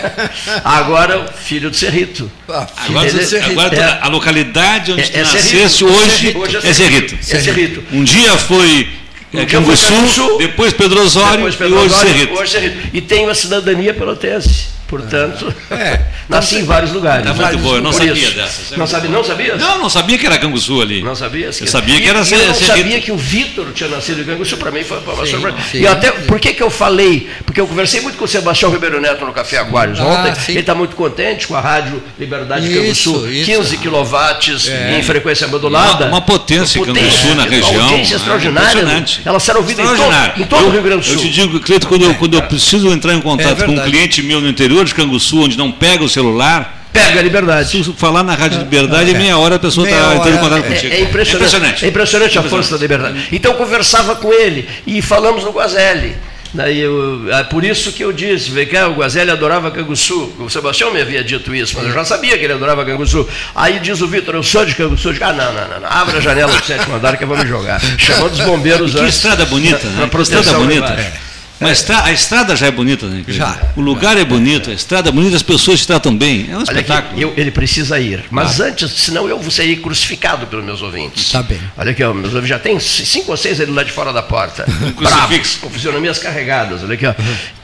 agora, 0.64 1.26
filho 1.28 1.70
de 1.70 1.76
Serrito. 1.76 2.28
Ah, 2.48 2.66
agora, 2.88 3.10
Serrito. 3.24 3.50
agora 3.50 3.76
é, 3.76 3.98
a 4.00 4.08
localidade 4.08 4.92
onde 4.92 5.02
é, 5.02 5.18
é 5.18 5.22
nascesse 5.22 5.84
hoje, 5.84 6.34
hoje 6.34 6.56
é 6.64 6.72
Serrito. 6.72 7.14
É 7.14 7.22
Serrito. 7.22 7.84
Um 7.92 8.02
dia 8.02 8.36
foi 8.38 8.88
é, 9.34 9.44
Canguçu, 9.44 10.38
depois 10.38 10.72
Pedro 10.72 11.02
Osório, 11.02 11.36
depois 11.36 11.54
Pedro 11.54 11.74
e 11.74 11.78
hoje 11.78 11.94
Osório, 11.94 12.12
Serrito. 12.12 12.32
Hoje 12.32 12.50
Serrito. 12.50 12.78
E 12.94 13.00
tenho 13.02 13.28
a 13.28 13.34
cidadania 13.34 13.92
pelotense. 13.92 14.77
Portanto, 14.88 15.54
é. 15.70 16.00
nasci 16.28 16.56
em 16.56 16.64
vários 16.64 16.92
lugares. 16.92 17.26
Tá 17.26 17.34
muito 17.34 17.58
bom, 17.58 17.76
eu 17.76 17.82
não 17.82 17.92
sabia 17.92 18.14
isso. 18.14 18.34
dessas. 18.34 18.76
Não, 18.76 18.86
sabe, 18.86 19.08
não 19.08 19.22
sabia? 19.22 19.54
Não, 19.56 19.78
não 19.78 19.90
sabia 19.90 20.18
que 20.18 20.26
era 20.26 20.38
Canguçu 20.38 20.80
ali. 20.80 21.02
Não 21.02 21.14
sabia? 21.14 21.46
Eu 21.46 21.66
sabia 21.66 22.00
que 22.00 22.08
era 22.08 22.20
e, 22.20 22.32
Eu 22.32 22.46
não 22.46 22.54
sabia 22.54 23.00
que 23.00 23.12
o 23.12 23.16
Vitor 23.16 23.66
tinha 23.74 23.90
nascido 23.90 24.22
em 24.22 24.24
Canguçu, 24.24 24.56
para 24.56 24.70
mim 24.70 24.82
foi 24.82 24.98
uma 24.98 25.26
surpresa. 25.26 25.56
E 25.74 25.86
até, 25.86 26.10
por 26.10 26.40
que, 26.40 26.54
que 26.54 26.62
eu 26.62 26.70
falei? 26.70 27.28
Porque 27.44 27.60
eu 27.60 27.66
conversei 27.66 28.00
muito 28.00 28.16
com 28.16 28.24
o 28.24 28.28
Sebastião 28.28 28.72
Ribeiro 28.72 28.98
Neto 28.98 29.26
no 29.26 29.32
Café 29.32 29.58
Aquários 29.58 30.00
ah, 30.00 30.06
ontem. 30.06 30.34
Sim. 30.34 30.52
Ele 30.52 30.60
está 30.60 30.74
muito 30.74 30.96
contente 30.96 31.46
com 31.46 31.54
a 31.54 31.60
rádio 31.60 32.02
Liberdade 32.18 32.66
isso, 32.66 33.12
Canguçu, 33.12 33.30
isso. 33.30 33.46
15 33.46 33.76
quilowatts 33.76 34.68
é. 34.68 34.98
em 34.98 35.02
frequência 35.02 35.46
modulada. 35.48 36.06
Uma, 36.06 36.16
uma 36.16 36.20
potência, 36.22 36.82
potência 36.82 37.02
Canguçu 37.02 37.34
na 37.34 37.44
região. 37.44 37.72
Uma 37.72 37.90
potência 37.90 38.16
extraordinária. 38.16 39.04
Ela 39.24 39.38
será 39.38 39.58
ouvida 39.58 39.82
em 39.82 39.86
todo, 39.86 40.40
em 40.40 40.44
todo 40.44 40.62
eu, 40.62 40.68
o 40.68 40.70
Rio 40.70 40.82
Grande 40.82 41.00
do 41.00 41.04
Sul. 41.04 41.14
Eu 41.14 41.20
te 41.20 41.30
digo, 41.30 41.60
Cleito, 41.60 41.86
quando 41.86 42.04
eu, 42.04 42.14
quando 42.14 42.34
eu 42.34 42.42
preciso 42.42 42.90
entrar 42.90 43.14
em 43.14 43.20
contato 43.20 43.62
é 43.62 43.66
com 43.66 43.72
um 43.72 43.82
cliente 43.82 44.22
meu 44.22 44.40
no 44.40 44.48
interior 44.48 44.77
de 44.84 44.94
Canguçu, 44.94 45.40
onde 45.40 45.56
não 45.56 45.70
pega 45.70 46.04
o 46.04 46.08
celular. 46.08 46.86
Pega 46.92 47.20
a 47.20 47.22
liberdade. 47.22 47.70
Se 47.70 47.92
falar 47.92 48.22
na 48.22 48.34
Rádio 48.34 48.58
Liberdade, 48.58 49.10
é. 49.10 49.18
meia 49.18 49.38
hora 49.38 49.56
a 49.56 49.58
pessoa 49.58 49.88
está 49.88 50.14
entrando 50.14 50.36
em 50.36 50.38
contato 50.38 50.64
contigo. 50.64 50.92
É, 50.92 50.96
é, 50.96 51.00
impressionante, 51.02 51.30
é 51.30 51.36
impressionante. 51.36 51.84
É 51.84 51.88
impressionante 51.88 52.38
a 52.38 52.42
força 52.42 52.76
da 52.76 52.80
liberdade. 52.80 53.28
Então 53.30 53.52
eu 53.52 53.58
conversava 53.58 54.16
com 54.16 54.32
ele 54.32 54.68
e 54.86 55.02
falamos 55.02 55.44
no 55.44 55.50
Guazelli. 55.50 56.16
Daí 56.52 56.80
eu, 56.80 57.26
é 57.30 57.44
por 57.44 57.62
isso 57.62 57.92
que 57.92 58.02
eu 58.02 58.10
disse, 58.10 58.50
vê 58.50 58.64
cá, 58.64 58.88
o 58.88 58.94
Guazelli 58.94 59.30
adorava 59.30 59.70
Canguçu. 59.70 60.32
O 60.38 60.48
Sebastião 60.48 60.90
me 60.90 61.00
havia 61.00 61.22
dito 61.22 61.54
isso, 61.54 61.74
mas 61.76 61.86
eu 61.86 61.92
já 61.92 62.04
sabia 62.04 62.38
que 62.38 62.44
ele 62.44 62.54
adorava 62.54 62.84
Canguçu. 62.84 63.28
Aí 63.54 63.78
diz 63.80 64.00
o 64.00 64.08
Vitor, 64.08 64.34
eu 64.34 64.42
sou 64.42 64.64
de 64.64 64.74
Canguçu. 64.74 65.08
Eu 65.08 65.12
digo, 65.12 65.24
ah, 65.26 65.32
não, 65.32 65.52
não, 65.52 65.68
não, 65.68 65.80
não, 65.80 65.88
abra 65.88 66.18
a 66.18 66.20
janela 66.20 66.52
do 66.52 66.64
sétimo 66.64 66.96
andar 66.96 67.16
que 67.18 67.24
eu 67.24 67.28
vou 67.28 67.36
me 67.36 67.46
jogar. 67.46 67.80
Chamando 67.98 68.32
os 68.32 68.40
bombeiros 68.40 68.92
que 68.92 68.98
antes. 68.98 69.10
Que 69.10 69.16
estrada 69.16 69.44
bonita, 69.44 69.86
né? 69.88 69.96
Pra 69.98 70.08
proteção 70.08 70.40
estrada 70.40 70.64
bonita. 70.64 71.27
Mas 71.60 71.88
a 71.90 72.12
estrada 72.12 72.54
já 72.54 72.66
é 72.66 72.70
bonita, 72.70 73.06
né? 73.06 73.24
Já. 73.26 73.58
O 73.76 73.80
lugar 73.80 74.16
é 74.16 74.24
bonito, 74.24 74.70
a 74.70 74.72
estrada 74.72 75.08
é 75.08 75.12
bonita, 75.12 75.36
as 75.36 75.42
pessoas 75.42 75.80
se 75.80 75.86
tratam 75.86 76.16
bem. 76.16 76.48
É 76.50 76.56
um 76.56 76.62
espetáculo. 76.62 77.12
Aqui, 77.12 77.22
eu, 77.22 77.34
ele 77.36 77.50
precisa 77.50 77.98
ir. 77.98 78.24
Mas 78.30 78.60
ah. 78.60 78.66
antes, 78.66 78.90
senão 78.92 79.28
eu 79.28 79.38
vou 79.38 79.50
ser 79.50 79.74
crucificado 79.76 80.46
pelos 80.46 80.64
meus 80.64 80.82
ouvintes. 80.82 81.26
Está 81.26 81.42
bem. 81.42 81.60
Olha 81.76 81.90
aqui, 81.90 82.02
ó, 82.04 82.14
meus 82.14 82.34
ouvintes 82.34 82.48
já 82.48 82.58
tem 82.58 82.78
cinco 82.78 83.32
ou 83.32 83.36
seis 83.36 83.60
ali 83.60 83.72
lá 83.72 83.82
de 83.82 83.92
fora 83.92 84.12
da 84.12 84.22
porta. 84.22 84.64
Bravos, 84.96 85.56
com 85.56 85.68
fisionomias 85.68 86.18
carregadas. 86.18 86.82
Olha 86.82 86.94
aqui, 86.94 87.06
ó. 87.06 87.14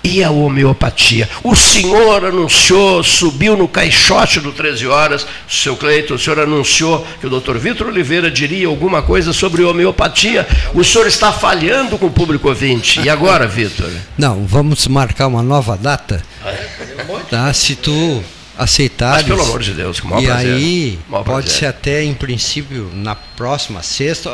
E 0.07 0.23
a 0.23 0.31
homeopatia? 0.31 1.27
O 1.43 1.57
senhor 1.57 2.27
anunciou, 2.27 3.03
subiu 3.03 3.57
no 3.57 3.67
caixote 3.67 4.39
do 4.39 4.53
13 4.53 4.87
horas, 4.87 5.27
seu 5.49 5.75
Cleito, 5.77 6.15
o 6.15 6.19
senhor 6.19 6.39
anunciou 6.41 7.07
que 7.19 7.27
o 7.27 7.31
doutor 7.31 7.59
Vitor 7.59 7.87
Oliveira 7.87 8.31
diria 8.31 8.69
alguma 8.69 9.01
coisa 9.01 9.33
sobre 9.33 9.65
homeopatia. 9.65 10.47
O 10.75 10.85
senhor 10.85 11.07
está 11.07 11.33
falhando 11.33 11.97
com 11.97 12.07
o 12.07 12.11
público 12.11 12.49
ouvinte. 12.49 13.01
E 13.01 13.09
agora, 13.09 13.47
Vitor? 13.47 13.91
Não, 14.19 14.45
vamos 14.47 14.87
marcar 14.87 15.27
uma 15.27 15.43
nova 15.43 15.75
data. 15.75 16.23
Tá? 17.31 17.51
Se 17.55 17.75
tu 17.75 18.23
aceitar. 18.59 19.25
pelo 19.25 19.43
amor 19.43 19.63
de 19.63 19.73
Deus, 19.73 20.01
com 20.01 20.09
o 20.09 20.11
maior 20.11 20.23
E 20.23 20.27
prazer. 20.27 20.55
aí, 20.55 20.99
pode 21.09 21.25
prazer. 21.25 21.51
ser 21.51 21.67
até, 21.67 22.05
em 22.05 22.15
princípio, 22.15 22.91
na 22.93 23.15
próxima 23.15 23.83
sexta, 23.83 24.31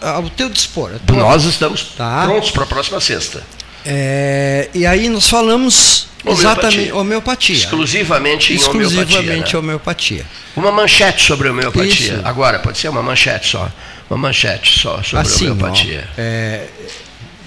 ao 0.00 0.28
teu 0.30 0.48
dispor. 0.48 0.90
Tua... 1.06 1.16
Nós 1.16 1.44
estamos 1.44 1.94
tá? 1.96 2.24
prontos 2.24 2.50
para 2.50 2.64
a 2.64 2.66
próxima 2.66 3.00
sexta. 3.00 3.42
É, 3.84 4.68
e 4.72 4.86
aí 4.86 5.08
nós 5.08 5.28
falamos 5.28 6.08
exatamente 6.24 6.92
homeopatia. 6.92 7.56
Exclusivamente 7.56 8.52
em 8.52 8.56
Exclusivamente 8.56 9.56
homeopatia. 9.56 9.56
Né? 9.56 9.58
homeopatia. 9.58 10.26
Uma 10.56 10.70
manchete 10.70 11.24
sobre 11.24 11.48
homeopatia. 11.48 12.14
Isso. 12.14 12.20
Agora, 12.24 12.58
pode 12.58 12.78
ser 12.78 12.88
uma 12.88 13.02
manchete 13.02 13.50
só. 13.50 13.70
Uma 14.08 14.18
manchete 14.18 14.78
só 14.78 15.02
sobre 15.02 15.26
assim, 15.26 15.50
homeopatia. 15.50 16.08
Ó, 16.08 16.14
é, 16.18 16.66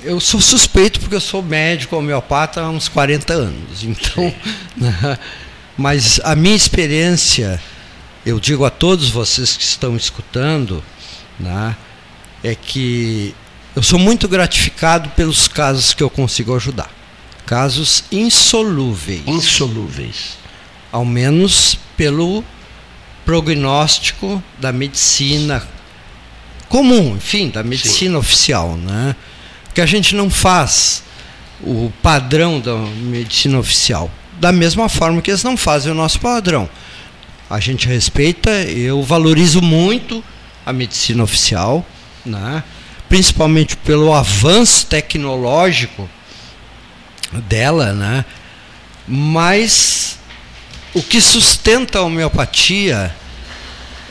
eu 0.04 0.20
sou 0.20 0.42
suspeito 0.42 1.00
porque 1.00 1.16
eu 1.16 1.22
sou 1.22 1.42
médico 1.42 1.96
homeopata 1.96 2.62
há 2.62 2.70
uns 2.70 2.88
40 2.88 3.34
anos. 3.34 3.84
Então, 3.84 4.34
né, 4.76 5.18
mas 5.78 6.20
a 6.24 6.36
minha 6.36 6.56
experiência, 6.56 7.62
eu 8.26 8.40
digo 8.40 8.66
a 8.66 8.70
todos 8.70 9.10
vocês 9.10 9.56
que 9.56 9.64
estão 9.64 9.96
escutando, 9.96 10.84
né, 11.40 11.76
é 12.44 12.56
que 12.56 13.34
eu 13.76 13.84
sou 13.84 14.00
muito 14.00 14.28
gratificado 14.28 15.10
pelos 15.10 15.48
casos 15.48 15.94
que 15.94 16.02
eu 16.02 16.10
consigo 16.10 16.56
ajudar. 16.56 16.90
Casos 17.46 18.06
insolúveis. 18.12 19.22
Insolúveis. 19.28 20.38
Ao 20.92 21.04
menos 21.04 21.78
pelo 21.98 22.44
prognóstico 23.26 24.42
da 24.60 24.72
medicina 24.72 25.68
comum, 26.70 27.16
enfim, 27.16 27.50
da 27.50 27.64
medicina 27.64 28.14
Sim. 28.14 28.18
oficial, 28.18 28.76
né? 28.78 29.16
que 29.76 29.82
a 29.82 29.86
gente 29.86 30.16
não 30.16 30.30
faz 30.30 31.04
o 31.62 31.92
padrão 32.02 32.62
da 32.62 32.78
medicina 32.78 33.60
oficial. 33.60 34.10
Da 34.40 34.52
mesma 34.52 34.88
forma 34.88 35.22
que 35.22 35.30
eles 35.30 35.44
não 35.44 35.58
fazem 35.58 35.92
o 35.92 35.96
nosso 35.96 36.20
padrão. 36.22 36.70
A 37.50 37.60
gente 37.60 37.88
respeita, 37.88 38.50
eu 38.50 39.04
valorizo 39.04 39.62
muito 39.62 40.24
a 40.66 40.72
medicina 40.72 41.24
oficial, 41.24 41.86
né? 42.26 42.64
Principalmente 43.10 43.76
pelo 43.78 44.14
avanço 44.14 44.86
tecnológico 44.88 46.10
dela, 47.48 47.94
né? 47.94 48.26
mas 49.08 50.18
o 50.94 51.02
que 51.02 51.22
sustenta 51.22 52.00
a 52.00 52.04
homeopatia 52.04 53.14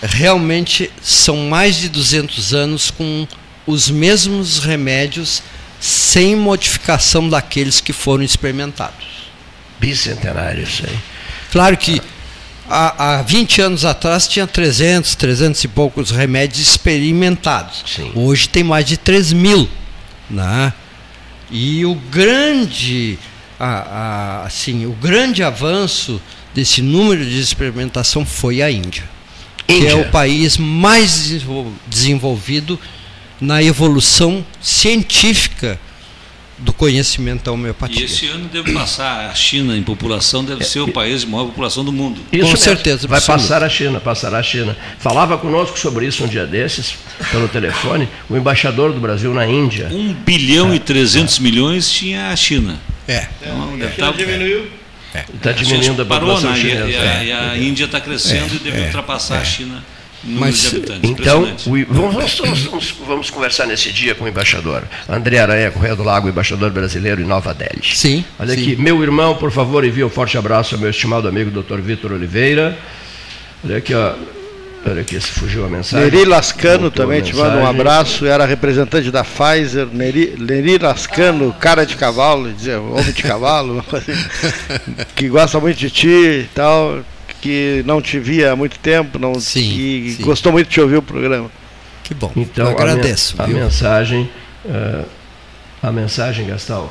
realmente 0.02 0.90
são 1.02 1.48
mais 1.48 1.76
de 1.76 1.88
200 1.88 2.54
anos 2.54 2.90
com 2.90 3.26
os 3.66 3.90
mesmos 3.90 4.58
remédios 4.58 5.42
sem 5.80 6.36
modificação 6.36 7.28
daqueles 7.28 7.80
que 7.80 7.92
foram 7.92 8.22
experimentados. 8.22 9.06
Bicentenário, 9.80 10.62
isso 10.62 10.84
aí. 10.86 10.98
Claro 11.50 11.76
que 11.76 12.00
há, 12.68 13.18
há 13.18 13.22
20 13.22 13.60
anos 13.60 13.84
atrás 13.84 14.26
tinha 14.26 14.46
300, 14.46 15.14
300 15.14 15.64
e 15.64 15.68
poucos 15.68 16.10
remédios 16.10 16.60
experimentados. 16.60 17.84
Sim. 17.86 18.12
Hoje 18.14 18.48
tem 18.48 18.62
mais 18.62 18.86
de 18.86 18.96
3 18.96 19.32
mil. 19.32 19.68
Né? 20.28 20.72
E 21.50 21.84
o 21.84 21.94
grande, 21.94 23.18
a, 23.58 23.66
a, 23.66 24.46
assim, 24.46 24.86
o 24.86 24.92
grande 24.92 25.42
avanço 25.42 26.20
desse 26.54 26.80
número 26.80 27.24
de 27.24 27.38
experimentação 27.38 28.24
foi 28.24 28.62
a 28.62 28.70
Índia, 28.70 29.04
Índia. 29.68 29.80
que 29.80 29.86
é 29.86 29.94
o 29.94 30.10
país 30.10 30.56
mais 30.56 31.32
desenvolvido 31.86 32.78
na 33.40 33.62
evolução 33.62 34.44
científica 34.60 35.78
do 36.58 36.72
conhecimento 36.72 37.44
da 37.44 37.52
homeopatia. 37.52 38.00
E 38.00 38.04
esse 38.04 38.26
ano 38.28 38.48
deve 38.48 38.72
passar 38.72 39.28
a 39.28 39.34
China 39.34 39.76
em 39.76 39.82
população, 39.82 40.44
deve 40.44 40.64
ser 40.64 40.80
o 40.80 40.92
país 40.92 41.22
de 41.22 41.26
maior 41.26 41.46
população 41.46 41.84
do 41.84 41.92
mundo. 41.92 42.20
Isso 42.32 42.50
Com 42.50 42.56
certeza. 42.56 43.08
Vai 43.08 43.18
absoluto. 43.18 43.42
passar 43.42 43.62
a 43.62 43.68
China, 43.68 44.00
passará 44.00 44.38
a 44.38 44.42
China. 44.42 44.76
Falava 44.98 45.36
conosco 45.36 45.78
sobre 45.78 46.06
isso 46.06 46.24
um 46.24 46.28
dia 46.28 46.46
desses, 46.46 46.94
pelo 47.30 47.48
telefone, 47.48 48.08
o 48.28 48.36
embaixador 48.36 48.92
do 48.92 49.00
Brasil 49.00 49.34
na 49.34 49.46
Índia. 49.46 49.88
1 49.90 50.12
bilhão 50.24 50.72
é. 50.72 50.76
e 50.76 50.78
300 50.78 51.38
é. 51.38 51.42
milhões 51.42 51.90
tinha 51.90 52.28
a 52.28 52.36
China. 52.36 52.78
É. 53.08 53.26
Então, 53.40 53.76
deve 53.76 53.92
estar... 53.92 54.12
Tá- 54.12 54.16
diminuiu. 54.16 54.70
Está 55.34 55.50
é. 55.50 55.52
diminuindo 55.52 56.02
a 56.02 56.04
população 56.04 56.50
parou, 56.50 56.64
né? 56.64 56.70
chinesa. 56.70 56.88
E 56.88 56.96
a, 56.96 57.24
e 57.24 57.32
a 57.32 57.56
Índia 57.56 57.84
está 57.84 58.00
crescendo 58.00 58.54
e 58.54 58.58
deve 58.58 58.80
ultrapassar 58.86 59.38
a 59.38 59.44
China 59.44 59.82
mas, 60.26 60.74
então, 61.02 61.42
o, 61.42 61.84
vamos, 61.88 62.38
vamos, 62.38 62.94
vamos, 63.06 63.30
conversar 63.30 63.66
nesse 63.66 63.92
dia 63.92 64.14
com 64.14 64.24
o 64.24 64.28
embaixador. 64.28 64.82
André 65.08 65.38
Aranha, 65.38 65.70
Correia 65.70 65.94
do 65.94 66.02
Lago, 66.02 66.28
embaixador 66.28 66.70
brasileiro 66.70 67.20
em 67.20 67.24
Nova 67.24 67.52
Delhi. 67.52 67.94
Sim. 67.94 68.24
Olha 68.38 68.54
sim. 68.54 68.72
aqui, 68.72 68.76
meu 68.76 69.02
irmão, 69.02 69.36
por 69.36 69.50
favor, 69.50 69.84
envie 69.84 70.02
um 70.02 70.08
forte 70.08 70.38
abraço 70.38 70.74
ao 70.74 70.80
meu 70.80 70.88
estimado 70.88 71.28
amigo 71.28 71.50
Dr. 71.50 71.80
Vitor 71.80 72.12
Oliveira. 72.12 72.78
Olha 73.62 73.76
aqui, 73.76 73.94
ó. 73.94 74.14
Olha 74.86 75.00
aqui, 75.00 75.18
se 75.18 75.28
fugiu 75.28 75.64
a 75.64 75.68
mensagem. 75.68 76.10
Neri 76.10 76.26
Lascano 76.26 76.90
também 76.90 77.22
te 77.22 77.34
manda 77.34 77.56
um 77.56 77.66
abraço, 77.66 78.26
era 78.26 78.44
representante 78.44 79.10
da 79.10 79.24
Pfizer. 79.24 79.88
Neri, 79.90 80.34
Neri 80.38 80.76
Lascano, 80.76 81.54
cara 81.58 81.86
de 81.86 81.96
cavalo, 81.96 82.52
dizer, 82.52 82.76
homem 82.76 83.12
de 83.12 83.22
cavalo, 83.22 83.82
que 85.16 85.28
gosta 85.28 85.58
muito 85.58 85.78
de 85.78 85.90
ti 85.90 86.08
e 86.08 86.48
tal 86.54 87.02
que 87.44 87.82
não 87.84 88.00
te 88.00 88.18
via 88.18 88.52
há 88.52 88.56
muito 88.56 88.78
tempo 88.78 89.18
não, 89.18 89.38
sim, 89.38 89.60
e 89.60 90.12
sim. 90.12 90.22
gostou 90.22 90.50
muito 90.50 90.66
de 90.66 90.72
te 90.72 90.80
ouvir 90.80 90.96
o 90.96 91.02
programa. 91.02 91.50
Que 92.02 92.14
bom. 92.14 92.32
Então, 92.34 92.64
Eu 92.64 92.72
agradeço. 92.72 93.34
A, 93.36 93.46
me, 93.46 93.60
a 93.60 93.64
mensagem, 93.64 94.30
uh, 94.64 95.06
a 95.82 95.92
mensagem, 95.92 96.46
Gastal, 96.46 96.90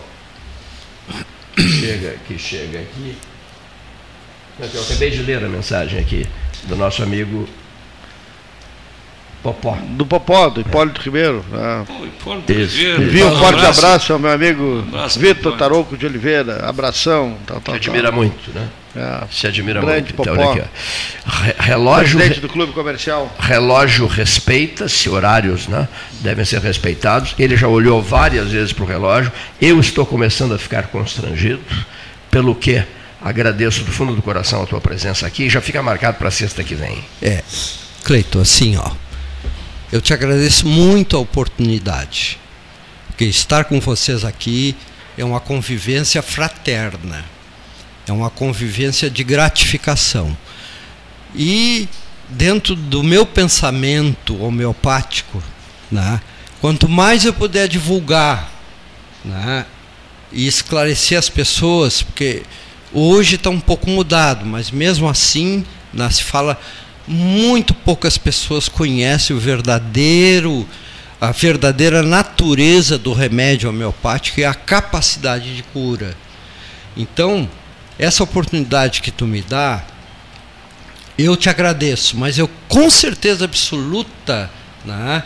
que 1.56 1.68
chega, 1.68 2.16
que 2.28 2.38
chega 2.38 2.82
aqui. 2.82 3.16
Eu 4.60 4.84
acabei 4.84 5.10
de 5.10 5.24
ler 5.24 5.44
a 5.44 5.50
mensagem 5.50 6.00
aqui 6.00 6.28
do 6.68 6.76
nosso 6.76 7.02
amigo 7.02 7.50
Popó. 9.44 9.78
Do 9.90 10.06
Popó, 10.06 10.50
do 10.50 10.62
Hipólito 10.62 11.02
é. 11.02 11.04
Ribeiro. 11.04 11.46
Ah. 11.54 11.84
Hipólito 11.84 12.54
Ribeiro. 12.54 13.04
Envio 13.04 13.28
um 13.28 13.38
forte 13.38 13.60
abraço. 13.60 13.86
abraço 13.86 14.14
ao 14.14 14.20
meu 14.20 14.32
amigo 14.32 14.86
Vitor 15.18 15.58
Tarouco 15.58 15.98
de 15.98 16.06
Oliveira. 16.06 16.66
Abração. 16.66 17.36
Tal, 17.46 17.60
tal, 17.60 17.76
admira 17.76 18.04
tal. 18.04 18.14
muito, 18.14 18.52
né? 18.56 18.70
É. 18.96 19.24
Se 19.30 19.48
admira 19.48 19.82
Grande 19.82 20.14
muito. 20.14 20.22
Então, 20.22 20.52
aqui, 20.52 20.62
relógio. 21.60 22.18
Presidente 22.18 22.40
do 22.40 22.48
Clube 22.48 22.72
Comercial. 22.72 23.36
Relógio 23.38 24.08
respeita-se, 24.08 25.10
horários 25.10 25.68
né, 25.68 25.90
devem 26.22 26.46
ser 26.46 26.62
respeitados. 26.62 27.36
Ele 27.38 27.58
já 27.58 27.68
olhou 27.68 28.02
várias 28.02 28.52
vezes 28.52 28.72
para 28.72 28.84
o 28.84 28.88
relógio. 28.88 29.32
Eu 29.60 29.80
estou 29.80 30.06
começando 30.06 30.54
a 30.54 30.60
ficar 30.60 30.88
constrangido, 30.88 31.64
pelo 32.32 32.56
que 32.56 32.82
agradeço 33.22 33.84
do 33.84 33.92
fundo 33.92 34.16
do 34.16 34.22
coração 34.22 34.64
a 34.64 34.66
tua 34.66 34.80
presença 34.80 35.28
aqui. 35.28 35.50
Já 35.50 35.60
fica 35.60 35.82
marcado 35.82 36.18
para 36.18 36.28
a 36.30 36.32
sexta 36.32 36.64
que 36.64 36.76
vem. 36.76 37.04
É. 37.22 37.44
Cleito, 38.04 38.40
assim, 38.40 38.78
ó. 38.78 39.03
Eu 39.94 40.02
te 40.02 40.12
agradeço 40.12 40.68
muito 40.68 41.16
a 41.16 41.20
oportunidade, 41.20 42.40
porque 43.06 43.26
estar 43.26 43.66
com 43.66 43.80
vocês 43.80 44.26
aqui 44.26 44.76
é 45.16 45.24
uma 45.24 45.40
convivência 45.40 46.20
fraterna, 46.24 47.24
é 48.08 48.12
uma 48.12 48.32
convivência 48.32 49.08
de 49.08 49.24
gratificação. 49.24 50.36
E 51.36 51.88
dentro 52.28 52.76
do 52.76 53.04
meu 53.04 53.24
pensamento 53.24 54.42
homeopático, 54.42 55.44
né, 55.92 56.20
quanto 56.60 56.90
mais 56.90 57.24
eu 57.24 57.32
puder 57.32 57.68
divulgar 57.68 58.50
né, 59.24 59.64
e 60.32 60.48
esclarecer 60.48 61.20
as 61.20 61.30
pessoas, 61.30 62.02
porque 62.02 62.42
hoje 62.92 63.36
está 63.36 63.52
um 63.52 63.60
pouco 63.60 63.88
mudado, 63.88 64.44
mas 64.44 64.72
mesmo 64.72 65.08
assim 65.08 65.64
né, 65.94 66.10
se 66.10 66.24
fala 66.24 66.60
muito 67.08 67.74
poucas 67.74 68.18
pessoas 68.18 68.70
conhecem 68.70 69.36
o 69.36 69.40
verdadeiro 69.40 70.68
a 71.24 71.32
verdadeira 71.32 72.04
natureza 72.04 72.98
do 72.98 73.14
remédio 73.14 73.70
homeopático 73.70 74.42
e 74.42 74.44
a 74.44 74.54
capacidade 74.54 75.56
de 75.56 75.64
cura. 75.64 76.18
Então, 76.98 77.50
essa 77.98 78.26
oportunidade 78.26 79.02
que 79.02 79.10
tu 79.10 79.26
me 79.26 79.42
dá, 79.42 79.86
eu 81.18 81.38
te 81.38 81.50
agradeço, 81.50 82.18
mas 82.18 82.38
eu 82.38 82.50
com 82.68 82.90
certeza 82.90 83.46
absoluta, 83.46 84.52
né, 84.84 85.24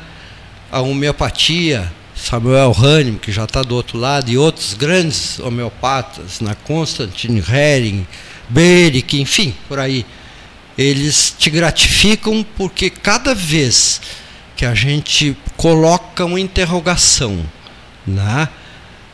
a 0.71 0.81
homeopatia, 0.81 1.91
Samuel 2.15 2.75
Hahnemann, 2.77 3.17
que 3.17 3.31
já 3.31 3.45
está 3.45 3.63
do 3.63 3.73
outro 3.73 3.97
lado, 3.97 4.29
e 4.29 4.37
outros 4.37 4.75
grandes 4.75 5.39
homeopatas, 5.39 6.41
na 6.41 6.53
Constantine 6.53 7.43
Hering, 7.51 8.05
Beric, 8.47 9.19
enfim, 9.19 9.55
por 9.67 9.79
aí, 9.79 10.05
eles 10.77 11.33
te 11.37 11.49
gratificam 11.49 12.45
porque 12.55 12.89
cada 12.89 13.33
vez 13.33 13.99
que 14.55 14.65
a 14.65 14.75
gente 14.75 15.35
coloca 15.55 16.25
uma 16.25 16.39
interrogação 16.39 17.39
né, 18.05 18.47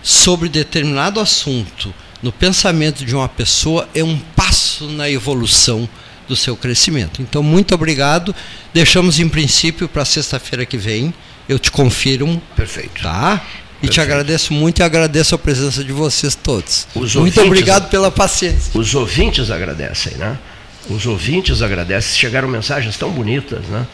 sobre 0.01 0.49
determinado 0.49 1.19
assunto 1.19 1.93
no 2.21 2.31
pensamento 2.31 3.05
de 3.05 3.13
uma 3.13 3.27
pessoa, 3.27 3.87
é 3.93 4.01
um 4.01 4.17
passo 4.17 4.87
na 4.87 5.09
evolução 5.09 5.87
do 6.25 6.37
seu 6.37 6.55
crescimento. 6.55 7.21
Então, 7.21 7.43
muito 7.43 7.75
obrigado. 7.75 8.33
Deixamos 8.73 9.19
em 9.19 9.27
princípio 9.27 9.89
para 9.89 10.05
sexta-feira 10.05 10.65
que 10.65 10.77
vem. 10.77 11.13
Eu 11.49 11.59
te 11.59 11.69
confirmo. 11.69 12.41
Perfeito. 12.55 13.01
Tá? 13.03 13.45
E 13.81 13.89
te 13.89 13.99
agradeço 13.99 14.53
muito 14.53 14.79
e 14.79 14.83
agradeço 14.83 15.35
a 15.35 15.37
presença 15.37 15.83
de 15.83 15.91
vocês 15.91 16.33
todos. 16.33 16.87
Os 16.95 17.13
muito 17.15 17.41
obrigado 17.41 17.89
pela 17.89 18.09
paciência. 18.09 18.71
Os 18.73 18.95
ouvintes 18.95 19.51
agradecem, 19.51 20.15
né? 20.15 20.39
Os 20.89 21.05
ouvintes 21.05 21.61
agradecem. 21.61 22.17
Chegaram 22.17 22.47
mensagens 22.47 22.97
tão 22.97 23.11
bonitas, 23.11 23.65
né? 23.65 23.85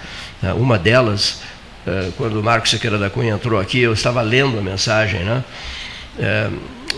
É, 0.44 0.54
uma 0.54 0.78
delas, 0.78 1.42
é, 1.86 2.10
quando 2.18 2.40
o 2.40 2.44
Marcos 2.44 2.72
Sequeira 2.72 2.98
da 2.98 3.10
Cunha 3.10 3.34
entrou 3.34 3.60
aqui, 3.60 3.80
eu 3.80 3.94
estava 3.94 4.22
lendo 4.22 4.58
a 4.58 4.62
mensagem, 4.62 5.22
né? 5.22 5.44
É, 6.18 6.50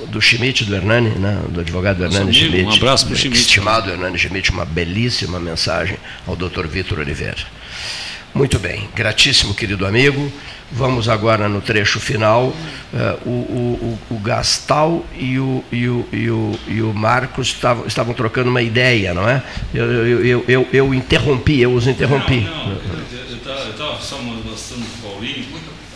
do 0.08 0.22
Schmidt, 0.22 0.66
do 0.66 0.76
Hernani, 0.76 1.10
né? 1.10 1.42
do 1.50 1.60
advogado 1.60 2.04
Hernani 2.04 2.30
amigo, 2.30 2.34
Schmidt. 2.34 2.66
Um 2.66 2.74
abraço 2.74 3.06
para 3.06 3.14
o 3.14 3.18
Schmidt. 3.18 3.40
Estimado 3.40 3.90
Hernani 3.90 4.18
Schmidt, 4.18 4.52
uma 4.52 4.66
belíssima 4.66 5.40
mensagem 5.40 5.98
ao 6.26 6.36
Dr. 6.36 6.66
Vitor 6.68 7.00
Oliveira. 7.00 7.38
Muito 8.34 8.58
bem, 8.60 8.88
gratíssimo 8.96 9.54
querido 9.54 9.86
amigo. 9.86 10.32
Vamos 10.72 11.10
agora 11.10 11.50
no 11.50 11.60
trecho 11.60 12.00
final. 12.00 12.56
Uh, 12.94 13.30
o, 13.30 14.00
o, 14.10 14.16
o, 14.16 14.20
Gastal 14.20 15.06
e 15.18 15.38
o, 15.38 15.64
e 15.72 15.88
o, 15.88 16.08
e 16.14 16.30
o, 16.30 16.60
e 16.68 16.82
o 16.82 16.94
Marcos 16.94 17.48
estavam, 17.48 17.86
estavam 17.86 18.14
trocando 18.14 18.50
uma 18.50 18.62
ideia, 18.62 19.14
não 19.14 19.28
é? 19.28 19.44
Eu, 19.74 19.86
eu, 19.86 20.26
eu, 20.26 20.46
eu, 20.48 20.68
eu 20.72 20.94
interrompi, 20.94 21.60
eu 21.60 21.74
os 21.74 21.88
interrompi. 21.88 22.40
Não, 22.42 22.68
não, 22.70 22.76
eu 22.76 23.72
estava 23.72 24.02
só 24.02 24.18
mostrando 24.22 24.86
para 25.02 25.10
o 25.10 25.14
Paulinho 25.14 25.46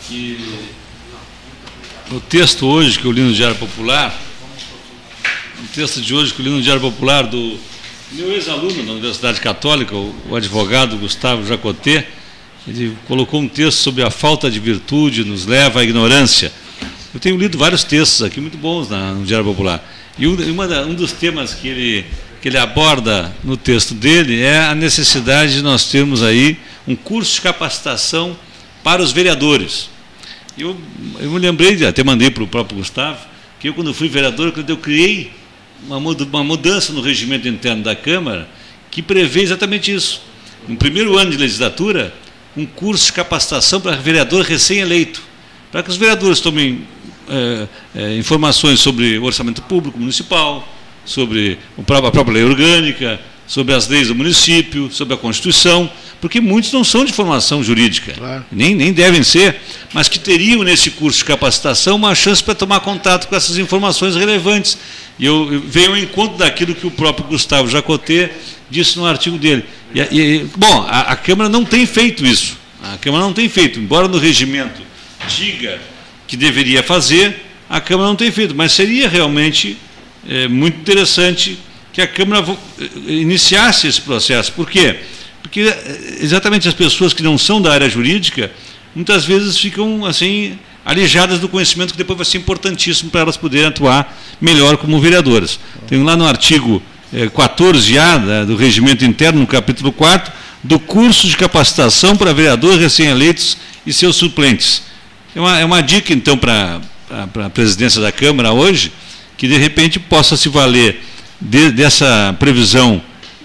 que 0.07 0.67
no 2.11 2.19
texto 2.19 2.67
hoje 2.67 2.99
que 2.99 3.05
eu 3.05 3.11
li 3.11 3.21
no 3.21 3.33
Diário 3.33 3.55
Popular, 3.55 4.13
no 5.59 5.67
texto 5.69 6.01
de 6.01 6.13
hoje 6.13 6.33
que 6.33 6.41
eu 6.41 6.45
li 6.45 6.51
no 6.51 6.61
Diário 6.61 6.81
Popular 6.81 7.23
do 7.23 7.57
meu 8.11 8.31
ex-aluno 8.31 8.83
da 8.83 8.91
Universidade 8.91 9.41
Católica, 9.41 9.95
o, 9.95 10.35
advogado 10.35 10.97
Gustavo 10.97 11.45
Jacotê, 11.45 12.05
ele 12.67 12.97
colocou 13.07 13.41
um 13.41 13.47
texto 13.47 13.79
sobre 13.79 14.03
a 14.03 14.09
falta 14.09 14.49
de 14.49 14.59
virtude 14.59 15.23
nos 15.23 15.45
leva 15.45 15.81
à 15.81 15.83
ignorância. 15.83 16.51
Eu 17.13 17.19
tenho 17.19 17.37
lido 17.37 17.57
vários 17.57 17.83
textos 17.83 18.23
aqui 18.23 18.41
muito 18.41 18.57
bons 18.57 18.89
na, 18.89 19.13
no 19.13 19.25
Diário 19.25 19.45
Popular. 19.45 19.83
E 20.17 20.27
um, 20.27 20.35
um 20.87 20.93
dos 20.93 21.11
temas 21.11 21.53
que 21.53 21.67
ele, 21.67 22.05
que 22.41 22.47
ele 22.47 22.57
aborda 22.57 23.33
no 23.43 23.55
texto 23.55 23.93
dele 23.93 24.41
é 24.41 24.65
a 24.65 24.75
necessidade 24.75 25.53
de 25.53 25.61
nós 25.61 25.85
termos 25.85 26.23
aí 26.23 26.57
um 26.87 26.95
curso 26.95 27.35
de 27.35 27.41
capacitação 27.41 28.35
para 28.83 29.01
os 29.01 29.11
vereadores. 29.11 29.89
Eu, 30.57 30.75
eu 31.19 31.29
me 31.29 31.39
lembrei, 31.39 31.85
até 31.85 32.03
mandei 32.03 32.31
para 32.31 32.43
o 32.43 32.47
próprio 32.47 32.77
Gustavo, 32.77 33.19
que 33.59 33.69
eu, 33.69 33.73
quando 33.73 33.93
fui 33.93 34.07
vereador, 34.07 34.53
eu 34.67 34.77
criei 34.77 35.31
uma 35.87 36.43
mudança 36.43 36.93
no 36.93 37.01
regimento 37.01 37.47
interno 37.47 37.83
da 37.83 37.95
Câmara 37.95 38.47
que 38.89 39.01
prevê 39.01 39.41
exatamente 39.41 39.93
isso. 39.93 40.21
No 40.67 40.77
primeiro 40.77 41.17
ano 41.17 41.31
de 41.31 41.37
legislatura, 41.37 42.13
um 42.55 42.65
curso 42.65 43.07
de 43.07 43.13
capacitação 43.13 43.81
para 43.81 43.95
vereador 43.95 44.43
recém-eleito, 44.43 45.21
para 45.71 45.83
que 45.83 45.89
os 45.89 45.97
vereadores 45.97 46.39
tomem 46.39 46.87
é, 47.27 47.67
é, 47.95 48.17
informações 48.17 48.79
sobre 48.79 49.17
o 49.17 49.23
orçamento 49.23 49.61
público 49.63 49.99
municipal, 49.99 50.67
sobre 51.03 51.59
a 51.77 51.83
própria 51.83 52.33
lei 52.33 52.43
orgânica, 52.43 53.19
sobre 53.47 53.73
as 53.73 53.87
leis 53.87 54.07
do 54.07 54.15
município, 54.15 54.91
sobre 54.91 55.13
a 55.13 55.17
Constituição, 55.17 55.89
porque 56.19 56.41
muitos 56.41 56.71
não 56.71 56.83
são 56.83 57.05
de 57.05 57.13
formação 57.13 57.63
jurídica, 57.63 58.13
claro. 58.13 58.45
nem, 58.51 58.73
nem 58.73 58.91
devem 58.91 59.23
ser, 59.23 59.57
mas 59.93 60.07
que 60.07 60.17
teriam 60.17 60.63
nesse 60.63 60.89
curso 60.91 61.19
de 61.19 61.25
capacitação 61.25 61.95
uma 61.95 62.15
chance 62.15 62.43
para 62.43 62.55
tomar 62.55 62.79
contato 62.79 63.27
com 63.27 63.35
essas 63.35 63.57
informações 63.57 64.15
relevantes. 64.15 64.77
E 65.19 65.25
eu, 65.25 65.53
eu 65.53 65.61
venho 65.61 65.91
ao 65.91 65.97
encontro 65.97 66.37
daquilo 66.37 66.73
que 66.73 66.87
o 66.87 66.91
próprio 66.91 67.27
Gustavo 67.27 67.69
Jacotê 67.69 68.31
disse 68.69 68.97
no 68.97 69.05
artigo 69.05 69.37
dele. 69.37 69.65
E, 69.95 70.01
e, 70.01 70.49
bom, 70.57 70.85
a, 70.89 71.13
a 71.13 71.15
Câmara 71.15 71.49
não 71.49 71.63
tem 71.63 71.85
feito 71.85 72.25
isso. 72.25 72.57
A 72.83 72.97
Câmara 72.97 73.23
não 73.23 73.33
tem 73.33 73.47
feito, 73.47 73.79
embora 73.79 74.07
no 74.07 74.19
regimento 74.19 74.81
diga 75.37 75.79
que 76.27 76.35
deveria 76.35 76.83
fazer, 76.83 77.43
a 77.69 77.79
Câmara 77.79 78.09
não 78.09 78.15
tem 78.15 78.29
feito, 78.29 78.53
mas 78.53 78.73
seria 78.73 79.07
realmente 79.07 79.77
é, 80.27 80.47
muito 80.47 80.79
interessante 80.79 81.57
que 81.93 82.01
a 82.01 82.07
Câmara 82.07 82.45
eh, 82.77 82.89
iniciasse 83.07 83.87
esse 83.87 84.01
processo. 84.01 84.51
Por 84.51 84.69
quê? 84.69 84.99
Porque 85.41 85.61
eh, 85.61 86.17
exatamente 86.19 86.67
as 86.67 86.73
pessoas 86.73 87.13
que 87.13 87.23
não 87.23 87.37
são 87.37 87.61
da 87.61 87.71
área 87.71 87.89
jurídica, 87.89 88.51
muitas 88.93 89.23
vezes 89.23 89.57
ficam 89.57 90.05
assim 90.05 90.59
alijadas 90.83 91.39
do 91.39 91.47
conhecimento 91.47 91.93
que 91.93 91.97
depois 91.97 92.17
vai 92.17 92.25
ser 92.25 92.37
importantíssimo 92.37 93.09
para 93.09 93.21
elas 93.21 93.37
poderem 93.37 93.67
atuar 93.67 94.13
melhor 94.41 94.75
como 94.75 94.99
vereadoras. 94.99 95.57
Tem 95.87 96.03
lá 96.03 96.17
no 96.17 96.27
artigo 96.27 96.83
14A 97.13 98.41
eh, 98.41 98.45
do 98.45 98.55
Regimento 98.55 99.05
Interno, 99.05 99.39
no 99.41 99.47
capítulo 99.47 99.91
4, 99.91 100.31
do 100.63 100.79
curso 100.79 101.27
de 101.27 101.37
capacitação 101.37 102.15
para 102.15 102.33
vereadores 102.33 102.79
recém-eleitos 102.79 103.57
e 103.85 103.93
seus 103.93 104.15
suplentes. 104.15 104.83
É 105.35 105.39
uma, 105.39 105.59
é 105.59 105.65
uma 105.65 105.81
dica, 105.81 106.13
então, 106.13 106.37
para 106.37 106.81
a 107.45 107.49
presidência 107.49 108.01
da 108.01 108.11
Câmara 108.11 108.51
hoje, 108.51 108.91
que 109.37 109.47
de 109.47 109.57
repente 109.57 109.99
possa 109.99 110.35
se 110.35 110.49
valer 110.49 111.03
de, 111.39 111.71
dessa 111.71 112.35
previsão 112.39 113.01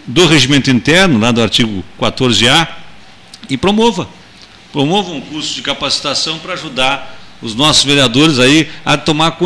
do 0.06 0.26
regimento 0.26 0.70
interno, 0.70 1.18
lá 1.18 1.30
do 1.30 1.42
artigo 1.42 1.84
14A, 2.00 2.68
e 3.48 3.56
promova. 3.56 4.08
Promova 4.72 5.10
um 5.10 5.20
curso 5.20 5.54
de 5.54 5.62
capacitação 5.62 6.38
para 6.38 6.54
ajudar 6.54 7.19
os 7.42 7.54
nossos 7.54 7.84
vereadores 7.84 8.38
aí 8.38 8.68
a 8.84 8.96
tomar 8.96 9.36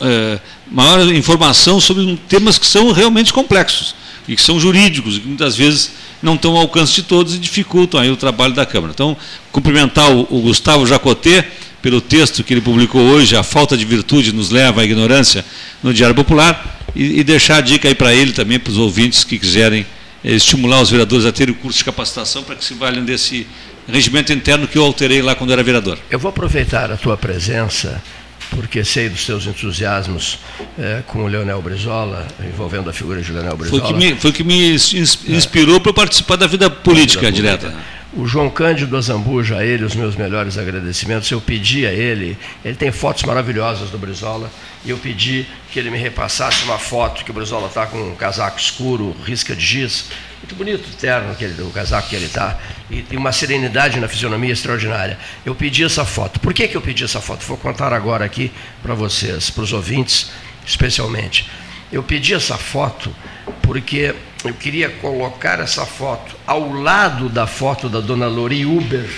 é, 0.00 0.38
maior 0.70 1.00
informação 1.12 1.80
sobre 1.80 2.18
temas 2.28 2.58
que 2.58 2.66
são 2.66 2.92
realmente 2.92 3.32
complexos 3.32 3.94
e 4.28 4.34
que 4.34 4.42
são 4.42 4.58
jurídicos, 4.58 5.16
e 5.16 5.20
que 5.20 5.28
muitas 5.28 5.56
vezes 5.56 5.92
não 6.22 6.34
estão 6.34 6.52
ao 6.52 6.62
alcance 6.62 6.94
de 6.94 7.02
todos 7.02 7.34
e 7.34 7.38
dificultam 7.38 8.00
aí 8.00 8.10
o 8.10 8.16
trabalho 8.16 8.54
da 8.54 8.66
Câmara. 8.66 8.92
Então, 8.92 9.16
cumprimentar 9.52 10.10
o, 10.10 10.26
o 10.30 10.40
Gustavo 10.40 10.86
Jacotê 10.86 11.44
pelo 11.80 12.00
texto 12.00 12.42
que 12.42 12.52
ele 12.52 12.60
publicou 12.60 13.00
hoje, 13.00 13.36
A 13.36 13.42
Falta 13.42 13.76
de 13.76 13.84
Virtude 13.84 14.32
nos 14.32 14.50
leva 14.50 14.80
à 14.80 14.84
ignorância, 14.84 15.44
no 15.82 15.94
Diário 15.94 16.16
Popular, 16.16 16.80
e, 16.96 17.20
e 17.20 17.24
deixar 17.24 17.58
a 17.58 17.60
dica 17.60 17.86
aí 17.86 17.94
para 17.94 18.12
ele 18.12 18.32
também, 18.32 18.58
para 18.58 18.72
os 18.72 18.78
ouvintes 18.78 19.22
que 19.22 19.38
quiserem 19.38 19.86
eh, 20.24 20.34
estimular 20.34 20.80
os 20.80 20.90
vereadores 20.90 21.24
a 21.24 21.30
terem 21.30 21.54
o 21.54 21.58
curso 21.58 21.78
de 21.78 21.84
capacitação 21.84 22.42
para 22.42 22.56
que 22.56 22.64
se 22.64 22.74
valham 22.74 23.04
desse 23.04 23.46
regimento 23.92 24.32
interno 24.32 24.66
que 24.66 24.76
eu 24.76 24.84
alterei 24.84 25.22
lá 25.22 25.34
quando 25.34 25.52
era 25.52 25.62
vereador. 25.62 25.98
Eu 26.10 26.18
vou 26.18 26.28
aproveitar 26.28 26.90
a 26.90 26.96
tua 26.96 27.16
presença, 27.16 28.02
porque 28.50 28.84
sei 28.84 29.08
dos 29.08 29.24
teus 29.24 29.46
entusiasmos 29.46 30.38
é, 30.78 31.02
com 31.06 31.24
o 31.24 31.26
Leonel 31.26 31.60
Brizola, 31.62 32.26
envolvendo 32.40 32.90
a 32.90 32.92
figura 32.92 33.20
de 33.20 33.32
Leonel 33.32 33.56
Brizola. 33.56 33.80
Foi 33.80 33.92
que 33.92 33.98
me, 33.98 34.14
foi 34.16 34.32
que 34.32 34.44
me 34.44 34.74
inspirou 34.74 35.76
é. 35.76 35.80
para 35.80 35.92
participar 35.92 36.36
da 36.36 36.46
vida 36.46 36.68
política 36.70 37.26
vida 37.26 37.32
direta. 37.32 37.74
O 38.12 38.26
João 38.26 38.48
Cândido 38.48 38.96
Azambuja, 38.96 39.58
a 39.58 39.64
ele 39.64 39.84
os 39.84 39.94
meus 39.94 40.16
melhores 40.16 40.56
agradecimentos. 40.56 41.30
Eu 41.30 41.40
pedi 41.40 41.86
a 41.86 41.92
ele, 41.92 42.38
ele 42.64 42.74
tem 42.74 42.90
fotos 42.90 43.24
maravilhosas 43.24 43.90
do 43.90 43.98
Brizola, 43.98 44.50
e 44.84 44.90
eu 44.90 44.96
pedi 44.96 45.44
que 45.70 45.78
ele 45.78 45.90
me 45.90 45.98
repassasse 45.98 46.64
uma 46.64 46.78
foto 46.78 47.24
que 47.24 47.30
o 47.30 47.34
Brizola 47.34 47.66
está 47.66 47.84
com 47.84 47.98
um 47.98 48.14
casaco 48.14 48.58
escuro, 48.58 49.14
risca 49.26 49.54
de 49.54 49.66
giz, 49.66 50.06
muito 50.42 50.54
bonito 50.54 50.86
o 50.86 50.96
terno, 50.96 51.32
aquele, 51.32 51.60
o 51.62 51.70
casaco 51.70 52.08
que 52.08 52.16
ele 52.16 52.26
está, 52.26 52.58
e, 52.90 53.04
e, 53.10 53.16
uma 53.16 53.32
serenidade 53.32 53.98
na 53.98 54.08
fisionomia 54.08 54.52
extraordinária. 54.52 55.18
Eu 55.44 55.54
pedi 55.54 55.84
essa 55.84 56.04
foto. 56.04 56.38
Por 56.40 56.52
que, 56.52 56.68
que 56.68 56.76
eu 56.76 56.82
pedi 56.82 57.04
essa 57.04 57.20
foto? 57.20 57.44
Vou 57.44 57.56
contar 57.56 57.92
agora 57.92 58.24
aqui 58.24 58.52
para 58.82 58.94
vocês, 58.94 59.50
para 59.50 59.62
os 59.62 59.72
ouvintes 59.72 60.30
especialmente. 60.66 61.48
Eu 61.92 62.02
pedi 62.02 62.34
essa 62.34 62.56
foto 62.56 63.14
porque 63.62 64.14
eu 64.44 64.54
queria 64.54 64.90
colocar 64.90 65.60
essa 65.60 65.86
foto 65.86 66.36
ao 66.46 66.72
lado 66.72 67.28
da 67.28 67.46
foto 67.46 67.88
da 67.88 68.00
dona 68.00 68.26
Lori 68.26 68.66
Uber, 68.66 69.08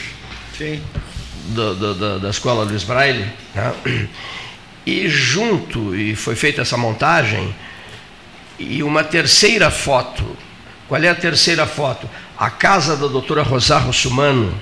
Sim. 0.57 0.83
Do, 1.51 1.75
do, 1.75 2.21
da 2.21 2.31
escola 2.31 2.65
Luiz 2.65 2.85
Braille. 2.85 3.27
Né? 3.55 4.09
E 4.85 5.09
junto, 5.09 5.95
e 5.95 6.17
foi 6.17 6.35
feita 6.35 6.63
essa 6.63 6.77
montagem, 6.77 7.55
e 8.59 8.83
uma 8.83 9.05
terceira 9.05 9.71
foto. 9.71 10.37
Qual 10.89 11.03
é 11.03 11.09
a 11.09 11.15
terceira 11.15 11.67
foto? 11.67 12.09
A 12.37 12.49
casa 12.49 12.97
da 12.97 13.07
doutora 13.07 13.43
Rosar 13.43 13.85
Russumano, 13.85 14.59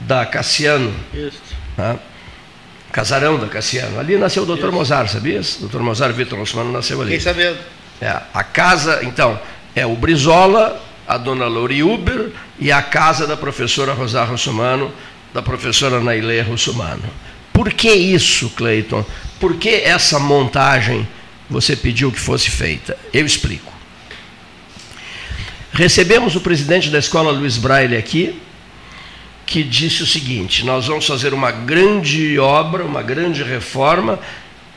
da 0.00 0.24
Cassiano. 0.24 0.94
Isso. 1.12 1.40
Né? 1.76 1.98
Casarão 2.92 3.36
da 3.36 3.48
Cassiano. 3.48 3.98
Ali 3.98 4.16
nasceu 4.16 4.44
o 4.44 4.46
doutor 4.46 4.70
Mozart, 4.70 5.10
sabias? 5.10 5.56
O 5.56 5.60
doutor 5.62 5.82
Mozart 5.82 6.14
Vitor 6.14 6.38
Russumano 6.38 6.70
nasceu 6.70 7.02
ali. 7.02 7.18
Fiquei 7.18 7.32
sabendo. 7.32 7.58
É, 8.00 8.16
a 8.32 8.44
casa, 8.44 9.00
então, 9.02 9.40
é 9.74 9.84
o 9.84 9.96
Brizola, 9.96 10.80
a 11.06 11.18
dona 11.18 11.46
Lori 11.46 11.82
Uber 11.82 12.30
e 12.60 12.70
a 12.70 12.80
casa 12.80 13.26
da 13.26 13.36
professora 13.36 13.92
Rosar 13.92 14.30
Russumano, 14.30 14.92
da 15.32 15.42
professora 15.42 15.98
Nailê 15.98 16.40
Russumano. 16.42 17.02
Por 17.52 17.72
que 17.72 17.92
isso, 17.92 18.50
Cleiton? 18.50 19.04
Por 19.40 19.56
que 19.56 19.70
essa 19.70 20.20
montagem 20.20 21.06
você 21.50 21.74
pediu 21.74 22.12
que 22.12 22.20
fosse 22.20 22.48
feita? 22.48 22.96
Eu 23.12 23.26
explico. 23.26 23.73
Recebemos 25.74 26.36
o 26.36 26.40
presidente 26.40 26.88
da 26.88 27.00
escola 27.00 27.32
Luiz 27.32 27.56
Braille 27.56 27.96
aqui, 27.96 28.40
que 29.44 29.64
disse 29.64 30.04
o 30.04 30.06
seguinte: 30.06 30.64
nós 30.64 30.86
vamos 30.86 31.04
fazer 31.04 31.34
uma 31.34 31.50
grande 31.50 32.38
obra, 32.38 32.84
uma 32.84 33.02
grande 33.02 33.42
reforma 33.42 34.20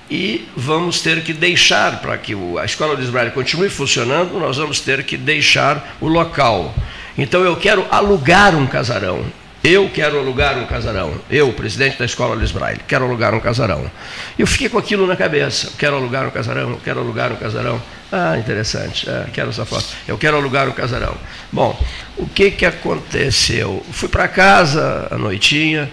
e 0.09 0.47
vamos 0.55 0.99
ter 0.99 1.21
que 1.21 1.33
deixar 1.33 2.01
para 2.01 2.17
que 2.17 2.33
a 2.59 2.65
escola 2.65 2.95
Luiz 2.95 3.11
Braille 3.11 3.29
continue 3.29 3.69
funcionando, 3.69 4.39
nós 4.39 4.57
vamos 4.57 4.79
ter 4.79 5.03
que 5.03 5.15
deixar 5.15 5.95
o 6.01 6.07
local. 6.07 6.73
Então 7.15 7.43
eu 7.43 7.55
quero 7.55 7.85
alugar 7.91 8.55
um 8.55 8.65
casarão. 8.65 9.23
Eu 9.69 9.89
quero 9.89 10.17
alugar 10.17 10.57
um 10.57 10.65
casarão. 10.65 11.19
Eu, 11.29 11.51
presidente 11.51 11.99
da 11.99 12.05
escola 12.05 12.33
Luiz 12.33 12.51
Braille, 12.51 12.79
quero 12.87 13.03
alugar 13.03 13.35
um 13.35 13.39
casarão. 13.41 13.91
Eu 14.39 14.47
fiquei 14.47 14.69
com 14.69 14.77
aquilo 14.77 15.05
na 15.05 15.17
cabeça. 15.17 15.73
Quero 15.77 15.97
alugar 15.97 16.25
um 16.25 16.29
casarão, 16.29 16.79
quero 16.81 17.01
alugar 17.01 17.33
um 17.33 17.35
casarão. 17.35 17.83
Ah, 18.09 18.37
interessante. 18.37 19.09
É, 19.09 19.25
quero 19.33 19.49
essa 19.49 19.65
foto. 19.65 19.85
Eu 20.07 20.17
quero 20.17 20.37
alugar 20.37 20.69
um 20.69 20.71
casarão. 20.71 21.17
Bom, 21.51 21.77
o 22.15 22.25
que, 22.25 22.49
que 22.49 22.65
aconteceu? 22.65 23.85
Fui 23.91 24.07
para 24.07 24.29
casa 24.29 25.09
à 25.11 25.17
noitinha 25.17 25.91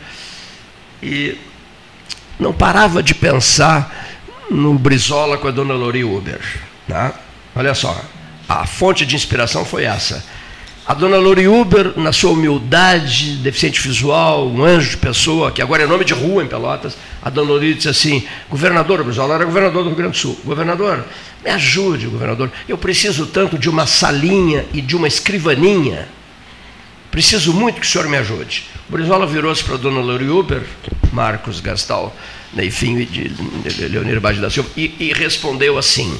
e 1.02 1.36
não 2.38 2.52
parava 2.52 3.02
de 3.02 3.12
pensar 3.12 3.92
no 4.52 4.78
Brizola 4.78 5.36
com 5.36 5.48
a 5.48 5.51
dona 5.51 5.74
Lori 5.74 6.05
Uber. 6.05 6.40
Tá? 6.86 7.12
Olha 7.56 7.74
só, 7.74 8.01
a 8.48 8.68
fonte 8.68 9.05
de 9.05 9.16
inspiração 9.16 9.64
foi 9.64 9.82
essa 9.82 10.22
a 10.86 10.93
dona 10.93 11.16
Lori 11.16 11.48
Uber, 11.48 11.94
na 11.97 12.12
sua 12.12 12.32
humildade, 12.32 13.36
deficiente 13.36 13.81
visual, 13.81 14.47
um 14.47 14.62
anjo 14.62 14.90
de 14.90 14.97
pessoa, 14.98 15.51
que 15.51 15.62
agora 15.62 15.85
é 15.85 15.86
nome 15.86 16.05
de 16.05 16.12
rua 16.12 16.44
em 16.44 16.47
Pelotas, 16.47 16.94
a 17.23 17.31
dona 17.31 17.52
Lori 17.52 17.73
disse 17.73 17.89
assim: 17.89 18.23
governador, 18.51 19.02
Brizola 19.02 19.35
era 19.35 19.44
governador 19.47 19.82
do 19.82 19.89
Rio 19.89 19.97
Grande 19.97 20.12
do 20.12 20.19
Sul, 20.19 20.39
governador, 20.44 21.02
me 21.43 21.51
ajude, 21.51 22.06
governador, 22.06 22.52
eu 22.69 22.77
preciso 22.77 23.27
tanto 23.27 23.59
de 23.59 23.70
uma 23.70 23.86
salinha 23.86 24.66
e 24.74 24.82
de 24.82 24.94
uma 24.94 25.09
escrivaninha, 25.09 26.06
preciso 27.11 27.55
muito 27.55 27.81
que 27.81 27.86
o 27.86 27.90
senhor 27.90 28.06
me 28.06 28.19
ajude. 28.19 28.65
O 28.86 28.93
Brizola 28.93 29.27
virou-se 29.27 29.65
para 29.65 29.77
a 29.77 29.78
dona 29.78 30.01
Lori 30.01 30.28
Uber, 30.28 30.62
Marcos 31.11 31.61
Gastal, 31.61 32.15
Neifim 32.52 32.98
e 32.98 33.06
de 33.06 33.32
Leonir 33.89 34.20
Bade 34.20 34.39
da 34.39 34.51
Silva, 34.51 34.69
e, 34.77 34.94
e 34.98 35.12
respondeu 35.15 35.78
assim: 35.78 36.15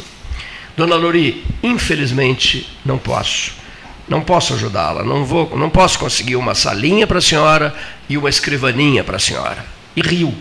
Dona 0.75 0.97
Lori, 0.97 1.45
infelizmente 1.63 2.67
não 2.83 2.97
posso 2.97 3.64
não 4.09 4.21
posso 4.21 4.55
ajudá-la, 4.55 5.03
não 5.03 5.25
vou, 5.25 5.57
não 5.57 5.71
posso 5.71 5.99
conseguir 5.99 6.37
uma 6.37 6.55
salinha 6.55 7.07
para 7.07 7.19
a 7.19 7.23
senhora 7.23 7.75
e 8.09 8.19
uma 8.19 8.29
escrivaninha 8.29 9.03
para 9.03 9.17
a 9.17 9.21
senhora. 9.21 9.65
E 9.97 10.03
riu. 10.03 10.35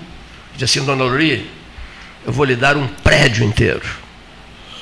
Disse 0.55 0.79
assim, 0.79 0.85
dona 0.85 1.03
Lori, 1.03 1.49
eu 2.25 2.31
vou 2.31 2.45
lhe 2.45 2.55
dar 2.55 2.77
um 2.77 2.87
prédio 2.87 3.43
inteiro. 3.43 3.85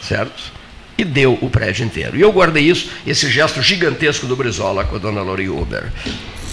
Certo? 0.01 0.51
E 0.97 1.03
deu 1.03 1.37
o 1.41 1.49
prédio 1.49 1.85
inteiro. 1.85 2.17
E 2.17 2.21
eu 2.21 2.31
guardei 2.31 2.63
isso, 2.63 2.89
esse 3.05 3.29
gesto 3.29 3.61
gigantesco 3.61 4.25
do 4.25 4.35
Brizola 4.35 4.83
com 4.83 4.95
a 4.95 4.99
dona 4.99 5.21
Lori 5.21 5.47
Uber, 5.47 5.91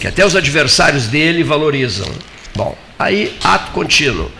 que 0.00 0.06
até 0.06 0.24
os 0.24 0.36
adversários 0.36 1.06
dele 1.06 1.42
valorizam. 1.42 2.08
Bom, 2.54 2.76
aí, 2.98 3.36
ato 3.42 3.72
contínuo. 3.72 4.30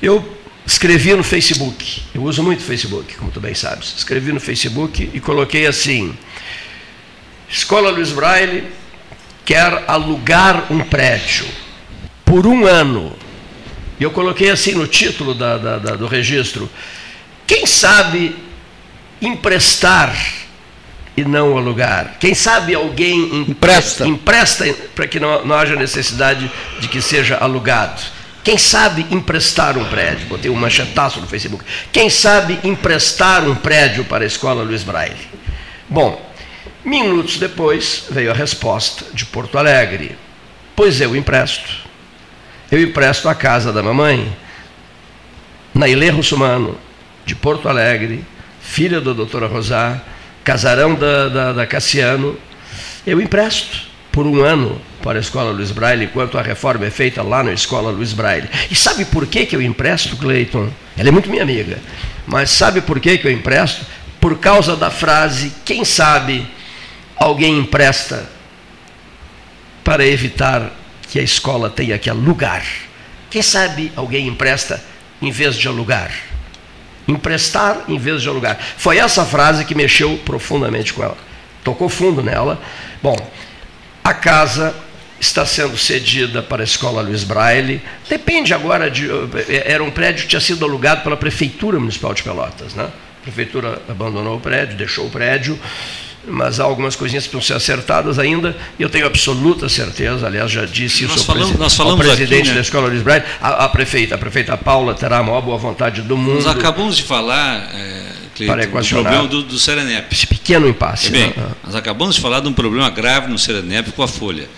Eu 0.00 0.38
escrevi 0.66 1.14
no 1.14 1.24
Facebook, 1.24 2.02
eu 2.14 2.22
uso 2.22 2.42
muito 2.42 2.60
o 2.60 2.62
Facebook, 2.62 3.14
como 3.16 3.30
tu 3.30 3.40
bem 3.40 3.54
sabes. 3.54 3.94
Escrevi 3.96 4.32
no 4.32 4.40
Facebook 4.40 5.10
e 5.12 5.20
coloquei 5.20 5.66
assim: 5.66 6.14
Escola 7.48 7.90
Luiz 7.90 8.10
Braille 8.10 8.64
quer 9.44 9.84
alugar 9.86 10.70
um 10.70 10.80
prédio 10.80 11.46
por 12.24 12.46
um 12.46 12.66
ano. 12.66 13.16
E 13.98 14.02
eu 14.02 14.10
coloquei 14.10 14.50
assim 14.50 14.74
no 14.74 14.86
título 14.86 15.34
da, 15.34 15.56
da, 15.56 15.78
da, 15.78 15.96
do 15.96 16.06
registro: 16.06 16.70
quem 17.46 17.66
sabe 17.66 18.36
emprestar 19.20 20.14
e 21.16 21.24
não 21.24 21.56
alugar? 21.56 22.16
Quem 22.20 22.34
sabe 22.34 22.74
alguém 22.74 23.46
empresta, 23.48 24.06
empresta 24.06 24.72
para 24.94 25.08
que 25.08 25.18
não, 25.18 25.44
não 25.44 25.56
haja 25.56 25.74
necessidade 25.74 26.50
de 26.80 26.88
que 26.88 27.00
seja 27.00 27.38
alugado? 27.38 28.02
Quem 28.44 28.56
sabe 28.56 29.06
emprestar 29.10 29.76
um 29.76 29.84
prédio? 29.84 30.26
Botei 30.26 30.50
um 30.50 30.54
manchetaço 30.54 31.20
no 31.20 31.26
Facebook. 31.26 31.64
Quem 31.90 32.08
sabe 32.08 32.58
emprestar 32.62 33.46
um 33.48 33.54
prédio 33.54 34.04
para 34.04 34.24
a 34.24 34.26
escola 34.26 34.62
Luiz 34.62 34.82
Braille? 34.82 35.16
Bom, 35.88 36.27
minutos 36.88 37.38
depois 37.38 38.06
veio 38.10 38.30
a 38.30 38.34
resposta 38.34 39.04
de 39.12 39.26
Porto 39.26 39.58
Alegre. 39.58 40.16
Pois 40.74 41.00
eu 41.00 41.14
empresto. 41.14 41.86
Eu 42.70 42.82
empresto 42.82 43.28
a 43.28 43.34
casa 43.34 43.72
da 43.72 43.82
mamãe, 43.82 44.34
na 45.74 45.86
Ilê 45.88 46.08
Russumano, 46.10 46.78
de 47.24 47.34
Porto 47.34 47.68
Alegre, 47.68 48.24
filha 48.60 49.00
da 49.00 49.12
doutora 49.12 49.46
Rosá, 49.46 50.00
casarão 50.42 50.94
da, 50.94 51.28
da, 51.28 51.52
da 51.52 51.66
Cassiano. 51.66 52.36
Eu 53.06 53.20
empresto 53.20 53.88
por 54.10 54.26
um 54.26 54.42
ano 54.42 54.80
para 55.02 55.18
a 55.18 55.20
Escola 55.20 55.50
Luiz 55.50 55.70
Braille, 55.70 56.04
enquanto 56.04 56.38
a 56.38 56.42
reforma 56.42 56.86
é 56.86 56.90
feita 56.90 57.22
lá 57.22 57.42
na 57.42 57.52
Escola 57.52 57.90
Luiz 57.90 58.12
Braille. 58.12 58.48
E 58.70 58.74
sabe 58.74 59.04
por 59.04 59.26
que, 59.26 59.46
que 59.46 59.54
eu 59.54 59.62
empresto, 59.62 60.16
Cleiton? 60.16 60.70
Ela 60.96 61.08
é 61.08 61.12
muito 61.12 61.30
minha 61.30 61.42
amiga. 61.42 61.78
Mas 62.26 62.50
sabe 62.50 62.80
por 62.80 62.98
que, 62.98 63.18
que 63.18 63.26
eu 63.26 63.32
empresto? 63.32 63.84
Por 64.20 64.38
causa 64.38 64.76
da 64.76 64.90
frase, 64.90 65.52
quem 65.64 65.84
sabe 65.84 66.46
alguém 67.18 67.58
empresta 67.58 68.28
para 69.84 70.06
evitar 70.06 70.70
que 71.08 71.18
a 71.18 71.22
escola 71.22 71.70
tenha 71.70 71.98
que 71.98 72.10
alugar. 72.10 72.64
Quem 73.30 73.42
sabe 73.42 73.92
alguém 73.96 74.26
empresta 74.26 74.82
em 75.20 75.30
vez 75.30 75.56
de 75.56 75.66
alugar? 75.66 76.12
Emprestar 77.06 77.84
em 77.88 77.98
vez 77.98 78.22
de 78.22 78.28
alugar. 78.28 78.58
Foi 78.76 78.98
essa 78.98 79.24
frase 79.24 79.64
que 79.64 79.74
mexeu 79.74 80.18
profundamente 80.24 80.92
com 80.92 81.02
ela. 81.02 81.16
Tocou 81.64 81.88
fundo 81.88 82.22
nela. 82.22 82.60
Bom, 83.02 83.16
a 84.04 84.12
casa 84.12 84.74
está 85.20 85.44
sendo 85.44 85.76
cedida 85.76 86.42
para 86.42 86.62
a 86.62 86.64
Escola 86.64 87.02
Luiz 87.02 87.24
Braille. 87.24 87.82
Depende 88.08 88.54
agora 88.54 88.90
de. 88.90 89.08
Era 89.64 89.82
um 89.82 89.90
prédio 89.90 90.22
que 90.22 90.28
tinha 90.28 90.40
sido 90.40 90.64
alugado 90.64 91.02
pela 91.02 91.16
Prefeitura 91.16 91.78
Municipal 91.78 92.14
de 92.14 92.22
Pelotas. 92.22 92.74
Né? 92.74 92.84
A 92.84 93.22
Prefeitura 93.22 93.82
abandonou 93.88 94.36
o 94.36 94.40
prédio, 94.40 94.76
deixou 94.76 95.06
o 95.06 95.10
prédio, 95.10 95.58
mas 96.28 96.60
há 96.60 96.64
algumas 96.64 96.94
coisinhas 96.94 97.26
que 97.26 97.30
precisam 97.30 97.58
ser 97.58 97.72
acertadas 97.72 98.18
ainda. 98.18 98.56
E 98.78 98.82
eu 98.82 98.88
tenho 98.88 99.06
absoluta 99.06 99.68
certeza, 99.68 100.26
aliás, 100.26 100.50
já 100.50 100.64
disse 100.64 101.04
isso 101.04 101.24
falamos, 101.24 101.58
nós 101.58 101.74
falamos 101.74 102.00
ao 102.00 102.06
presidente 102.06 102.40
aqui, 102.40 102.48
né? 102.48 102.54
da 102.54 102.60
Escola 102.60 102.88
Luiz 102.88 103.02
Braille, 103.02 103.24
a, 103.40 103.64
a, 103.64 103.68
prefeita, 103.68 104.14
a 104.14 104.18
prefeita 104.18 104.56
Paula 104.56 104.94
terá 104.94 105.18
a 105.18 105.22
maior 105.22 105.40
boa 105.40 105.58
vontade 105.58 106.02
do 106.02 106.16
mundo. 106.16 106.34
Nós 106.34 106.46
acabamos 106.46 106.96
de 106.96 107.02
falar. 107.02 107.70
É... 107.74 108.08
Cleiton, 108.34 108.80
do 108.80 108.86
problema 108.86 109.26
do, 109.26 109.42
do 109.42 109.58
Serenep. 109.58 110.06
Esse 110.12 110.24
pequeno 110.24 110.68
impasse. 110.68 111.10
Bem, 111.10 111.32
né? 111.36 111.48
nós 111.64 111.74
acabamos 111.74 112.14
de 112.14 112.20
falar 112.20 112.38
de 112.38 112.46
um 112.46 112.52
problema 112.52 112.88
grave 112.88 113.26
no 113.26 113.36
Serenep 113.36 113.90
com 113.90 114.02
a 114.02 114.06
Folha. 114.06 114.48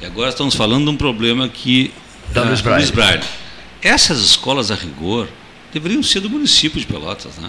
E 0.00 0.04
agora 0.04 0.28
estamos 0.28 0.54
falando 0.54 0.84
de 0.84 0.90
um 0.90 0.96
problema 0.96 1.48
que. 1.48 1.90
Da 2.34 2.42
Luiz 2.42 2.60
Braille. 2.60 2.82
Luiz 2.82 2.90
Braille. 2.90 3.22
Essas 3.82 4.20
escolas, 4.20 4.70
a 4.70 4.74
rigor, 4.74 5.26
deveriam 5.72 6.02
ser 6.02 6.20
do 6.20 6.28
município 6.28 6.78
de 6.78 6.86
Pelotas, 6.86 7.38
né? 7.38 7.48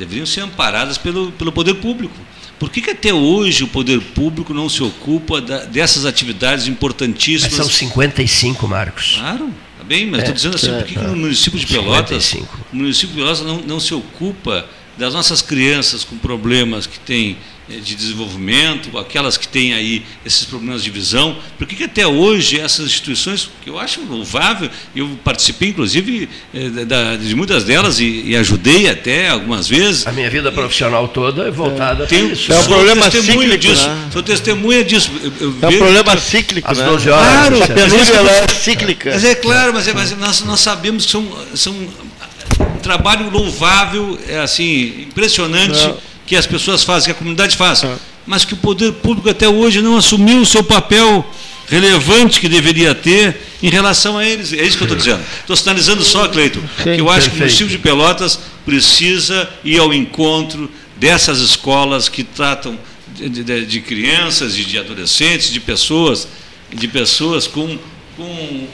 Deveriam 0.00 0.26
ser 0.26 0.40
amparadas 0.40 0.96
pelo, 0.96 1.30
pelo 1.32 1.52
poder 1.52 1.74
público. 1.74 2.14
Por 2.58 2.70
que, 2.70 2.80
que 2.80 2.90
até 2.90 3.12
hoje 3.12 3.64
o 3.64 3.68
poder 3.68 4.00
público 4.00 4.52
não 4.52 4.68
se 4.68 4.82
ocupa 4.82 5.40
da, 5.40 5.64
dessas 5.64 6.04
atividades 6.04 6.66
importantíssimas? 6.66 7.56
Mas 7.56 7.66
são 7.66 7.70
55, 7.70 8.66
Marcos. 8.66 9.16
Claro, 9.18 9.50
tá 9.78 9.84
bem, 9.84 10.06
mas 10.06 10.20
estou 10.20 10.32
é, 10.32 10.34
dizendo 10.34 10.56
assim, 10.56 10.70
é, 10.70 10.78
por 10.78 10.86
que, 10.86 10.94
que 10.94 11.00
no 11.00 11.16
município 11.16 11.58
de 11.58 11.66
Pelotas, 11.66 12.24
55. 12.24 12.66
o 12.72 12.76
município 12.76 13.08
de 13.08 13.14
Pelotas 13.14 13.40
não, 13.42 13.60
não 13.60 13.80
se 13.80 13.94
ocupa 13.94 14.66
das 15.00 15.14
nossas 15.14 15.40
crianças 15.40 16.04
com 16.04 16.16
problemas 16.18 16.86
que 16.86 16.98
têm 17.00 17.38
eh, 17.70 17.76
de 17.76 17.94
desenvolvimento, 17.94 18.98
aquelas 18.98 19.38
que 19.38 19.48
têm 19.48 19.72
aí 19.72 20.04
esses 20.26 20.44
problemas 20.44 20.84
de 20.84 20.90
visão, 20.90 21.38
por 21.56 21.66
que 21.66 21.82
até 21.82 22.06
hoje 22.06 22.60
essas 22.60 22.84
instituições, 22.84 23.48
que 23.64 23.70
eu 23.70 23.78
acho 23.78 24.02
louvável, 24.02 24.68
eu 24.94 25.08
participei 25.24 25.70
inclusive 25.70 26.28
eh, 26.52 27.16
de 27.16 27.34
muitas 27.34 27.64
delas 27.64 27.98
e, 27.98 28.36
ajudei 28.36 28.90
até 28.90 29.30
algumas 29.30 29.66
vezes. 29.66 30.06
A 30.06 30.12
minha 30.12 30.28
vida 30.28 30.52
profissional 30.52 31.08
toda 31.08 31.48
é 31.48 31.50
voltada 31.50 32.04
é, 32.04 32.06
para 32.06 32.18
isso. 32.18 32.52
É 32.52 32.58
um 32.58 32.64
problema 32.64 33.10
cíclico, 33.10 33.56
disso, 33.56 33.88
né? 33.88 34.08
Sou 34.12 34.22
testemunha 34.22 34.84
disso. 34.84 35.10
Eu, 35.22 35.32
eu 35.40 35.54
é 35.62 35.68
um 35.68 35.78
problema 35.78 36.18
cíclico, 36.18 36.70
Às 36.70 36.76
né? 36.76 36.84
12 36.84 37.10
horas. 37.10 37.26
Claro, 37.26 37.62
a 37.62 37.66
penúria 37.68 38.30
é 38.30 38.48
cíclica. 38.48 39.10
Mas 39.12 39.24
é 39.24 39.34
claro, 39.34 39.72
mas, 39.72 39.88
é, 39.88 39.94
mas 39.94 40.16
nós, 40.18 40.42
nós 40.42 40.60
sabemos 40.60 41.06
que 41.06 41.12
são, 41.12 41.26
são 41.54 41.74
trabalho 42.80 43.30
louvável, 43.30 44.18
é 44.28 44.40
assim, 44.40 45.06
impressionante. 45.08 45.78
Não 45.78 46.10
que 46.30 46.36
as 46.36 46.46
pessoas 46.46 46.84
fazem, 46.84 47.06
que 47.06 47.10
a 47.10 47.14
comunidade 47.14 47.56
faz, 47.56 47.84
mas 48.24 48.44
que 48.44 48.54
o 48.54 48.56
poder 48.56 48.92
público 48.92 49.28
até 49.28 49.48
hoje 49.48 49.82
não 49.82 49.96
assumiu 49.96 50.42
o 50.42 50.46
seu 50.46 50.62
papel 50.62 51.28
relevante 51.66 52.38
que 52.38 52.48
deveria 52.48 52.94
ter 52.94 53.36
em 53.60 53.68
relação 53.68 54.16
a 54.16 54.24
eles. 54.24 54.52
É 54.52 54.62
isso 54.62 54.76
que 54.76 54.84
eu 54.84 54.86
estou 54.86 54.96
dizendo. 54.96 55.20
Estou 55.40 55.56
sinalizando 55.56 56.04
só, 56.04 56.28
Cleito, 56.28 56.62
que 56.80 57.00
eu 57.00 57.10
acho 57.10 57.30
que 57.30 57.34
o 57.34 57.38
município 57.40 57.66
de 57.66 57.78
Pelotas 57.78 58.38
precisa 58.64 59.50
ir 59.64 59.80
ao 59.80 59.92
encontro 59.92 60.70
dessas 60.96 61.40
escolas 61.40 62.08
que 62.08 62.22
tratam 62.22 62.78
de, 63.16 63.28
de, 63.28 63.66
de 63.66 63.80
crianças 63.80 64.56
e 64.56 64.62
de 64.62 64.78
adolescentes, 64.78 65.50
de 65.50 65.58
pessoas, 65.58 66.28
de 66.72 66.86
pessoas 66.86 67.48
com, 67.48 67.76
com 68.16 68.68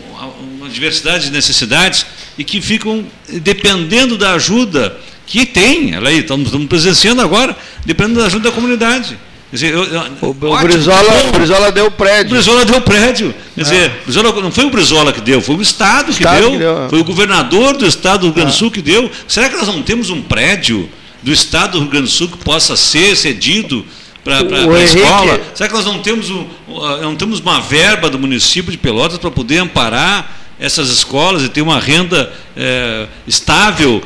uma 0.58 0.68
diversidade 0.68 1.24
de 1.24 1.30
necessidades 1.30 2.04
e 2.38 2.44
que 2.44 2.60
ficam 2.60 3.04
dependendo 3.28 4.16
da 4.18 4.32
ajuda 4.32 4.96
que 5.26 5.44
tem, 5.44 5.94
ela 5.94 6.08
aí, 6.08 6.20
estamos, 6.20 6.46
estamos 6.46 6.68
presenciando 6.68 7.20
agora, 7.20 7.56
dependendo 7.84 8.20
da 8.20 8.26
ajuda 8.26 8.50
da 8.50 8.54
comunidade. 8.54 9.18
Dizer, 9.52 9.72
eu, 9.72 9.84
eu, 9.84 10.00
o, 10.20 10.28
ótimo, 10.28 10.54
o, 10.54 10.58
Brizola, 10.58 11.28
o 11.28 11.32
Brizola 11.32 11.72
deu 11.72 11.90
prédio. 11.90 12.26
O 12.26 12.30
Brizola 12.30 12.64
deu 12.64 12.80
prédio. 12.80 13.34
Quer 13.54 13.62
dizer, 13.62 13.90
ah. 13.90 14.04
Brizola, 14.04 14.42
não 14.42 14.50
foi 14.50 14.64
o 14.64 14.70
Brizola 14.70 15.12
que 15.12 15.20
deu, 15.20 15.40
foi 15.40 15.54
o 15.54 15.62
Estado, 15.62 16.06
que, 16.06 16.12
Estado 16.12 16.40
deu, 16.40 16.50
que 16.50 16.58
deu, 16.58 16.86
Foi 16.90 17.00
o 17.00 17.04
governador 17.04 17.76
do 17.76 17.86
Estado 17.86 18.20
do 18.20 18.26
Rio 18.26 18.34
Grande 18.34 18.50
do 18.50 18.54
ah. 18.54 18.58
Sul 18.58 18.70
que 18.70 18.82
deu. 18.82 19.10
Será 19.28 19.48
que 19.48 19.56
nós 19.56 19.68
não 19.68 19.82
temos 19.82 20.10
um 20.10 20.20
prédio 20.20 20.88
do 21.22 21.32
Estado 21.32 21.72
do 21.72 21.78
Rio 21.80 21.88
Grande 21.88 22.06
do 22.06 22.12
Sul 22.12 22.28
que 22.28 22.38
possa 22.38 22.76
ser 22.76 23.16
cedido 23.16 23.84
para 24.24 24.38
a 24.38 24.82
escola? 24.82 25.40
Será 25.54 25.68
que 25.68 25.74
nós 25.74 25.84
não 25.84 26.00
temos, 26.00 26.28
um, 26.28 26.44
não 27.02 27.14
temos 27.16 27.38
uma 27.38 27.60
verba 27.60 28.10
do 28.10 28.18
município 28.18 28.72
de 28.72 28.78
Pelotas 28.78 29.18
para 29.18 29.30
poder 29.30 29.58
amparar 29.58 30.45
essas 30.58 30.88
escolas 30.90 31.42
e 31.42 31.48
ter 31.48 31.62
uma 31.62 31.80
renda 31.80 32.32
é, 32.56 33.06
estável 33.26 34.02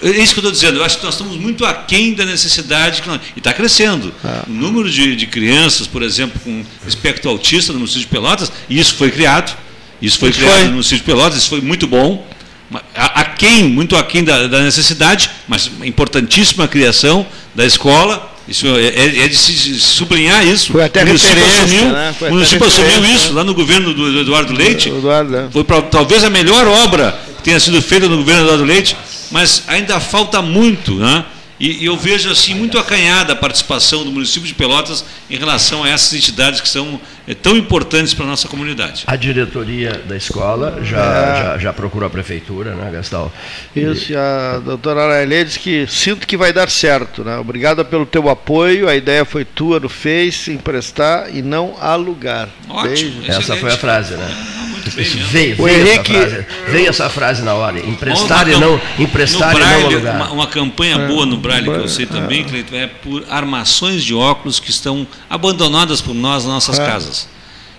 é 0.00 0.08
isso 0.08 0.32
que 0.32 0.40
eu 0.40 0.42
estou 0.42 0.52
dizendo. 0.52 0.78
Eu 0.78 0.84
acho 0.84 0.98
que 0.98 1.04
nós 1.04 1.14
estamos 1.14 1.36
muito 1.36 1.66
aquém 1.66 2.14
da 2.14 2.24
necessidade. 2.24 3.02
Nós, 3.06 3.20
e 3.36 3.40
está 3.40 3.52
crescendo. 3.52 4.14
É. 4.24 4.48
O 4.48 4.52
número 4.52 4.90
de, 4.90 5.14
de, 5.14 5.26
crianças, 5.26 5.86
por 5.86 6.02
exemplo, 6.02 6.40
com 6.42 6.64
espectro 6.86 7.28
autista 7.28 7.72
no 7.72 7.78
município 7.78 8.02
de 8.02 8.08
Pelotas, 8.08 8.50
e 8.70 8.78
isso 8.78 8.94
foi 8.94 9.10
criado. 9.10 9.54
Isso 10.00 10.18
foi 10.18 10.30
isso 10.30 10.38
criado 10.38 10.56
foi. 10.56 10.64
no 10.64 10.72
município 10.72 10.98
de 10.98 11.04
Pelotas, 11.04 11.38
isso 11.38 11.48
foi 11.48 11.60
muito 11.60 11.86
bom. 11.86 12.26
Aquém, 12.94 13.64
muito 13.64 13.94
aquém 13.96 14.24
da, 14.24 14.46
da 14.46 14.62
necessidade, 14.62 15.30
mas 15.46 15.70
importantíssima 15.84 16.64
a 16.64 16.68
criação 16.68 17.26
da 17.54 17.66
escola. 17.66 18.31
Isso 18.52 18.66
é, 18.68 18.86
é, 18.86 19.24
é 19.24 19.28
de 19.28 19.36
se 19.36 19.80
sublinhar 19.80 20.46
isso. 20.46 20.70
Foi 20.70 20.84
até 20.84 21.02
o 21.02 21.06
município 21.06 21.44
assumiu, 21.44 21.92
né? 21.92 22.14
o 22.20 22.30
município 22.30 22.66
assumiu 22.66 23.04
isso 23.06 23.28
né? 23.30 23.34
lá 23.34 23.44
no 23.44 23.54
governo 23.54 23.92
do, 23.92 24.12
do 24.12 24.20
Eduardo 24.20 24.52
Leite. 24.52 24.88
Eduardo, 24.88 25.36
é. 25.36 25.48
Foi 25.50 25.64
pra, 25.64 25.82
talvez 25.82 26.22
a 26.22 26.30
melhor 26.30 26.66
obra 26.68 27.18
que 27.38 27.42
tenha 27.42 27.58
sido 27.58 27.82
feita 27.82 28.08
no 28.08 28.18
governo 28.18 28.42
do 28.42 28.46
Eduardo 28.46 28.64
Leite 28.64 28.96
mas 29.32 29.64
ainda 29.66 29.98
falta 29.98 30.42
muito, 30.42 30.94
né? 30.94 31.24
E, 31.58 31.82
e, 31.82 31.86
eu 31.86 31.96
vejo 31.96 32.30
assim 32.30 32.54
muito 32.54 32.78
acanhada 32.78 33.32
a 33.32 33.36
participação 33.36 34.04
do 34.04 34.12
município 34.12 34.46
de 34.46 34.54
Pelotas 34.54 35.04
em 35.30 35.36
relação 35.36 35.82
a 35.82 35.88
essas 35.88 36.12
entidades 36.12 36.60
que 36.60 36.68
são 36.68 37.00
tão 37.34 37.56
importantes 37.56 38.12
para 38.14 38.24
a 38.24 38.28
nossa 38.28 38.48
comunidade. 38.48 39.04
A 39.06 39.16
diretoria 39.16 39.92
da 40.06 40.16
escola 40.16 40.80
já, 40.82 40.98
é. 40.98 41.42
já, 41.42 41.58
já, 41.58 41.72
procurou 41.72 42.06
a 42.06 42.10
prefeitura, 42.10 42.74
né, 42.74 42.90
Gastal? 42.90 43.32
Isso, 43.74 44.12
e 44.12 44.16
a 44.16 44.60
doutora 44.64 45.02
Arailê 45.04 45.44
disse 45.44 45.58
que 45.58 45.86
sinto 45.86 46.26
que 46.26 46.36
vai 46.36 46.52
dar 46.52 46.68
certo, 46.68 47.22
né? 47.22 47.36
Obrigada 47.38 47.84
pelo 47.84 48.04
teu 48.04 48.28
apoio, 48.28 48.88
a 48.88 48.96
ideia 48.96 49.24
foi 49.24 49.44
tua 49.44 49.78
no 49.78 49.88
Face, 49.88 50.50
emprestar 50.50 51.34
e 51.34 51.42
não 51.42 51.76
alugar. 51.80 52.48
Ótimo, 52.68 53.22
Essa 53.26 53.56
foi 53.56 53.72
a 53.72 53.76
frase, 53.76 54.14
né? 54.14 54.52
veio, 54.90 55.56
veio, 55.56 55.68
Henrique... 55.68 56.14
essa 56.14 56.28
frase, 56.28 56.46
veio 56.68 56.88
essa 56.88 57.10
frase 57.10 57.42
na 57.42 57.54
hora. 57.54 57.78
Emprestar 57.78 58.48
e 58.48 58.56
não, 58.56 58.80
emprestar 58.98 59.54
Braille, 59.54 59.80
e 59.80 59.82
não 59.82 59.90
alugar. 59.92 60.16
Uma, 60.16 60.32
uma 60.32 60.46
campanha 60.46 60.96
é, 60.96 61.06
boa 61.06 61.24
no 61.24 61.36
Braille, 61.36 61.64
que 61.64 61.76
eu 61.76 61.88
sei 61.88 62.06
também, 62.06 62.44
Cleiton, 62.44 62.76
é 62.76 62.86
por 62.86 63.24
armações 63.28 64.02
de 64.02 64.14
óculos 64.14 64.58
que 64.58 64.70
estão 64.70 65.06
abandonadas 65.28 66.00
por 66.00 66.14
nós 66.14 66.44
nas 66.44 66.52
nossas 66.52 66.78
é. 66.78 66.86
casas. 66.86 67.21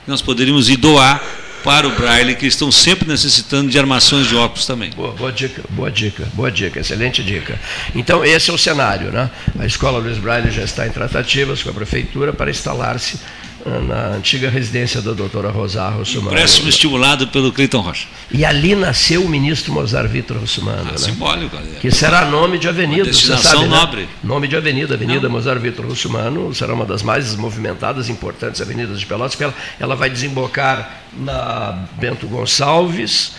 Nós 0.07 0.21
poderíamos 0.21 0.69
ir 0.69 0.77
doar 0.77 1.21
para 1.63 1.87
o 1.87 1.91
Braille, 1.91 2.35
que 2.35 2.45
estão 2.45 2.69
sempre 2.71 3.07
necessitando 3.07 3.71
de 3.71 3.79
armações 3.79 4.27
de 4.27 4.35
óculos 4.35 4.65
também. 4.65 4.89
Boa, 4.91 5.11
boa, 5.13 5.31
dica, 5.31 5.63
boa 5.69 5.89
dica, 5.89 6.27
boa 6.33 6.51
dica, 6.51 6.81
excelente 6.81 7.23
dica. 7.23 7.57
Então, 7.95 8.23
esse 8.23 8.49
é 8.49 8.53
o 8.53 8.57
cenário, 8.57 9.11
né? 9.11 9.29
A 9.57 9.65
Escola 9.65 9.99
Luiz 9.99 10.17
Braille 10.17 10.51
já 10.51 10.63
está 10.63 10.85
em 10.85 10.91
tratativas 10.91 11.63
com 11.63 11.69
a 11.69 11.73
Prefeitura 11.73 12.33
para 12.33 12.51
instalar-se 12.51 13.17
na 13.65 14.15
antiga 14.15 14.49
residência 14.49 15.01
da 15.01 15.13
doutora 15.13 15.49
Rosa 15.49 15.87
Russumano. 15.89 16.31
Empréstimo 16.31 16.67
estimulado 16.67 17.27
pelo 17.27 17.51
Cleiton 17.51 17.79
Rocha. 17.79 18.07
E 18.29 18.43
ali 18.43 18.75
nasceu 18.75 19.23
o 19.23 19.29
ministro 19.29 19.71
Mozart 19.71 20.09
Vitor 20.09 20.37
Russumano. 20.37 20.89
Ah, 20.89 20.91
né? 20.91 20.97
Simbólico. 20.97 21.57
Que 21.79 21.89
será 21.89 22.25
nome 22.25 22.57
de 22.57 22.67
avenida. 22.67 23.05
Destinação 23.05 23.61
sabe, 23.61 23.63
né? 23.63 23.77
nobre. 23.77 24.01
Né? 24.01 24.07
Nome 24.23 24.47
de 24.47 24.55
avenida, 24.55 24.95
Avenida 24.95 25.21
Não. 25.21 25.31
Mozart 25.31 25.61
Vitor 25.61 25.85
Russumano, 25.85 26.53
será 26.53 26.73
uma 26.73 26.85
das 26.85 27.01
mais 27.01 27.35
movimentadas 27.35 28.09
e 28.09 28.11
importantes 28.11 28.59
avenidas 28.59 28.99
de 28.99 29.05
Pelotas, 29.05 29.33
porque 29.35 29.45
ela, 29.45 29.53
ela 29.79 29.95
vai 29.95 30.09
desembocar 30.09 31.01
na 31.13 31.85
Bento 31.97 32.27
Gonçalves, 32.27 33.35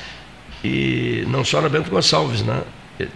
e 0.64 1.24
não 1.28 1.44
só 1.44 1.60
na 1.60 1.68
Bento 1.68 1.90
Gonçalves, 1.90 2.42
né? 2.42 2.62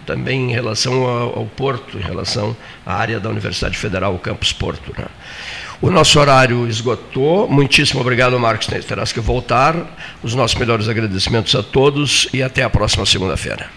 também 0.05 0.51
em 0.51 0.53
relação 0.53 1.05
ao, 1.05 1.39
ao, 1.39 1.45
Porto, 1.45 1.97
em 1.97 2.01
relação 2.01 2.55
à 2.85 2.95
área 2.95 3.19
da 3.19 3.29
Universidade 3.29 3.77
Federal, 3.77 4.13
o 4.13 4.19
Campus 4.19 4.51
Porto. 4.51 4.93
Né? 4.97 5.05
O 5.81 5.89
nosso 5.89 6.19
horário 6.19 6.67
esgotou. 6.67 7.47
Muitíssimo 7.49 8.01
obrigado, 8.01 8.37
Marcos. 8.37 8.67
Terás 8.67 9.13
que 9.13 9.21
voltar. 9.21 9.75
Os 10.21 10.35
nossos 10.35 10.57
melhores 10.59 10.89
agradecimentos 10.89 11.55
a 11.55 11.63
todos 11.63 12.27
e 12.33 12.43
até 12.43 12.63
a 12.63 12.69
próxima 12.69 13.05
segunda-feira. 13.05 13.69